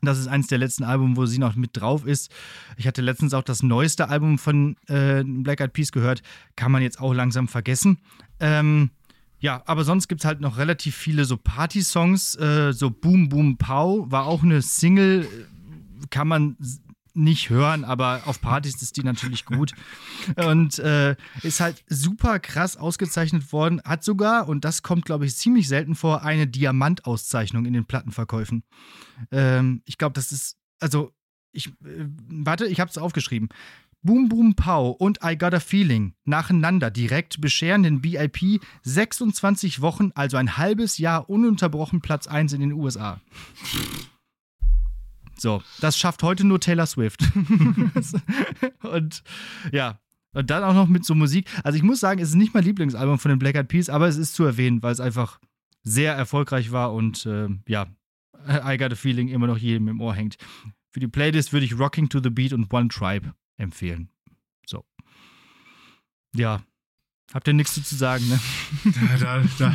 Das 0.00 0.18
ist 0.18 0.28
eines 0.28 0.46
der 0.46 0.58
letzten 0.58 0.84
Alben, 0.84 1.16
wo 1.16 1.26
sie 1.26 1.38
noch 1.38 1.56
mit 1.56 1.70
drauf 1.72 2.06
ist. 2.06 2.30
Ich 2.76 2.86
hatte 2.86 3.02
letztens 3.02 3.34
auch 3.34 3.42
das 3.42 3.62
neueste 3.62 4.08
Album 4.08 4.38
von 4.38 4.76
äh, 4.86 5.24
Black 5.24 5.60
Eyed 5.60 5.72
Peas 5.72 5.90
gehört. 5.90 6.22
Kann 6.54 6.70
man 6.70 6.82
jetzt 6.82 7.00
auch 7.00 7.12
langsam 7.12 7.48
vergessen. 7.48 7.98
Ähm, 8.38 8.90
ja, 9.40 9.62
aber 9.66 9.84
sonst 9.84 10.08
gibt 10.08 10.20
es 10.20 10.24
halt 10.24 10.40
noch 10.40 10.56
relativ 10.58 10.96
viele 10.96 11.24
so 11.24 11.36
Party-Songs. 11.36 12.36
Äh, 12.36 12.72
so 12.72 12.90
Boom 12.90 13.28
Boom 13.28 13.56
Pow 13.56 14.10
war 14.10 14.26
auch 14.26 14.42
eine 14.42 14.62
Single. 14.62 15.24
äh, 15.24 16.06
Kann 16.10 16.28
man 16.28 16.56
nicht 17.18 17.50
hören, 17.50 17.84
aber 17.84 18.22
auf 18.26 18.40
Partys 18.40 18.80
ist 18.80 18.96
die 18.96 19.02
natürlich 19.02 19.44
gut. 19.44 19.72
Und 20.36 20.78
äh, 20.78 21.16
ist 21.42 21.60
halt 21.60 21.84
super 21.88 22.38
krass 22.38 22.76
ausgezeichnet 22.76 23.52
worden. 23.52 23.80
Hat 23.84 24.04
sogar, 24.04 24.48
und 24.48 24.64
das 24.64 24.82
kommt, 24.82 25.04
glaube 25.04 25.26
ich, 25.26 25.36
ziemlich 25.36 25.68
selten 25.68 25.94
vor, 25.94 26.22
eine 26.22 26.46
Diamantauszeichnung 26.46 27.66
in 27.66 27.72
den 27.72 27.84
Plattenverkäufen. 27.84 28.62
Ähm, 29.30 29.82
ich 29.84 29.98
glaube, 29.98 30.14
das 30.14 30.32
ist, 30.32 30.56
also, 30.80 31.12
ich, 31.52 31.68
äh, 31.84 32.06
warte, 32.28 32.66
ich 32.66 32.80
habe 32.80 32.90
es 32.90 32.98
aufgeschrieben. 32.98 33.48
Boom 34.02 34.28
Boom 34.28 34.54
Pow 34.54 34.94
und 34.96 35.18
I 35.24 35.36
Got 35.36 35.54
a 35.54 35.60
Feeling 35.60 36.14
nacheinander 36.24 36.90
direkt 36.90 37.40
bescheren 37.40 37.82
den 37.82 38.00
BIP 38.00 38.60
26 38.84 39.80
Wochen, 39.80 40.12
also 40.14 40.36
ein 40.36 40.56
halbes 40.56 40.98
Jahr 40.98 41.28
ununterbrochen 41.28 42.00
Platz 42.00 42.28
1 42.28 42.52
in 42.52 42.60
den 42.60 42.72
USA. 42.72 43.20
So, 45.40 45.62
das 45.80 45.96
schafft 45.96 46.22
heute 46.22 46.44
nur 46.44 46.60
Taylor 46.60 46.86
Swift. 46.86 47.20
und 48.82 49.22
ja, 49.72 50.00
und 50.32 50.50
dann 50.50 50.64
auch 50.64 50.74
noch 50.74 50.88
mit 50.88 51.04
so 51.04 51.14
Musik. 51.14 51.48
Also 51.64 51.76
ich 51.76 51.82
muss 51.82 52.00
sagen, 52.00 52.20
es 52.20 52.30
ist 52.30 52.34
nicht 52.34 52.54
mein 52.54 52.64
Lieblingsalbum 52.64 53.18
von 53.18 53.30
den 53.30 53.38
Black 53.38 53.54
Eyed 53.54 53.68
Peas, 53.68 53.88
aber 53.88 54.08
es 54.08 54.16
ist 54.16 54.34
zu 54.34 54.44
erwähnen, 54.44 54.82
weil 54.82 54.92
es 54.92 55.00
einfach 55.00 55.40
sehr 55.82 56.14
erfolgreich 56.14 56.72
war 56.72 56.92
und 56.92 57.24
äh, 57.26 57.48
ja, 57.66 57.86
I 58.46 58.76
Got 58.76 58.92
a 58.92 58.96
Feeling 58.96 59.28
immer 59.28 59.46
noch 59.46 59.58
jedem 59.58 59.88
im 59.88 60.00
Ohr 60.00 60.14
hängt. 60.14 60.36
Für 60.90 61.00
die 61.00 61.08
Playlist 61.08 61.52
würde 61.52 61.66
ich 61.66 61.78
Rocking 61.78 62.08
to 62.08 62.20
the 62.22 62.30
Beat 62.30 62.52
und 62.52 62.72
One 62.72 62.88
Tribe 62.88 63.34
empfehlen. 63.56 64.10
So. 64.66 64.84
Ja. 66.34 66.62
Habt 67.32 67.46
ihr 67.46 67.52
nichts 67.52 67.74
zu 67.74 67.94
sagen, 67.94 68.26
ne? 68.28 68.40
Da, 69.18 69.18
da, 69.18 69.44
da, 69.58 69.74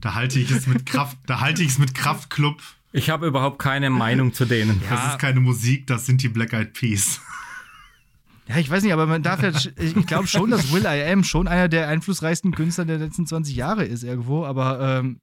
da 0.00 0.14
halte 0.14 0.40
ich 0.40 0.50
es 0.50 0.66
mit 0.66 0.86
Kraft, 0.86 1.18
da 1.26 1.40
halte 1.40 1.62
ich 1.62 1.70
es 1.70 1.78
mit 1.78 1.94
Kraftclub. 1.94 2.62
Ich 2.92 3.08
habe 3.10 3.26
überhaupt 3.26 3.58
keine 3.60 3.88
Meinung 3.90 4.32
zu 4.32 4.44
denen. 4.44 4.80
Das 4.90 5.12
ist 5.12 5.18
keine 5.18 5.40
Musik, 5.40 5.86
das 5.86 6.06
sind 6.06 6.22
die 6.22 6.28
Black 6.28 6.52
Eyed 6.52 6.72
Peas. 6.72 7.20
Ja, 8.48 8.56
ich 8.58 8.68
weiß 8.68 8.82
nicht, 8.82 8.92
aber 8.92 9.06
man 9.06 9.22
darf 9.22 9.42
ja, 9.42 9.52
ich 9.80 9.94
glaube 10.06 10.26
schon, 10.26 10.50
dass 10.50 10.72
Will 10.72 10.82
I 10.84 11.04
Am 11.12 11.22
schon 11.22 11.46
einer 11.46 11.68
der 11.68 11.86
einflussreichsten 11.86 12.52
Künstler 12.52 12.84
der 12.84 12.98
letzten 12.98 13.24
20 13.26 13.54
Jahre 13.54 13.84
ist 13.84 14.02
irgendwo, 14.02 14.44
aber 14.44 14.98
ähm, 14.98 15.20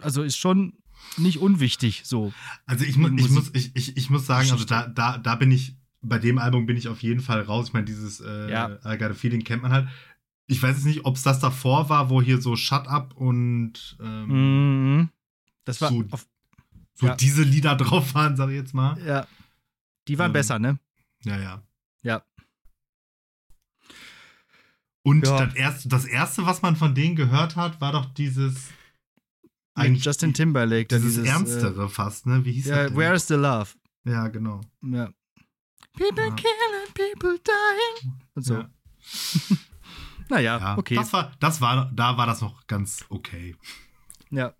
also 0.00 0.22
ist 0.22 0.36
schon 0.36 0.74
nicht 1.16 1.38
unwichtig 1.38 2.02
so. 2.04 2.32
Also 2.66 2.84
ich, 2.84 2.98
mu 2.98 3.08
ich, 3.16 3.30
muss, 3.30 3.50
ich, 3.54 3.74
ich, 3.74 3.96
ich 3.96 4.10
muss 4.10 4.26
sagen, 4.26 4.50
also 4.50 4.64
da, 4.66 4.86
da, 4.86 5.16
da 5.16 5.34
bin 5.36 5.50
ich, 5.50 5.76
bei 6.02 6.18
dem 6.18 6.38
Album 6.38 6.66
bin 6.66 6.76
ich 6.76 6.88
auf 6.88 7.02
jeden 7.02 7.20
Fall 7.20 7.40
raus. 7.40 7.68
Ich 7.68 7.72
meine, 7.72 7.86
dieses 7.86 8.20
äh, 8.20 8.50
Ja. 8.50 8.68
I 8.84 8.98
Got 8.98 9.12
a 9.12 9.14
Feeling 9.14 9.44
kennt 9.44 9.62
man 9.62 9.72
halt. 9.72 9.88
Ich 10.46 10.62
weiß 10.62 10.76
jetzt 10.76 10.84
nicht, 10.86 11.06
ob 11.06 11.16
es 11.16 11.22
das 11.22 11.40
davor 11.40 11.88
war, 11.88 12.10
wo 12.10 12.20
hier 12.20 12.40
so 12.40 12.54
Shut 12.54 12.86
Up 12.86 13.14
und 13.16 13.96
ähm, 14.02 14.26
Mhm. 14.98 15.08
Das 15.64 15.80
war 15.80 15.88
So- 15.90 16.04
auf, 16.10 16.26
so 17.00 17.06
ja. 17.06 17.14
diese 17.16 17.42
Lieder 17.42 17.76
drauf 17.76 18.14
waren, 18.14 18.36
sag 18.36 18.48
ich 18.50 18.56
jetzt 18.56 18.74
mal. 18.74 18.98
ja. 19.04 19.26
Die 20.08 20.18
waren 20.18 20.30
Ähm, 20.30 20.32
besser, 20.32 20.58
ne? 20.58 20.78
Ja, 21.24 21.38
ja. 21.38 21.62
Ja. 22.02 22.22
Und 25.02 25.26
Ja. 25.26 25.44
das, 25.46 25.54
erste, 25.54 25.88
das 25.88 26.04
erste, 26.04 26.46
was 26.46 26.62
man 26.62 26.76
von 26.76 26.94
denen 26.94 27.16
gehört 27.16 27.56
hat, 27.56 27.80
war 27.80 27.92
doch 27.92 28.06
dieses. 28.14 28.68
Mit 29.76 30.04
Justin 30.04 30.34
Timberlake. 30.34 30.86
Dieses, 30.88 31.14
dieses 31.14 31.26
ernstere 31.28 31.88
fast, 31.88 32.26
ne? 32.26 32.44
Wie 32.44 32.52
hieß 32.52 32.66
Äh, 32.66 32.70
das? 32.70 32.76
ja, 32.78 32.88
denn? 32.88 32.96
Where 32.96 33.14
is 33.14 33.28
the 33.28 33.34
Love? 33.34 33.70
Ja, 34.04 34.26
genau. 34.28 34.60
Ja. 34.82 35.10
People 35.92 36.24
Ja. 36.26 36.34
killing, 36.34 36.94
people 36.94 37.38
dying. 37.44 38.20
Und 38.34 38.42
so. 38.44 38.54
Ja. 38.54 38.70
Naja, 40.30 40.58
Ja, 40.58 40.76
okay. 40.76 40.94
Das 40.96 41.10
war, 41.14 41.32
das 41.40 41.60
war, 41.62 41.90
da 41.94 42.18
war 42.18 42.26
das 42.26 42.42
noch 42.42 42.66
ganz 42.66 43.02
okay. 43.08 43.56
ja. 44.30 44.52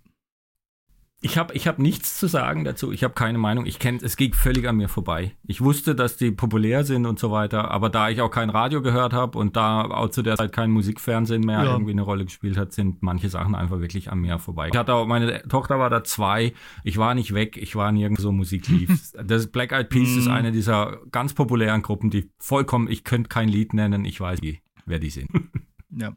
Ich 1.20 1.36
habe 1.36 1.53
ich 1.55 1.66
hab 1.66 1.81
nichts 1.81 2.16
zu 2.16 2.28
sagen 2.28 2.62
dazu. 2.65 2.93
Ich 2.93 3.03
habe 3.03 3.12
keine 3.12 3.39
Meinung. 3.39 3.66
Ich 3.66 3.81
kenne 3.81 3.99
es 4.03 4.16
geht 4.16 4.36
völlig 4.36 4.69
an 4.69 4.77
mir 4.77 4.89
vorbei. 4.89 5.32
Ich 5.49 5.61
wusste, 5.61 5.97
dass 5.97 6.16
die 6.16 6.31
populär 6.31 6.85
sind 6.85 7.07
und 7.07 7.19
so 7.19 7.32
weiter, 7.32 7.73
aber 7.73 7.90
da 7.90 8.09
ich 8.09 8.20
auch 8.20 8.31
kein 8.31 8.51
Radio 8.51 8.82
gehört 8.82 9.12
habe 9.12 9.36
und 9.36 9.57
da 9.57 9.82
auch 9.82 10.11
zu 10.11 10.23
der 10.23 10.36
Zeit 10.36 10.53
kein 10.53 10.70
Musikfernsehen 10.70 11.40
mehr 11.43 11.65
Ja. 11.65 11.73
irgendwie 11.73 11.90
eine 11.90 12.03
Rolle 12.03 12.24
gespielt 12.24 12.57
hat, 12.57 12.73
sind 12.73 13.03
manche 13.03 13.28
Sachen 13.31 13.57
einfach 13.57 13.81
wirklich 13.81 14.12
an 14.12 14.20
mir 14.20 14.39
vorbei. 14.39 14.69
Ich 14.73 14.78
hatte 14.78 14.95
auch, 14.95 15.07
meine 15.09 15.43
Tochter 15.49 15.81
war 15.81 15.90
da 15.90 16.05
zwei. 16.05 16.53
Ich 16.85 16.99
war 16.99 17.16
nicht 17.16 17.35
weg. 17.35 17.57
Ich 17.57 17.74
war 17.74 17.90
nirgendwo 17.90 18.31
Musik 18.31 18.69
lief. 18.69 19.11
das 19.24 19.49
Black 19.49 19.73
Eyed 19.73 19.89
Peas 19.89 20.11
ist 20.11 20.27
Mhm. 20.27 20.32
eine 20.32 20.53
dieser 20.53 20.99
ganz 21.11 21.35
populären 21.35 21.82
Gruppen, 21.82 22.11
die 22.11 22.31
vollkommen, 22.39 22.86
ich 22.89 23.03
könnte 23.03 23.28
kein 23.28 23.49
Lied 23.49 23.74
nennen. 23.74 24.05
Ich 24.05 24.20
weiß, 24.20 24.39
wie- 24.43 24.61
wer 24.86 25.01
die 25.01 25.11
sind. 25.11 25.28
Ja. 25.90 26.12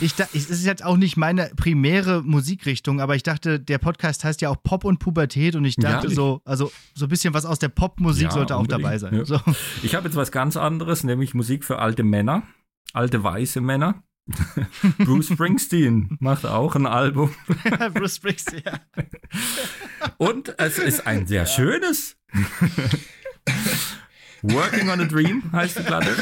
Ich 0.00 0.14
da, 0.14 0.28
es 0.34 0.50
ist 0.50 0.64
jetzt 0.64 0.84
auch 0.84 0.96
nicht 0.98 1.16
meine 1.16 1.50
primäre 1.56 2.22
Musikrichtung, 2.22 3.00
aber 3.00 3.16
ich 3.16 3.22
dachte, 3.22 3.58
der 3.58 3.78
Podcast 3.78 4.22
heißt 4.24 4.40
ja 4.42 4.50
auch 4.50 4.62
Pop 4.62 4.84
und 4.84 4.98
Pubertät 4.98 5.56
und 5.56 5.64
ich 5.64 5.76
dachte 5.76 6.08
Ja. 6.08 6.14
so, 6.14 6.42
also 6.44 6.70
so 6.94 7.06
ein 7.06 7.08
bisschen 7.08 7.32
was 7.34 7.44
aus 7.46 7.58
der 7.58 7.68
Popmusik 7.70 8.24
Ja, 8.24 8.30
sollte 8.30 8.54
auch 8.56 8.60
unbedingt. 8.60 8.84
dabei 8.84 8.98
sein. 8.98 9.14
Ja. 9.14 9.24
So. 9.24 9.40
Ich 9.82 9.94
habe 9.94 10.06
jetzt 10.08 10.16
was 10.16 10.30
ganz 10.30 10.56
anderes, 10.58 11.04
nämlich 11.04 11.32
Musik 11.34 11.64
für 11.64 11.78
alte 11.78 12.02
Männer, 12.02 12.42
alte 12.92 13.22
weiße 13.24 13.60
Männer. 13.62 14.02
Bruce 14.98 15.28
Springsteen 15.32 16.16
macht 16.20 16.46
auch 16.46 16.76
ein 16.76 16.86
Album. 16.86 17.34
Bruce 17.94 18.16
Springsteen, 18.16 18.62
ja. 18.64 18.78
Und 20.18 20.54
es 20.58 20.78
ist 20.78 21.06
ein 21.06 21.26
sehr 21.26 21.46
schönes. 21.46 22.16
Working 24.42 24.90
on 24.90 25.00
a 25.00 25.04
Dream 25.04 25.42
heißt 25.52 25.78
die 25.78 25.82
Platte. 25.82 26.14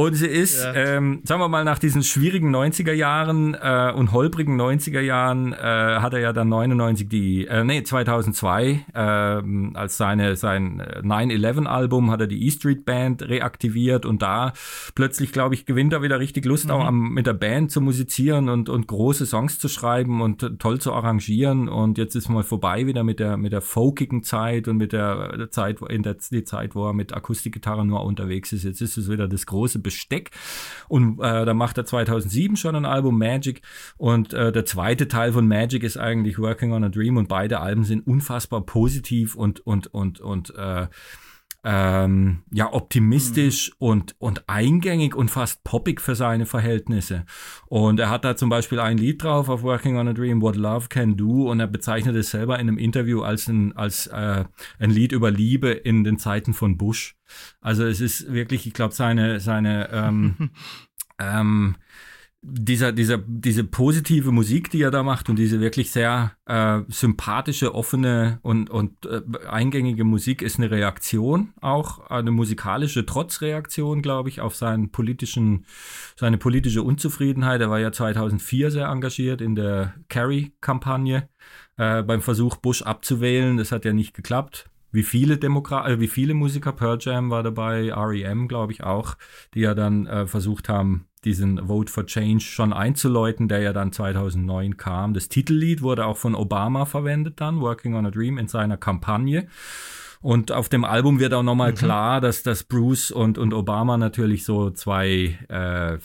Und 0.00 0.14
sie 0.14 0.28
ist, 0.28 0.62
Ja. 0.62 0.74
ähm, 0.74 1.22
sagen 1.24 1.40
wir 1.40 1.48
mal, 1.48 1.64
nach 1.64 1.80
diesen 1.80 2.04
schwierigen 2.04 2.54
90er 2.54 2.92
Jahren 2.92 3.54
äh, 3.54 3.90
und 3.92 4.12
holprigen 4.12 4.56
90er 4.56 5.00
Jahren 5.00 5.52
äh, 5.52 5.56
hat 5.56 6.14
er 6.14 6.20
ja 6.20 6.32
dann 6.32 6.48
99 6.48 7.08
die, 7.08 7.46
äh, 7.48 7.64
nee, 7.64 7.82
2002 7.82 8.84
ähm, 8.94 9.72
als 9.74 9.96
seine, 9.96 10.36
sein 10.36 10.78
äh, 10.78 11.00
9-11-Album 11.02 12.12
hat 12.12 12.20
er 12.20 12.28
die 12.28 12.46
E-Street 12.46 12.84
Band 12.84 13.22
reaktiviert 13.28 14.06
und 14.06 14.22
da 14.22 14.52
plötzlich, 14.94 15.32
glaube 15.32 15.54
ich, 15.56 15.66
gewinnt 15.66 15.92
er 15.92 16.00
wieder 16.00 16.20
richtig 16.20 16.44
Lust, 16.44 16.70
auch 16.70 16.84
am, 16.84 17.12
mit 17.12 17.26
der 17.26 17.32
Band 17.32 17.72
zu 17.72 17.80
musizieren 17.80 18.48
und, 18.48 18.68
und 18.68 18.86
große 18.86 19.26
Songs 19.26 19.58
zu 19.58 19.68
schreiben 19.68 20.20
und 20.22 20.44
äh, 20.44 20.50
toll 20.58 20.80
zu 20.80 20.92
arrangieren 20.92 21.68
und 21.68 21.98
jetzt 21.98 22.14
ist 22.14 22.28
mal 22.28 22.44
vorbei 22.44 22.86
wieder 22.86 23.02
mit 23.02 23.18
der, 23.18 23.36
mit 23.36 23.52
der 23.52 23.62
folkigen 23.62 24.22
Zeit 24.22 24.68
und 24.68 24.76
mit 24.76 24.92
der, 24.92 25.48
Zeit, 25.50 25.80
wo- 25.80 25.86
in 25.86 26.04
der 26.04 26.14
die 26.30 26.44
Zeit, 26.44 26.76
wo 26.76 26.86
er 26.86 26.92
mit 26.92 27.12
Akustikgitarre 27.14 27.84
nur 27.84 28.04
unterwegs 28.04 28.52
ist. 28.52 28.62
Jetzt 28.62 28.80
ist 28.80 28.96
es 28.96 29.10
wieder 29.10 29.26
das 29.26 29.44
große 29.46 29.80
Besteck. 29.88 30.30
Und 30.88 31.18
äh, 31.20 31.46
da 31.46 31.54
macht 31.54 31.78
er 31.78 31.86
2007 31.86 32.56
schon 32.56 32.76
ein 32.76 32.84
Album 32.84 33.18
Magic. 33.18 33.62
Und 33.96 34.34
äh, 34.34 34.52
der 34.52 34.66
zweite 34.66 35.08
Teil 35.08 35.32
von 35.32 35.48
Magic 35.48 35.82
ist 35.82 35.96
eigentlich 35.96 36.38
Working 36.38 36.72
on 36.72 36.84
a 36.84 36.88
Dream. 36.88 37.16
Und 37.16 37.28
beide 37.28 37.60
Alben 37.60 37.84
sind 37.84 38.06
unfassbar 38.06 38.60
positiv 38.66 39.34
und, 39.34 39.66
und, 39.66 39.86
und, 39.88 40.20
und 40.20 40.54
äh, 40.56 40.88
ähm, 41.64 42.44
ja, 42.52 42.72
optimistisch 42.72 43.72
und, 43.78 44.14
und 44.18 44.48
eingängig 44.48 45.14
und 45.16 45.30
fast 45.30 45.64
poppig 45.64 46.00
für 46.00 46.14
seine 46.14 46.46
Verhältnisse. 46.46 47.24
Und 47.66 47.98
er 47.98 48.10
hat 48.10 48.24
da 48.24 48.36
zum 48.36 48.48
Beispiel 48.48 48.78
ein 48.78 48.96
Lied 48.96 49.22
drauf 49.22 49.48
auf 49.48 49.62
Working 49.62 49.96
on 49.96 50.08
a 50.08 50.12
Dream, 50.12 50.40
What 50.40 50.56
Love 50.56 50.88
Can 50.88 51.16
Do, 51.16 51.50
und 51.50 51.58
er 51.58 51.66
bezeichnet 51.66 52.14
es 52.14 52.30
selber 52.30 52.58
in 52.58 52.68
einem 52.68 52.78
Interview 52.78 53.22
als 53.22 53.48
ein, 53.48 53.76
als, 53.76 54.06
äh, 54.06 54.44
ein 54.78 54.90
Lied 54.90 55.12
über 55.12 55.30
Liebe 55.30 55.70
in 55.70 56.04
den 56.04 56.18
Zeiten 56.18 56.54
von 56.54 56.76
Bush. 56.76 57.16
Also 57.60 57.84
es 57.84 58.00
ist 58.00 58.32
wirklich, 58.32 58.66
ich 58.66 58.72
glaube, 58.72 58.94
seine, 58.94 59.40
seine 59.40 59.90
ähm, 59.92 60.50
ähm, 61.18 61.76
dieser, 62.40 62.92
dieser, 62.92 63.18
diese 63.18 63.64
positive 63.64 64.30
Musik, 64.30 64.70
die 64.70 64.82
er 64.82 64.92
da 64.92 65.02
macht 65.02 65.28
und 65.28 65.36
diese 65.36 65.60
wirklich 65.60 65.90
sehr 65.90 66.32
äh, 66.46 66.80
sympathische, 66.88 67.74
offene 67.74 68.38
und, 68.42 68.70
und 68.70 69.06
äh, 69.06 69.22
eingängige 69.48 70.04
Musik 70.04 70.42
ist 70.42 70.58
eine 70.58 70.70
Reaktion, 70.70 71.52
auch 71.60 72.10
eine 72.10 72.30
musikalische 72.30 73.04
Trotzreaktion, 73.04 74.02
glaube 74.02 74.28
ich, 74.28 74.40
auf 74.40 74.54
seinen 74.54 74.90
politischen, 74.92 75.66
seine 76.16 76.38
politische 76.38 76.82
Unzufriedenheit. 76.82 77.60
Er 77.60 77.70
war 77.70 77.80
ja 77.80 77.90
2004 77.90 78.70
sehr 78.70 78.86
engagiert 78.86 79.40
in 79.40 79.56
der 79.56 79.94
Kerry-Kampagne 80.08 81.28
äh, 81.76 82.02
beim 82.02 82.22
Versuch, 82.22 82.56
Bush 82.56 82.82
abzuwählen. 82.82 83.56
Das 83.56 83.72
hat 83.72 83.84
ja 83.84 83.92
nicht 83.92 84.14
geklappt. 84.14 84.70
Wie 84.92 85.02
viele 85.02 85.38
Demokra 85.38 85.88
äh, 85.88 86.00
wie 86.00 86.08
viele 86.08 86.34
Musiker, 86.34 86.72
Pearl 86.72 86.98
Jam 87.00 87.30
war 87.30 87.42
dabei, 87.42 87.92
REM, 87.92 88.46
glaube 88.46 88.72
ich 88.72 88.84
auch, 88.84 89.16
die 89.54 89.60
ja 89.60 89.74
dann 89.74 90.06
äh, 90.06 90.26
versucht 90.26 90.68
haben, 90.68 91.07
diesen 91.20 91.68
Vote 91.68 91.92
for 91.92 92.06
Change 92.06 92.44
schon 92.44 92.72
einzuläuten, 92.72 93.48
der 93.48 93.60
ja 93.60 93.72
dann 93.72 93.92
2009 93.92 94.76
kam. 94.76 95.14
Das 95.14 95.28
Titellied 95.28 95.82
wurde 95.82 96.06
auch 96.06 96.16
von 96.16 96.34
Obama 96.34 96.84
verwendet 96.84 97.40
dann, 97.40 97.60
Working 97.60 97.94
on 97.94 98.06
a 98.06 98.10
Dream, 98.10 98.38
in 98.38 98.48
seiner 98.48 98.76
Kampagne. 98.76 99.48
Und 100.20 100.50
auf 100.50 100.68
dem 100.68 100.84
Album 100.84 101.20
wird 101.20 101.32
auch 101.32 101.42
nochmal 101.42 101.74
klar, 101.74 102.20
dass, 102.20 102.42
dass 102.42 102.64
Bruce 102.64 103.10
und, 103.10 103.38
und 103.38 103.54
Obama 103.54 103.96
natürlich 103.96 104.44
so 104.44 104.70
zwei 104.70 105.38
äh, 105.48 105.98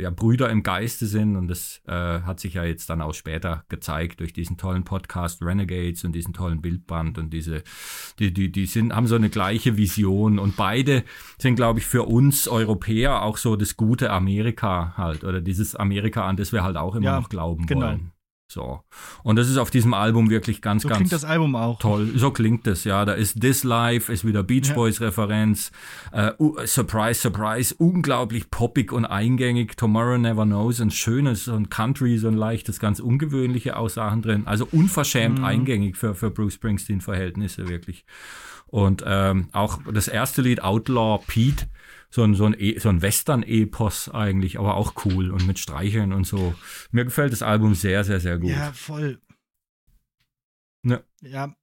ja, 0.00 0.10
Brüder 0.10 0.50
im 0.50 0.62
Geiste 0.62 1.06
sind. 1.06 1.36
Und 1.36 1.48
das 1.48 1.80
äh, 1.86 1.92
hat 1.92 2.40
sich 2.40 2.54
ja 2.54 2.64
jetzt 2.64 2.90
dann 2.90 3.00
auch 3.00 3.14
später 3.14 3.64
gezeigt 3.68 4.20
durch 4.20 4.32
diesen 4.32 4.56
tollen 4.58 4.84
Podcast 4.84 5.42
Renegades 5.42 6.04
und 6.04 6.12
diesen 6.12 6.34
tollen 6.34 6.60
Bildband. 6.60 7.16
Und 7.18 7.32
diese, 7.32 7.62
die, 8.18 8.32
die, 8.32 8.52
die 8.52 8.66
sind, 8.66 8.94
haben 8.94 9.06
so 9.06 9.14
eine 9.14 9.30
gleiche 9.30 9.76
Vision. 9.76 10.38
Und 10.38 10.56
beide 10.56 11.04
sind, 11.38 11.56
glaube 11.56 11.78
ich, 11.78 11.86
für 11.86 12.02
uns 12.02 12.48
Europäer 12.48 13.22
auch 13.22 13.38
so 13.38 13.56
das 13.56 13.76
gute 13.76 14.10
Amerika 14.10 14.94
halt. 14.96 15.24
Oder 15.24 15.40
dieses 15.40 15.74
Amerika, 15.74 16.26
an 16.26 16.36
das 16.36 16.52
wir 16.52 16.62
halt 16.62 16.76
auch 16.76 16.94
immer 16.94 17.04
Ja, 17.04 17.20
noch 17.20 17.28
glauben 17.28 17.66
genau. 17.66 17.86
wollen. 17.86 18.13
So. 18.46 18.82
Und 19.22 19.36
das 19.36 19.48
ist 19.48 19.56
auf 19.56 19.70
diesem 19.70 19.94
Album 19.94 20.28
wirklich 20.30 20.60
ganz, 20.60 20.82
So 20.82 20.88
ganz 20.88 20.98
klingt 20.98 21.12
das 21.12 21.24
Album 21.24 21.56
auch. 21.56 21.78
toll. 21.78 22.12
So 22.14 22.30
klingt 22.30 22.66
es, 22.66 22.84
ja. 22.84 23.04
Da 23.04 23.14
ist 23.14 23.40
This 23.40 23.64
Life, 23.64 24.12
ist 24.12 24.24
wieder 24.26 24.42
Beach 24.42 24.68
Ja. 24.68 24.74
Boys 24.74 25.00
Referenz. 25.00 25.72
Äh, 26.12 26.32
uh, 26.38 26.54
surprise, 26.66 27.20
surprise, 27.20 27.74
unglaublich 27.78 28.50
poppig 28.50 28.92
und 28.92 29.06
eingängig. 29.06 29.76
Tomorrow 29.76 30.18
Never 30.18 30.44
Knows, 30.44 30.80
ein 30.80 30.90
schönes, 30.90 31.46
so 31.46 31.54
ein 31.54 31.70
Country, 31.70 32.18
so 32.18 32.28
ein 32.28 32.34
leichtes, 32.34 32.78
ganz 32.78 33.00
ungewöhnliche 33.00 33.76
Aussagen 33.76 34.20
drin. 34.22 34.42
Also 34.46 34.68
unverschämt 34.70 35.38
Mhm. 35.38 35.44
eingängig 35.44 35.96
für, 35.96 36.14
für 36.14 36.30
Bruce 36.30 36.54
Springsteen 36.54 37.00
Verhältnisse, 37.00 37.68
wirklich. 37.68 38.04
Und 38.66 39.02
ähm, 39.06 39.48
auch 39.52 39.78
das 39.92 40.06
erste 40.06 40.42
Lied, 40.42 40.62
Outlaw 40.62 41.22
Pete, 41.26 41.66
so 42.14 42.22
ein, 42.22 42.34
so 42.36 42.44
ein, 42.44 42.54
e 42.56 42.78
so 42.78 42.90
ein 42.90 43.02
Western-Epos 43.02 44.08
eigentlich, 44.08 44.60
aber 44.60 44.76
auch 44.76 45.04
cool 45.04 45.32
und 45.32 45.48
mit 45.48 45.58
Streicheln 45.58 46.12
und 46.12 46.24
so. 46.28 46.54
Mir 46.92 47.04
gefällt 47.04 47.32
das 47.32 47.42
Album 47.42 47.74
sehr, 47.74 48.04
sehr, 48.04 48.20
sehr 48.20 48.38
gut. 48.38 48.50
Ja, 48.50 48.72
voll. 48.72 49.20
Ja. 50.84 51.00
Ja. 51.22 51.56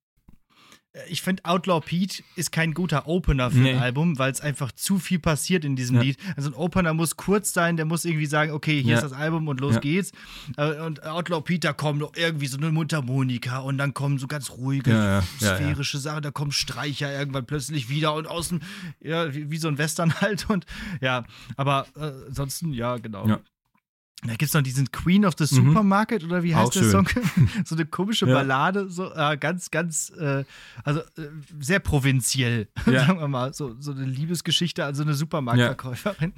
Ich 1.07 1.21
finde, 1.21 1.45
Outlaw 1.45 1.79
Pete 1.79 2.21
ist 2.35 2.51
kein 2.51 2.73
guter 2.73 3.07
Opener 3.07 3.49
für 3.49 3.59
Nee. 3.59 3.73
ein 3.75 3.79
Album, 3.79 4.19
weil 4.19 4.29
es 4.29 4.41
einfach 4.41 4.73
zu 4.73 4.99
viel 4.99 5.19
passiert 5.19 5.63
in 5.63 5.77
diesem 5.77 5.95
Ja. 5.95 6.01
Lied. 6.01 6.17
Also 6.35 6.49
ein 6.49 6.53
Opener 6.53 6.93
muss 6.93 7.15
kurz 7.15 7.53
sein, 7.53 7.77
der 7.77 7.85
muss 7.85 8.03
irgendwie 8.03 8.25
sagen, 8.25 8.51
okay, 8.51 8.81
hier 8.81 8.91
Ja. 8.91 8.97
ist 8.97 9.03
das 9.03 9.13
Album 9.13 9.47
und 9.47 9.61
los 9.61 9.75
Ja. 9.75 9.79
geht's. 9.79 10.11
Äh, 10.57 10.81
Und 10.81 11.03
Outlaw 11.05 11.39
Pete, 11.41 11.61
da 11.67 11.71
kommen 11.73 11.99
noch 11.99 12.11
irgendwie 12.17 12.47
so 12.47 12.57
eine 12.57 12.71
Mundharmonika 12.73 13.59
und 13.59 13.77
dann 13.77 13.93
kommen 13.93 14.17
so 14.19 14.27
ganz 14.27 14.49
ruhige, 14.51 15.23
sphärische 15.39 15.97
Sachen, 15.97 16.23
da 16.23 16.31
kommen 16.31 16.51
Streicher 16.51 17.11
irgendwann 17.17 17.45
plötzlich 17.45 17.87
wieder 17.87 18.13
und 18.13 18.27
außen, 18.27 18.61
ja, 18.99 19.33
wie, 19.33 19.49
wie 19.49 19.57
so 19.57 19.69
ein 19.69 19.77
Western 19.77 20.13
halt 20.19 20.45
und 20.49 20.65
ja, 20.99 21.23
aber 21.55 21.87
äh, 21.95 22.11
ansonsten, 22.27 22.73
ja, 22.73 22.97
genau. 22.97 23.37
Ja. 24.23 24.27
Da 24.29 24.35
gibt 24.35 24.43
es 24.49 24.53
noch 24.53 24.61
diesen 24.61 24.91
Queen 24.91 25.25
of 25.25 25.33
the 25.37 25.43
Mhm. 25.43 25.67
Supermarket 25.67 26.23
oder 26.23 26.43
wie 26.43 26.55
heißt 26.55 26.67
Auch 26.67 26.71
der 26.71 26.79
schön. 26.81 26.91
Song? 26.91 27.07
so 27.65 27.75
eine 27.75 27.85
komische 27.85 28.27
Ja. 28.27 28.35
Ballade, 28.35 28.87
so 28.89 29.11
äh, 29.13 29.35
ganz, 29.37 29.71
ganz, 29.71 30.11
äh, 30.19 30.43
also 30.83 30.99
äh, 30.99 31.03
sehr 31.59 31.79
provinziell, 31.79 32.67
Ja. 32.85 33.05
sagen 33.07 33.19
wir 33.19 33.27
mal. 33.27 33.53
So, 33.53 33.75
so 33.79 33.91
eine 33.91 34.05
Liebesgeschichte 34.05 34.85
an 34.85 34.93
so 34.95 35.01
eine 35.03 35.15
Supermarktverkäuferin. 35.15 36.33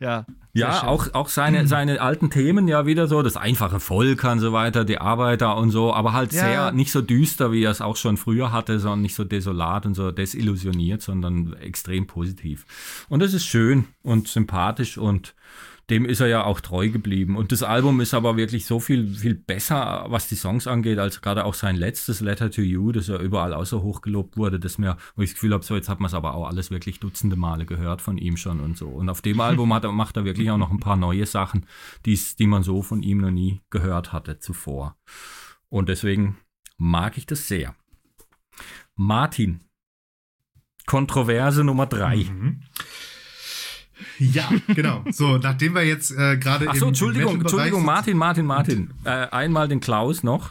Ja, 0.00 0.26
Ja, 0.52 0.72
schön. 0.80 0.88
auch, 0.88 1.14
auch 1.14 1.28
seine, 1.28 1.66
seine 1.68 2.00
alten 2.00 2.30
Themen 2.30 2.68
ja 2.68 2.84
wieder 2.86 3.06
so, 3.08 3.22
das 3.22 3.36
einfache 3.36 3.80
Volk 3.80 4.24
und 4.24 4.40
so 4.40 4.52
weiter, 4.52 4.84
die 4.84 4.98
Arbeiter 4.98 5.56
und 5.56 5.70
so, 5.70 5.94
aber 5.94 6.12
halt 6.12 6.32
Ja. 6.32 6.40
sehr, 6.42 6.72
nicht 6.72 6.92
so 6.92 7.00
düster, 7.02 7.50
wie 7.52 7.62
er 7.62 7.70
es 7.70 7.80
auch 7.80 7.96
schon 7.96 8.16
früher 8.18 8.52
hatte, 8.52 8.78
sondern 8.78 9.00
nicht 9.02 9.14
so 9.14 9.24
desolat 9.24 9.86
und 9.86 9.94
so 9.94 10.10
desillusioniert, 10.10 11.00
sondern 11.02 11.54
extrem 11.54 12.06
positiv. 12.06 12.66
Und 13.08 13.20
das 13.20 13.32
ist 13.32 13.46
schön 13.46 13.86
und 14.02 14.28
sympathisch 14.28 14.98
und 14.98 15.34
dem 15.88 16.04
ist 16.04 16.20
er 16.20 16.26
ja 16.26 16.44
auch 16.44 16.60
treu 16.60 16.88
geblieben. 16.90 17.36
Und 17.36 17.52
das 17.52 17.62
Album 17.62 18.00
ist 18.00 18.12
aber 18.12 18.36
wirklich 18.36 18.66
so 18.66 18.80
viel, 18.80 19.14
viel 19.14 19.34
besser, 19.34 20.06
was 20.08 20.28
die 20.28 20.34
Songs 20.34 20.66
angeht, 20.66 20.98
als 20.98 21.20
gerade 21.20 21.44
auch 21.44 21.54
sein 21.54 21.76
letztes 21.76 22.20
Letter 22.20 22.50
to 22.50 22.60
You, 22.60 22.90
das 22.90 23.06
ja 23.06 23.18
überall 23.18 23.54
auch 23.54 23.66
so 23.66 23.82
hoch 23.82 24.00
gelobt 24.00 24.36
wurde, 24.36 24.58
dass 24.58 24.78
mir, 24.78 24.96
wo 25.14 25.22
ich 25.22 25.30
das 25.30 25.34
Gefühl 25.34 25.52
habe, 25.52 25.64
so 25.64 25.76
jetzt 25.76 25.88
hat 25.88 26.00
man 26.00 26.08
es 26.08 26.14
aber 26.14 26.34
auch 26.34 26.48
alles 26.48 26.72
wirklich 26.72 26.98
dutzende 26.98 27.36
Male 27.36 27.66
gehört 27.66 28.02
von 28.02 28.18
ihm 28.18 28.36
schon 28.36 28.60
und 28.60 28.76
so. 28.76 28.88
Und 28.88 29.08
auf 29.08 29.22
dem 29.22 29.40
Album 29.46 29.72
hat 29.72 29.84
er, 29.84 29.92
macht 29.92 30.16
er 30.16 30.24
wirklich 30.24 30.50
auch 30.50 30.58
noch 30.58 30.72
ein 30.72 30.80
paar 30.80 30.96
neue 30.96 31.26
Sachen, 31.26 31.66
die's, 32.04 32.34
die 32.34 32.48
man 32.48 32.64
so 32.64 32.82
von 32.82 33.02
ihm 33.02 33.18
noch 33.18 33.30
nie 33.30 33.60
gehört 33.70 34.12
hatte 34.12 34.40
zuvor. 34.40 34.96
Und 35.68 35.88
deswegen 35.88 36.36
mag 36.78 37.16
ich 37.16 37.26
das 37.26 37.46
sehr. 37.46 37.76
Martin, 38.96 39.60
Kontroverse 40.86 41.62
Nummer 41.64 41.86
drei. 41.86 42.16
Mhm. 42.16 42.62
Ja, 44.18 44.48
genau. 44.68 45.02
So, 45.10 45.38
nachdem 45.38 45.74
wir 45.74 45.82
jetzt 45.84 46.10
äh, 46.10 46.36
gerade. 46.36 46.68
Achso, 46.68 46.82
im 46.84 46.88
Entschuldigung, 46.88 47.38
Metal-Bereich 47.38 47.52
Entschuldigung, 47.72 47.84
Martin, 47.84 48.16
Martin, 48.16 48.46
Martin. 48.46 48.90
Äh, 49.04 49.10
einmal 49.30 49.68
den 49.68 49.80
Klaus 49.80 50.22
noch. 50.22 50.50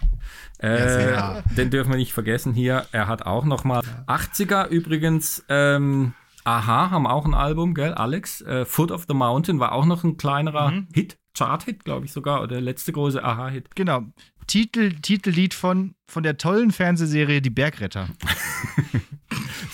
Äh, 0.62 1.12
Ja, 1.14 1.42
den 1.58 1.70
dürfen 1.70 1.92
wir 1.92 1.98
nicht 1.98 2.14
vergessen 2.14 2.54
hier. 2.54 2.86
Er 2.92 3.08
hat 3.08 3.26
auch 3.26 3.46
noch 3.46 3.64
mal 3.64 3.82
80er 4.08 4.68
übrigens. 4.70 5.44
Ähm, 5.50 6.14
Aha, 6.44 6.92
haben 6.92 7.08
auch 7.08 7.26
ein 7.26 7.34
Album, 7.34 7.74
gell, 7.74 7.94
Alex? 7.96 8.42
Äh, 8.42 8.66
Foot 8.66 8.92
of 8.92 9.06
the 9.08 9.16
Mountain 9.16 9.60
war 9.60 9.72
auch 9.72 9.86
noch 9.86 10.04
ein 10.04 10.16
kleinerer 10.18 10.70
Mhm. 10.72 10.88
Hit, 10.94 11.18
Chart-Hit, 11.36 11.84
glaube 11.84 12.06
ich 12.06 12.12
sogar, 12.14 12.40
oder 12.40 12.50
der 12.56 12.62
letzte 12.62 12.92
große 12.92 13.24
Aha-Hit. 13.24 13.76
Genau. 13.76 14.04
Titel, 14.48 14.92
Titellied 15.02 15.56
von, 15.56 15.96
von 16.08 16.22
der 16.22 16.38
tollen 16.38 16.70
Fernsehserie 16.72 17.42
Die 17.42 17.50
Bergretter. 17.50 18.10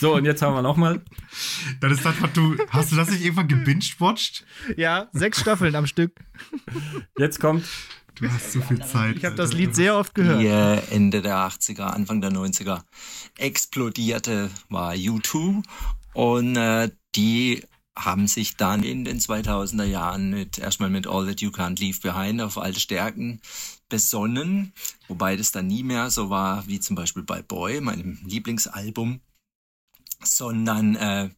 So, 0.02 0.16
und 0.16 0.26
jetzt 0.26 0.42
haben 0.42 0.56
wir 0.56 0.64
noch 0.64 0.78
mal. 0.78 1.00
Das 1.80 1.92
ist 1.92 2.04
das, 2.04 2.20
was 2.20 2.34
du. 2.34 2.58
Hast 2.70 2.92
du 2.92 2.96
das 2.96 3.12
nicht 3.12 3.24
irgendwann 3.24 3.48
gebinged-watched? 3.48 4.44
Ja, 4.76 5.10
sechs 5.14 5.40
Staffeln 5.40 5.76
am 5.76 5.86
Stück. 5.86 6.20
Jetzt 7.20 7.40
kommt 7.40 7.64
Du 8.16 8.28
hast 8.28 8.52
so 8.52 8.62
viel 8.62 8.84
Zeit. 8.84 9.18
Ich 9.18 9.26
habe 9.26 9.36
das 9.36 9.54
Lied 9.54 9.76
sehr 9.76 9.96
oft 9.96 10.16
gehört. 10.16 10.42
äh, 10.42 10.78
Ende 10.96 11.22
der 11.22 11.36
80er, 11.38 11.84
Anfang 11.84 12.20
der 12.20 12.32
90er 12.32 12.82
explodierte, 13.38 14.50
war 14.70 14.94
U2. 14.94 15.64
Und 16.14 16.56
äh, 16.56 16.90
die 17.16 17.64
haben 17.96 18.26
sich 18.26 18.58
dann 18.58 18.82
in 18.82 19.06
den 19.06 19.20
2000er 19.20 19.84
Jahren 19.84 20.32
mit, 20.32 20.58
erstmal 20.58 20.90
mit 20.90 21.06
All 21.06 21.28
That 21.28 21.42
You 21.42 21.52
Can't 21.52 21.80
Leave 21.80 22.00
Behind 22.02 22.42
auf 22.42 22.58
alte 22.58 22.80
Stärken 22.80 23.40
besonnen. 23.88 24.74
Wobei 25.08 25.36
das 25.36 25.52
dann 25.52 25.68
nie 25.68 25.84
mehr 25.84 26.10
so 26.10 26.32
war 26.32 26.66
wie 26.68 26.80
zum 26.80 26.96
Beispiel 26.96 27.22
bei 27.22 27.44
Boy, 27.44 27.82
meinem 27.82 28.18
Lieblingsalbum. 28.26 29.22
Sondern 30.24 30.96
äh, 30.96 31.30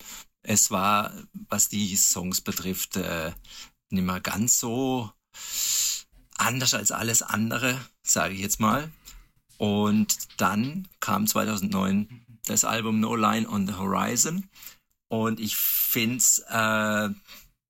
es 0.44 0.72
war, 0.72 1.14
was 1.50 1.70
die 1.70 1.96
Songs 1.96 2.42
betrifft, 2.42 2.98
äh, 2.98 3.32
nicht 3.90 4.04
mehr 4.04 4.20
ganz 4.20 4.60
so 4.60 5.12
anders 6.38 6.74
als 6.74 6.92
alles 6.92 7.22
andere, 7.22 7.80
sage 8.02 8.34
ich 8.34 8.42
jetzt 8.42 8.60
mal. 8.60 8.92
Und 9.58 10.42
dann 10.42 10.88
kam 11.00 11.28
2009 11.28 12.26
das 12.46 12.66
Album 12.66 13.00
No 13.00 13.16
Line 13.16 13.48
on 13.48 13.68
the 13.68 13.76
Horizon. 13.76 14.50
Und 15.08 15.40
ich 15.40 15.56
find's 15.56 16.40
äh, 16.50 17.10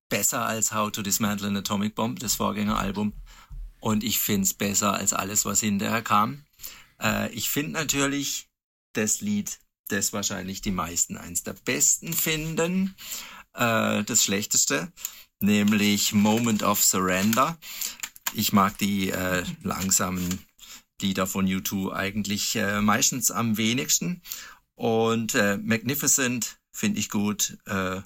besser 0.10 0.46
als 0.46 0.74
How 0.74 0.92
to 0.92 1.02
Dismantle 1.02 1.48
an 1.48 1.58
Atomic 1.58 1.96
Bomb, 1.96 2.20
das 2.20 2.36
Vorgängeralbum. 2.36 3.14
Und 3.80 4.04
ich 4.04 4.20
find's 4.20 4.54
besser 4.54 4.94
als 4.94 5.14
alles, 5.14 5.46
was 5.46 5.60
hinterher 5.60 6.02
kam. 6.02 6.46
Äh, 7.02 7.32
ich 7.34 7.50
finde 7.50 7.74
natürlich 7.74 8.48
das 8.94 9.22
Lied, 9.22 9.60
das 9.94 10.12
wahrscheinlich 10.12 10.62
die 10.62 10.72
meisten 10.72 11.18
eins 11.18 11.44
der 11.44 11.54
besten 11.54 12.14
finden, 12.14 12.96
äh, 13.54 14.04
das 14.04 14.24
schlechteste, 14.24 14.92
nämlich 15.40 16.14
Moment 16.14 16.64
of 16.64 16.84
Surrender. 16.84 17.58
Ich 18.34 18.52
mag 18.52 18.78
die 18.80 19.12
äh, 19.12 19.44
langsamen 19.62 20.44
Lieder 21.02 21.28
von 21.28 21.46
U2 21.48 21.94
eigentlich 21.94 22.56
äh, 22.56 22.82
meistens 22.82 23.30
am 23.30 23.58
wenigsten. 23.58 24.22
Und 24.76 25.36
äh, 25.36 25.58
Magnificent 25.58 26.58
finde 26.72 27.00
ich 27.00 27.10
gut. 27.10 27.58
Äh, 27.66 28.02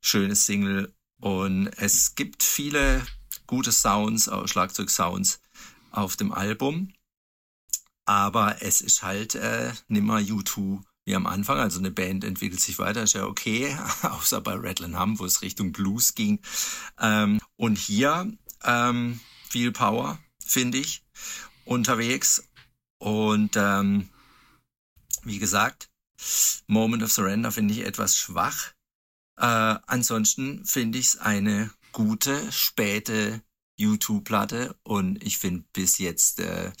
schönes 0.00 0.46
Single. 0.46 0.94
Und 1.20 1.68
es 1.78 2.14
gibt 2.14 2.42
viele 2.42 3.04
gute 3.46 3.72
Sounds, 3.72 4.28
auch 4.28 4.46
Schlagzeug-Sounds 4.46 5.40
auf 5.90 6.16
dem 6.16 6.32
Album. 6.32 6.92
Aber 8.04 8.62
es 8.62 8.82
ist 8.82 9.02
halt 9.02 9.34
äh, 9.34 9.72
nimmer 9.88 10.18
U2 10.18 10.84
wie 11.04 11.14
am 11.14 11.26
Anfang. 11.26 11.58
Also 11.58 11.78
eine 11.78 11.90
Band 11.90 12.24
entwickelt 12.24 12.60
sich 12.60 12.78
weiter, 12.78 13.02
ist 13.02 13.14
ja 13.14 13.26
okay. 13.26 13.76
Außer 14.02 14.40
bei 14.40 14.54
Rattle 14.54 14.98
Hum, 14.98 15.18
wo 15.18 15.24
es 15.24 15.42
Richtung 15.42 15.72
Blues 15.72 16.14
ging. 16.14 16.40
Ähm, 16.98 17.40
und 17.56 17.78
hier 17.78 18.32
ähm, 18.62 19.20
viel 19.48 19.72
Power, 19.72 20.18
finde 20.44 20.78
ich, 20.78 21.04
unterwegs. 21.64 22.48
Und 22.98 23.56
ähm, 23.56 24.08
wie 25.22 25.38
gesagt, 25.38 25.90
Moment 26.66 27.02
of 27.02 27.12
Surrender 27.12 27.52
finde 27.52 27.74
ich 27.74 27.80
etwas 27.80 28.16
schwach. 28.16 28.72
Äh, 29.36 29.76
ansonsten 29.86 30.64
finde 30.64 30.98
ich 30.98 31.06
es 31.08 31.18
eine 31.18 31.70
gute, 31.92 32.50
späte 32.52 33.42
U2-Platte 33.78 34.76
und 34.84 35.22
ich 35.22 35.38
finde 35.38 35.64
bis 35.72 35.98
jetzt 35.98 36.40
äh, 36.40 36.72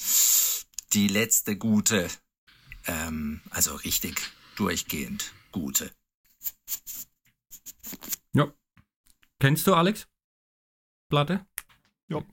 die 0.92 1.08
letzte 1.08 1.56
gute, 1.56 2.08
ähm, 2.86 3.40
also 3.50 3.74
richtig 3.76 4.20
durchgehend 4.56 5.32
gute. 5.52 5.90
Kennst 9.44 9.66
du 9.66 9.74
Alex? 9.74 10.08
Platte? 11.10 11.44
Ja. 12.08 12.24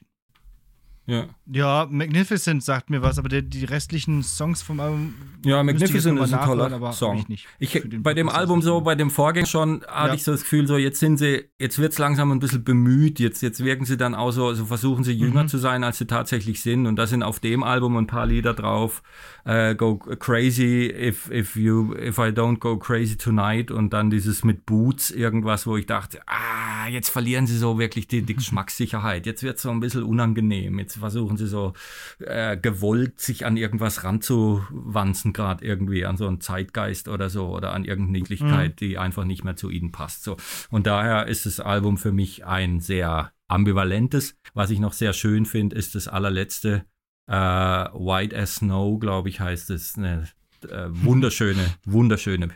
Ja. 1.12 1.26
Ja, 1.54 1.88
Magnificent 1.90 2.64
sagt 2.64 2.90
mir 2.90 3.02
was, 3.02 3.20
aber 3.20 3.28
der, 3.28 3.42
die 3.42 3.66
restlichen 3.66 4.24
Songs 4.24 4.62
vom 4.62 4.80
Album. 4.80 5.14
Ja, 5.44 5.62
Magnificent 5.62 6.18
ist 6.20 6.34
ein 6.34 6.46
toller 6.46 6.94
Song. 6.94 7.18
Ich 7.18 7.28
nicht. 7.28 7.48
Ich, 7.60 7.84
bei 8.00 8.14
dem 8.14 8.30
Album 8.30 8.62
so, 8.62 8.78
es 8.78 8.84
bei 8.86 8.96
dem 8.96 9.10
Vorgänger 9.10 9.46
schon, 9.46 9.82
hatte 9.88 10.10
Ja. 10.10 10.14
ich 10.14 10.24
so 10.24 10.32
das 10.32 10.42
Gefühl, 10.44 10.68
so 10.68 10.78
jetzt 10.78 11.00
sind 11.02 11.18
sie, 11.18 11.50
jetzt 11.60 11.78
wird's 11.80 11.98
langsam 11.98 12.32
ein 12.32 12.40
bisschen 12.40 12.64
bemüht, 12.64 13.20
jetzt, 13.20 13.42
jetzt 13.42 13.62
wirken 13.64 13.84
sie 13.84 13.98
dann 13.98 14.16
auch 14.16 14.32
so, 14.32 14.54
so 14.54 14.66
versuchen 14.66 15.04
sie 15.04 15.12
jünger 15.12 15.44
Mhm. 15.44 15.48
zu 15.50 15.58
sein, 15.58 15.84
als 15.84 15.98
sie 15.98 16.08
tatsächlich 16.08 16.62
sind. 16.62 16.88
Und 16.88 16.96
da 16.96 17.06
sind 17.08 17.24
auf 17.24 17.42
dem 17.42 17.64
Album 17.64 17.98
ein 17.98 18.08
paar 18.08 18.26
Lieder 18.26 18.54
drauf. 18.54 19.04
Äh, 19.44 19.76
go 19.76 19.98
crazy 19.98 20.86
if, 20.88 21.30
if 21.32 21.56
you, 21.58 21.94
if 21.96 22.18
I 22.20 22.30
don't 22.32 22.60
go 22.60 22.78
crazy 22.78 23.18
tonight 23.18 23.72
und 23.72 23.92
dann 23.92 24.10
dieses 24.12 24.44
mit 24.46 24.66
Boots 24.66 25.10
irgendwas, 25.12 25.68
wo 25.68 25.76
ich 25.76 25.88
dachte, 25.88 26.20
ah, 26.28 26.88
jetzt 26.88 27.10
verlieren 27.10 27.48
sie 27.48 27.58
so 27.58 27.78
wirklich 27.80 28.08
die, 28.08 28.22
die 28.22 28.36
Geschmackssicherheit. 28.42 29.26
Jetzt 29.26 29.44
wird's 29.44 29.64
so 29.64 29.72
ein 29.72 29.80
bisschen 29.82 30.04
unangenehm. 30.04 30.80
Jetzt 30.80 31.01
versuchen 31.02 31.38
sie 31.38 31.48
so 31.48 31.74
äh, 32.20 32.58
gewollt 32.58 33.20
sich 33.20 33.46
an 33.46 33.58
irgendwas 33.58 34.04
ranzuwanzen, 34.04 35.34
gerade 35.34 35.66
irgendwie 35.66 36.06
an 36.06 36.18
so 36.18 36.28
einen 36.28 36.42
Zeitgeist 36.42 37.10
oder 37.10 37.30
so 37.30 37.50
oder 37.50 37.74
an 37.74 37.84
irgendeine 37.84 38.20
Niedlichkeit, 38.20 38.80
die 38.80 38.98
einfach 38.98 39.26
nicht 39.26 39.44
mehr 39.44 39.56
zu 39.56 39.70
ihnen 39.70 39.92
passt. 39.92 40.24
So. 40.24 40.38
Und 40.70 40.88
daher 40.88 41.28
ist 41.28 41.46
das 41.46 41.60
Album 41.60 41.98
für 41.98 42.12
mich 42.12 42.46
ein 42.46 42.80
sehr 42.80 43.34
ambivalentes. 43.50 44.36
Was 44.54 44.70
ich 44.70 44.80
noch 44.80 44.94
sehr 44.94 45.14
schön 45.14 45.46
finde, 45.46 45.76
ist 45.76 45.96
das 45.96 46.08
allerletzte 46.08 46.86
äh, 47.28 47.34
White 47.34 48.38
as 48.38 48.56
Snow, 48.56 49.00
glaube 49.00 49.30
ich, 49.30 49.40
heißt 49.40 49.70
es. 49.70 49.98
Eine 49.98 50.28
äh, 50.64 50.88
wunderschöne, 50.90 51.66
wunderschöne 51.86 52.50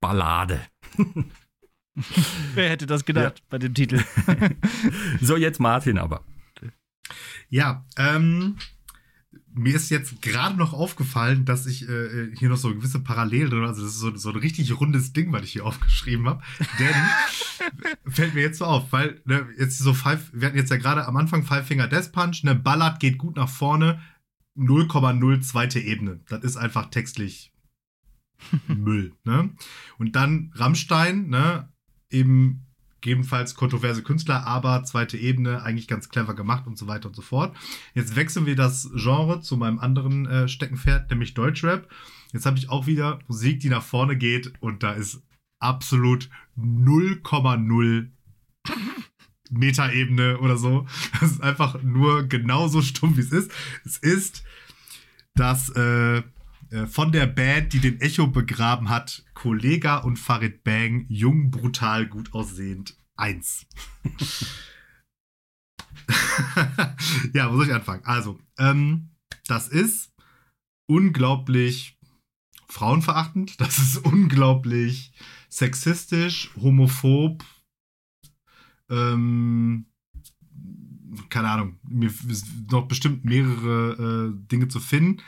Ballade. 0.00 0.60
Wer 2.54 2.70
hätte 2.70 2.86
das 2.86 3.04
gedacht 3.04 3.42
bei 3.48 3.58
dem 3.58 3.74
Titel? 3.74 4.02
So, 5.20 5.36
jetzt 5.36 5.58
Martin 5.58 5.98
aber. 5.98 6.24
Ja, 7.48 7.86
ähm, 7.96 8.56
mir 9.54 9.74
ist 9.74 9.90
jetzt 9.90 10.22
gerade 10.22 10.56
noch 10.56 10.72
aufgefallen, 10.72 11.44
dass 11.44 11.66
ich 11.66 11.88
äh, 11.88 12.34
hier 12.36 12.48
noch 12.48 12.56
so 12.56 12.74
gewisse 12.74 13.00
Parallelen 13.00 13.50
drin, 13.50 13.64
also 13.64 13.82
das 13.82 13.92
ist 13.92 14.00
so, 14.00 14.14
so 14.16 14.30
ein 14.30 14.36
richtig 14.36 14.78
rundes 14.78 15.12
Ding, 15.12 15.32
was 15.32 15.42
ich 15.42 15.52
hier 15.52 15.64
aufgeschrieben 15.66 16.28
habe. 16.28 16.42
Denn 16.78 16.94
fällt 18.12 18.34
mir 18.34 18.42
jetzt 18.42 18.58
so 18.58 18.66
auf, 18.66 18.92
weil 18.92 19.20
ne, 19.24 19.46
jetzt 19.58 19.78
so 19.78 19.94
Five, 19.94 20.30
wir 20.32 20.46
hatten 20.46 20.56
jetzt 20.56 20.70
ja 20.70 20.76
gerade 20.76 21.06
am 21.06 21.16
Anfang 21.16 21.44
Five 21.44 21.66
Finger 21.66 21.88
Death 21.88 22.12
Punch, 22.12 22.44
ne 22.44 22.54
Ballard 22.54 23.00
geht 23.00 23.18
gut 23.18 23.36
nach 23.36 23.48
vorne, 23.48 24.00
0,0 24.56 25.40
zweite 25.40 25.80
Ebene. 25.80 26.20
Das 26.28 26.42
ist 26.42 26.56
einfach 26.56 26.90
textlich 26.90 27.52
Müll, 28.68 29.14
ne? 29.24 29.50
Und 29.98 30.14
dann 30.16 30.52
Rammstein, 30.54 31.28
ne? 31.28 31.72
Eben 32.10 32.67
gegebenenfalls 33.00 33.54
kontroverse 33.54 34.02
Künstler, 34.02 34.46
aber 34.46 34.84
zweite 34.84 35.16
Ebene, 35.16 35.62
eigentlich 35.62 35.88
ganz 35.88 36.08
clever 36.08 36.34
gemacht 36.34 36.66
und 36.66 36.76
so 36.76 36.86
weiter 36.86 37.08
und 37.08 37.14
so 37.14 37.22
fort. 37.22 37.56
Jetzt 37.94 38.16
wechseln 38.16 38.46
wir 38.46 38.56
das 38.56 38.90
Genre 38.94 39.40
zu 39.40 39.56
meinem 39.56 39.78
anderen 39.78 40.26
äh, 40.26 40.48
Steckenpferd, 40.48 41.10
nämlich 41.10 41.34
Deutschrap. 41.34 41.88
Jetzt 42.32 42.46
habe 42.46 42.58
ich 42.58 42.68
auch 42.68 42.86
wieder 42.86 43.20
Musik, 43.28 43.60
die 43.60 43.70
nach 43.70 43.82
vorne 43.82 44.16
geht 44.16 44.52
und 44.60 44.82
da 44.82 44.92
ist 44.92 45.22
absolut 45.60 46.28
0,0 46.58 48.08
Metaebene 49.50 50.38
oder 50.38 50.56
so. 50.56 50.86
Das 51.20 51.32
ist 51.32 51.42
einfach 51.42 51.82
nur 51.82 52.24
genauso 52.24 52.82
stumm, 52.82 53.16
wie 53.16 53.22
es 53.22 53.32
ist. 53.32 53.50
Es 53.84 53.96
ist 53.98 54.44
das 55.34 55.70
äh, 55.70 56.22
von 56.86 57.12
der 57.12 57.26
Band, 57.26 57.72
die 57.72 57.80
den 57.80 58.00
Echo 58.00 58.26
begraben 58.26 58.88
hat, 58.88 59.24
Kollega 59.34 59.98
und 59.98 60.18
Farid 60.18 60.64
Bang, 60.64 61.06
jung, 61.08 61.50
brutal, 61.50 62.06
gut 62.06 62.34
aussehend, 62.34 62.96
eins. 63.16 63.66
ja, 67.32 67.50
wo 67.50 67.56
soll 67.56 67.66
ich 67.66 67.74
anfangen? 67.74 68.04
Also, 68.04 68.38
ähm, 68.58 69.10
das 69.46 69.68
ist 69.68 70.12
unglaublich 70.86 71.98
frauenverachtend, 72.68 73.60
das 73.60 73.78
ist 73.78 73.98
unglaublich 74.04 75.12
sexistisch, 75.48 76.50
homophob, 76.56 77.44
ähm, 78.90 79.86
keine 81.30 81.50
Ahnung, 81.50 81.78
mir 81.88 82.10
sind 82.10 82.70
noch 82.70 82.86
bestimmt 82.86 83.24
mehrere 83.24 84.34
äh, 84.34 84.48
Dinge 84.48 84.68
zu 84.68 84.80
finden, 84.80 85.22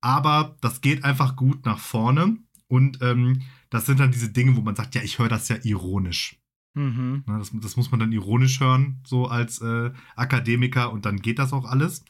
aber 0.00 0.56
das 0.60 0.80
geht 0.80 1.04
einfach 1.04 1.36
gut 1.36 1.66
nach 1.66 1.78
vorne 1.78 2.38
und 2.68 3.02
ähm, 3.02 3.42
das 3.70 3.86
sind 3.86 4.00
dann 4.00 4.12
diese 4.12 4.30
Dinge, 4.30 4.56
wo 4.56 4.60
man 4.60 4.76
sagt, 4.76 4.94
ja, 4.94 5.02
ich 5.02 5.18
höre 5.18 5.28
das 5.28 5.48
ja 5.48 5.56
ironisch. 5.62 6.40
Mhm. 6.74 7.24
Na, 7.26 7.38
Das, 7.38 7.50
das 7.52 7.76
muss 7.76 7.90
man 7.90 8.00
dann 8.00 8.12
ironisch 8.12 8.60
hören, 8.60 9.00
so 9.04 9.26
als 9.26 9.60
äh, 9.60 9.90
Akademiker, 10.16 10.92
und 10.92 11.04
dann 11.04 11.20
geht 11.20 11.38
das 11.38 11.52
auch 11.52 11.64
alles. 11.64 12.04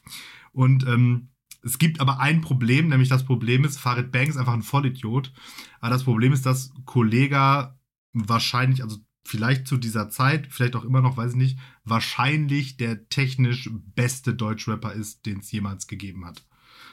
Und 0.51 0.85
ähm, 0.87 1.29
es 1.63 1.77
gibt 1.77 1.99
aber 1.99 2.19
ein 2.19 2.41
Problem, 2.41 2.87
nämlich 2.87 3.09
das 3.09 3.25
Problem 3.25 3.63
ist, 3.65 3.79
Farid 3.79 4.11
Bang 4.11 4.27
ist 4.27 4.37
einfach 4.37 4.53
ein 4.53 4.63
Vollidiot. 4.63 5.31
Aber 5.79 5.91
das 5.91 6.03
Problem 6.03 6.33
ist, 6.33 6.45
dass 6.45 6.73
Kollega 6.85 7.79
wahrscheinlich, 8.13 8.81
also 8.83 8.97
vielleicht 9.23 9.67
zu 9.67 9.77
dieser 9.77 10.09
Zeit, 10.09 10.47
vielleicht 10.49 10.75
auch 10.75 10.83
immer 10.83 11.01
noch, 11.01 11.17
weiß 11.17 11.31
ich 11.31 11.37
nicht, 11.37 11.59
wahrscheinlich 11.83 12.77
der 12.77 13.07
technisch 13.09 13.69
beste 13.71 14.33
Deutschrapper 14.33 14.93
ist, 14.93 15.25
den 15.25 15.39
es 15.39 15.51
jemals 15.51 15.87
gegeben 15.87 16.25
hat. 16.25 16.45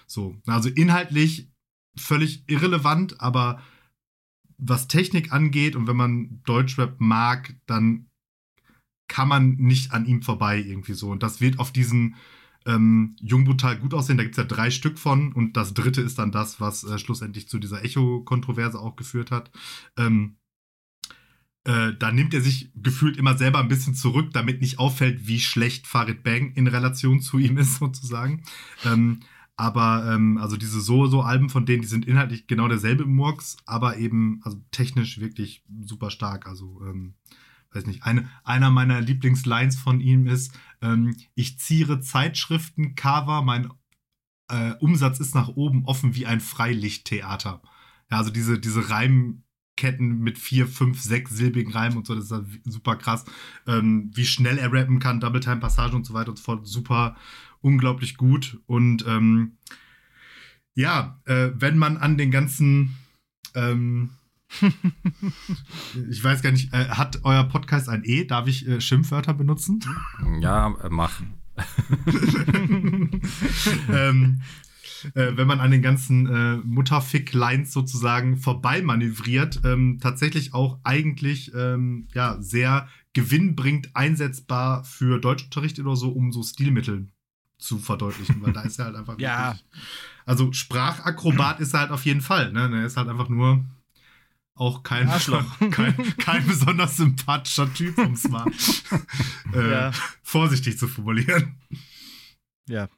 So, 0.09 0.41
also 0.47 0.69
inhaltlich 0.71 1.53
völlig 1.97 2.49
irrelevant, 2.49 3.21
aber 3.21 3.63
was 4.57 4.89
Technik 4.89 5.33
angeht 5.33 5.77
und 5.77 5.87
wenn 5.87 5.97
man 5.97 6.41
Deutschrap 6.45 6.97
mag, 6.99 7.55
dann 7.67 8.07
kann 9.07 9.29
man 9.29 9.57
nicht 9.57 9.93
an 9.93 10.07
ihm 10.07 10.23
vorbei 10.23 10.59
irgendwie 10.59 10.95
so. 10.95 11.11
Und 11.11 11.23
das 11.23 11.41
wird 11.41 11.59
auf 11.59 11.73
diesen 11.73 12.17
ähm, 12.67 13.17
Jungbrutal 13.21 13.79
gut 13.79 13.95
aussehen. 13.95 14.17
Da 14.17 14.25
gibt 14.25 14.35
es 14.35 14.43
ja 14.43 14.45
drei 14.45 14.71
Stück 14.71 14.99
von 14.99 15.33
und 15.33 15.57
das 15.57 15.75
dritte 15.75 16.01
ist 16.01 16.19
dann 16.19 16.33
das, 16.33 16.61
was 16.61 16.85
äh, 16.85 16.99
schlussendlich 16.99 17.49
zu 17.49 17.59
dieser 17.59 17.85
Echo-Kontroverse 17.85 18.79
auch 18.79 18.97
geführt 18.97 19.31
hat. 19.31 19.51
Ähm, 19.97 20.37
äh, 21.65 21.93
da 21.99 22.13
nimmt 22.13 22.35
er 22.35 22.41
sich 22.41 22.71
gefühlt 22.75 23.17
immer 23.17 23.37
selber 23.37 23.59
ein 23.59 23.69
bisschen 23.69 23.95
zurück, 23.95 24.33
damit 24.33 24.61
nicht 24.61 24.79
auffällt, 24.79 25.27
wie 25.27 25.41
schlecht 25.41 25.87
Farid 25.87 26.23
Bang 26.23 26.53
in 26.53 26.67
Relation 26.67 27.21
zu 27.21 27.39
ihm 27.39 27.59
ist, 27.59 27.77
sozusagen. 27.79 28.43
Ähm, 28.85 29.21
aber 29.59 30.15
ähm, 30.15 30.39
also 30.39 30.57
diese 30.57 30.81
So-So-Alben 30.81 31.51
von 31.51 31.67
denen, 31.67 31.83
die 31.83 31.89
sind 31.89 32.07
inhaltlich 32.07 32.47
genau 32.47 32.69
derselbe 32.69 33.05
Murks, 33.07 33.57
aber 33.67 33.99
eben 33.99 34.41
also 34.45 34.63
technisch 34.71 35.19
wirklich 35.19 35.65
super 35.81 36.11
stark. 36.11 36.47
Also, 36.47 36.81
ähm, 36.87 37.15
weiß 37.73 37.87
nicht, 37.87 38.05
eine, 38.05 38.31
einer 38.45 38.71
meiner 38.71 39.01
Lieblingslines 39.01 39.77
von 39.77 40.01
ihm 40.01 40.29
ist, 40.29 40.57
ähm, 40.81 41.17
ich 41.35 41.59
ziere 41.59 42.01
Zeitschriften, 42.01 42.95
Cover, 42.95 43.43
mein 43.43 43.69
äh, 44.49 44.75
Umsatz 44.79 45.19
ist 45.19 45.35
nach 45.35 45.49
oben 45.49 45.85
offen 45.87 46.15
wie 46.15 46.27
ein 46.27 46.39
Freilichttheater. 46.39 47.61
Ja, 48.13 48.19
also 48.19 48.31
diese, 48.31 48.61
diese 48.61 48.89
Reimketten 48.89 50.21
mit 50.21 50.39
vier, 50.39 50.69
fünf, 50.69 51.03
sechs 51.03 51.33
silbigen 51.33 51.73
Reimen 51.73 51.99
und 51.99 52.07
so, 52.07 52.15
das 52.15 52.31
ist 52.31 52.61
super 52.65 52.95
krass. 52.95 53.25
Ähm, 53.67 54.13
wie 54.15 54.25
schnell 54.25 54.57
er 54.57 54.73
rappen 54.73 55.01
kann, 55.01 55.19
Double 55.19 55.41
Time 55.41 55.59
Passage 55.59 55.97
und 55.97 56.07
so 56.07 56.15
weiter 56.15 56.31
und 56.31 56.37
so 56.39 56.45
fort, 56.45 56.65
super 56.65 57.17
unglaublich 57.61 58.17
gut. 58.17 58.59
Und 58.67 59.05
ähm, 59.07 59.59
ja, 60.75 61.21
äh, 61.25 61.51
wenn 61.55 61.77
man 61.79 61.97
an 61.97 62.17
den 62.17 62.31
ganzen, 62.31 62.97
ähm, 63.55 64.11
ich 66.11 66.23
weiß 66.23 66.43
gar 66.43 66.53
nicht, 66.53 66.73
äh, 66.73 66.89
hat 66.91 67.25
euer 67.25 67.45
Podcast 67.45 67.89
ein 67.89 68.05
E? 68.05 68.25
Darf 68.25 68.47
ich 68.47 68.67
äh, 68.67 68.81
Schimpfwörter 68.81 69.35
benutzen? 69.35 69.81
Ja, 70.41 70.75
äh, 70.83 70.89
mach. 70.89 71.21
ähm, 73.93 74.41
äh, 75.15 75.37
wenn 75.37 75.47
man 75.47 75.61
an 75.61 75.71
den 75.71 75.83
ganzen 75.83 76.27
äh, 76.27 76.57
Mutterfick-Lines 76.59 77.73
sozusagen 77.73 78.37
vorbeimanövriert, 78.37 79.61
ähm, 79.65 79.99
tatsächlich 80.01 80.55
auch 80.55 80.79
eigentlich 80.85 81.53
ähm, 81.55 82.09
ja, 82.15 82.41
sehr 82.41 82.89
gewinnbringend 83.15 83.95
einsetzbar 83.95 84.85
für 84.85 85.19
Deutschunterricht 85.19 85.81
oder 85.81 85.97
so, 85.97 86.11
um 86.11 86.31
so 86.31 86.43
Stilmittel 86.43 87.09
zu 87.59 87.79
verdeutlichen, 87.79 88.41
weil 88.43 88.53
da 88.53 88.63
ist 88.63 88.79
er 88.79 88.87
halt 88.87 88.97
einfach. 88.97 89.17
Ja. 89.19 89.53
wirklich- 89.55 89.65
Also 90.25 90.53
Sprachakrobat 90.53 91.61
ist 91.61 91.75
er 91.75 91.81
halt 91.81 91.91
auf 91.91 92.05
jeden 92.05 92.21
Fall. 92.21 92.53
Ne? 92.53 92.71
Er 92.73 92.87
ist 92.87 92.97
halt 92.97 93.09
einfach 93.09 93.29
nur 93.29 93.65
auch 94.55 94.83
kein, 94.83 95.09
Arschloch. 95.09 95.45
kein, 95.71 95.95
kein 96.19 96.47
besonders 96.47 96.97
sympathischer 96.97 97.73
Typ, 97.75 97.97
um 97.99 98.13
es 98.13 98.29
mal 98.29 98.47
äh, 99.55 99.71
Ja. 99.71 99.93
vorsichtig 100.23 100.79
zu 100.79 100.89
formulieren. 100.89 101.55
Ja. 102.69 102.89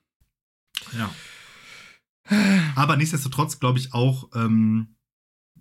Ja. 0.97 1.15
Aber 2.77 2.97
nichtsdestotrotz 2.97 3.59
glaube 3.61 3.79
ich 3.79 3.93
auch 3.93 4.31
ähm, 4.35 4.95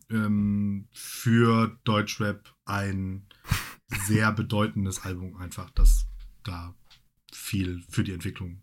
ähm, 0.09 0.88
für 0.93 1.77
Deutschrap 1.84 2.53
ein 2.65 3.26
sehr 4.05 4.31
bedeutendes 4.31 5.01
Album 5.03 5.35
einfach, 5.38 5.69
das 5.71 6.05
da 6.43 6.73
viel 7.34 7.84
für 7.89 8.03
die 8.03 8.13
Entwicklung 8.13 8.61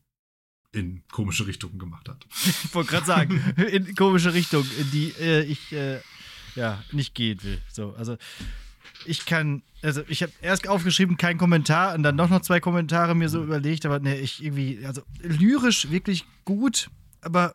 in 0.77 1.03
komische 1.11 1.47
Richtungen 1.47 1.79
gemacht 1.79 2.09
hat. 2.09 2.27
Ich 2.65 2.75
wollte 2.75 2.91
gerade 2.91 3.07
sagen, 3.07 3.55
in 3.71 3.95
komische 3.95 4.35
Richtung, 4.35 4.65
in 4.79 4.91
die 4.91 5.15
äh, 5.21 5.43
ich 5.43 5.73
äh, 5.73 6.01
ja 6.55 6.83
nicht 6.93 7.15
gehen 7.15 7.43
will. 7.43 7.61
So, 7.73 7.95
also 7.97 8.17
ich 9.07 9.25
kann, 9.25 9.63
also 9.83 10.03
ich 10.09 10.23
habe 10.23 10.33
erst 10.43 10.69
aufgeschrieben, 10.69 11.17
kein 11.17 11.39
Kommentar 11.39 11.95
und 11.95 12.03
dann 12.03 12.17
doch 12.17 12.29
noch 12.29 12.43
zwei 12.43 12.61
Kommentare 12.61 13.15
mir 13.15 13.29
so 13.29 13.43
überlegt, 13.43 13.87
aber 13.87 14.01
ne, 14.01 14.19
ich 14.19 14.45
irgendwie, 14.45 14.85
also 14.85 15.03
lyrisch 15.21 15.91
wirklich 15.91 16.25
gut, 16.45 16.91
aber 17.21 17.55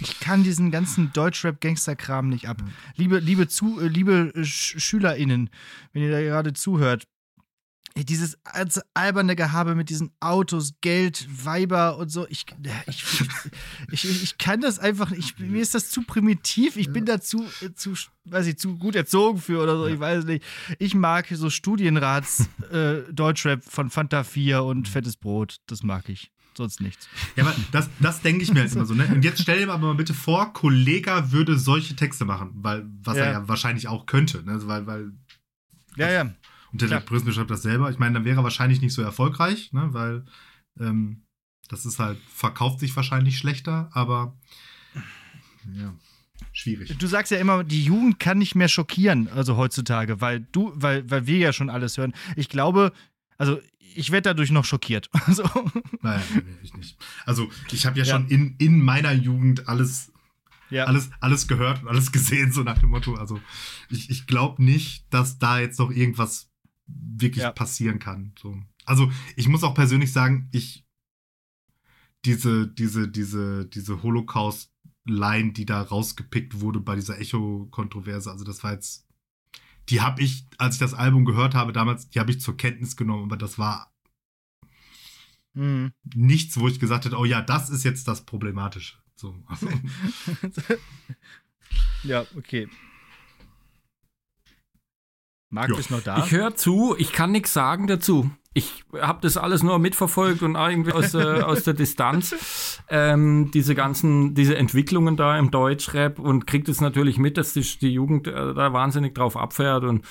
ich 0.00 0.18
kann 0.20 0.42
diesen 0.42 0.70
ganzen 0.70 1.12
Deutschrap-Gangster-Kram 1.12 2.28
nicht 2.28 2.48
ab. 2.48 2.62
Liebe, 2.96 3.18
liebe, 3.18 3.48
zu, 3.48 3.80
äh, 3.80 3.88
liebe 3.88 4.32
Sch 4.42 4.80
SchülerInnen, 4.80 5.50
wenn 5.92 6.02
ihr 6.02 6.10
da 6.10 6.20
gerade 6.20 6.52
zuhört, 6.52 7.04
dieses 7.96 8.38
alberne 8.94 9.36
Gehabe 9.36 9.74
mit 9.74 9.90
diesen 9.90 10.10
Autos, 10.20 10.74
Geld, 10.80 11.26
Weiber 11.44 11.98
und 11.98 12.10
so, 12.10 12.26
ich, 12.28 12.46
ich, 12.86 13.04
ich, 13.90 14.22
ich, 14.22 14.38
kann 14.38 14.60
das 14.60 14.78
einfach 14.78 15.10
nicht. 15.10 15.34
Ich, 15.38 15.46
mir 15.46 15.60
ist 15.60 15.74
das 15.74 15.90
zu 15.90 16.02
primitiv. 16.02 16.76
Ich 16.76 16.92
bin 16.92 17.04
da 17.04 17.20
zu, 17.20 17.44
weiß 18.24 18.46
ich, 18.46 18.58
zu 18.58 18.78
gut 18.78 18.94
erzogen 18.94 19.40
für 19.40 19.62
oder 19.62 19.76
so. 19.76 19.86
Ich 19.86 19.98
weiß 19.98 20.24
nicht. 20.24 20.44
Ich 20.78 20.94
mag 20.94 21.26
so 21.30 21.50
Studienrats 21.50 22.48
äh, 22.72 23.02
Deutschrap 23.12 23.64
von 23.64 23.90
Fanta 23.90 24.24
4 24.24 24.62
und 24.62 24.88
Fettes 24.88 25.16
Brot. 25.16 25.56
Das 25.66 25.82
mag 25.82 26.08
ich. 26.08 26.30
Sonst 26.56 26.80
nichts. 26.80 27.08
Ja, 27.36 27.44
aber 27.44 27.54
das, 27.72 27.88
das 28.00 28.22
denke 28.22 28.42
ich 28.42 28.52
mir 28.52 28.60
halt 28.60 28.72
immer 28.72 28.84
so. 28.84 28.94
Ne? 28.94 29.06
Und 29.06 29.24
jetzt 29.24 29.40
stell 29.40 29.58
dir 29.58 29.72
aber 29.72 29.78
mal 29.86 29.94
bitte 29.94 30.14
vor, 30.14 30.52
Kollega 30.52 31.30
würde 31.30 31.58
solche 31.58 31.94
Texte 31.96 32.24
machen, 32.24 32.50
weil 32.54 32.86
was 33.02 33.16
er 33.16 33.26
Ja. 33.26 33.32
ja 33.32 33.48
wahrscheinlich 33.48 33.88
auch 33.88 34.06
könnte, 34.06 34.42
ne? 34.44 34.60
weil, 34.66 34.86
weil 34.86 35.12
Ja, 35.96 36.10
ja. 36.10 36.34
Und. 36.72 36.82
Jack 36.82 37.06
Brissner 37.06 37.32
schreibt 37.32 37.50
das 37.50 37.62
selber. 37.62 37.90
Ich 37.90 37.98
meine, 37.98 38.14
dann 38.14 38.24
wäre 38.24 38.40
er 38.40 38.44
wahrscheinlich 38.44 38.80
nicht 38.80 38.94
so 38.94 39.02
erfolgreich, 39.02 39.72
ne? 39.72 39.88
weil 39.92 40.24
ähm, 40.78 41.22
das 41.68 41.86
ist 41.86 41.98
halt, 41.98 42.18
verkauft 42.32 42.80
sich 42.80 42.94
wahrscheinlich 42.96 43.38
schlechter, 43.38 43.90
aber 43.92 44.36
ja, 45.72 45.94
schwierig. 46.52 46.96
Du 46.98 47.06
sagst 47.06 47.30
ja 47.30 47.38
immer, 47.38 47.64
die 47.64 47.84
Jugend 47.84 48.18
kann 48.18 48.38
nicht 48.38 48.54
mehr 48.54 48.68
schockieren, 48.68 49.28
also 49.28 49.56
heutzutage, 49.56 50.20
weil 50.20 50.40
du, 50.52 50.72
weil, 50.74 51.08
weil 51.10 51.26
wir 51.26 51.38
ja 51.38 51.52
schon 51.52 51.70
alles 51.70 51.96
hören. 51.98 52.14
Ich 52.36 52.48
glaube, 52.48 52.92
also 53.38 53.60
ich 53.94 54.10
werde 54.10 54.30
dadurch 54.30 54.50
noch 54.50 54.64
schockiert. 54.64 55.10
Also, 55.26 55.44
Nein, 56.02 56.22
ich 56.62 56.74
nicht. 56.74 56.96
Also, 57.26 57.48
ich 57.70 57.86
habe 57.86 57.98
ja, 57.98 58.04
Ja. 58.04 58.14
schon 58.14 58.28
in, 58.28 58.56
in 58.58 58.82
meiner 58.82 59.12
Jugend 59.12 59.68
alles, 59.68 60.12
ja. 60.70 60.84
alles, 60.84 61.10
alles 61.20 61.46
gehört 61.48 61.82
und 61.82 61.88
alles 61.88 62.12
gesehen, 62.12 62.52
so 62.52 62.62
nach 62.62 62.78
dem 62.78 62.90
Motto. 62.90 63.14
Also, 63.14 63.40
ich, 63.90 64.10
ich 64.10 64.26
glaube 64.26 64.62
nicht, 64.62 65.06
dass 65.10 65.38
da 65.38 65.58
jetzt 65.60 65.78
noch 65.78 65.90
irgendwas 65.90 66.49
wirklich 66.94 67.42
Ja. 67.42 67.52
passieren 67.52 67.98
kann. 67.98 68.32
So. 68.40 68.56
Also, 68.84 69.10
ich 69.36 69.48
muss 69.48 69.62
auch 69.64 69.74
persönlich 69.74 70.12
sagen, 70.12 70.48
ich 70.52 70.84
diese, 72.24 72.68
diese, 72.68 73.08
diese, 73.08 73.66
diese 73.66 74.02
Holocaust-Line, 74.02 75.52
die 75.52 75.64
da 75.64 75.80
rausgepickt 75.82 76.60
wurde 76.60 76.80
bei 76.80 76.94
dieser 76.96 77.18
Echo-Kontroverse, 77.18 78.30
also 78.30 78.44
das 78.44 78.62
war 78.62 78.72
jetzt, 78.72 79.06
die 79.88 80.00
habe 80.02 80.20
ich, 80.22 80.46
als 80.58 80.74
ich 80.74 80.80
das 80.80 80.92
Album 80.94 81.24
gehört 81.24 81.54
habe 81.54 81.72
damals, 81.72 82.10
die 82.10 82.20
habe 82.20 82.30
ich 82.30 82.40
zur 82.40 82.56
Kenntnis 82.56 82.96
genommen, 82.96 83.24
aber 83.24 83.36
das 83.36 83.58
war 83.58 83.90
Mhm. 85.54 85.92
nichts, 86.14 86.60
wo 86.60 86.68
ich 86.68 86.78
gesagt 86.78 87.06
hätte, 87.06 87.16
oh 87.18 87.24
ja, 87.24 87.42
das 87.42 87.70
ist 87.70 87.82
jetzt 87.84 88.06
das 88.06 88.24
Problematische. 88.24 88.98
So, 89.16 89.34
also, 89.46 89.68
ja, 92.04 92.24
okay. 92.36 92.68
Marc 95.50 95.70
Ja. 95.70 95.78
ist 95.78 95.90
noch 95.90 96.02
da. 96.02 96.18
Ich 96.24 96.30
höre 96.32 96.54
zu, 96.54 96.94
ich 96.96 97.12
kann 97.12 97.32
nichts 97.32 97.52
sagen 97.52 97.86
dazu. 97.86 98.30
Ich 98.52 98.84
habe 99.00 99.20
das 99.22 99.36
alles 99.36 99.62
nur 99.62 99.78
mitverfolgt 99.78 100.42
und 100.42 100.56
irgendwie 100.56 100.92
aus, 100.92 101.14
äh, 101.14 101.18
aus 101.42 101.62
der 101.62 101.74
Distanz 101.74 102.80
ähm, 102.88 103.50
diese 103.54 103.76
ganzen, 103.76 104.34
diese 104.34 104.56
Entwicklungen 104.56 105.16
da 105.16 105.38
im 105.38 105.52
Deutschrap 105.52 106.18
und 106.18 106.48
kriegt 106.48 106.68
es 106.68 106.80
natürlich 106.80 107.16
mit, 107.18 107.36
dass 107.36 107.52
die, 107.52 107.62
die 107.62 107.92
Jugend 107.92 108.26
äh, 108.26 108.32
da 108.54 108.72
wahnsinnig 108.72 109.14
drauf 109.14 109.36
abfährt 109.36 109.84
und 109.84 110.04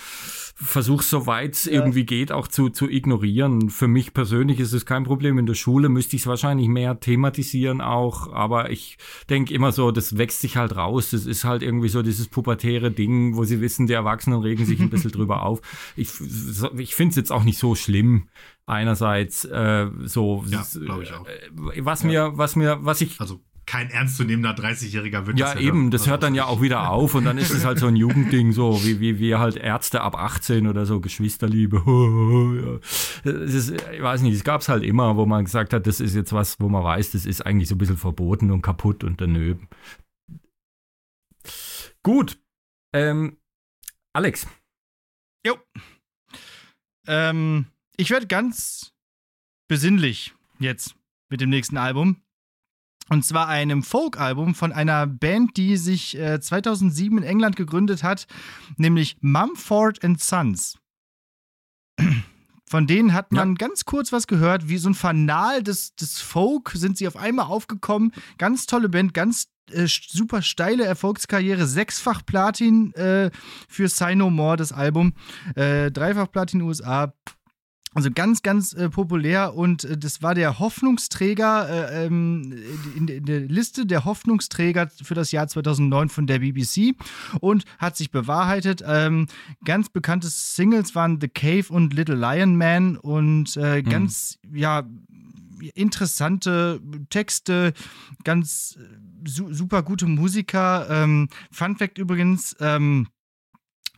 versuche 0.61 1.03
soweit 1.03 1.53
es 1.53 1.65
ja. 1.65 1.73
irgendwie 1.73 2.05
geht 2.05 2.31
auch 2.31 2.47
zu, 2.47 2.69
zu 2.69 2.89
ignorieren. 2.89 3.69
Für 3.69 3.87
mich 3.87 4.13
persönlich 4.13 4.59
ist 4.59 4.73
es 4.73 4.85
kein 4.85 5.05
Problem. 5.05 5.37
In 5.37 5.45
der 5.45 5.53
Schule 5.53 5.87
müsste 5.87 6.17
ich 6.17 6.23
es 6.23 6.27
wahrscheinlich 6.27 6.67
mehr 6.67 6.99
thematisieren 6.99 7.79
auch, 7.79 8.31
aber 8.33 8.69
ich 8.69 8.97
denke 9.29 9.53
immer 9.53 9.71
so, 9.71 9.91
das 9.91 10.17
wächst 10.17 10.41
sich 10.41 10.57
halt 10.57 10.75
raus. 10.75 11.11
Das 11.11 11.25
ist 11.25 11.45
halt 11.45 11.63
irgendwie 11.63 11.89
so 11.89 12.01
dieses 12.01 12.27
pubertäre 12.27 12.91
Ding, 12.91 13.37
wo 13.37 13.45
sie 13.45 13.61
wissen, 13.61 13.87
die 13.87 13.93
Erwachsenen 13.93 14.41
regen 14.41 14.65
sich 14.65 14.79
ein 14.81 14.89
bisschen 14.89 15.11
drüber 15.13 15.43
auf. 15.43 15.61
Ich, 15.95 16.09
ich 16.77 16.93
finde 16.93 17.11
es 17.11 17.15
jetzt 17.15 17.31
auch 17.31 17.43
nicht 17.43 17.57
so 17.57 17.75
schlimm. 17.75 18.27
Einerseits 18.65 19.45
äh, 19.45 19.87
so, 20.03 20.43
ja, 20.47 20.63
glaube 20.85 21.03
ich 21.03 21.13
auch. 21.13 21.25
Äh, 21.25 21.85
was 21.85 22.03
mir, 22.03 22.33
was 22.35 22.55
mir, 22.55 22.79
was 22.81 23.01
ich 23.01 23.19
also 23.19 23.39
kein 23.69 23.91
ernstzunehmender 23.91 24.55
30-Jähriger 24.55 25.27
wird 25.27 25.37
ja, 25.37 25.53
das 25.53 25.61
ja 25.61 25.67
eben, 25.67 25.91
das 25.91 26.07
hört 26.07 26.23
dann 26.23 26.33
ja 26.33 26.45
auch 26.45 26.59
wieder 26.59 26.89
auf 26.89 27.13
und 27.13 27.23
dann 27.25 27.37
ist 27.37 27.51
es 27.51 27.65
halt 27.65 27.77
so 27.77 27.85
ein 27.85 27.95
Jugendding, 27.95 28.51
so 28.51 28.83
wie, 28.83 28.99
wie 28.99 29.19
wir 29.19 29.37
halt 29.37 29.57
Ärzte 29.57 30.01
ab 30.01 30.15
18 30.15 30.65
oder 30.65 30.87
so, 30.87 30.99
Geschwisterliebe. 30.99 32.79
Ist, 33.23 33.69
ich 33.69 34.01
weiß 34.01 34.21
nicht, 34.21 34.33
es 34.33 34.43
gab 34.43 34.61
es 34.61 34.69
halt 34.69 34.83
immer, 34.83 35.17
wo 35.17 35.27
man 35.27 35.45
gesagt 35.45 35.73
hat, 35.73 35.85
das 35.85 35.99
ist 35.99 36.15
jetzt 36.15 36.33
was, 36.33 36.59
wo 36.59 36.67
man 36.67 36.83
weiß, 36.83 37.11
das 37.11 37.27
ist 37.27 37.45
eigentlich 37.45 37.69
so 37.69 37.75
ein 37.75 37.77
bisschen 37.77 37.97
verboten 37.97 38.49
und 38.49 38.63
kaputt 38.63 39.03
und 39.03 39.21
daneben. 39.21 39.67
Gut. 42.01 42.39
Ähm, 42.91 43.37
Alex. 44.13 44.47
Jo. 45.45 45.57
Ähm, 47.05 47.67
ich 47.97 48.09
werde 48.09 48.25
ganz 48.25 48.93
besinnlich 49.67 50.33
jetzt 50.57 50.95
mit 51.29 51.39
dem 51.39 51.51
nächsten 51.51 51.77
Album. 51.77 52.23
Und 53.09 53.25
zwar 53.25 53.47
einem 53.47 53.83
Folk-Album 53.83 54.55
von 54.55 54.71
einer 54.71 55.07
Band, 55.07 55.57
die 55.57 55.77
sich 55.77 56.17
äh, 56.17 56.39
2007 56.39 57.17
in 57.17 57.23
England 57.23 57.55
gegründet 57.55 58.03
hat, 58.03 58.27
nämlich 58.77 59.17
Mumford 59.21 59.99
Sons. 60.17 60.77
Von 62.69 62.85
denen 62.85 63.13
hat 63.13 63.31
man 63.31 63.49
ja. 63.49 63.55
ganz 63.55 63.85
kurz 63.85 64.11
was 64.11 64.27
gehört, 64.27 64.69
wie 64.69 64.77
so 64.77 64.89
ein 64.89 64.95
Fanal 64.95 65.63
des, 65.63 65.95
des 65.95 66.21
Folk 66.21 66.71
sind 66.75 66.97
sie 66.97 67.07
auf 67.07 67.17
einmal 67.17 67.47
aufgekommen. 67.47 68.13
Ganz 68.37 68.67
tolle 68.67 68.89
Band, 68.89 69.15
ganz 69.15 69.47
äh, 69.71 69.87
super 69.87 70.43
steile 70.43 70.85
Erfolgskarriere, 70.85 71.65
sechsfach 71.65 72.23
Platin 72.23 72.93
äh, 72.93 73.31
für 73.67 73.87
Sign 73.87 74.19
No 74.19 74.29
More, 74.29 74.55
das 74.55 74.71
Album, 74.71 75.13
äh, 75.55 75.89
dreifach 75.91 76.31
Platin 76.31 76.61
USA, 76.61 77.13
also 77.95 78.11
ganz, 78.11 78.43
ganz 78.43 78.73
äh, 78.73 78.89
populär 78.89 79.55
und 79.55 79.83
äh, 79.83 79.97
das 79.97 80.21
war 80.21 80.35
der 80.35 80.59
Hoffnungsträger 80.59 81.69
äh, 81.69 82.05
ähm, 82.05 82.53
in, 82.95 83.07
in, 83.07 83.25
der 83.25 83.39
Liste 83.41 83.85
der 83.85 84.05
Hoffnungsträger 84.05 84.89
für 85.01 85.15
das 85.15 85.31
Jahr 85.31 85.47
2009 85.47 86.09
von 86.09 86.27
der 86.27 86.39
BBC 86.39 86.95
und 87.39 87.65
hat 87.79 87.97
sich 87.97 88.11
bewahrheitet. 88.11 88.83
Ähm, 88.85 89.27
ganz 89.65 89.89
bekannte 89.89 90.27
Singles 90.29 90.93
waren 90.93 91.19
The 91.19 91.29
Cave 91.29 91.65
und 91.69 91.93
Little 91.93 92.15
Lion 92.15 92.57
Man 92.57 92.95
und 92.95 93.57
äh, 93.57 93.81
mhm. 93.81 93.89
ganz, 93.89 94.37
ja, 94.53 94.87
interessante 95.73 96.79
Texte, 97.09 97.73
ganz 98.23 98.77
äh, 98.79 99.27
su 99.27 99.51
super 99.53 99.83
gute 99.83 100.05
Musiker. 100.05 100.87
Ähm, 100.89 101.27
Fun 101.51 101.75
Fact 101.75 101.97
übrigens, 101.97 102.55
ähm, 102.59 103.07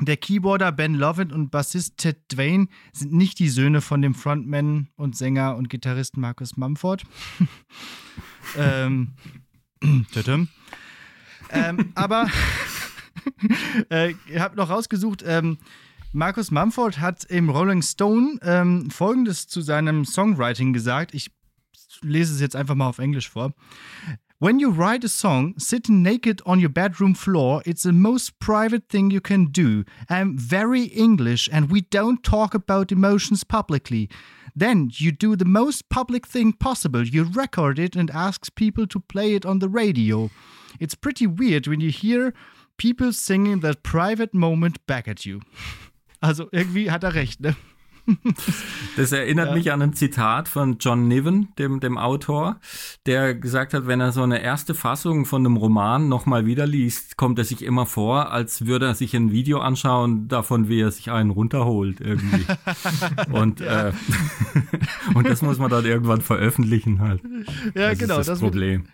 der 0.05 0.17
Keyboarder 0.17 0.71
Ben 0.71 0.95
Lovett 0.95 1.31
und 1.31 1.49
Bassist 1.51 1.97
Ted 1.97 2.17
Dwayne 2.31 2.67
sind 2.91 3.13
nicht 3.13 3.39
die 3.39 3.49
Söhne 3.49 3.81
von 3.81 4.01
dem 4.01 4.15
Frontman 4.15 4.89
und 4.95 5.15
Sänger 5.15 5.55
und 5.55 5.69
Gitarristen 5.69 6.21
Marcus 6.21 6.57
Mumford. 6.57 7.03
ähm, 8.57 9.13
ähm, 11.51 11.91
aber 11.95 12.27
äh, 13.91 14.13
ich 14.27 14.39
habe 14.39 14.55
noch 14.55 14.69
rausgesucht, 14.69 15.23
ähm, 15.25 15.57
Marcus 16.13 16.51
Mumford 16.51 16.99
hat 16.99 17.23
im 17.25 17.49
Rolling 17.49 17.81
Stone 17.81 18.39
ähm, 18.41 18.91
Folgendes 18.91 19.47
zu 19.47 19.61
seinem 19.61 20.03
Songwriting 20.03 20.73
gesagt. 20.73 21.13
Ich 21.13 21.31
lese 22.01 22.33
es 22.33 22.41
jetzt 22.41 22.55
einfach 22.55 22.75
mal 22.75 22.87
auf 22.87 22.99
Englisch 22.99 23.29
vor. 23.29 23.53
When 24.41 24.57
you 24.57 24.71
write 24.71 25.03
a 25.03 25.07
song, 25.07 25.53
sitting 25.59 26.01
naked 26.01 26.41
on 26.47 26.59
your 26.59 26.71
bedroom 26.71 27.13
floor, 27.13 27.61
it's 27.63 27.83
the 27.83 27.93
most 27.93 28.39
private 28.39 28.89
thing 28.89 29.11
you 29.11 29.21
can 29.21 29.51
do. 29.51 29.85
I'm 30.09 30.35
very 30.35 30.85
English 30.85 31.47
and 31.53 31.69
we 31.69 31.81
don't 31.81 32.23
talk 32.23 32.55
about 32.55 32.91
emotions 32.91 33.43
publicly. 33.43 34.09
Then 34.55 34.89
you 34.93 35.11
do 35.11 35.35
the 35.35 35.45
most 35.45 35.89
public 35.89 36.25
thing 36.25 36.53
possible. 36.53 37.03
You 37.03 37.25
record 37.25 37.77
it 37.77 37.95
and 37.95 38.09
ask 38.09 38.55
people 38.55 38.87
to 38.87 38.99
play 38.99 39.35
it 39.35 39.45
on 39.45 39.59
the 39.59 39.69
radio. 39.69 40.31
It's 40.79 40.95
pretty 40.95 41.27
weird 41.27 41.67
when 41.67 41.79
you 41.79 41.91
hear 41.91 42.33
people 42.77 43.13
singing 43.13 43.59
that 43.59 43.83
private 43.83 44.33
moment 44.33 44.83
back 44.87 45.07
at 45.07 45.23
you. 45.23 45.41
Also 46.23 46.49
irgendwie 46.51 46.91
hat 46.91 47.03
er 47.03 47.13
recht, 47.15 47.41
ne? 47.41 47.55
Das 48.97 49.11
erinnert 49.11 49.49
ja. 49.49 49.55
mich 49.55 49.71
an 49.71 49.81
ein 49.81 49.93
Zitat 49.93 50.49
von 50.49 50.77
John 50.79 51.07
Niven, 51.07 51.49
dem, 51.57 51.79
dem 51.79 51.97
Autor, 51.97 52.59
der 53.05 53.33
gesagt 53.33 53.73
hat, 53.73 53.87
wenn 53.87 54.01
er 54.01 54.11
so 54.11 54.21
eine 54.21 54.41
erste 54.41 54.73
Fassung 54.73 55.25
von 55.25 55.45
einem 55.45 55.55
Roman 55.55 56.09
nochmal 56.09 56.45
wieder 56.45 56.67
liest, 56.67 57.15
kommt 57.15 57.39
er 57.39 57.45
sich 57.45 57.63
immer 57.63 57.85
vor, 57.85 58.31
als 58.31 58.65
würde 58.65 58.87
er 58.87 58.95
sich 58.95 59.15
ein 59.15 59.31
Video 59.31 59.59
anschauen 59.59 60.27
davon, 60.27 60.67
wie 60.67 60.81
er 60.81 60.91
sich 60.91 61.09
einen 61.09 61.29
runterholt 61.29 62.01
irgendwie. 62.01 62.45
und, 63.31 63.61
ja. 63.61 63.89
äh, 63.89 63.93
und 65.15 65.27
das 65.27 65.41
muss 65.41 65.57
man 65.57 65.69
dann 65.69 65.85
irgendwann 65.85 66.21
veröffentlichen 66.21 66.99
halt. 66.99 67.21
Ja, 67.73 67.91
das 67.91 67.99
genau. 67.99 68.19
Ist 68.19 68.27
das, 68.27 68.39
das 68.39 68.39
Problem. 68.39 68.85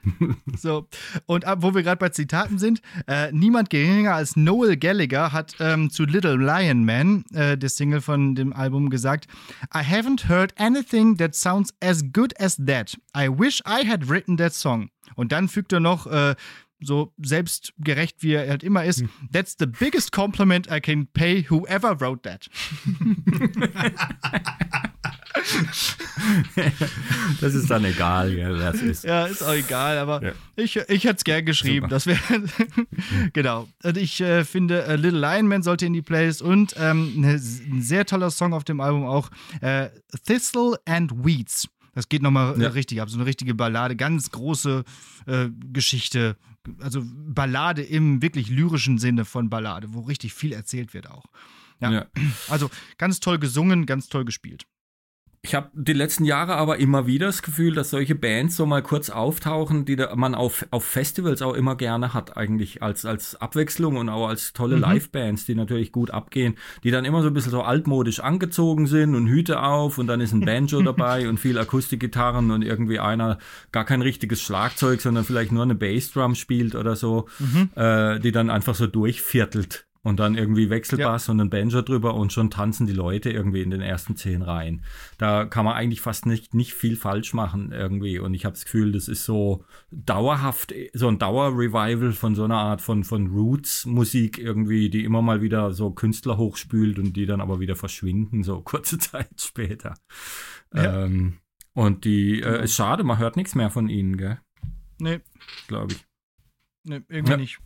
so, 0.55 0.87
und 1.25 1.45
ab, 1.45 1.59
wo 1.61 1.73
wir 1.73 1.83
gerade 1.83 1.97
bei 1.97 2.09
Zitaten 2.09 2.59
sind, 2.59 2.81
äh, 3.07 3.31
niemand 3.31 3.69
geringer 3.69 4.13
als 4.13 4.35
Noel 4.35 4.77
Gallagher 4.77 5.33
hat 5.33 5.55
ähm, 5.59 5.89
zu 5.89 6.03
Little 6.03 6.37
Lion 6.37 6.85
Man, 6.85 7.25
äh, 7.33 7.57
der 7.57 7.69
Single 7.69 8.01
von 8.01 8.35
dem 8.35 8.53
Album, 8.53 8.89
gesagt, 8.89 9.06
gesagt, 9.07 9.27
I 9.73 9.83
haven't 9.83 10.27
heard 10.27 10.53
anything 10.57 11.17
that 11.17 11.33
sounds 11.33 11.73
as 11.81 12.03
good 12.11 12.33
as 12.39 12.57
that. 12.57 12.95
I 13.15 13.29
wish 13.29 13.61
I 13.65 13.83
had 13.85 14.09
written 14.09 14.37
that 14.37 14.53
song. 14.53 14.89
Und 15.15 15.31
dann 15.31 15.47
fügt 15.47 15.71
er 15.71 15.79
noch, 15.79 16.07
äh, 16.07 16.35
so 16.79 17.13
selbstgerecht 17.17 18.23
wie 18.23 18.33
er 18.33 18.49
halt 18.49 18.63
immer 18.63 18.85
ist, 18.85 19.01
hm. 19.01 19.09
that's 19.31 19.55
the 19.59 19.65
biggest 19.65 20.11
compliment 20.11 20.67
I 20.71 20.79
can 20.79 21.07
pay 21.07 21.45
whoever 21.49 21.99
wrote 21.99 22.21
that. 22.23 22.47
das 27.41 27.53
ist 27.53 27.69
dann 27.69 27.85
egal, 27.85 28.35
wer 28.35 28.53
das 28.53 28.81
ist. 28.81 29.03
Ja, 29.03 29.25
ist 29.25 29.43
auch 29.43 29.53
egal, 29.53 29.97
aber 29.97 30.23
ja. 30.23 30.31
ich, 30.55 30.75
ich 30.75 31.03
hätte 31.03 31.17
es 31.17 31.23
gern 31.23 31.45
geschrieben. 31.45 31.85
Super. 31.85 31.89
Das 31.89 32.05
wäre 32.05 32.19
genau. 33.33 33.67
Und 33.83 33.97
ich 33.97 34.21
äh, 34.21 34.43
finde, 34.43 34.85
äh, 34.85 34.95
Little 34.95 35.19
Lion 35.19 35.47
Man 35.47 35.63
sollte 35.63 35.85
in 35.85 35.93
die 35.93 36.01
Playlist 36.01 36.41
und 36.41 36.75
ähm, 36.77 37.21
ne, 37.21 37.33
ein 37.33 37.81
sehr 37.81 38.05
toller 38.05 38.31
Song 38.31 38.53
auf 38.53 38.63
dem 38.63 38.79
Album 38.79 39.05
auch 39.05 39.29
äh, 39.61 39.89
Thistle 40.25 40.79
and 40.85 41.25
Weeds. 41.25 41.67
Das 41.93 42.09
geht 42.09 42.21
nochmal 42.21 42.59
ja. 42.61 42.69
richtig 42.69 43.01
ab. 43.01 43.09
So 43.09 43.17
eine 43.17 43.25
richtige 43.25 43.55
Ballade, 43.55 43.95
ganz 43.95 44.29
große 44.29 44.83
äh, 45.25 45.49
Geschichte. 45.73 46.37
Also 46.79 47.03
Ballade 47.05 47.81
im 47.81 48.21
wirklich 48.21 48.49
lyrischen 48.49 48.97
Sinne 48.97 49.25
von 49.25 49.49
Ballade, 49.49 49.93
wo 49.93 50.01
richtig 50.01 50.33
viel 50.33 50.53
erzählt 50.53 50.93
wird 50.93 51.09
auch. 51.09 51.25
Ja. 51.79 51.91
ja. 51.91 52.05
Also 52.49 52.69
ganz 52.97 53.19
toll 53.19 53.39
gesungen, 53.39 53.85
ganz 53.85 54.09
toll 54.09 54.25
gespielt. 54.25 54.65
Ich 55.43 55.55
habe 55.55 55.69
die 55.73 55.93
letzten 55.93 56.25
Jahre 56.25 56.55
aber 56.55 56.77
immer 56.77 57.07
wieder 57.07 57.27
das 57.27 57.41
Gefühl, 57.41 57.73
dass 57.73 57.91
solche 57.91 58.15
Bands 58.15 58.57
so 58.57 58.65
mal 58.65 58.81
kurz 58.81 59.09
auftauchen, 59.09 59.85
die 59.85 59.95
man 60.15 60.35
auf, 60.35 60.65
auf 60.71 60.83
Festivals 60.83 61.41
auch 61.41 61.53
immer 61.53 61.75
gerne 61.75 62.13
hat, 62.13 62.35
eigentlich 62.35 62.83
als, 62.83 63.05
als 63.05 63.39
Abwechslung 63.39 63.95
und 63.95 64.09
auch 64.09 64.27
als 64.27 64.51
tolle 64.53 64.75
mhm. 64.75 64.81
Live-Bands, 64.81 65.45
die 65.45 65.55
natürlich 65.55 65.91
gut 65.91 66.11
abgehen, 66.11 66.55
die 66.83 66.91
dann 66.91 67.05
immer 67.05 67.21
so 67.21 67.27
ein 67.27 67.33
bisschen 67.33 67.51
so 67.51 67.61
altmodisch 67.61 68.19
angezogen 68.19 68.87
sind 68.87 69.15
und 69.15 69.27
Hüte 69.27 69.61
auf 69.61 69.97
und 69.97 70.07
dann 70.07 70.21
ist 70.21 70.33
ein 70.33 70.41
Banjo 70.41 70.81
dabei 70.83 71.29
und 71.29 71.39
viel 71.39 71.57
Akustikgitarren 71.57 72.51
und 72.51 72.63
irgendwie 72.63 72.99
einer 72.99 73.37
gar 73.71 73.85
kein 73.85 74.01
richtiges 74.01 74.41
Schlagzeug, 74.41 75.01
sondern 75.01 75.23
vielleicht 75.23 75.51
nur 75.51 75.63
eine 75.63 75.75
Bassdrum 75.75 76.35
spielt 76.35 76.75
oder 76.75 76.95
so, 76.95 77.27
mhm. 77.39 77.69
äh, 77.75 78.19
die 78.19 78.31
dann 78.31 78.49
einfach 78.49 78.75
so 78.75 78.87
durchviertelt 78.87 79.87
und 80.03 80.19
dann 80.19 80.35
irgendwie 80.35 80.69
Wechselbass 80.69 81.27
ja. 81.27 81.31
und 81.31 81.41
ein 81.41 81.49
Banjo 81.49 81.81
drüber 81.81 82.15
und 82.15 82.33
schon 82.33 82.49
tanzen 82.49 82.87
die 82.87 82.93
Leute 82.93 83.29
irgendwie 83.31 83.61
in 83.61 83.69
den 83.69 83.81
ersten 83.81 84.15
zehn 84.15 84.41
Reihen. 84.41 84.83
Da 85.17 85.45
kann 85.45 85.65
man 85.65 85.75
eigentlich 85.75 86.01
fast 86.01 86.25
nicht, 86.25 86.53
nicht 86.53 86.73
viel 86.73 86.95
falsch 86.95 87.33
machen 87.33 87.71
irgendwie. 87.71 88.19
Und 88.19 88.33
ich 88.33 88.45
habe 88.45 88.53
das 88.53 88.65
Gefühl, 88.65 88.91
das 88.91 89.07
ist 89.07 89.25
so 89.25 89.63
dauerhaft, 89.91 90.73
so 90.93 91.07
ein 91.07 91.19
Dauerrevival 91.19 92.11
von 92.13 92.35
so 92.35 92.43
einer 92.43 92.57
Art 92.57 92.81
von, 92.81 93.03
von 93.03 93.27
Roots-Musik 93.27 94.37
irgendwie, 94.37 94.89
die 94.89 95.03
immer 95.03 95.21
mal 95.21 95.41
wieder 95.41 95.73
so 95.73 95.91
Künstler 95.91 96.37
hochspült 96.37 96.99
und 96.99 97.13
die 97.13 97.25
dann 97.25 97.41
aber 97.41 97.59
wieder 97.59 97.75
verschwinden, 97.75 98.43
so 98.43 98.61
kurze 98.63 98.97
Zeit 98.97 99.29
später. 99.39 99.95
Ja. 100.73 101.05
Ähm, 101.05 101.39
und 101.73 102.05
die, 102.05 102.41
äh, 102.41 102.63
ist 102.63 102.75
schade, 102.75 103.03
man 103.03 103.19
hört 103.19 103.35
nichts 103.35 103.53
mehr 103.53 103.69
von 103.69 103.87
ihnen, 103.87 104.17
gell? 104.17 104.39
Nee. 104.99 105.19
Glaube 105.67 105.93
ich. 105.93 106.05
Nee, 106.83 107.01
irgendwie 107.07 107.31
ja. 107.31 107.37
nicht. 107.37 107.59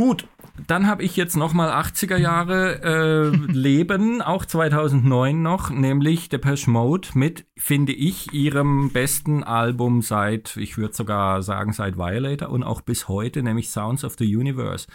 Gut, 0.00 0.26
dann 0.66 0.86
habe 0.86 1.02
ich 1.02 1.14
jetzt 1.16 1.36
nochmal 1.36 1.68
80er 1.72 2.16
Jahre 2.16 2.80
äh, 2.82 3.36
Leben, 3.52 4.22
auch 4.22 4.46
2009 4.46 5.42
noch, 5.42 5.68
nämlich 5.68 6.30
Depeche 6.30 6.70
Mode 6.70 7.08
mit, 7.12 7.44
finde 7.58 7.92
ich, 7.92 8.32
ihrem 8.32 8.92
besten 8.94 9.44
Album 9.44 10.00
seit, 10.00 10.56
ich 10.56 10.78
würde 10.78 10.94
sogar 10.94 11.42
sagen, 11.42 11.74
seit 11.74 11.98
Violator 11.98 12.48
und 12.48 12.62
auch 12.62 12.80
bis 12.80 13.08
heute, 13.08 13.42
nämlich 13.42 13.68
Sounds 13.68 14.02
of 14.02 14.16
the 14.18 14.34
Universe. 14.34 14.86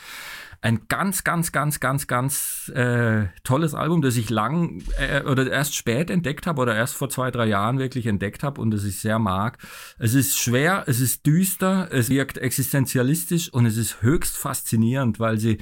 Ein 0.66 0.88
ganz, 0.88 1.24
ganz, 1.24 1.52
ganz, 1.52 1.80
ganz, 1.80 2.08
ganz 2.08 2.72
äh, 2.74 3.26
tolles 3.44 3.76
Album, 3.76 4.02
das 4.02 4.18
ich 4.18 4.32
lang 4.32 4.82
äh, 4.98 5.22
oder 5.22 5.48
erst 5.48 5.76
spät 5.76 6.10
entdeckt 6.10 6.48
habe 6.48 6.60
oder 6.60 6.76
erst 6.76 6.96
vor 6.96 7.08
zwei, 7.08 7.30
drei 7.30 7.46
Jahren 7.46 7.78
wirklich 7.78 8.08
entdeckt 8.08 8.42
habe 8.42 8.60
und 8.60 8.72
das 8.72 8.84
ich 8.84 9.00
sehr 9.00 9.20
mag. 9.20 9.60
Es 10.00 10.16
ist 10.16 10.40
schwer, 10.40 10.86
es 10.88 11.00
ist 11.02 11.28
düster, 11.28 11.90
es 11.92 12.10
wirkt 12.10 12.40
existenzialistisch 12.40 13.54
und 13.54 13.68
es 13.68 13.78
ist 13.78 14.02
höchst 14.02 14.38
faszinierend, 14.38 15.20
weil 15.20 15.38
sie 15.38 15.60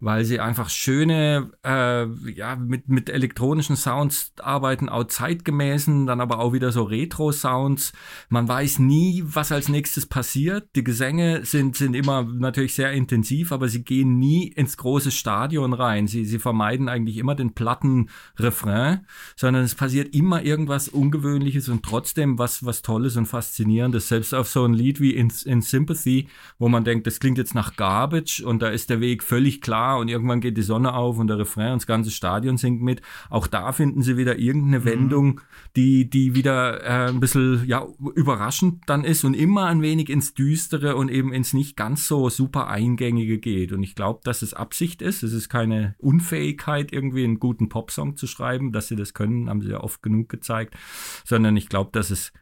weil 0.00 0.24
sie 0.24 0.40
einfach 0.40 0.70
schöne, 0.70 1.50
äh, 1.62 2.06
ja, 2.32 2.56
mit, 2.56 2.88
mit 2.88 3.10
elektronischen 3.10 3.76
Sounds 3.76 4.32
arbeiten, 4.40 4.88
auch 4.88 5.04
zeitgemäßen, 5.04 6.06
dann 6.06 6.22
aber 6.22 6.38
auch 6.38 6.54
wieder 6.54 6.72
so 6.72 6.84
Retro-Sounds. 6.84 7.92
Man 8.30 8.48
weiß 8.48 8.78
nie, 8.78 9.22
was 9.26 9.52
als 9.52 9.68
nächstes 9.68 10.06
passiert. 10.06 10.68
Die 10.74 10.84
Gesänge 10.84 11.44
sind, 11.44 11.76
sind 11.76 11.94
immer 11.94 12.22
natürlich 12.22 12.74
sehr 12.74 12.92
intensiv, 12.92 13.52
aber 13.52 13.68
sie 13.68 13.84
gehen 13.84 14.18
nie 14.18 14.48
ins 14.48 14.78
große 14.78 15.10
Stadion 15.10 15.74
rein. 15.74 16.06
Sie, 16.06 16.24
sie 16.24 16.38
vermeiden 16.38 16.88
eigentlich 16.88 17.18
immer 17.18 17.34
den 17.34 17.52
platten 17.52 18.08
Refrain, 18.38 19.06
sondern 19.36 19.64
es 19.64 19.74
passiert 19.74 20.14
immer 20.14 20.42
irgendwas 20.42 20.88
Ungewöhnliches 20.88 21.68
und 21.68 21.84
trotzdem 21.84 22.38
was, 22.38 22.64
was 22.64 22.80
Tolles 22.80 23.16
und 23.16 23.26
Faszinierendes. 23.26 24.08
Selbst 24.08 24.34
auf 24.34 24.48
so 24.48 24.64
ein 24.64 24.72
Lied 24.72 24.98
wie 25.00 25.14
In, 25.14 25.30
In 25.44 25.60
Sympathy, 25.60 26.28
wo 26.58 26.68
man 26.68 26.84
denkt, 26.84 27.06
das 27.06 27.20
klingt 27.20 27.36
jetzt 27.36 27.54
nach 27.54 27.76
Garbage 27.76 28.40
und 28.40 28.62
da 28.62 28.68
ist 28.68 28.88
der 28.88 29.00
Weg 29.00 29.22
völlig 29.22 29.60
klar 29.60 29.89
und 29.96 30.08
irgendwann 30.08 30.40
geht 30.40 30.56
die 30.56 30.62
Sonne 30.62 30.94
auf 30.94 31.18
und 31.18 31.28
der 31.28 31.38
Refrain 31.38 31.72
und 31.72 31.82
das 31.82 31.86
ganze 31.86 32.10
Stadion 32.10 32.56
singt 32.56 32.82
mit. 32.82 33.02
Auch 33.28 33.46
da 33.46 33.72
finden 33.72 34.02
sie 34.02 34.16
wieder 34.16 34.38
irgendeine 34.38 34.80
mhm. 34.80 34.84
Wendung, 34.84 35.40
die, 35.76 36.08
die 36.08 36.34
wieder 36.34 36.82
äh, 36.82 37.08
ein 37.08 37.20
bisschen 37.20 37.64
ja, 37.66 37.86
überraschend 38.14 38.82
dann 38.86 39.04
ist 39.04 39.24
und 39.24 39.34
immer 39.34 39.66
ein 39.66 39.82
wenig 39.82 40.08
ins 40.08 40.34
Düstere 40.34 40.96
und 40.96 41.10
eben 41.10 41.32
ins 41.32 41.52
nicht 41.52 41.76
ganz 41.76 42.06
so 42.06 42.28
super 42.28 42.68
Eingängige 42.68 43.38
geht. 43.38 43.72
Und 43.72 43.82
ich 43.82 43.94
glaube, 43.94 44.20
dass 44.24 44.42
es 44.42 44.54
Absicht 44.54 45.02
ist. 45.02 45.22
Es 45.22 45.32
ist 45.32 45.48
keine 45.48 45.94
Unfähigkeit, 45.98 46.92
irgendwie 46.92 47.24
einen 47.24 47.40
guten 47.40 47.68
Popsong 47.68 48.16
zu 48.16 48.26
schreiben. 48.26 48.72
Dass 48.72 48.88
sie 48.88 48.96
das 48.96 49.14
können, 49.14 49.48
haben 49.48 49.62
sie 49.62 49.70
ja 49.70 49.80
oft 49.80 50.02
genug 50.02 50.28
gezeigt. 50.28 50.76
Sondern 51.24 51.56
ich 51.56 51.68
glaube, 51.68 51.90
dass 51.92 52.10
es, 52.10 52.32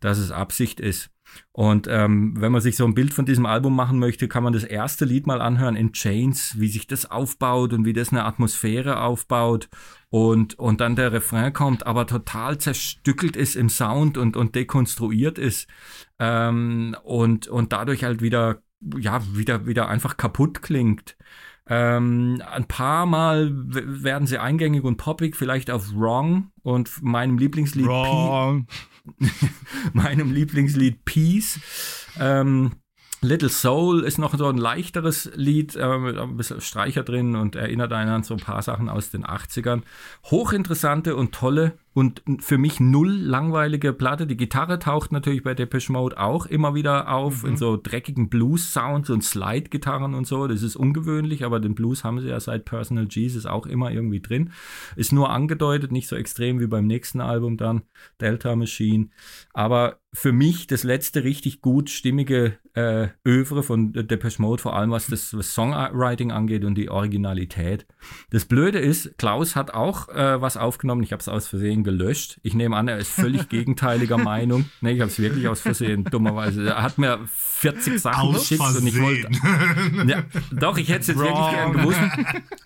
dass 0.00 0.18
es 0.18 0.30
Absicht 0.30 0.80
ist. 0.80 1.10
Und 1.52 1.88
ähm, 1.90 2.34
wenn 2.38 2.52
man 2.52 2.60
sich 2.60 2.76
so 2.76 2.84
ein 2.84 2.94
Bild 2.94 3.12
von 3.12 3.26
diesem 3.26 3.44
Album 3.44 3.74
machen 3.74 3.98
möchte, 3.98 4.28
kann 4.28 4.42
man 4.42 4.52
das 4.52 4.64
erste 4.64 5.04
Lied 5.04 5.26
mal 5.26 5.40
anhören 5.40 5.76
in 5.76 5.92
Chains, 5.92 6.58
wie 6.58 6.68
sich 6.68 6.86
das 6.86 7.10
aufbaut 7.10 7.72
und 7.72 7.84
wie 7.84 7.92
das 7.92 8.10
eine 8.10 8.24
Atmosphäre 8.24 9.02
aufbaut 9.02 9.68
und, 10.10 10.58
und 10.58 10.80
dann 10.80 10.96
der 10.96 11.12
Refrain 11.12 11.52
kommt, 11.52 11.86
aber 11.86 12.06
total 12.06 12.58
zerstückelt 12.58 13.36
ist 13.36 13.56
im 13.56 13.68
Sound 13.68 14.16
und, 14.16 14.36
und 14.36 14.54
dekonstruiert 14.54 15.38
ist 15.38 15.68
ähm, 16.18 16.96
und, 17.02 17.48
und 17.48 17.72
dadurch 17.72 18.04
halt 18.04 18.22
wieder, 18.22 18.62
ja, 18.98 19.22
wieder, 19.34 19.66
wieder 19.66 19.88
einfach 19.88 20.16
kaputt 20.16 20.62
klingt. 20.62 21.16
Ähm, 21.72 22.42
ein 22.50 22.64
paar 22.66 23.06
Mal 23.06 23.50
werden 23.52 24.26
sie 24.26 24.38
eingängig 24.38 24.82
und 24.82 24.96
poppig, 24.96 25.36
vielleicht 25.36 25.70
auf 25.70 25.94
Wrong 25.94 26.50
und 26.62 27.00
meinem 27.00 27.38
Lieblingslied 27.38 27.86
Wrong. 27.86 28.66
meinem 29.92 30.32
Lieblingslied 30.32 31.04
Peace. 31.04 31.60
Ähm, 32.18 32.72
Little 33.22 33.50
Soul 33.50 34.02
ist 34.02 34.18
noch 34.18 34.36
so 34.36 34.46
ein 34.46 34.56
leichteres 34.56 35.30
Lied, 35.34 35.76
äh, 35.76 35.98
mit 35.98 36.18
ein 36.18 36.36
bisschen 36.36 36.60
Streicher 36.60 37.04
drin 37.04 37.36
und 37.36 37.54
erinnert 37.54 37.92
einen 37.92 38.10
an 38.10 38.22
so 38.24 38.34
ein 38.34 38.40
paar 38.40 38.62
Sachen 38.62 38.88
aus 38.88 39.10
den 39.10 39.24
80ern. 39.24 39.82
Hochinteressante 40.24 41.14
und 41.14 41.32
tolle 41.32 41.78
und 41.92 42.22
für 42.38 42.56
mich 42.56 42.78
null 42.78 43.10
langweilige 43.10 43.92
Platte. 43.92 44.26
Die 44.26 44.36
Gitarre 44.36 44.78
taucht 44.78 45.10
natürlich 45.10 45.42
bei 45.42 45.54
Depeche 45.54 45.92
Mode 45.92 46.18
auch 46.18 46.46
immer 46.46 46.74
wieder 46.74 47.12
auf 47.12 47.42
mhm. 47.42 47.50
in 47.50 47.56
so 47.56 47.76
dreckigen 47.76 48.28
Blues-Sounds 48.28 49.10
und 49.10 49.24
Slide-Gitarren 49.24 50.14
und 50.14 50.26
so. 50.26 50.46
Das 50.46 50.62
ist 50.62 50.76
ungewöhnlich, 50.76 51.44
aber 51.44 51.58
den 51.58 51.74
Blues 51.74 52.04
haben 52.04 52.20
sie 52.20 52.28
ja 52.28 52.38
seit 52.38 52.64
Personal 52.64 53.08
Jesus 53.10 53.44
auch 53.44 53.66
immer 53.66 53.90
irgendwie 53.90 54.20
drin. 54.20 54.52
Ist 54.94 55.12
nur 55.12 55.30
angedeutet, 55.30 55.90
nicht 55.90 56.06
so 56.06 56.14
extrem 56.14 56.60
wie 56.60 56.68
beim 56.68 56.86
nächsten 56.86 57.20
Album 57.20 57.56
dann, 57.56 57.82
Delta 58.20 58.54
Machine. 58.54 59.08
Aber 59.52 59.98
für 60.12 60.32
mich 60.32 60.66
das 60.66 60.82
letzte 60.82 61.22
richtig 61.22 61.60
gut 61.60 61.88
stimmige 61.88 62.58
äh, 62.74 63.08
Övre 63.26 63.62
von 63.62 63.92
Depeche 63.92 64.42
Mode, 64.42 64.62
vor 64.62 64.74
allem 64.74 64.90
was 64.90 65.06
das 65.06 65.36
was 65.36 65.54
Songwriting 65.54 66.32
angeht 66.32 66.64
und 66.64 66.74
die 66.74 66.88
Originalität. 66.88 67.86
Das 68.30 68.44
Blöde 68.44 68.78
ist, 68.78 69.18
Klaus 69.18 69.54
hat 69.54 69.72
auch 69.72 70.08
äh, 70.08 70.40
was 70.40 70.56
aufgenommen, 70.56 71.02
ich 71.02 71.12
habe 71.12 71.20
es 71.20 71.28
aus 71.28 71.46
Versehen 71.46 71.79
gelöscht. 71.84 72.38
Ich 72.42 72.54
nehme 72.54 72.76
an, 72.76 72.88
er 72.88 72.98
ist 72.98 73.10
völlig 73.10 73.48
gegenteiliger 73.48 74.18
Meinung. 74.18 74.66
Nee, 74.80 74.92
ich 74.92 75.00
habe 75.00 75.10
es 75.10 75.18
wirklich 75.18 75.48
aus 75.48 75.60
Versehen, 75.60 76.04
dummerweise. 76.04 76.66
Er 76.68 76.82
hat 76.82 76.98
mir 76.98 77.18
40 77.26 78.00
Sachen 78.00 78.28
aus 78.28 78.40
geschickt 78.40 78.62
Versehen. 78.62 78.82
und 78.82 78.86
ich 78.88 79.00
wollte. 79.00 79.28
Ja, 80.10 80.22
doch, 80.52 80.78
ich 80.78 80.88
hätte 80.88 81.00
es 81.00 81.06
jetzt 81.08 81.18
Wrong. 81.18 81.28
wirklich 81.28 81.50
gern 81.50 81.72
gewusst, 81.72 82.00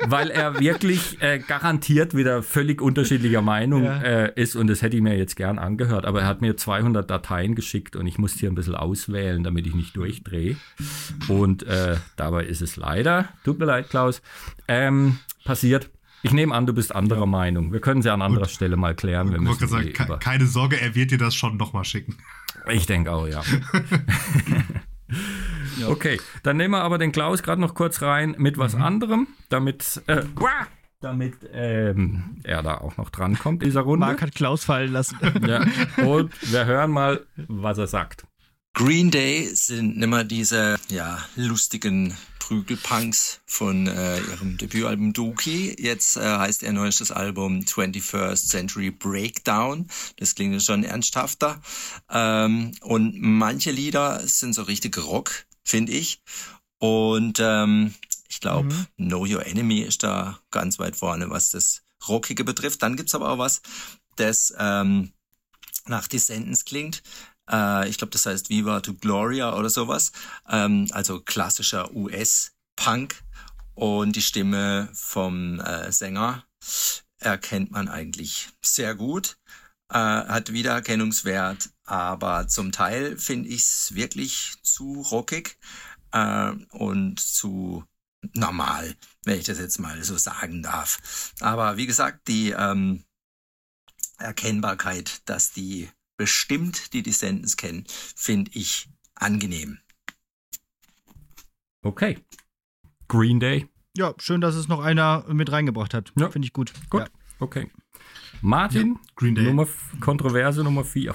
weil 0.07 0.31
er 0.31 0.61
wirklich 0.61 1.21
äh, 1.23 1.39
garantiert 1.39 2.15
wieder 2.17 2.43
völlig 2.43 2.81
unterschiedlicher 2.81 3.43
Meinung 3.43 3.85
Ja. 3.85 4.01
äh, 4.03 4.33
ist 4.41 4.57
und 4.57 4.67
das 4.69 4.83
hätte 4.83 4.97
ich 4.97 5.03
mir 5.03 5.17
jetzt 5.17 5.37
gern 5.37 5.59
angehört. 5.59 6.05
Aber 6.05 6.21
er 6.23 6.27
hat 6.27 6.41
mir 6.41 6.57
200 6.57 7.09
Dateien 7.11 7.55
geschickt 7.55 7.97
und 7.97 8.07
ich 8.07 8.19
musste 8.19 8.41
hier 8.41 8.51
ein 8.51 8.55
bisschen 8.55 8.75
auswählen, 8.75 9.43
damit 9.43 9.67
ich 9.67 9.75
nicht 9.75 9.97
durchdrehe. 9.97 10.57
Und 11.29 11.63
äh, 11.65 11.97
dabei 12.17 12.45
ist 12.45 12.63
es 12.63 12.77
leider, 12.77 13.29
tut 13.45 13.59
mir 13.59 13.65
leid, 13.67 13.91
Klaus, 13.91 14.23
ähm, 14.69 15.19
passiert. 15.45 15.91
Ich 16.25 16.33
nehme 16.33 16.55
an, 16.55 16.65
du 16.67 16.73
bist 16.73 16.95
anderer 16.95 17.27
Meinung. 17.27 17.73
Wir 17.73 17.81
können 17.81 18.01
sie 18.03 18.11
an 18.11 18.23
anderer 18.23 18.49
Stelle 18.49 18.77
mal 18.77 18.95
klären. 18.95 19.29
Wir 19.31 19.37
Ich 19.41 19.47
wollte 19.47 19.65
müssen 19.65 19.69
sagen, 19.69 19.93
ke- 19.93 20.05
über- 20.05 20.19
keine 20.19 20.47
Sorge, 20.47 20.81
er 20.81 20.95
wird 20.95 21.11
dir 21.11 21.19
das 21.19 21.35
schon 21.35 21.57
nochmal 21.59 21.85
schicken. 21.85 22.17
ich 22.69 22.87
denke 22.87 23.13
auch, 23.13 23.27
ja. 23.29 23.43
Okay, 25.87 26.19
dann 26.43 26.57
nehmen 26.57 26.73
wir 26.73 26.83
aber 26.83 26.99
den 26.99 27.13
Klaus 27.13 27.43
gerade 27.43 27.61
noch 27.61 27.75
kurz 27.75 28.01
rein 28.03 28.35
mit 28.39 28.59
was 28.59 28.75
anderem, 28.75 29.27
damit, 29.49 30.03
äh, 30.07 30.23
damit 31.01 31.35
ähm, 31.53 32.41
er 32.45 32.63
da 32.63 32.79
auch 32.79 32.97
noch 32.97 33.11
drankommt 33.11 33.63
in 33.63 33.69
dieser 33.69 33.83
Runde. 33.83 34.07
Marc 34.07 34.23
hat 34.23 34.35
Klaus 34.35 34.65
fallen 34.65 34.93
lassen. 34.93 35.19
Ja. 35.47 35.65
Und 36.05 36.33
wir 36.53 36.65
hören 36.65 36.91
mal, 36.91 37.27
was 37.49 37.77
er 37.79 37.87
sagt. 37.87 38.25
Green 38.73 39.11
Day 39.11 39.45
sind 39.53 39.99
nimmer 39.99 40.25
diese 40.25 40.77
ja, 40.89 41.19
lustigen 41.37 42.15
Prügelpunks 42.47 43.41
von 43.47 43.87
äh, 43.87 44.19
ihrem 44.19 44.59
Debütalbum 44.59 45.15
Dookie. 45.15 45.75
Jetzt 45.79 46.19
äh, 46.19 46.21
heißt 46.21 46.63
ihr 46.63 46.75
neuestes 46.75 47.11
Album 47.11 47.61
21st 47.61 48.49
Century 48.49 48.91
Breakdown. 48.91 49.89
Das 50.17 50.35
klingt 50.35 50.63
schon 50.63 50.85
ernsthafter. 50.85 51.63
Ähm, 52.11 52.73
und 52.83 53.19
manche 53.19 53.71
Lieder 53.71 54.21
sind 54.27 54.53
so 54.53 54.63
richtig 54.65 54.99
Rock, 54.99 55.47
finde 55.63 55.93
ich. 55.93 56.21
Und 56.79 57.39
ähm, 57.41 57.95
ich 58.29 58.41
glaube, 58.41 58.75
Know 58.99 59.25
Your 59.25 59.47
Enemy 59.47 59.81
ist 59.81 60.03
da 60.03 60.39
ganz 60.51 60.79
weit 60.79 60.97
vorne, 60.97 61.31
was 61.31 61.49
das 61.49 61.83
Rockige 62.09 62.45
betrifft. 62.45 62.83
Dann 62.83 62.97
gibt's 62.97 63.15
aber 63.15 63.31
auch 63.31 63.39
was, 63.39 63.63
das 64.17 64.53
ähm, 64.59 65.15
nach 65.87 66.09
Descendants 66.09 66.67
klingt. 66.67 67.03
Äh, 67.51 67.89
ich 67.89 67.99
glaube, 67.99 68.13
das 68.13 68.27
heißt 68.27 68.49
Viva 68.49 68.81
to 68.81 68.95
Gloria 68.95 69.55
oder 69.57 69.71
sowas. 69.71 70.13
Ähm, 70.49 70.89
also 70.93 71.21
klassischer 71.21 71.95
US-Punk. 71.95 73.23
Und 73.75 74.15
die 74.15 74.23
Stimme 74.23 74.89
vom 74.93 75.61
äh, 75.61 75.91
Sänger 75.91 76.45
erkennt 77.19 77.73
man 77.73 77.89
eigentlich 77.89 78.49
sehr 78.63 78.95
gut. 78.95 79.37
Äh, 79.91 79.99
hat 79.99 80.53
Wiedererkennungswert, 80.53 81.71
aber 81.85 82.49
zum 82.49 82.73
Teil 82.73 83.19
finde 83.19 83.49
ich 83.49 83.63
es 83.63 83.95
wirklich 83.95 84.55
zu 84.63 85.03
rockig 85.03 85.59
äh, 86.13 86.53
und 86.71 87.21
zu 87.21 87.85
normal, 88.33 88.97
wenn 89.25 89.39
ich 89.39 89.45
das 89.45 89.59
jetzt 89.59 89.79
mal 89.79 90.03
so 90.03 90.17
sagen 90.17 90.63
darf. 90.63 91.33
Aber 91.41 91.77
wie 91.77 91.87
gesagt, 91.87 92.29
die 92.29 92.51
ähm, 92.51 93.05
Erkennbarkeit, 94.19 95.29
dass 95.29 95.53
die 95.53 95.91
bestimmt 96.17 96.93
die 96.93 97.03
Descendants 97.03 97.57
kennen, 97.57 97.85
finde 97.89 98.51
ich 98.55 98.89
angenehm. 99.15 99.79
Okay. 101.83 102.19
Green 103.09 103.41
Day. 103.41 103.69
Ja, 103.97 104.15
schön, 104.19 104.41
dass 104.41 104.55
es 104.55 104.69
noch 104.69 104.81
einer 104.81 105.25
mit 105.29 105.53
reingebracht 105.53 105.95
hat. 105.95 106.13
Ja. 106.19 106.31
Finde 106.31 106.47
ich 106.47 106.53
gut. 106.53 106.73
Gut. 106.91 107.03
Ja. 107.03 107.09
Okay. 107.39 107.71
Martin, 108.41 108.99
Green 109.15 109.35
Day. 109.35 109.45
Nummer, 109.45 109.69
Kontroverse 110.01 110.65
Nummer 110.65 110.85
4. 110.85 111.15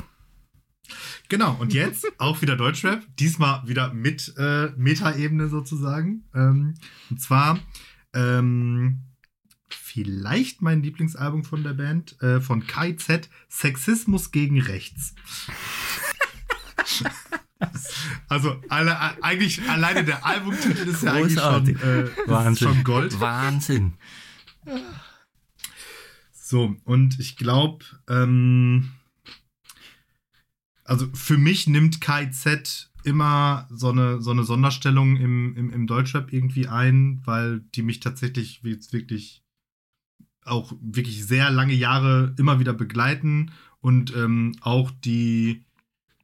Genau, 1.28 1.56
und 1.60 1.74
jetzt 1.74 2.08
auch 2.18 2.42
wieder 2.42 2.56
Deutschrap. 2.56 3.06
Diesmal 3.18 3.68
wieder 3.68 3.94
mit 3.94 4.34
äh, 4.38 4.70
Metaebene 4.78 5.48
sozusagen. 5.50 6.24
Ähm, 6.34 6.76
und 7.10 7.22
zwar 7.22 7.60
ähm, 8.14 9.02
vielleicht 9.74 10.62
mein 10.62 10.84
Lieblingsalbum 10.84 11.44
von 11.44 11.64
der 11.64 11.74
Band, 11.74 12.22
äh, 12.22 12.42
von 12.42 12.66
KIZ, 12.66 13.30
Sexismus 13.50 14.32
gegen 14.32 14.62
Rechts. 14.62 15.16
Also 18.30 18.62
alle, 18.70 19.22
eigentlich 19.22 19.68
alleine 19.70 20.06
der 20.06 20.26
Albumtitel 20.26 20.88
ist 20.88 21.04
ja 21.04 21.14
eigentlich 21.14 21.40
schon, 21.40 21.68
äh, 21.68 22.10
Wahnsinn. 22.26 22.68
schon 22.68 22.84
Gold. 22.86 23.20
Wahnsinn. 23.20 23.96
So, 26.32 26.76
und 26.86 27.20
ich 27.20 27.36
glaube, 27.36 27.84
ähm, 28.08 28.92
also 30.86 31.08
für 31.14 31.38
mich 31.38 31.68
nimmt 31.68 32.02
KIZ 32.02 32.92
immer 33.04 33.68
so 33.72 33.90
eine, 33.90 34.22
so 34.22 34.32
eine 34.32 34.44
Sonderstellung 34.44 35.18
im, 35.18 35.56
im, 35.56 35.70
im 35.72 35.88
Deutschrap 35.88 36.32
irgendwie 36.32 36.68
ein, 36.68 37.22
weil 37.26 37.62
die 37.76 37.82
mich 37.82 38.00
tatsächlich 38.00 38.62
jetzt 38.64 38.94
wirklich 38.94 39.44
auch 40.46 40.74
wirklich 40.82 41.26
sehr 41.26 41.52
lange 41.52 41.74
Jahre 41.74 42.34
immer 42.38 42.60
wieder 42.60 42.74
begleiten 42.74 43.52
und 43.82 44.16
ähm, 44.16 44.56
auch 44.62 44.92
die, 44.92 45.66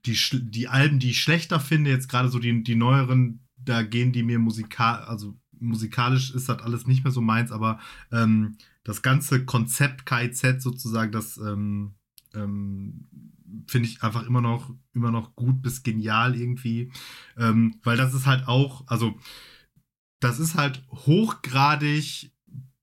die, 0.06 0.18
die 0.34 0.68
Alben, 0.68 1.00
die 1.00 1.12
ich 1.12 1.22
schlechter 1.22 1.60
finde, 1.60 1.90
jetzt 1.90 2.10
gerade 2.10 2.30
so 2.30 2.40
die, 2.40 2.64
die 2.64 2.76
neueren, 2.76 3.42
da 3.58 3.84
gehen 3.84 4.12
die 4.12 4.24
mir 4.24 4.40
musikal, 4.40 5.04
also 5.04 5.38
musikalisch 5.60 6.32
ist 6.32 6.50
das 6.50 6.60
alles 6.60 6.88
nicht 6.88 7.04
mehr 7.04 7.12
so 7.12 7.22
meins, 7.22 7.52
aber 7.52 7.80
ähm, 8.12 8.58
das 8.84 9.02
ganze 9.02 9.46
Konzept 9.46 10.06
KIZ 10.06 10.62
sozusagen, 10.62 11.12
das 11.12 11.38
ähm, 11.38 11.96
ähm, 12.34 13.08
finde 13.68 13.88
ich 13.88 14.04
einfach 14.04 14.26
immer 14.26 14.42
noch, 14.42 14.74
immer 14.94 15.12
noch 15.12 15.36
gut 15.36 15.62
bis 15.62 15.84
genial 15.84 16.36
irgendwie. 16.36 16.92
Ähm, 17.38 17.80
weil 17.84 17.98
das 17.98 18.14
ist 18.14 18.26
halt 18.26 18.48
auch, 18.48 18.88
also 18.88 19.18
das 20.20 20.40
ist 20.40 20.56
halt 20.56 20.84
hochgradig 20.90 22.32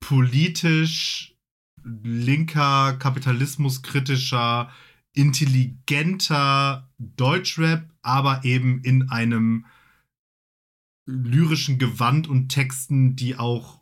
politisch 0.02 1.34
linker, 1.82 2.98
kapitalismuskritischer, 2.98 4.70
intelligenter 5.14 6.90
Deutschrap, 6.98 7.88
aber 8.02 8.44
eben 8.44 8.82
in 8.82 9.08
einem 9.08 9.64
lyrischen 11.06 11.78
Gewand 11.78 12.28
und 12.28 12.48
Texten, 12.48 13.16
die 13.16 13.36
auch 13.36 13.81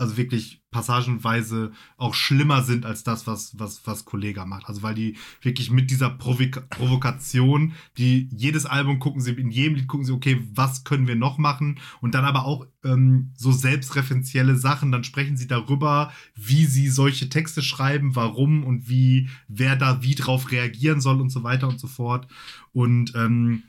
also 0.00 0.16
wirklich 0.16 0.62
passagenweise 0.70 1.72
auch 1.96 2.14
schlimmer 2.14 2.62
sind 2.62 2.86
als 2.86 3.02
das, 3.02 3.26
was, 3.26 3.58
was, 3.58 3.86
was 3.86 4.04
Kollega 4.04 4.46
macht. 4.46 4.66
Also 4.66 4.82
weil 4.82 4.94
die 4.94 5.16
wirklich 5.42 5.70
mit 5.70 5.90
dieser 5.90 6.10
Provika 6.10 6.60
Provokation, 6.70 7.72
die 7.98 8.28
jedes 8.32 8.66
Album 8.66 8.98
gucken 8.98 9.20
sie, 9.20 9.32
in 9.32 9.50
jedem 9.50 9.74
Lied 9.74 9.88
gucken 9.88 10.06
sie, 10.06 10.12
okay, 10.12 10.42
was 10.54 10.84
können 10.84 11.06
wir 11.06 11.16
noch 11.16 11.38
machen? 11.38 11.78
Und 12.00 12.14
dann 12.14 12.24
aber 12.24 12.46
auch 12.46 12.66
ähm, 12.82 13.32
so 13.36 13.52
selbstreferenzielle 13.52 14.56
Sachen, 14.56 14.90
dann 14.90 15.04
sprechen 15.04 15.36
sie 15.36 15.46
darüber, 15.46 16.12
wie 16.34 16.64
sie 16.64 16.88
solche 16.88 17.28
Texte 17.28 17.62
schreiben, 17.62 18.16
warum 18.16 18.64
und 18.64 18.88
wie, 18.88 19.28
wer 19.48 19.76
da 19.76 20.02
wie 20.02 20.14
drauf 20.14 20.50
reagieren 20.50 21.00
soll 21.00 21.20
und 21.20 21.30
so 21.30 21.42
weiter 21.42 21.68
und 21.68 21.78
so 21.78 21.88
fort. 21.88 22.26
Und 22.72 23.14
ähm, 23.14 23.64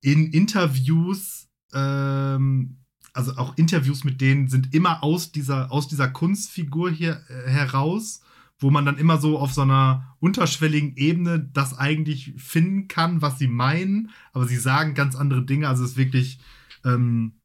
in 0.00 0.30
Interviews 0.30 1.48
ähm, 1.74 2.78
also 3.16 3.36
auch 3.36 3.56
Interviews 3.56 4.04
mit 4.04 4.20
denen 4.20 4.48
sind 4.48 4.74
immer 4.74 5.02
aus 5.02 5.32
dieser, 5.32 5.72
aus 5.72 5.88
dieser 5.88 6.08
Kunstfigur 6.08 6.90
hier 6.90 7.24
äh, 7.28 7.48
heraus, 7.48 8.22
wo 8.58 8.70
man 8.70 8.84
dann 8.84 8.98
immer 8.98 9.18
so 9.18 9.38
auf 9.38 9.52
so 9.52 9.62
einer 9.62 10.16
unterschwelligen 10.20 10.96
Ebene 10.96 11.40
das 11.40 11.76
eigentlich 11.76 12.34
finden 12.36 12.88
kann, 12.88 13.22
was 13.22 13.38
sie 13.38 13.48
meinen, 13.48 14.10
aber 14.32 14.46
sie 14.46 14.56
sagen 14.56 14.94
ganz 14.94 15.16
andere 15.16 15.44
Dinge. 15.44 15.68
Also 15.68 15.84
es 15.84 15.92
ist 15.92 15.96
wirklich, 15.96 16.40
ähm, 16.84 17.40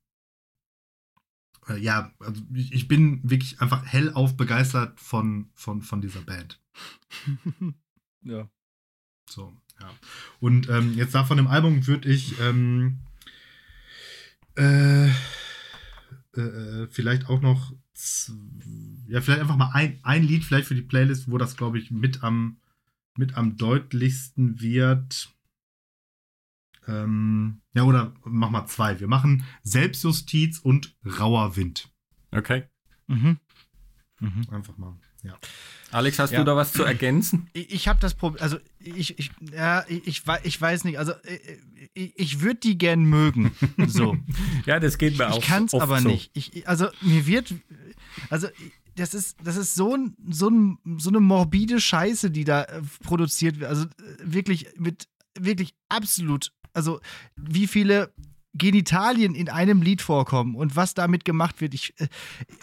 äh, 1.68 1.77
ja, 1.77 2.14
also 2.19 2.41
ich, 2.53 2.73
ich 2.73 2.88
bin 2.88 3.22
wirklich 3.30 3.61
einfach 3.61 3.85
hellauf 3.85 4.35
begeistert 4.35 4.99
von, 4.99 5.49
von, 5.53 5.81
von 5.81 6.02
dieser 6.02 6.22
Band. 6.22 6.61
ja. 8.23 8.49
So, 9.30 9.53
ja. 9.80 9.89
Und 10.39 10.69
ähm, 10.69 10.95
jetzt 10.95 11.15
da 11.15 11.23
von 11.23 11.38
dem 11.38 11.48
Album 11.48 11.88
würde 11.88 12.10
ich 12.10 12.39
ähm, 12.41 12.99
äh, 14.56 15.10
äh, 16.36 16.88
vielleicht 16.90 17.28
auch 17.28 17.41
noch 17.41 17.74
ja, 19.08 19.22
vielleicht 19.22 19.41
einfach 19.41 19.58
mal 19.58 19.72
ein, 19.74 19.99
ein 20.03 20.24
Lied 20.24 20.44
vielleicht 20.44 20.68
für 20.68 20.76
die 20.76 20.82
Playlist, 20.82 21.30
wo 21.30 21.38
das, 21.38 21.58
glaube 21.58 21.78
ich, 21.78 21.91
mit 21.91 22.24
am, 22.24 22.58
mit 23.16 23.36
am 23.36 23.58
deutlichsten 23.58 24.62
wird. 24.62 25.34
Ähm, 26.88 27.62
ja, 27.74 27.84
oder 27.84 28.14
mach 28.24 28.49
mal 28.49 28.66
zwei. 28.66 28.99
Wir 28.99 29.08
machen 29.08 29.44
Selbstjustiz 29.64 30.60
und 30.60 30.95
Rauer 31.06 31.56
Wind. 31.56 31.91
Okay. 32.32 32.64
Mhm. 33.08 33.38
Mhm. 34.20 34.49
Einfach 34.49 34.78
mal, 34.78 34.98
ja. 35.23 35.38
Alex, 35.91 36.19
hast 36.19 36.31
Ja. 36.31 36.39
du 36.39 36.45
da 36.45 36.56
was 36.56 36.72
zu 36.72 36.84
ergänzen? 36.84 37.49
Ich, 37.52 37.69
ich 37.73 37.88
habe 37.89 37.99
das 37.99 38.14
Problem, 38.14 38.41
also 38.41 38.57
ich, 38.80 39.19
ich, 39.19 39.30
ja, 39.53 39.84
ich, 39.89 40.07
ich, 40.07 40.27
wei- 40.27 40.39
ich 40.43 40.60
weiß 40.61 40.85
nicht, 40.85 40.98
also 40.98 41.11
äh, 41.23 41.39
ich, 41.93 42.14
ich 42.18 42.39
würde 42.41 42.61
die 42.61 42.77
gern 42.77 43.03
mögen. 43.03 43.52
So. 43.88 44.15
Ja, 44.65 44.80
das 44.80 44.98
geht 44.98 45.18
mir 45.18 45.30
auch. 45.30 45.39
Ich 45.39 45.45
kann 45.45 45.65
es 45.65 45.73
aber 45.73 45.99
so. 45.99 46.07
nicht. 46.07 46.31
Ich, 46.34 46.65
also 46.68 46.88
mir 47.02 47.26
wird, 47.26 47.53
also 48.30 48.48
das 48.95 49.14
ist, 49.14 49.35
das 49.43 49.57
ist 49.57 49.76
so, 49.76 49.95
ein, 49.95 50.15
so, 50.30 50.49
ein, 50.49 50.77
so 50.98 51.10
eine 51.10 51.19
morbide 51.19 51.81
Scheiße, 51.81 52.31
die 52.31 52.45
da 52.45 52.64
äh, 52.64 52.81
produziert 53.03 53.60
wird. 53.60 53.69
Also 53.69 53.84
äh, 53.85 53.89
wirklich 54.23 54.68
mit, 54.77 55.10
wirklich 55.38 55.73
absolut, 55.89 56.53
also 56.73 57.02
wie 57.35 57.68
viele 57.68 58.14
Genitalien 58.53 59.34
in 59.35 59.49
einem 59.49 59.81
Lied 59.81 60.02
vorkommen 60.02 60.56
und 60.56 60.76
was 60.77 60.93
damit 60.93 61.26
gemacht 61.26 61.60
wird. 61.60 61.73
Ich, 61.73 61.93
äh, 61.99 62.07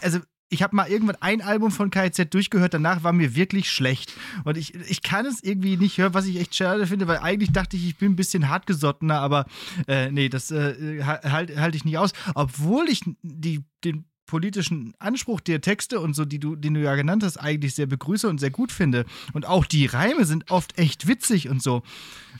also 0.01 0.19
ich 0.49 0.63
habe 0.63 0.75
mal 0.75 0.89
irgendwann 0.89 1.17
ein 1.19 1.41
Album 1.41 1.71
von 1.71 1.91
KZ 1.91 2.33
durchgehört, 2.33 2.73
danach 2.73 3.03
war 3.03 3.13
mir 3.13 3.35
wirklich 3.35 3.71
schlecht. 3.71 4.13
Und 4.43 4.57
ich, 4.57 4.73
ich 4.75 5.01
kann 5.03 5.25
es 5.25 5.43
irgendwie 5.43 5.77
nicht 5.77 5.97
hören, 5.97 6.13
was 6.13 6.25
ich 6.25 6.39
echt 6.39 6.55
schade 6.55 6.87
finde, 6.87 7.07
weil 7.07 7.19
eigentlich 7.19 7.51
dachte 7.51 7.77
ich, 7.77 7.87
ich 7.87 7.97
bin 7.97 8.13
ein 8.13 8.15
bisschen 8.15 8.49
hartgesottener, 8.49 9.19
aber 9.19 9.45
äh, 9.87 10.11
nee, 10.11 10.29
das 10.29 10.51
äh, 10.51 11.03
halte 11.03 11.61
halt 11.61 11.75
ich 11.75 11.85
nicht 11.85 11.97
aus. 11.97 12.13
Obwohl 12.33 12.89
ich 12.89 13.01
die, 13.21 13.63
den 13.83 14.05
politischen 14.25 14.93
Anspruch 14.99 15.39
der 15.39 15.61
Texte 15.61 15.99
und 15.99 16.15
so, 16.15 16.25
die 16.25 16.39
du, 16.39 16.55
den 16.55 16.75
du 16.75 16.81
ja 16.81 16.95
genannt 16.95 17.23
hast, 17.23 17.37
eigentlich 17.37 17.75
sehr 17.75 17.87
begrüße 17.87 18.27
und 18.27 18.39
sehr 18.39 18.51
gut 18.51 18.71
finde. 18.71 19.05
Und 19.33 19.45
auch 19.47 19.65
die 19.65 19.85
Reime 19.85 20.25
sind 20.25 20.51
oft 20.51 20.77
echt 20.77 21.07
witzig 21.07 21.49
und 21.49 21.61
so. 21.61 21.83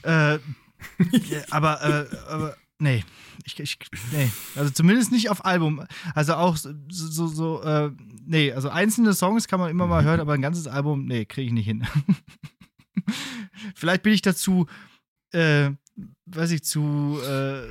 Äh, 0.02 0.38
aber, 1.50 1.82
äh, 1.82 2.16
aber 2.28 2.56
nee. 2.80 3.04
Ich, 3.44 3.58
ich, 3.58 3.78
nee, 4.12 4.30
also 4.54 4.70
zumindest 4.70 5.12
nicht 5.12 5.30
auf 5.30 5.44
Album. 5.46 5.82
Also 6.14 6.34
auch 6.34 6.56
so, 6.56 6.70
so, 6.88 7.26
so 7.26 7.62
äh, 7.62 7.90
nee, 8.26 8.52
also 8.52 8.68
einzelne 8.68 9.14
Songs 9.14 9.48
kann 9.48 9.60
man 9.60 9.70
immer 9.70 9.86
mal 9.86 10.04
hören, 10.04 10.20
aber 10.20 10.34
ein 10.34 10.42
ganzes 10.42 10.66
Album, 10.66 11.04
nee, 11.06 11.24
kriege 11.24 11.46
ich 11.46 11.52
nicht 11.52 11.64
hin. 11.66 11.86
Vielleicht 13.74 14.02
bin 14.02 14.12
ich 14.12 14.22
dazu, 14.22 14.66
äh, 15.32 15.70
weiß 16.26 16.50
ich, 16.52 16.64
zu, 16.64 17.18
äh, 17.26 17.62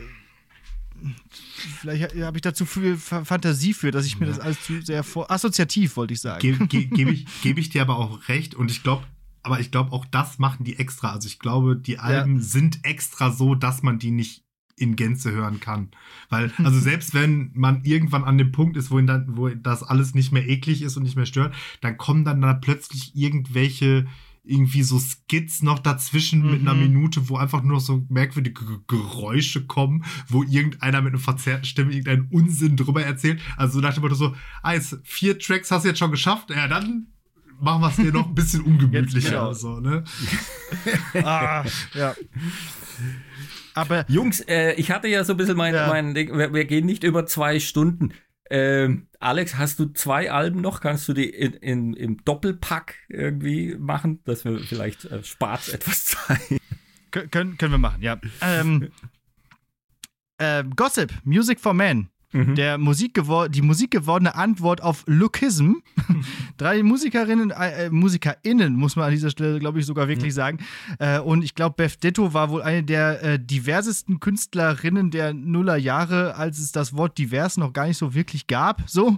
vielleicht 1.80 2.16
habe 2.16 2.38
ich 2.38 2.42
dazu 2.42 2.66
viel 2.66 2.98
Fa- 2.98 3.24
Fantasie 3.26 3.74
für, 3.74 3.92
dass 3.92 4.06
ich 4.06 4.20
mir 4.20 4.26
das 4.26 4.40
alles 4.40 4.62
zu 4.64 4.82
sehr 4.82 5.04
vor, 5.04 5.32
assoziativ, 5.32 5.96
wollte 5.98 6.14
ich 6.14 6.22
sagen. 6.22 6.40
Gebe 6.42 6.68
ge, 6.68 6.86
geb 6.86 7.10
ich, 7.10 7.26
geb 7.42 7.58
ich 7.58 7.70
dir 7.70 7.82
aber 7.82 7.98
auch 7.98 8.28
recht 8.28 8.56
und 8.56 8.70
ich 8.72 8.84
glaube, 8.84 9.06
aber 9.42 9.60
ich 9.60 9.72
glaube 9.72 9.92
auch 9.94 10.06
das 10.06 10.40
machen 10.40 10.66
die 10.66 10.78
extra. 10.78 11.14
Also 11.14 11.28
ich 11.28 11.40
glaube, 11.40 11.78
die 11.78 12.00
Alben 12.00 12.42
sind 12.42 12.80
extra 12.84 13.32
so, 13.32 13.56
dass 13.56 13.82
man 13.84 13.98
die 14.00 14.12
nicht 14.12 14.44
in 14.80 14.96
Gänze 14.96 15.32
hören 15.32 15.60
kann. 15.60 15.90
Weil, 16.30 16.52
also 16.64 16.80
selbst 16.80 17.14
wenn 17.14 17.52
man 17.54 17.84
irgendwann 17.84 18.24
an 18.24 18.38
dem 18.38 18.52
Punkt 18.52 18.78
ist, 18.78 18.92
wo, 18.92 19.00
dann, 19.02 19.26
wo 19.38 19.50
das 19.50 19.84
alles 19.84 20.14
nicht 20.16 20.32
mehr 20.32 20.48
eklig 20.48 20.82
ist 20.82 20.98
und 20.98 21.04
nicht 21.04 21.16
mehr 21.16 21.26
stört, 21.26 21.54
dann 21.82 21.98
kommen 21.98 22.24
dann 22.26 22.42
da 22.42 22.54
plötzlich 22.54 23.16
irgendwelche 23.16 24.08
irgendwie 24.46 24.82
so 24.84 24.98
Skits 25.00 25.62
noch 25.62 25.78
dazwischen 25.80 26.50
mit 26.50 26.62
einer 26.62 26.74
Mhm. 26.74 26.80
Minute, 26.80 27.30
wo 27.30 27.38
einfach 27.38 27.62
nur 27.62 27.80
so 27.82 28.04
merkwürdige 28.10 28.66
G- 28.66 28.78
Geräusche 28.88 29.66
kommen, 29.68 30.06
wo 30.28 30.42
irgendeiner 30.44 31.02
mit 31.02 31.14
einer 31.14 31.22
verzerrten 31.22 31.66
Stimme 31.66 31.92
irgendeinen 31.92 32.30
Unsinn 32.32 32.76
drüber 32.76 33.04
erzählt. 33.04 33.40
Also 33.58 33.80
dem 33.82 34.02
Motto 34.02 34.16
so, 34.16 34.34
ah, 34.64 34.74
jetzt 34.74 34.98
vier 35.04 35.38
Tracks 35.38 35.70
hast 35.70 35.84
du 35.84 35.90
jetzt 35.90 36.00
schon 36.00 36.10
geschafft, 36.10 36.50
ja, 36.50 36.68
dann 36.68 37.08
machen 37.62 37.82
wir 37.82 37.90
es 37.90 37.98
dir 37.98 38.12
noch 38.14 38.28
ein 38.28 38.34
bisschen 38.34 38.62
ungemütlicher. 38.62 39.30
genau. 39.30 39.54
so, 39.54 39.82
ne? 39.82 40.04
ah, 41.24 41.64
ja. 41.94 42.16
Aber 43.82 44.06
Jungs, 44.08 44.42
äh, 44.42 44.74
ich 44.74 44.92
hatte 44.92 45.08
ja 45.08 45.24
so 45.24 45.34
ein 45.34 45.38
bisschen 45.38 45.58
mein, 45.58 45.74
Ja. 45.74 45.88
mein 45.88 46.14
Ding, 46.14 46.38
wir, 46.38 46.54
wir 46.54 46.66
gehen 46.66 46.86
nicht 46.86 47.04
über 47.04 47.26
zwei 47.26 47.60
Stunden. 47.60 48.14
Ähm, 48.52 49.08
Alex, 49.20 49.58
hast 49.58 49.78
du 49.80 49.86
zwei 49.94 50.32
Alben 50.32 50.62
noch? 50.62 50.82
Kannst 50.82 51.08
du 51.08 51.14
die 51.14 51.30
in, 51.30 51.54
in, 51.54 51.94
im 51.94 52.24
Doppelpack 52.26 52.96
irgendwie 53.08 53.76
machen, 53.78 54.22
dass 54.26 54.44
wir 54.44 54.58
vielleicht 54.60 55.06
äh, 55.06 55.24
Spatz 55.24 55.68
etwas 55.74 56.06
zeigen? 56.06 56.58
Kö- 57.12 57.28
können, 57.30 57.58
können 57.58 57.74
wir 57.74 57.78
machen, 57.78 58.02
ja. 58.02 58.20
Ähm, 58.42 58.90
ähm, 60.40 60.76
Gossip, 60.76 61.14
Music 61.24 61.60
for 61.60 61.74
Men. 61.74 62.10
Mhm. 62.32 62.56
Der 62.56 62.78
Musik 62.78 63.20
die 63.50 63.62
musikgewordene 63.62 64.36
Antwort 64.36 64.82
auf 64.84 65.04
Lookism. 65.08 65.74
Drei 66.58 66.84
Musikerinnen, 66.84 67.52
äh, 67.52 67.86
äh, 67.86 67.90
MusikerInnen, 67.90 68.76
muss 68.76 68.96
man 68.96 69.06
an 69.06 69.12
dieser 69.12 69.32
Stelle, 69.32 69.60
glaube 69.60 69.80
ich, 69.80 69.86
sogar 69.86 70.08
wirklich 70.08 70.34
sagen. 70.34 70.60
Äh, 71.00 71.20
und 71.20 71.44
ich 71.44 71.56
glaube, 71.56 71.76
Beth 71.78 72.04
Ditto 72.04 72.34
war 72.34 72.50
wohl 72.52 72.62
eine 72.62 72.84
der 72.84 73.24
äh, 73.24 73.40
diversesten 73.40 74.20
Künstlerinnen 74.20 75.10
der 75.10 75.34
Nullerjahre, 75.34 76.36
als 76.36 76.60
es 76.60 76.72
das 76.72 76.96
Wort 76.96 77.18
divers 77.18 77.58
noch 77.58 77.74
gar 77.74 77.88
nicht 77.88 77.98
so 77.98 78.14
wirklich 78.14 78.48
gab. 78.48 78.84
So. 78.88 79.18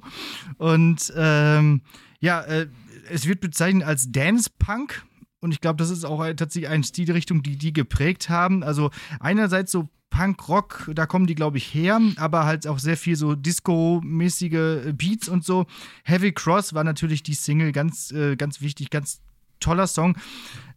Und 0.57 1.11
ähm, 1.17 1.81
ja, 2.21 2.41
äh, 2.41 2.67
es 3.09 3.27
wird 3.27 3.41
bezeichnet 3.41 3.83
als 3.83 4.11
Dance 4.11 4.49
Punk. 4.57 5.03
Und 5.41 5.51
ich 5.51 5.59
glaube, 5.59 5.77
das 5.77 5.89
ist 5.89 6.05
auch 6.05 6.23
tatsächlich 6.35 6.69
eine 6.69 6.84
Stilrichtung, 6.84 7.43
die 7.43 7.57
die 7.57 7.73
geprägt 7.73 8.30
haben. 8.30 8.63
Also 8.63 8.91
einerseits 9.19 9.72
so 9.72 9.89
Punk-Rock, 10.11 10.91
da 10.93 11.05
kommen 11.07 11.26
die, 11.26 11.35
glaube 11.35 11.57
ich, 11.57 11.73
her, 11.73 11.99
aber 12.18 12.45
halt 12.45 12.68
auch 12.68 12.80
sehr 12.80 12.97
viel 12.97 13.15
so 13.15 13.34
Disco-mäßige 13.34 14.93
Beats 14.93 15.27
und 15.27 15.43
so. 15.43 15.65
Heavy 16.03 16.31
Cross 16.31 16.73
war 16.73 16.84
natürlich 16.84 17.23
die 17.23 17.34
Single, 17.34 17.72
ganz, 17.72 18.11
äh, 18.11 18.35
ganz 18.35 18.61
wichtig, 18.61 18.89
ganz 18.89 19.22
toller 19.59 19.88
Song. 19.88 20.18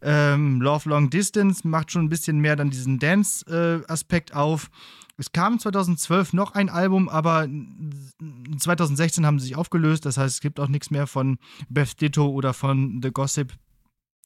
Ähm, 0.01 0.61
Love 0.61 0.89
Long 0.89 1.09
Distance 1.09 1.67
macht 1.67 1.91
schon 1.91 2.05
ein 2.05 2.09
bisschen 2.09 2.39
mehr 2.39 2.55
dann 2.55 2.69
diesen 2.69 2.97
Dance-Aspekt 2.97 4.31
äh, 4.31 4.33
auf. 4.33 4.69
Es 5.17 5.31
kam 5.31 5.59
2012 5.59 6.33
noch 6.33 6.53
ein 6.53 6.69
Album, 6.69 7.07
aber 7.07 7.47
2016 8.57 9.25
haben 9.25 9.39
sie 9.39 9.47
sich 9.47 9.55
aufgelöst. 9.55 10.05
Das 10.05 10.17
heißt, 10.17 10.35
es 10.35 10.41
gibt 10.41 10.59
auch 10.59 10.67
nichts 10.67 10.91
mehr 10.91 11.07
von 11.07 11.37
Beth 11.69 11.99
Ditto 12.01 12.27
oder 12.27 12.53
von 12.53 12.99
The 13.01 13.11
Gossip. 13.11 13.53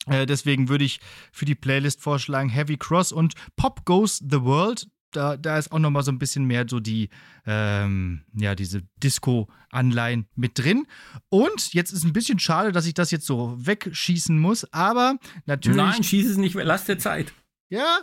Äh, 0.08 0.26
deswegen 0.26 0.70
würde 0.70 0.86
ich 0.86 1.00
für 1.32 1.46
die 1.46 1.56
Playlist 1.56 2.02
vorschlagen 2.02 2.50
Heavy 2.50 2.78
Cross 2.78 3.12
und 3.12 3.34
Pop 3.56 3.86
Goes 3.86 4.18
the 4.18 4.42
World. 4.42 4.88
Da, 5.12 5.38
da 5.38 5.58
ist 5.58 5.72
auch 5.72 5.80
noch 5.80 5.90
mal 5.90 6.04
so 6.04 6.12
ein 6.12 6.20
bisschen 6.20 6.46
mehr 6.46 6.66
so 6.70 6.80
die, 6.80 7.10
ähm, 7.48 8.22
ja, 8.36 8.54
diese 8.54 8.84
Disco-Anleihen 9.02 10.28
mit 10.36 10.60
drin. 10.60 10.86
Und 11.30 11.74
jetzt 11.74 11.92
ist 11.92 12.04
ein 12.04 12.14
bisschen 12.14 12.38
schade, 12.38 12.72
dass 12.72 12.86
ich 12.86 12.94
das 12.94 13.10
jetzt 13.10 13.26
so 13.26 13.56
wegschießen 13.58 14.38
muss, 14.38 14.72
aber 14.72 15.18
natürlich. 15.46 15.78
Nein, 15.78 16.04
schieß 16.04 16.30
es 16.30 16.38
nicht, 16.38 16.54
lass 16.56 16.86
dir 16.86 17.00
Zeit. 17.00 17.34
Ja, 17.70 18.00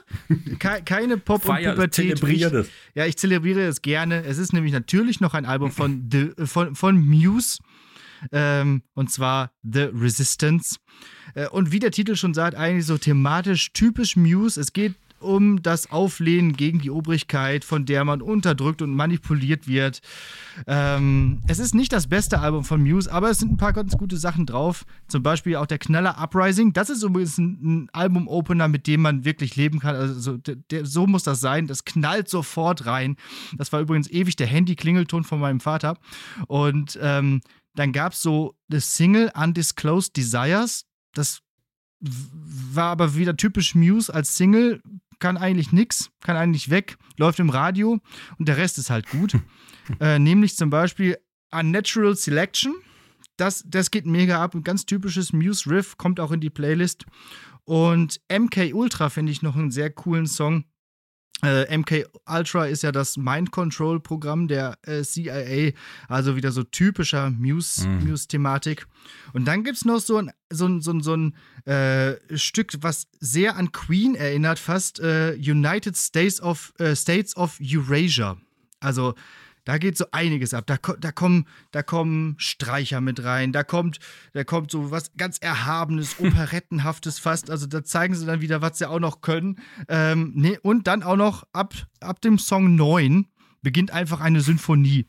ke 0.59 0.83
keine 0.85 1.17
Pop- 1.17 1.45
und 1.45 1.49
Feier, 1.49 1.73
Pubertät. 1.73 2.19
zelebriere 2.19 2.51
das. 2.51 2.69
Ja, 2.95 3.05
ich 3.07 3.17
zelebriere 3.17 3.63
es 3.63 3.83
gerne. 3.83 4.25
Es 4.25 4.39
ist 4.39 4.53
nämlich 4.53 4.73
natürlich 4.73 5.21
noch 5.21 5.35
ein 5.35 5.45
Album 5.45 5.73
von, 5.73 6.09
The, 6.11 6.31
von, 6.45 6.75
von 6.77 6.97
Muse. 6.99 7.59
Ähm, 8.33 8.83
und 8.95 9.11
zwar 9.11 9.53
The 9.63 9.91
Resistance. 9.93 10.77
Äh, 11.35 11.49
und 11.49 11.73
wie 11.73 11.79
der 11.79 11.91
Titel 11.91 12.17
schon 12.17 12.35
sagt, 12.35 12.57
eigentlich 12.57 12.87
so 12.87 12.99
thematisch 12.99 13.73
typisch 13.73 14.17
Muse. 14.17 14.61
Es 14.61 14.73
geht 14.73 14.95
um 15.19 15.63
das 15.63 15.91
Auflehnen 15.91 16.53
gegen 16.55 16.79
die 16.81 16.91
Obrigkeit, 16.91 17.65
von 17.65 17.87
der 17.87 18.05
man 18.05 18.21
unterdrückt 18.21 18.83
und 18.83 18.95
manipuliert 18.95 19.67
wird. 19.67 20.01
Ähm, 20.67 21.41
es 21.47 21.59
ist 21.59 21.75
nicht 21.75 21.93
das 21.93 22.07
beste 22.07 22.41
Album 22.41 22.65
von 22.65 22.83
Muse, 22.83 23.11
aber 23.11 23.31
es 23.31 23.39
sind 23.39 23.53
ein 23.53 23.57
paar 23.57 23.73
ganz 23.73 23.97
gute 23.97 24.17
Sachen 24.17 24.47
drauf. 24.47 24.85
Zum 25.09 25.23
Beispiel 25.23 25.57
auch 25.57 25.67
der 25.67 25.79
Knaller 25.79 26.19
Uprising. 26.19 26.73
Das 26.73 26.91
ist 26.91 27.03
übrigens 27.03 27.39
ein, 27.39 27.59
ein 27.63 27.89
Album-Opener, 27.93 28.69
mit 28.69 28.87
dem 28.87 29.03
man 29.03 29.25
wirklich 29.25 29.57
leben 29.57 29.79
kann. 29.81 29.97
Also 29.97 30.21
so, 30.21 30.37
der, 30.37 30.85
so 30.85 31.07
muss 31.07 31.23
das 31.23 31.41
sein. 31.41 31.67
Das 31.67 31.85
knallt 31.85 32.29
sofort 32.29 32.87
rein. 32.87 33.17
Das 33.57 33.73
war 33.73 33.81
übrigens 33.81 34.11
ewig 34.11 34.37
der 34.37 34.47
Handy-Klingelton 34.47 35.25
von 35.25 35.41
meinem 35.41 35.61
Vater. 35.61 35.99
Und 36.47 36.99
ähm, 37.01 37.41
dann 37.75 37.93
gab 37.93 38.13
es 38.13 38.23
so 38.23 38.55
das 38.69 38.97
Single 38.97 39.31
Undisclosed 39.35 40.17
Desires. 40.17 40.86
Das 41.17 41.41
war 42.01 42.91
aber 42.91 43.15
wieder 43.15 43.37
typisch 43.37 43.75
Muse 43.75 44.13
als 44.13 44.37
Single, 44.37 44.83
kann 45.19 45.37
eigentlich 45.37 45.73
nix, 45.73 46.11
kann 46.21 46.37
eigentlich 46.37 46.69
weg, 46.69 46.99
läuft 47.17 47.41
im 47.41 47.51
Radio 47.51 47.99
und 48.39 48.49
der 48.49 48.59
Rest 48.59 48.79
ist 48.79 48.91
halt 48.91 49.09
gut. 49.09 49.35
äh, 50.01 50.19
nämlich 50.19 50.57
zum 50.57 50.71
Beispiel 50.71 51.17
Unnatural 51.51 52.17
Selection. 52.17 52.75
Das, 53.39 53.65
das 53.67 53.91
geht 53.91 54.07
mega 54.07 54.43
ab. 54.43 54.55
Ein 54.55 54.63
ganz 54.63 54.87
typisches 54.87 55.33
Muse-Riff, 55.33 55.97
kommt 55.97 56.21
auch 56.21 56.33
in 56.33 56.41
die 56.41 56.51
Playlist. 56.51 57.05
Und 57.65 58.21
MK 58.31 58.75
Ultra 58.75 59.09
finde 59.09 59.33
ich 59.33 59.43
noch 59.43 59.57
einen 59.57 59.71
sehr 59.71 59.91
coolen 59.91 60.27
Song. 60.27 60.65
Äh, 61.43 61.77
MK 61.77 62.07
Ultra 62.27 62.67
ist 62.67 62.83
ja 62.83 62.93
das 62.93 63.19
Mind 63.19 63.51
Control 63.51 64.01
Programm 64.01 64.49
der 64.49 64.79
äh, 64.87 65.03
CIA, 65.03 65.73
also 66.09 66.35
wieder 66.35 66.51
so 66.51 66.63
typischer 66.63 67.31
Muse-Thematik. 67.31 68.87
Mhm. 68.87 69.31
Und 69.35 69.45
dann 69.45 69.63
gibt 69.63 69.77
es 69.77 69.85
noch 69.85 70.01
so 70.01 70.17
ein, 70.17 70.33
so 70.49 70.67
ein, 70.67 70.81
so 70.81 70.93
ein, 70.93 71.03
so 71.03 71.15
ein 71.15 71.35
äh, 71.67 72.17
Stück, 72.39 72.73
was 72.81 73.07
sehr 73.21 73.57
an 73.57 73.71
Queen 73.71 74.15
erinnert, 74.15 74.59
fast 74.59 74.99
äh, 75.01 75.35
United 75.35 75.97
States 75.97 76.41
of, 76.41 76.73
äh, 76.79 76.97
States 76.97 77.37
of 77.37 77.59
Eurasia. 77.61 78.39
Also 78.81 79.15
da 79.67 79.79
geht 79.79 79.99
so 79.99 80.07
einiges 80.13 80.55
ab. 80.55 80.65
Da, 80.67 80.77
da, 80.99 81.13
kommen, 81.13 81.47
da 81.73 81.83
kommen 81.83 82.37
Streicher 82.39 83.01
mit 83.01 83.23
rein, 83.25 83.53
da 83.53 83.65
kommt, 83.65 83.99
da 84.33 84.45
kommt 84.45 84.71
so 84.71 84.91
was 84.91 85.13
ganz 85.17 85.39
Erhabenes, 85.39 86.17
Operettenhaftes 86.21 87.19
fast. 87.19 87.51
Also 87.51 87.67
da 87.67 87.85
zeigen 87.85 88.15
sie 88.15 88.25
dann 88.25 88.41
wieder, 88.41 88.63
was 88.63 88.79
sie 88.79 88.89
auch 88.89 89.01
noch 89.01 89.21
können. 89.21 89.59
Ähm, 89.89 90.33
nee, 90.35 90.57
und 90.63 90.87
dann 90.87 91.03
auch 91.03 91.17
noch 91.17 91.47
ab, 91.53 91.75
ab 92.01 92.21
dem 92.23 92.39
Song 92.39 92.77
9 92.77 93.27
beginnt 93.61 93.91
einfach 93.91 94.21
eine 94.21 94.41
Symphonie. 94.41 95.07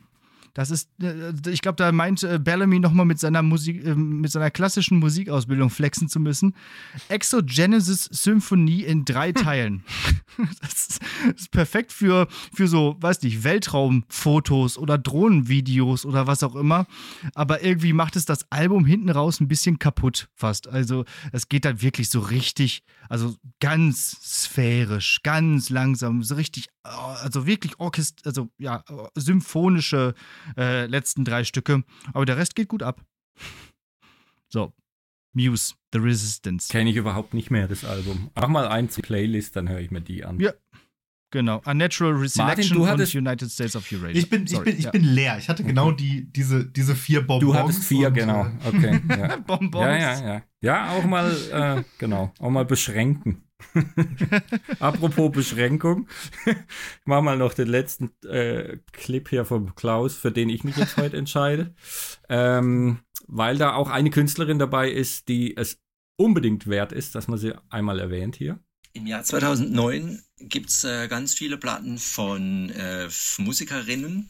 Das 0.58 0.72
ist, 0.72 0.90
äh, 1.04 1.34
ich 1.52 1.62
glaube, 1.62 1.76
da 1.76 1.92
meint 1.92 2.24
äh, 2.24 2.40
Bellamy 2.40 2.80
nochmal 2.80 3.06
mit 3.06 3.20
seiner 3.20 3.44
Musik, 3.44 3.86
äh, 3.86 3.94
mit 3.94 4.32
seiner 4.32 4.50
klassischen 4.50 4.98
Musikausbildung 4.98 5.70
flexen 5.70 6.10
zu 6.10 6.20
müssen. 6.20 6.56
Exogenesis 7.10 8.06
Symphonie 8.06 8.82
in 8.82 9.06
drei 9.06 9.34
Teilen. 9.34 9.84
das, 10.62 11.00
ist, 11.36 11.52
perfekt 11.52 11.94
für, 11.94 12.28
für 12.56 12.68
so, 12.68 12.96
weiß 13.00 13.22
nicht, 13.22 13.44
Weltraumfotos 13.44 14.80
oder 14.80 14.98
Drohnenvideos 14.98 16.08
oder 16.08 16.26
was 16.26 16.42
auch 16.42 16.56
immer. 16.56 16.88
Aber 17.36 17.64
irgendwie 17.64 17.94
macht 17.94 18.16
es 18.16 18.26
das 18.26 18.52
Album 18.52 18.84
hinten 18.84 19.12
raus 19.12 19.40
ein 19.40 19.48
bisschen 19.48 19.78
kaputt 19.78 20.28
fast. 20.34 20.68
Also 20.68 21.06
es 21.34 21.50
geht 21.50 21.66
dann 21.66 21.84
wirklich 21.84 22.10
so 22.10 22.20
richtig, 22.20 22.82
also 23.10 23.36
ganz 23.60 24.18
sphärisch, 24.24 25.20
ganz 25.22 25.70
langsam, 25.70 26.24
so 26.24 26.34
richtig, 26.34 26.70
äh, 26.84 26.90
also 26.90 27.46
wirklich 27.46 27.80
orchest, 27.80 28.26
also 28.26 28.50
ja, 28.58 28.84
äh, 28.90 29.08
symphonische 29.14 30.16
äh, 30.57 30.86
letzten 30.86 31.26
drei 31.26 31.44
Stücke. 31.44 31.84
Aber 32.14 32.26
der 32.26 32.38
Rest 32.38 32.56
geht 32.56 32.68
gut 32.68 32.84
ab. 32.84 33.03
So. 34.49 34.74
Muse, 35.34 35.76
The 35.94 35.99
Resistance. 35.99 36.69
Kenne 36.69 36.90
ich 36.90 36.95
überhaupt 36.95 37.34
nicht 37.34 37.52
mehr, 37.52 37.68
das 37.68 37.86
Album. 37.86 38.32
Mach 38.36 38.48
mal 38.48 38.68
eins 38.68 38.95
zur 38.95 39.03
Playlist, 39.03 39.56
dann 39.56 39.69
höre 39.69 39.80
ich 39.80 39.91
mir 39.91 40.02
die 40.02 40.26
an. 40.26 40.40
Ja. 40.40 40.53
Genau. 41.32 41.61
Unnatural 41.65 42.14
Reselection 42.14 42.78
du 42.78 42.90
und 42.90 43.15
United 43.15 43.52
States 43.52 43.76
of 43.76 43.91
Eurasia. 43.91 44.18
Ich 44.18 44.30
bin, 44.30 44.45
ich 44.45 44.57
bin, 44.60 44.78
ich 44.78 44.86
ja. 44.86 44.91
bin 44.91 45.03
leer. 45.03 45.38
Ich 45.38 45.49
hatte 45.49 45.64
genau 45.64 45.91
die, 45.91 46.32
diese, 46.32 46.65
diese 46.65 46.95
vier 46.95 47.19
Bonbons. 47.28 47.41
Du 47.41 47.53
hattest 47.53 47.84
vier, 47.84 48.07
und, 48.07 48.14
genau. 48.14 48.45
äh, 48.45 48.68
Okay. 48.68 49.02
Ja. 49.10 49.36
Bonbons. 49.36 49.86
Ja, 49.86 49.98
ja, 49.98 50.28
ja. 50.28 50.44
Ja, 50.61 50.90
auch 50.91 51.03
mal, 51.03 51.36
äh, 51.52 51.84
genau, 51.98 52.34
auch 52.40 52.49
mal 52.49 52.65
beschränken. 52.65 53.44
Apropos 54.80 55.32
Beschränkung, 55.32 56.08
ich 56.46 56.56
mache 57.06 57.22
mal 57.22 57.38
noch 57.38 57.54
den 57.54 57.68
letzten 57.68 58.12
äh, 58.26 58.78
Clip 58.92 59.28
hier 59.30 59.46
vom 59.46 59.76
Klaus, 59.76 60.16
für 60.16 60.32
den 60.32 60.50
ich 60.50 60.64
mich 60.64 60.78
jetzt 60.78 60.98
heute 60.98 61.18
entscheide. 61.18 61.74
Ähm, 62.30 63.00
weil 63.28 63.58
da 63.58 63.74
auch 63.74 63.90
eine 63.90 64.10
Künstlerin 64.10 64.60
dabei 64.60 64.90
ist, 64.90 65.28
die 65.28 65.58
es 65.58 65.80
unbedingt 66.18 66.68
wert 66.68 66.92
ist, 66.92 67.16
dass 67.16 67.28
man 67.28 67.38
sie 67.38 67.54
einmal 67.70 68.00
erwähnt 68.00 68.36
hier. 68.36 68.60
Im 68.94 69.06
Jahr 69.06 69.24
2009 69.24 70.24
gibt's 70.40 70.84
äh, 70.84 71.08
ganz 71.08 71.34
viele 71.34 71.58
Platten 71.58 71.98
von 71.98 72.70
äh, 72.72 73.08
Musikerinnen, 73.38 74.30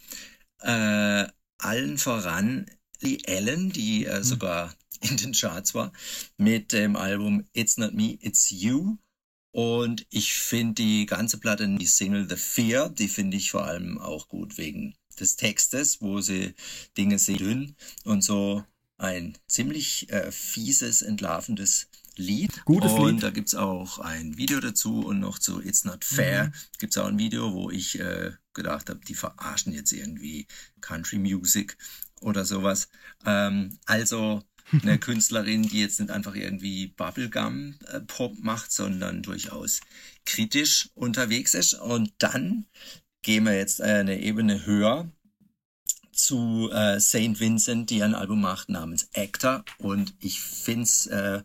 äh, 0.62 1.26
allen 1.60 1.98
voran 1.98 2.66
Lee 2.99 3.20
Allen, 3.28 3.72
die 3.72 4.06
äh, 4.06 4.24
sogar 4.24 4.74
in 5.02 5.18
den 5.18 5.34
Charts 5.34 5.76
war, 5.76 5.91
mit 6.38 6.74
dem 6.74 6.95
Album 6.95 7.45
It's 7.54 7.78
Not 7.78 7.94
Me, 7.94 8.18
It's 8.22 8.49
You. 8.49 8.98
Und 9.58 10.06
ich 10.12 10.34
finde 10.34 10.76
die 10.76 11.08
ganze 11.08 11.40
Platte, 11.40 11.68
die 11.68 11.88
Single 11.88 12.30
The 12.30 12.36
Fear, 12.36 12.90
die 12.90 13.08
finde 13.08 13.38
ich 13.38 13.50
vor 13.50 13.66
allem 13.66 13.98
auch 13.98 14.28
gut 14.28 14.60
wegen 14.60 14.94
des 15.20 15.36
Textes, 15.36 16.00
wo 16.00 16.22
sie 16.22 16.54
Dinge 16.96 17.18
sehr 17.18 17.38
dünn 17.38 17.76
und 18.04 18.24
so 18.24 18.64
ein 19.00 19.36
ziemlich 19.48 20.12
äh, 20.12 20.32
fieses, 20.32 21.02
entlarvendes 21.02 21.88
Lied. 22.18 22.66
Gutes 22.66 22.92
und 22.92 23.14
Lied. 23.14 23.24
da 23.24 23.32
gibt's 23.32 23.56
auch 23.56 23.98
ein 23.98 24.38
Video 24.38 24.60
dazu 24.60 25.00
und 25.00 25.22
noch 25.22 25.40
zu 25.40 25.60
It's 25.60 25.86
Not 25.86 26.06
Fair 26.06 26.52
gibt's 26.78 27.00
auch 27.00 27.08
ein 27.08 27.18
Video, 27.18 27.52
wo 27.54 27.72
ich 27.72 28.00
äh, 28.00 28.34
gedacht 28.54 28.92
habe, 28.92 29.00
die 29.08 29.16
verarschen 29.16 29.74
jetzt 29.74 29.92
irgendwie 29.92 30.46
Country 30.82 31.18
Music 31.18 31.80
oder 32.22 32.46
sowas. 32.46 32.90
Ähm, 33.26 33.80
also 33.88 34.44
eine 34.72 34.99
Künstlerin, 34.99 35.64
die 35.64 35.80
jetzt 35.80 35.99
nicht 35.99 36.11
einfach 36.11 36.35
irgendwie 36.35 36.88
Bubblegum-Pop 36.88 38.39
macht, 38.39 38.72
sondern 38.72 39.23
durchaus 39.23 39.81
kritisch 40.26 40.89
unterwegs 40.94 41.53
ist. 41.53 41.73
Und 41.73 42.11
dann 42.19 42.65
gehen 43.22 43.45
wir 43.45 43.56
jetzt 43.56 43.81
eine 43.81 44.19
Ebene 44.19 44.65
höher 44.65 45.10
zu 46.11 46.72
äh, 46.72 46.99
St. 46.99 47.39
Vincent, 47.39 47.89
die 47.89 48.02
ein 48.03 48.15
Album 48.15 48.41
macht 48.41 48.69
namens 48.69 49.10
Actor. 49.14 49.64
Und 49.77 50.15
ich 50.19 50.39
find's 50.41 51.06
äh, 51.07 51.44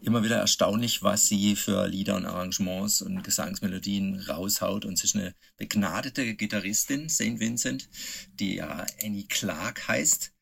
immer 0.00 0.22
wieder 0.24 0.36
erstaunlich, 0.36 1.02
was 1.02 1.28
sie 1.28 1.56
für 1.56 1.86
Lieder 1.86 2.16
und 2.16 2.26
Arrangements 2.26 3.02
und 3.02 3.22
Gesangsmelodien 3.22 4.20
raushaut. 4.20 4.84
Und 4.84 4.98
sie 4.98 5.06
ist 5.06 5.16
eine 5.16 5.34
begnadete 5.56 6.34
Gitarristin, 6.34 7.08
St. 7.08 7.38
Vincent, 7.38 7.88
die 8.34 8.56
ja 8.56 8.86
Annie 9.02 9.26
Clark 9.28 9.88
heißt 9.88 10.32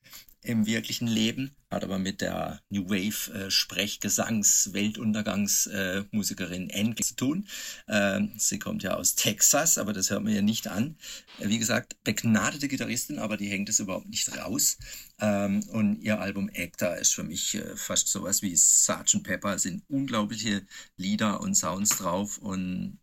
im 0.43 0.66
wirklichen 0.66 1.07
Leben, 1.07 1.55
hat 1.71 1.85
aber 1.85 1.99
mit 1.99 2.21
der 2.21 2.61
New 2.69 2.89
Wave 2.89 3.33
äh, 3.33 3.51
Sprechgesangs 3.51 4.73
Weltuntergangs 4.73 5.67
äh, 5.69 6.05
Anne 6.13 6.95
zu 6.97 7.15
tun. 7.15 7.47
Ähm, 7.89 8.33
sie 8.37 8.59
kommt 8.59 8.83
ja 8.83 8.95
aus 8.95 9.15
Texas, 9.15 9.79
aber 9.79 9.93
das 9.93 10.11
hört 10.11 10.23
man 10.23 10.35
ja 10.35 10.43
nicht 10.43 10.67
an. 10.67 10.97
Wie 11.39 11.59
gesagt, 11.59 12.03
begnadete 12.03 12.69
Gitarristin, 12.69 13.19
aber 13.19 13.37
die 13.37 13.49
hängt 13.49 13.69
es 13.69 13.79
überhaupt 13.79 14.09
nicht 14.09 14.37
raus. 14.37 14.79
Ähm, 15.21 15.63
und 15.71 16.01
ihr 16.03 16.21
Album 16.21 16.51
Actor 16.53 16.97
ist 16.97 17.15
für 17.15 17.25
mich 17.25 17.55
äh, 17.55 17.77
fast 17.77 18.09
sowas 18.09 18.43
wie 18.43 18.55
Sgt. 18.57 19.23
Pepper. 19.23 19.55
Es 19.55 19.63
sind 19.63 19.85
unglaubliche 19.89 20.67
Lieder 20.97 21.41
und 21.41 21.55
Sounds 21.55 21.99
drauf 21.99 22.39
und 22.39 22.99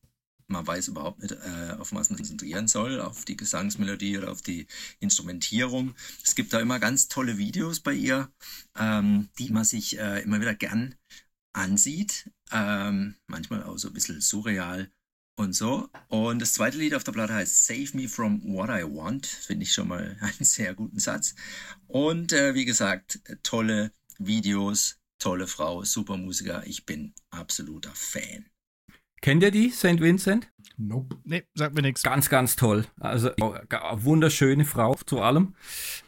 man 0.48 0.66
weiß 0.66 0.88
überhaupt 0.90 1.22
nicht, 1.22 1.34
äh, 1.34 1.76
auf 1.78 1.94
was 1.94 2.10
man 2.10 2.18
konzentrieren 2.18 2.68
soll, 2.68 3.02
auf 3.02 3.26
die 3.26 3.38
Gesangsmelodie 3.38 4.18
oder 4.18 4.32
auf 4.32 4.42
die 4.42 4.68
Instrumentierung. 5.00 5.96
Es 6.24 6.36
gibt 6.36 6.54
da 6.54 6.60
immer 6.60 6.80
ganz 6.80 7.08
tolle 7.08 7.38
Videos 7.38 7.80
bei 7.80 7.94
ihr, 7.94 8.32
ähm, 8.78 9.30
die 9.40 9.50
man 9.50 9.66
sich 9.66 10.00
äh, 10.00 10.22
immer 10.22 10.40
wieder 10.40 10.56
gern 10.56 10.96
ansieht. 11.54 12.30
Ähm, 12.52 13.16
manchmal 13.28 13.64
auch 13.64 13.78
so 13.78 13.90
ein 13.90 13.94
bisschen 13.94 14.22
surreal 14.22 14.90
und 15.36 15.54
so. 15.54 15.90
Und 16.08 16.42
das 16.42 16.54
zweite 16.54 16.78
Lied 16.78 16.94
auf 16.94 17.04
der 17.04 17.12
Platte 17.12 17.34
heißt 17.34 17.66
Save 17.66 17.90
Me 17.94 18.08
From 18.08 18.42
What 18.44 18.70
I 18.70 18.84
Want. 18.84 19.26
Finde 19.26 19.64
ich 19.64 19.74
schon 19.74 19.88
mal 19.90 20.18
einen 20.22 20.46
sehr 20.46 20.74
guten 20.74 21.00
Satz. 21.00 21.36
Und 21.88 22.32
äh, 22.34 22.54
wie 22.54 22.66
gesagt, 22.66 23.20
tolle 23.44 23.92
Videos, 24.18 24.98
tolle 25.20 25.48
Frau, 25.48 25.84
super 25.84 26.18
Musiker. 26.18 26.66
Ich 26.66 26.86
bin 26.86 27.14
absoluter 27.32 27.94
Fan. 27.94 28.46
Kennt 29.22 29.44
ihr 29.44 29.52
die, 29.52 29.70
St. 29.70 30.00
Vincent? 30.00 30.50
Nope. 30.80 31.18
Nee, 31.24 31.44
sagt 31.56 31.74
mir 31.74 31.82
nichts. 31.82 32.04
Ganz, 32.04 32.30
ganz 32.30 32.56
toll. 32.56 32.86
Also 33.00 33.32
wunderschöne 33.94 34.64
Frau 34.64 34.94
zu 34.94 35.22
allem. 35.22 35.56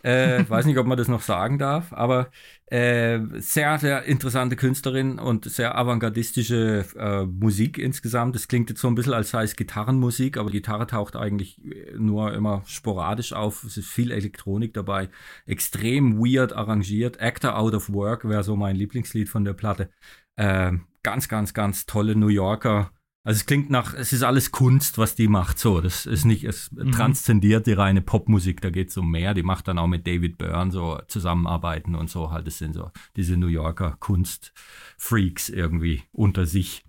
Äh, 0.04 0.44
weiß 0.48 0.68
nicht, 0.68 0.78
ob 0.78 0.86
man 0.86 0.98
das 0.98 1.08
noch 1.08 1.22
sagen 1.22 1.58
darf, 1.58 1.92
aber 1.92 2.30
äh, 2.68 3.20
sehr, 3.38 3.80
sehr 3.80 4.04
interessante 4.04 4.56
Künstlerin 4.56 5.18
und 5.18 5.46
sehr 5.46 5.76
avantgardistische 5.76 6.86
äh, 6.96 7.26
Musik 7.26 7.80
insgesamt. 7.80 8.36
Es 8.36 8.48
klingt 8.48 8.70
jetzt 8.70 8.82
so 8.82 8.88
ein 8.88 8.94
bisschen, 8.94 9.14
als 9.14 9.32
sei 9.32 9.44
es 9.44 9.56
Gitarrenmusik, 9.56 10.38
aber 10.38 10.52
Gitarre 10.52 10.86
taucht 10.86 11.16
eigentlich 11.16 11.60
nur 11.98 12.36
immer 12.36 12.62
sporadisch 12.68 13.34
auf. 13.34 13.64
Es 13.64 13.76
ist 13.76 13.88
viel 13.88 14.12
Elektronik 14.12 14.76
dabei. 14.76 15.10
Extrem 15.48 16.20
weird 16.20 16.54
arrangiert. 16.54 17.20
Actor 17.20 17.58
Out 17.58 17.74
of 17.74 17.92
Work 17.92 18.30
wäre 18.30 18.44
so 18.44 18.56
mein 18.56 18.76
Lieblingslied 18.76 19.30
von 19.30 19.46
der 19.46 19.54
Platte. 19.54 19.90
Äh, 20.36 20.74
ganz, 21.02 21.28
ganz, 21.28 21.56
ganz 21.56 21.88
tolle 21.88 22.16
New 22.16 22.28
Yorker 22.28 22.92
also 23.30 23.42
es 23.42 23.46
klingt 23.46 23.70
nach, 23.70 23.94
es 23.94 24.12
ist 24.12 24.24
alles 24.24 24.52
Kunst, 24.52 24.98
was 24.98 25.14
die 25.14 25.28
macht. 25.28 25.60
So, 25.60 25.82
das 25.82 26.08
ist 26.08 26.26
nicht, 26.26 26.46
es 26.46 26.72
mhm. 26.72 26.92
transzendiert 26.92 27.68
die 27.68 27.74
reine 27.74 28.02
Popmusik, 28.02 28.60
da 28.60 28.72
geht 28.72 28.90
es 28.90 28.98
um 28.98 29.12
mehr. 29.12 29.36
Die 29.36 29.44
macht 29.44 29.68
dann 29.68 29.78
auch 29.78 29.86
mit 29.86 30.08
David 30.08 30.40
Byrne 30.40 30.72
so 30.72 31.00
zusammenarbeiten 31.08 31.94
und 31.94 32.10
so 32.10 32.32
halt. 32.32 32.48
Das 32.48 32.58
sind 32.58 32.74
so 32.74 32.90
diese 33.16 33.38
New 33.38 33.46
Yorker 33.46 33.98
Kunstfreaks 34.00 35.50
irgendwie 35.50 36.02
unter 36.12 36.48
sich. 36.48 36.84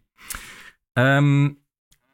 Ähm, 0.96 1.58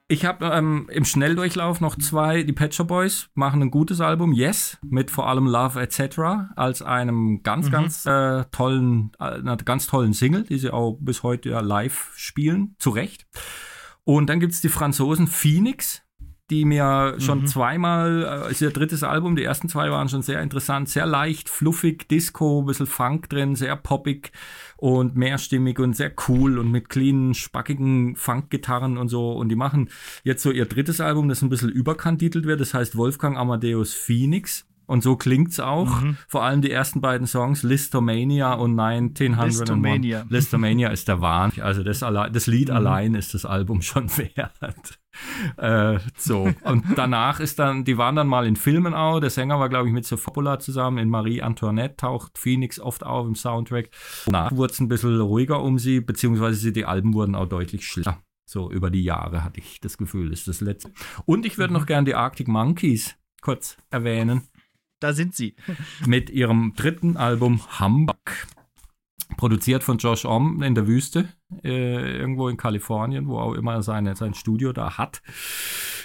ich 0.09 0.25
habe 0.25 0.47
ähm, 0.47 0.89
im 0.91 1.05
Schnelldurchlauf 1.05 1.81
noch 1.81 1.95
zwei, 1.95 2.43
die 2.43 2.53
Pet 2.53 2.75
Shop 2.75 2.89
Boys 2.89 3.29
machen 3.35 3.63
ein 3.63 3.71
gutes 3.71 4.01
Album, 4.01 4.33
Yes, 4.33 4.77
mit 4.83 5.13
vor 5.13 5.29
allem 5.29 5.47
Love 5.47 5.81
Etc. 5.81 6.19
als 6.57 6.83
einem 6.83 7.45
ganz, 7.45 7.69
mhm. 7.69 7.71
ganz 7.71 8.07
äh, 8.07 8.45
tollen, 8.51 9.13
äh, 9.21 9.35
einer 9.35 9.57
ganz 9.57 9.87
tollen 9.87 10.15
Single, 10.15 10.43
die 10.43 10.59
sie 10.59 10.73
auch 10.73 10.99
bis 11.01 11.23
heute 11.23 11.51
ja 11.51 11.61
live 11.61 12.11
spielen, 12.17 12.75
zu 12.81 12.91
Recht. 12.91 13.25
Und 14.07 14.29
dann 14.29 14.39
gibt 14.39 14.53
es 14.53 14.61
die 14.61 14.69
Franzosen 14.69 15.27
Phoenix, 15.27 16.03
die 16.49 16.65
mir 16.65 17.17
schon 17.19 17.41
mhm. 17.41 17.47
zweimal, 17.49 18.45
äh, 18.47 18.53
ist 18.53 18.63
ihr 18.63 18.71
drittes 18.71 19.03
Album, 19.03 19.35
die 19.35 19.43
ersten 19.43 19.69
zwei 19.69 19.91
waren 19.91 20.09
schon 20.09 20.23
sehr 20.23 20.41
interessant, 20.43 20.89
sehr 20.89 21.07
leicht, 21.07 21.49
fluffig, 21.49 22.09
Disco, 22.09 22.63
ein 22.63 22.67
bisschen 22.67 22.87
Funk 22.87 23.29
drin, 23.29 23.57
sehr 23.57 23.75
poppig 23.75 24.31
und 24.77 25.17
mehrstimmig 25.17 25.81
und 25.81 25.97
sehr 25.97 26.13
cool 26.29 26.61
und 26.61 26.71
mit 26.71 26.89
cleanen, 26.89 27.35
spackigen 27.35 28.15
Funk-Gitarren 28.15 28.97
und 28.97 29.09
so. 29.09 29.33
Und 29.33 29.49
die 29.49 29.57
machen 29.57 29.91
jetzt 30.23 30.45
so 30.45 30.53
ihr 30.53 30.67
drittes 30.67 31.01
Album, 31.01 31.29
das 31.29 31.43
ein 31.43 31.49
bisschen 31.49 31.71
überkantitelt 31.71 32.47
wird, 32.47 32.61
das 32.61 32.75
heißt 32.75 32.97
Wolfgang 32.97 33.37
Amadeus 33.37 33.93
Phoenix. 33.93 34.66
Und 34.87 35.03
so 35.03 35.17
klingt's 35.17 35.59
auch. 35.59 36.01
Mhm. 36.01 36.17
Vor 36.29 36.45
allem 36.45 36.63
die 36.63 36.71
ersten 36.71 37.01
beiden 37.01 37.27
Songs, 37.27 37.63
Listomania 37.63 38.55
und 38.55 38.79
1901. 38.79 39.59
Listomania. 39.59 40.25
Listomania 40.29 40.89
ist 40.91 41.09
der 41.09 41.21
Wahn. 41.21 41.53
Also 41.61 41.83
das, 41.83 42.01
das 42.01 42.47
Lied 42.47 42.69
mhm. 42.69 42.77
allein 42.77 43.15
ist 43.15 43.35
das 43.35 43.45
Album 43.45 43.83
schon 43.83 44.09
wert. 44.17 44.99
äh, 45.57 45.99
so. 46.17 46.49
Und 46.63 46.85
danach 46.97 47.41
ist 47.41 47.59
dann, 47.59 47.85
die 47.85 47.99
waren 47.99 48.15
dann 48.15 48.29
mal 48.29 48.47
in 48.47 48.55
Filmen 48.55 48.95
auch. 48.95 49.19
Der 49.19 49.31
Sänger 49.31 49.59
war, 49.59 49.69
glaube 49.69 49.89
ich, 49.89 49.95
mit 49.95 50.07
Sofopola 50.07 50.61
zusammen. 50.61 50.99
In 50.99 51.11
Marie 51.11 51.43
Antoinette 51.43 51.97
taucht 51.97 52.39
Phoenix 52.39 52.79
oft 52.79 53.05
auf 53.05 53.27
im 53.27 53.35
Soundtrack. 53.35 53.91
Danach 54.27 54.53
wurde 54.53 54.73
es 54.73 54.81
ein 54.81 54.89
bisschen 54.89 55.21
ruhiger 55.21 55.63
um 55.63 55.79
sie, 55.79 56.01
beziehungsweise 56.01 56.71
die 56.71 56.85
Alben 56.85 57.13
wurden 57.13 57.35
auch 57.35 57.47
deutlich 57.47 57.87
schlechter. 57.87 58.23
So 58.49 58.71
über 58.71 58.91
die 58.91 59.03
Jahre 59.03 59.43
hatte 59.43 59.59
ich 59.59 59.81
das 59.81 59.99
Gefühl, 59.99 60.33
ist 60.33 60.47
das 60.47 60.61
letzte. 60.61 60.93
Und 61.25 61.45
ich 61.45 61.59
würde 61.59 61.73
mhm. 61.73 61.81
noch 61.81 61.87
gerne 61.87 62.05
die 62.05 62.15
Arctic 62.15 62.47
Monkeys 62.47 63.17
kurz 63.41 63.77
erwähnen 63.91 64.43
da 65.01 65.13
sind 65.13 65.35
sie. 65.35 65.55
Mit 66.07 66.31
ihrem 66.31 66.75
dritten 66.77 67.17
Album 67.17 67.61
Hamburg. 67.79 68.47
Produziert 69.37 69.83
von 69.83 69.99
Josh 69.99 70.25
Om 70.25 70.63
in 70.63 70.77
der 70.77 70.87
Wüste, 70.87 71.29
äh, 71.65 72.19
irgendwo 72.19 72.49
in 72.49 72.57
Kalifornien, 72.57 73.27
wo 73.27 73.39
auch 73.39 73.55
immer 73.55 73.83
seine, 73.83 74.15
sein 74.15 74.35
Studio 74.35 74.73
da 74.73 74.99
hat. 74.99 75.21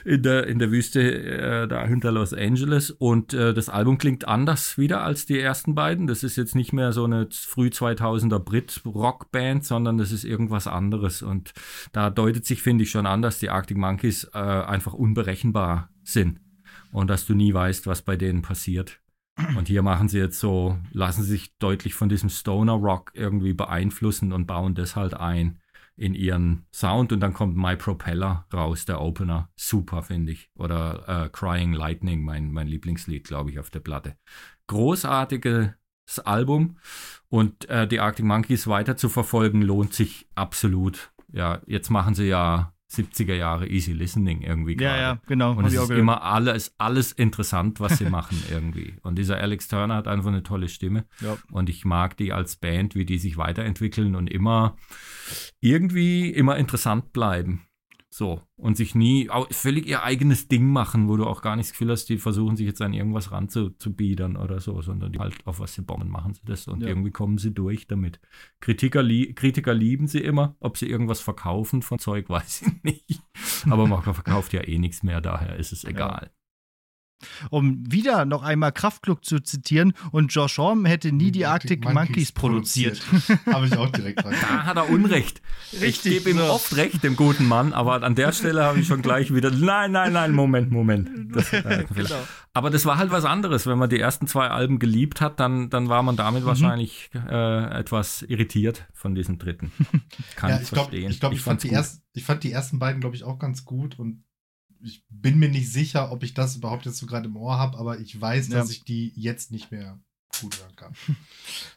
In 0.04 0.24
der, 0.24 0.48
in 0.48 0.58
der 0.58 0.72
Wüste 0.72 1.02
äh, 1.02 1.68
da 1.68 1.86
hinter 1.86 2.12
Los 2.12 2.34
Angeles. 2.34 2.90
Und 2.90 3.34
äh, 3.34 3.54
das 3.54 3.70
Album 3.70 4.00
klingt 4.00 4.28
anders 4.28 4.80
wieder 4.80 5.04
als 5.04 5.28
die 5.28 5.40
ersten 5.40 5.76
beiden. 5.76 6.08
Das 6.08 6.24
ist 6.24 6.36
jetzt 6.36 6.56
nicht 6.56 6.74
mehr 6.74 6.92
so 6.94 7.06
eine 7.06 7.28
früh 7.32 7.68
2000er 7.68 8.40
Brit-Rockband, 8.40 9.64
sondern 9.64 10.00
das 10.00 10.12
ist 10.12 10.24
irgendwas 10.24 10.66
anderes. 10.66 11.22
Und 11.22 11.54
da 11.92 12.10
deutet 12.10 12.46
sich, 12.46 12.64
finde 12.64 12.84
ich, 12.84 12.90
schon 12.90 13.06
an, 13.06 13.22
dass 13.22 13.38
die 13.38 13.52
Arctic 13.52 13.78
Monkeys 13.78 14.30
äh, 14.34 14.40
einfach 14.40 14.94
unberechenbar 14.94 15.90
sind 16.04 16.40
und 16.92 17.10
dass 17.10 17.26
du 17.26 17.34
nie 17.34 17.54
weißt, 17.54 17.88
was 17.88 18.02
bei 18.02 18.16
denen 18.16 18.42
passiert. 18.42 19.02
Und 19.58 19.70
hier 19.70 19.82
machen 19.82 20.10
sie 20.10 20.20
jetzt 20.20 20.40
so, 20.40 20.78
lassen 20.92 21.24
sich 21.24 21.58
deutlich 21.58 21.94
von 21.94 22.10
diesem 22.10 22.30
Stoner 22.30 22.74
Rock 22.74 23.12
irgendwie 23.14 23.54
beeinflussen 23.54 24.34
und 24.34 24.46
bauen 24.46 24.76
das 24.76 24.98
halt 24.98 25.14
ein 25.14 25.62
in 25.96 26.16
ihren 26.16 26.66
Sound 26.74 27.12
und 27.14 27.20
dann 27.20 27.34
kommt 27.34 27.56
My 27.56 27.76
Propeller 27.76 28.46
raus, 28.54 28.86
der 28.86 29.02
Opener. 29.02 29.50
Super, 29.56 30.02
finde 30.02 30.32
ich. 30.32 30.50
Oder 30.56 31.08
äh, 31.08 31.30
Crying 31.30 31.74
Lightning, 31.74 32.24
mein, 32.24 32.52
mein 32.52 32.68
Lieblingslied, 32.68 33.26
glaube 33.26 33.52
ich, 33.52 33.60
auf 33.60 33.70
der 33.70 33.82
Platte. 33.82 34.18
Großartiges 34.68 35.76
Album 36.24 36.78
und 37.30 37.70
äh, 37.70 37.88
die 37.88 38.00
Arctic 38.00 38.26
Monkeys 38.26 38.68
weiter 38.68 38.98
zu 38.98 39.10
verfolgen 39.10 39.62
lohnt 39.62 39.94
sich 39.94 40.28
absolut. 40.34 41.12
Ja, 41.32 41.62
jetzt 41.68 41.90
machen 41.90 42.16
sie 42.16 42.28
ja 42.28 42.74
70er 42.92 43.36
Jahre 43.36 43.68
Easy 43.68 43.94
Listening 43.94 44.42
irgendwie 44.42 44.76
gerade. 44.76 44.96
Ja, 44.96 45.02
ja, 45.02 45.22
genau. 45.28 45.54
Und 45.54 45.66
es 45.66 45.74
ist 45.74 45.90
immer 45.92 46.24
alles, 46.24 46.76
alles 46.78 47.12
interessant, 47.12 47.80
was 47.80 47.98
sie 47.98 48.10
machen 48.10 48.42
irgendwie. 48.52 48.96
Und 49.02 49.18
dieser 49.18 49.38
Alex 49.38 49.68
Turner 49.68 49.96
hat 49.96 50.08
einfach 50.08 50.30
eine 50.30 50.44
tolle 50.44 50.68
Stimme. 50.68 51.06
Ja. 51.22 51.38
Und 51.52 51.70
ich 51.70 51.86
mag 51.86 52.18
die 52.18 52.34
als 52.34 52.58
Band, 52.58 52.96
wie 52.96 53.06
die 53.06 53.18
sich 53.18 53.38
weiterentwickeln 53.38 54.16
und 54.16 54.28
immer 54.28 54.76
irgendwie 55.62 56.30
immer 56.30 56.58
interessant 56.58 57.14
bleiben. 57.14 57.66
So. 58.14 58.42
Und 58.58 58.76
sich 58.76 58.94
nie 58.94 59.30
völlig 59.52 59.88
ihr 59.88 60.04
eigenes 60.04 60.50
Ding 60.50 60.68
machen, 60.68 61.08
wo 61.08 61.16
du 61.16 61.26
auch 61.26 61.42
gar 61.42 61.56
nicht 61.56 61.70
das 61.70 61.72
Gefühl 61.72 61.92
hast, 61.92 62.10
die 62.10 62.18
versuchen 62.18 62.58
sich 62.58 62.68
jetzt 62.68 62.82
an 62.82 62.94
irgendwas 62.94 63.32
ranzubiedern 63.32 64.36
oder 64.36 64.60
so, 64.60 64.82
sondern 64.82 65.14
die 65.14 65.20
halt 65.20 65.36
auf 65.48 65.62
was 65.62 65.74
sie 65.74 65.82
bomben, 65.82 66.10
machen 66.10 66.34
sie 66.34 66.42
das 66.44 66.68
und 66.68 66.82
ja. 66.82 66.90
irgendwie 66.90 67.12
kommen 67.12 67.38
sie 67.38 67.54
durch 67.54 67.88
damit. 67.88 68.20
Kritiker, 68.60 69.02
lie 69.02 69.34
Kritiker 69.34 69.74
lieben 69.74 70.08
sie 70.08 70.20
immer. 70.20 70.58
Ob 70.60 70.78
sie 70.78 70.88
irgendwas 70.88 71.22
verkaufen 71.22 71.82
von 71.82 72.00
Zeug, 72.00 72.30
weiß 72.30 72.64
ich 72.64 72.84
nicht. 72.84 73.22
Aber 73.70 73.88
man 73.88 74.02
verkauft 74.04 74.52
ja 74.52 74.62
eh 74.62 74.78
nichts 74.78 75.04
mehr, 75.04 75.22
daher 75.22 75.56
ist 75.56 75.72
es 75.72 75.86
egal. 75.86 76.32
Ja 76.32 76.41
um 77.50 77.84
wieder 77.92 78.26
noch 78.26 78.44
einmal 78.44 78.72
Kraftklub 78.72 79.26
zu 79.26 79.40
zitieren, 79.40 79.94
und 80.12 80.34
Josh 80.34 80.58
Homme 80.58 80.88
hätte 80.88 81.12
nie 81.12 81.32
die 81.32 81.46
Arctic 81.46 81.84
Monkeys, 81.84 82.08
Monkeys 82.08 82.32
produziert. 82.32 83.02
Habe 83.52 83.68
ich 83.68 83.78
auch 83.78 83.90
direkt 83.90 84.24
dran. 84.24 84.34
Da 84.42 84.64
hat 84.66 84.78
er 84.78 84.90
Unrecht. 84.90 85.42
Richtig. 85.74 85.90
Ich 85.92 86.24
gebe 86.24 86.32
ihm 86.32 86.38
so. 86.38 86.46
oft 86.46 86.76
recht, 86.76 87.04
dem 87.04 87.16
guten 87.16 87.48
Mann, 87.48 87.74
aber 87.74 88.04
an 88.04 88.16
der 88.16 88.32
Stelle 88.32 88.64
habe 88.64 88.80
ich 88.80 88.88
schon 88.88 89.02
gleich 89.02 89.34
wieder, 89.34 89.52
nein, 89.52 89.92
nein, 89.92 90.14
nein, 90.14 90.34
Moment, 90.34 90.72
Moment. 90.72 91.36
Das, 91.36 91.54
äh, 91.54 91.86
genau. 91.94 92.16
Aber 92.54 92.70
das 92.70 92.86
war 92.86 92.98
halt 92.98 93.12
was 93.12 93.24
anderes. 93.24 93.66
Wenn 93.66 93.78
man 93.78 93.90
die 93.90 94.00
ersten 94.00 94.28
zwei 94.28 94.50
Alben 94.50 94.80
geliebt 94.80 95.22
hat, 95.22 95.40
dann, 95.40 95.70
dann 95.70 95.88
war 95.88 96.04
man 96.04 96.18
damit 96.18 96.44
mhm. 96.44 96.48
wahrscheinlich 96.48 97.10
äh, 97.14 97.80
etwas 97.80 98.24
irritiert 98.24 98.88
von 98.94 99.16
diesem 99.16 99.38
dritten. 99.38 99.72
Kann 100.36 100.50
ja, 100.50 100.60
ich 100.60 100.68
verstehen. 100.68 101.02
Glaub, 101.02 101.12
ich 101.12 101.20
glaube, 101.20 101.36
ich, 101.36 101.40
ich, 101.40 101.46
fand 101.46 101.64
die 101.64 101.70
erst, 101.70 102.04
ich 102.14 102.24
fand 102.24 102.44
die 102.44 102.52
ersten 102.52 102.80
beiden, 102.80 103.00
glaube 103.00 103.16
ich, 103.16 103.24
auch 103.24 103.40
ganz 103.40 103.64
gut 103.64 103.98
und 103.98 104.24
ich 104.84 105.04
bin 105.10 105.40
mir 105.40 105.50
nicht 105.50 105.72
sicher, 105.72 106.12
ob 106.12 106.24
ich 106.24 106.34
das 106.34 106.56
überhaupt 106.56 106.86
jetzt 106.86 106.98
so 106.98 107.06
gerade 107.06 107.28
im 107.28 107.36
Ohr 107.36 107.58
habe, 107.58 107.78
aber 107.78 108.00
ich 108.00 108.20
weiß, 108.20 108.50
ja. 108.50 108.60
dass 108.60 108.72
ich 108.72 108.84
die 108.84 109.12
jetzt 109.16 109.52
nicht 109.52 109.72
mehr 109.72 110.00
gut 110.40 110.60
hören 110.60 110.76
kann. 110.76 110.94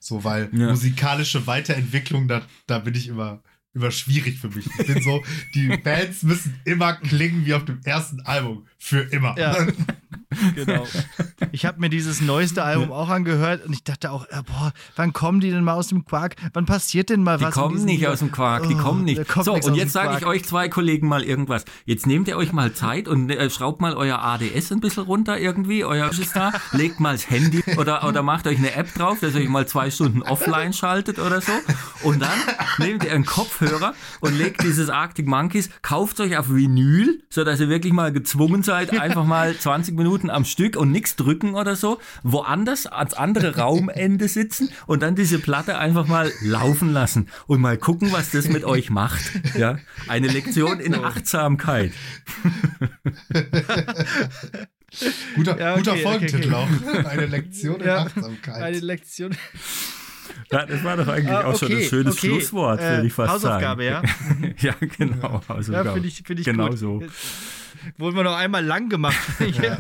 so, 0.01 0.25
weil 0.25 0.49
ja. 0.53 0.71
musikalische 0.71 1.47
Weiterentwicklung, 1.47 2.29
da, 2.29 2.43
da 2.67 2.79
bin 2.79 2.95
ich 2.95 3.09
immer, 3.09 3.43
immer 3.73 3.91
schwierig 3.91 4.39
für 4.39 4.49
mich. 4.49 4.67
Ich 4.79 4.87
bin 4.87 5.03
so, 5.03 5.23
die 5.55 5.69
Bands 5.85 6.23
müssen 6.23 6.59
immer 6.65 6.95
klingen 6.95 7.45
wie 7.47 7.55
auf 7.55 7.65
dem 7.65 7.81
ersten 7.85 8.21
Album. 8.23 8.67
Für 8.85 9.01
immer. 9.01 9.35
Ja. 9.39 9.57
Genau. 10.55 10.85
Ich 11.53 11.65
habe 11.65 11.81
mir 11.81 11.89
dieses 11.89 12.21
neueste 12.21 12.65
Album 12.65 12.91
auch 12.91 13.09
angehört 13.09 13.65
und 13.65 13.73
ich 13.73 13.85
dachte 13.85 14.11
auch, 14.11 14.27
boah, 14.27 14.73
wann 14.97 15.13
kommen 15.13 15.39
die 15.39 15.51
denn 15.51 15.63
mal 15.63 15.75
aus 15.75 15.89
dem 15.89 16.05
Quark? 16.05 16.35
Wann 16.53 16.67
passiert 16.67 17.09
denn 17.11 17.23
mal 17.23 17.39
Die 17.39 17.45
was? 17.45 17.55
in 17.55 17.63
kommen 17.63 17.85
nicht 17.85 18.07
aus 18.09 18.19
dem 18.19 18.33
Quark, 18.33 18.67
die 18.69 18.75
Oh, 18.75 18.79
kommen 18.79 19.05
nicht. 19.05 19.23
So, 19.43 19.55
und 19.55 19.75
jetzt 19.77 19.93
sage 19.93 20.19
ich 20.19 20.27
euch 20.27 20.45
zwei 20.45 20.69
Kollegen 20.69 21.07
mal 21.07 21.23
irgendwas. 21.23 21.65
Jetzt 21.85 22.07
nehmt 22.09 22.27
ihr 22.27 22.37
euch 22.37 22.53
mal 22.53 22.73
Zeit 22.73 23.07
und 23.07 23.31
äh, 23.31 23.49
schraubt 23.49 23.81
mal 23.81 23.95
euer 23.95 24.19
ADS 24.19 24.73
ein 24.73 24.81
bisschen 24.81 25.05
runter 25.05 25.39
irgendwie, 25.39 25.85
euer 25.85 26.11
da, 26.35 26.53
legt 26.73 26.99
mal 26.99 27.13
das 27.13 27.31
Handy 27.31 27.63
oder, 27.77 28.05
oder 28.05 28.23
macht 28.23 28.49
euch 28.49 28.59
eine 28.59 28.75
App 28.75 28.93
drauf, 28.95 29.21
dass 29.21 29.35
ihr 29.35 29.43
euch 29.43 29.49
mal 29.49 29.67
zwei 29.67 29.91
Stunden 29.93 30.23
offline 30.23 30.73
schaltet 30.73 31.21
oder 31.21 31.41
so. 31.41 31.53
Und 32.03 32.21
dann 32.21 32.39
nehmt 32.79 33.05
ihr 33.05 33.13
einen 33.13 33.25
Kopfhörer 33.25 33.95
und 34.21 34.37
legt 34.37 34.63
dieses 34.65 34.91
Arctic 34.91 35.29
Monkeys, 35.29 35.71
kauft 35.83 36.19
euch 36.21 36.37
auf 36.37 36.53
Vinyl, 36.53 37.23
sodass 37.31 37.61
ihr 37.61 37.69
wirklich 37.69 37.93
mal 37.93 38.13
gezwungen 38.13 38.63
seid, 38.63 38.74
einfach 38.75 39.25
mal 39.25 39.57
20 39.57 39.97
Minuten 39.97 40.31
am 40.31 40.45
Stück 40.45 40.77
und 40.77 40.91
nichts 40.91 41.17
drücken 41.17 41.55
oder 41.55 41.77
so, 41.77 41.99
woanders 42.23 42.87
ans 42.87 43.15
andere 43.15 43.57
Raumende 43.57 44.29
sitzen 44.29 44.69
und 44.87 45.03
dann 45.03 45.15
diese 45.15 45.39
Platte 45.39 45.79
einfach 45.79 46.07
mal 46.07 46.31
laufen 46.43 46.93
lassen 46.93 47.29
und 47.47 47.61
mal 47.61 47.79
gucken, 47.79 48.13
was 48.13 48.31
das 48.31 48.49
mit 48.49 48.65
euch 48.65 48.91
macht. 48.91 49.23
Ja, 49.57 49.79
eine 50.09 50.29
Lektion 50.29 50.81
in 50.81 50.95
Achtsamkeit. 50.95 51.93
Guter, 55.35 55.59
Ja, 55.59 55.73
okay, 55.73 55.79
guter 55.79 55.93
okay, 55.93 56.03
Folgentitel 56.03 56.55
okay. 56.55 56.55
auch. 56.55 57.05
Eine 57.07 57.27
Lektion 57.27 57.81
in 57.81 57.87
Ja, 57.87 57.99
Achtsamkeit. 58.03 58.63
Eine 58.63 58.79
Lektion. 58.81 59.37
Ja, 60.51 60.67
das 60.67 60.83
war 60.85 60.97
doch 60.97 61.09
eigentlich 61.09 61.31
Ah, 61.31 61.45
auch 61.45 61.59
schon 61.59 61.69
ein 61.69 61.77
okay, 61.79 61.89
schönes 61.89 62.17
okay. 62.17 62.27
Schlusswort, 62.29 62.81
Äh, 62.81 62.91
würde 62.97 63.07
ich 63.07 63.13
fast 63.13 63.33
Hausaufgabe, 63.33 63.85
sagen. 63.89 64.55
ja? 64.59 64.71
ja, 64.71 64.75
genau. 64.97 65.43
Hausaufgabe. 65.49 65.89
Ja, 65.89 65.93
finde 65.95 66.09
ich, 66.09 66.23
find 66.25 66.41
ich 66.41 66.47
genau 66.47 66.69
gut. 66.71 66.79
so. 66.79 67.03
Wurden 67.99 68.17
wir 68.17 68.25
noch 68.25 68.37
einmal 68.37 68.65
lang 68.65 68.89
gemacht. 68.89 69.17
Ja. 69.63 69.79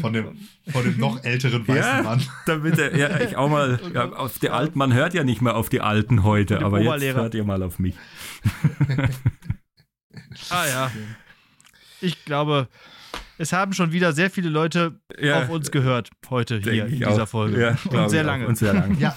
Von 0.00 0.12
dem, 0.12 0.36
von 0.70 0.84
dem 0.84 0.98
noch 0.98 1.22
älteren 1.24 1.66
weißen 1.66 1.82
Ja, 1.82 2.02
Mann. 2.02 2.22
damit 2.46 2.78
er, 2.78 2.96
ja, 2.96 3.20
ich 3.20 3.36
auch 3.36 3.48
mal 3.48 3.80
ja, 3.94 4.10
auf 4.10 4.38
die 4.38 4.50
Alten, 4.50 4.78
man 4.78 4.92
hört 4.92 5.14
ja 5.14 5.24
nicht 5.24 5.40
mehr 5.40 5.56
auf 5.56 5.68
die 5.68 5.80
Alten 5.80 6.22
heute, 6.22 6.64
aber 6.64 6.80
jetzt 6.80 7.16
hört 7.16 7.34
ihr 7.34 7.44
mal 7.44 7.62
auf 7.62 7.78
mich. 7.78 7.94
Ah 10.50 10.66
ja. 10.66 10.90
Ich 12.00 12.24
glaube, 12.24 12.68
es 13.38 13.52
haben 13.52 13.72
schon 13.72 13.92
wieder 13.92 14.12
sehr 14.12 14.30
viele 14.30 14.48
Leute 14.48 15.00
Ja, 15.20 15.42
auf 15.42 15.48
uns 15.48 15.70
gehört 15.70 16.10
heute 16.30 16.58
hier 16.58 16.86
in 16.86 16.98
dieser 16.98 17.24
auch. 17.24 17.28
Folge. 17.28 17.60
Ja, 17.60 17.90
und 17.90 18.08
sehr 18.08 18.24
lange. 18.24 18.46
Und 18.46 18.56
sehr 18.56 18.74
lange. 18.74 18.98
Ja. 18.98 19.14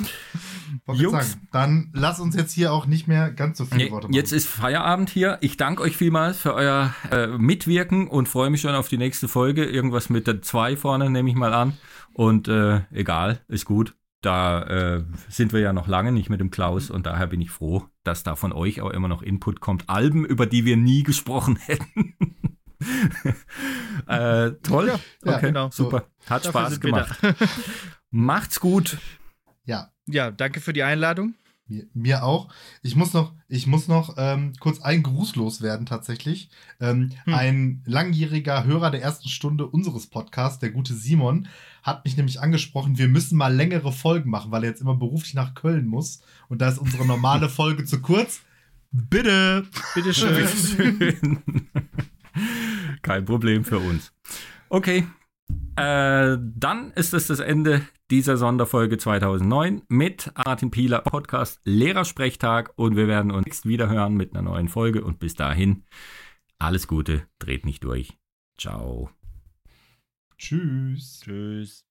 Jungs. 0.93 1.31
sagen. 1.31 1.47
Dann 1.51 1.89
lass 1.93 2.19
uns 2.19 2.35
jetzt 2.35 2.51
hier 2.53 2.73
auch 2.73 2.85
nicht 2.85 3.07
mehr 3.07 3.31
ganz 3.31 3.57
so 3.57 3.65
viele 3.65 3.85
Nee, 3.85 3.91
Worte 3.91 4.07
machen. 4.07 4.15
Jetzt 4.15 4.31
ist 4.31 4.47
Feierabend 4.47 5.09
hier. 5.09 5.37
Ich 5.41 5.57
danke 5.57 5.83
euch 5.83 5.97
vielmals 5.97 6.37
für 6.37 6.53
euer 6.53 6.93
äh, 7.11 7.27
Mitwirken 7.27 8.07
und 8.07 8.27
freue 8.27 8.49
mich 8.49 8.61
schon 8.61 8.75
auf 8.75 8.87
die 8.89 8.97
nächste 8.97 9.27
Folge. 9.27 9.65
Irgendwas 9.65 10.09
mit 10.09 10.27
der 10.27 10.41
2 10.41 10.77
vorne 10.77 11.09
nehme 11.09 11.29
ich 11.29 11.35
mal 11.35 11.53
an. 11.53 11.73
Und 12.13 12.47
äh, 12.47 12.81
egal, 12.91 13.41
ist 13.47 13.65
gut. 13.65 13.95
Da 14.21 14.61
äh, 14.97 15.03
sind 15.29 15.51
wir 15.51 15.61
ja 15.61 15.73
noch 15.73 15.87
lange 15.87 16.11
nicht 16.11 16.29
mit 16.29 16.39
dem 16.39 16.51
Klaus 16.51 16.91
und 16.91 17.07
daher 17.07 17.25
bin 17.25 17.41
ich 17.41 17.49
froh, 17.49 17.85
dass 18.03 18.21
da 18.21 18.35
von 18.35 18.53
euch 18.53 18.79
auch 18.81 18.91
immer 18.91 19.07
noch 19.07 19.23
Input 19.23 19.61
kommt. 19.61 19.89
Alben, 19.89 20.25
über 20.25 20.45
die 20.45 20.63
wir 20.63 20.77
nie 20.77 21.01
gesprochen 21.01 21.55
hätten. 21.65 22.15
äh, 24.07 24.51
toll. 24.63 24.87
Ja, 25.23 25.35
okay, 25.35 25.47
genau. 25.47 25.69
super. 25.71 26.05
Hat 26.29 26.45
Dafür 26.45 26.61
Spaß 26.61 26.79
gemacht. 26.79 27.19
Macht's 28.11 28.59
gut. 28.59 28.97
Ja, 29.65 29.91
Ja, 30.07 30.31
danke 30.31 30.59
für 30.61 30.73
die 30.73 30.83
Einladung. 30.83 31.35
mir, 31.67 31.85
mir 31.93 32.23
auch. 32.23 32.49
Ich 32.81 32.95
muss 32.95 33.13
noch, 33.13 33.33
ich 33.47 33.65
muss 33.67 33.87
noch 33.87 34.15
ähm, 34.17 34.53
kurz 34.59 34.81
einen 34.81 35.03
Gruß 35.03 35.35
loswerden 35.35 35.85
tatsächlich. 35.85 36.49
Ähm, 36.81 37.11
Hm. 37.25 37.33
Ein 37.33 37.83
langjähriger 37.85 38.65
Hörer 38.65 38.91
der 38.91 39.01
ersten 39.01 39.29
Stunde 39.29 39.65
unseres 39.67 40.07
Podcasts, 40.07 40.59
der 40.59 40.71
gute 40.71 40.93
Simon, 40.93 41.47
hat 41.83 42.03
mich 42.03 42.17
nämlich 42.17 42.41
angesprochen, 42.41 42.97
wir 42.97 43.07
müssen 43.07 43.37
mal 43.37 43.53
längere 43.55 43.91
Folgen 43.93 44.29
machen, 44.29 44.51
weil 44.51 44.63
er 44.63 44.69
jetzt 44.71 44.81
immer 44.81 44.95
beruflich 44.95 45.33
nach 45.33 45.53
Köln 45.55 45.85
muss. 45.87 46.21
Und 46.49 46.61
da 46.61 46.67
ist 46.69 46.77
unsere 46.77 47.05
normale 47.05 47.47
Folge 47.59 47.85
zu 47.85 48.01
kurz. 48.01 48.41
Bitte! 48.91 49.65
Bitteschön. 49.95 51.39
Kein 53.01 53.25
Problem 53.25 53.63
für 53.63 53.79
uns. 53.79 54.11
Okay. 54.69 55.07
Äh, 55.75 56.37
dann 56.55 56.91
ist 56.95 57.13
es 57.13 57.27
das 57.27 57.39
Ende 57.39 57.81
dieser 58.11 58.35
Sonderfolge 58.35 58.97
2009 58.97 59.83
mit 59.87 60.31
Martin 60.35 60.69
Pieler 60.69 60.99
Podcast 60.99 61.61
Lehrersprechtag 61.63 62.73
und 62.75 62.97
wir 62.97 63.07
werden 63.07 63.31
uns 63.31 63.65
wieder 63.65 63.89
hören 63.89 64.15
mit 64.15 64.35
einer 64.35 64.41
neuen 64.41 64.67
Folge 64.67 65.03
und 65.03 65.17
bis 65.17 65.35
dahin 65.35 65.85
alles 66.59 66.87
Gute, 66.87 67.25
dreht 67.39 67.65
nicht 67.65 67.85
durch. 67.85 68.17
Ciao. 68.57 69.09
Tschüss. 70.37 71.21
Tschüss. 71.23 71.90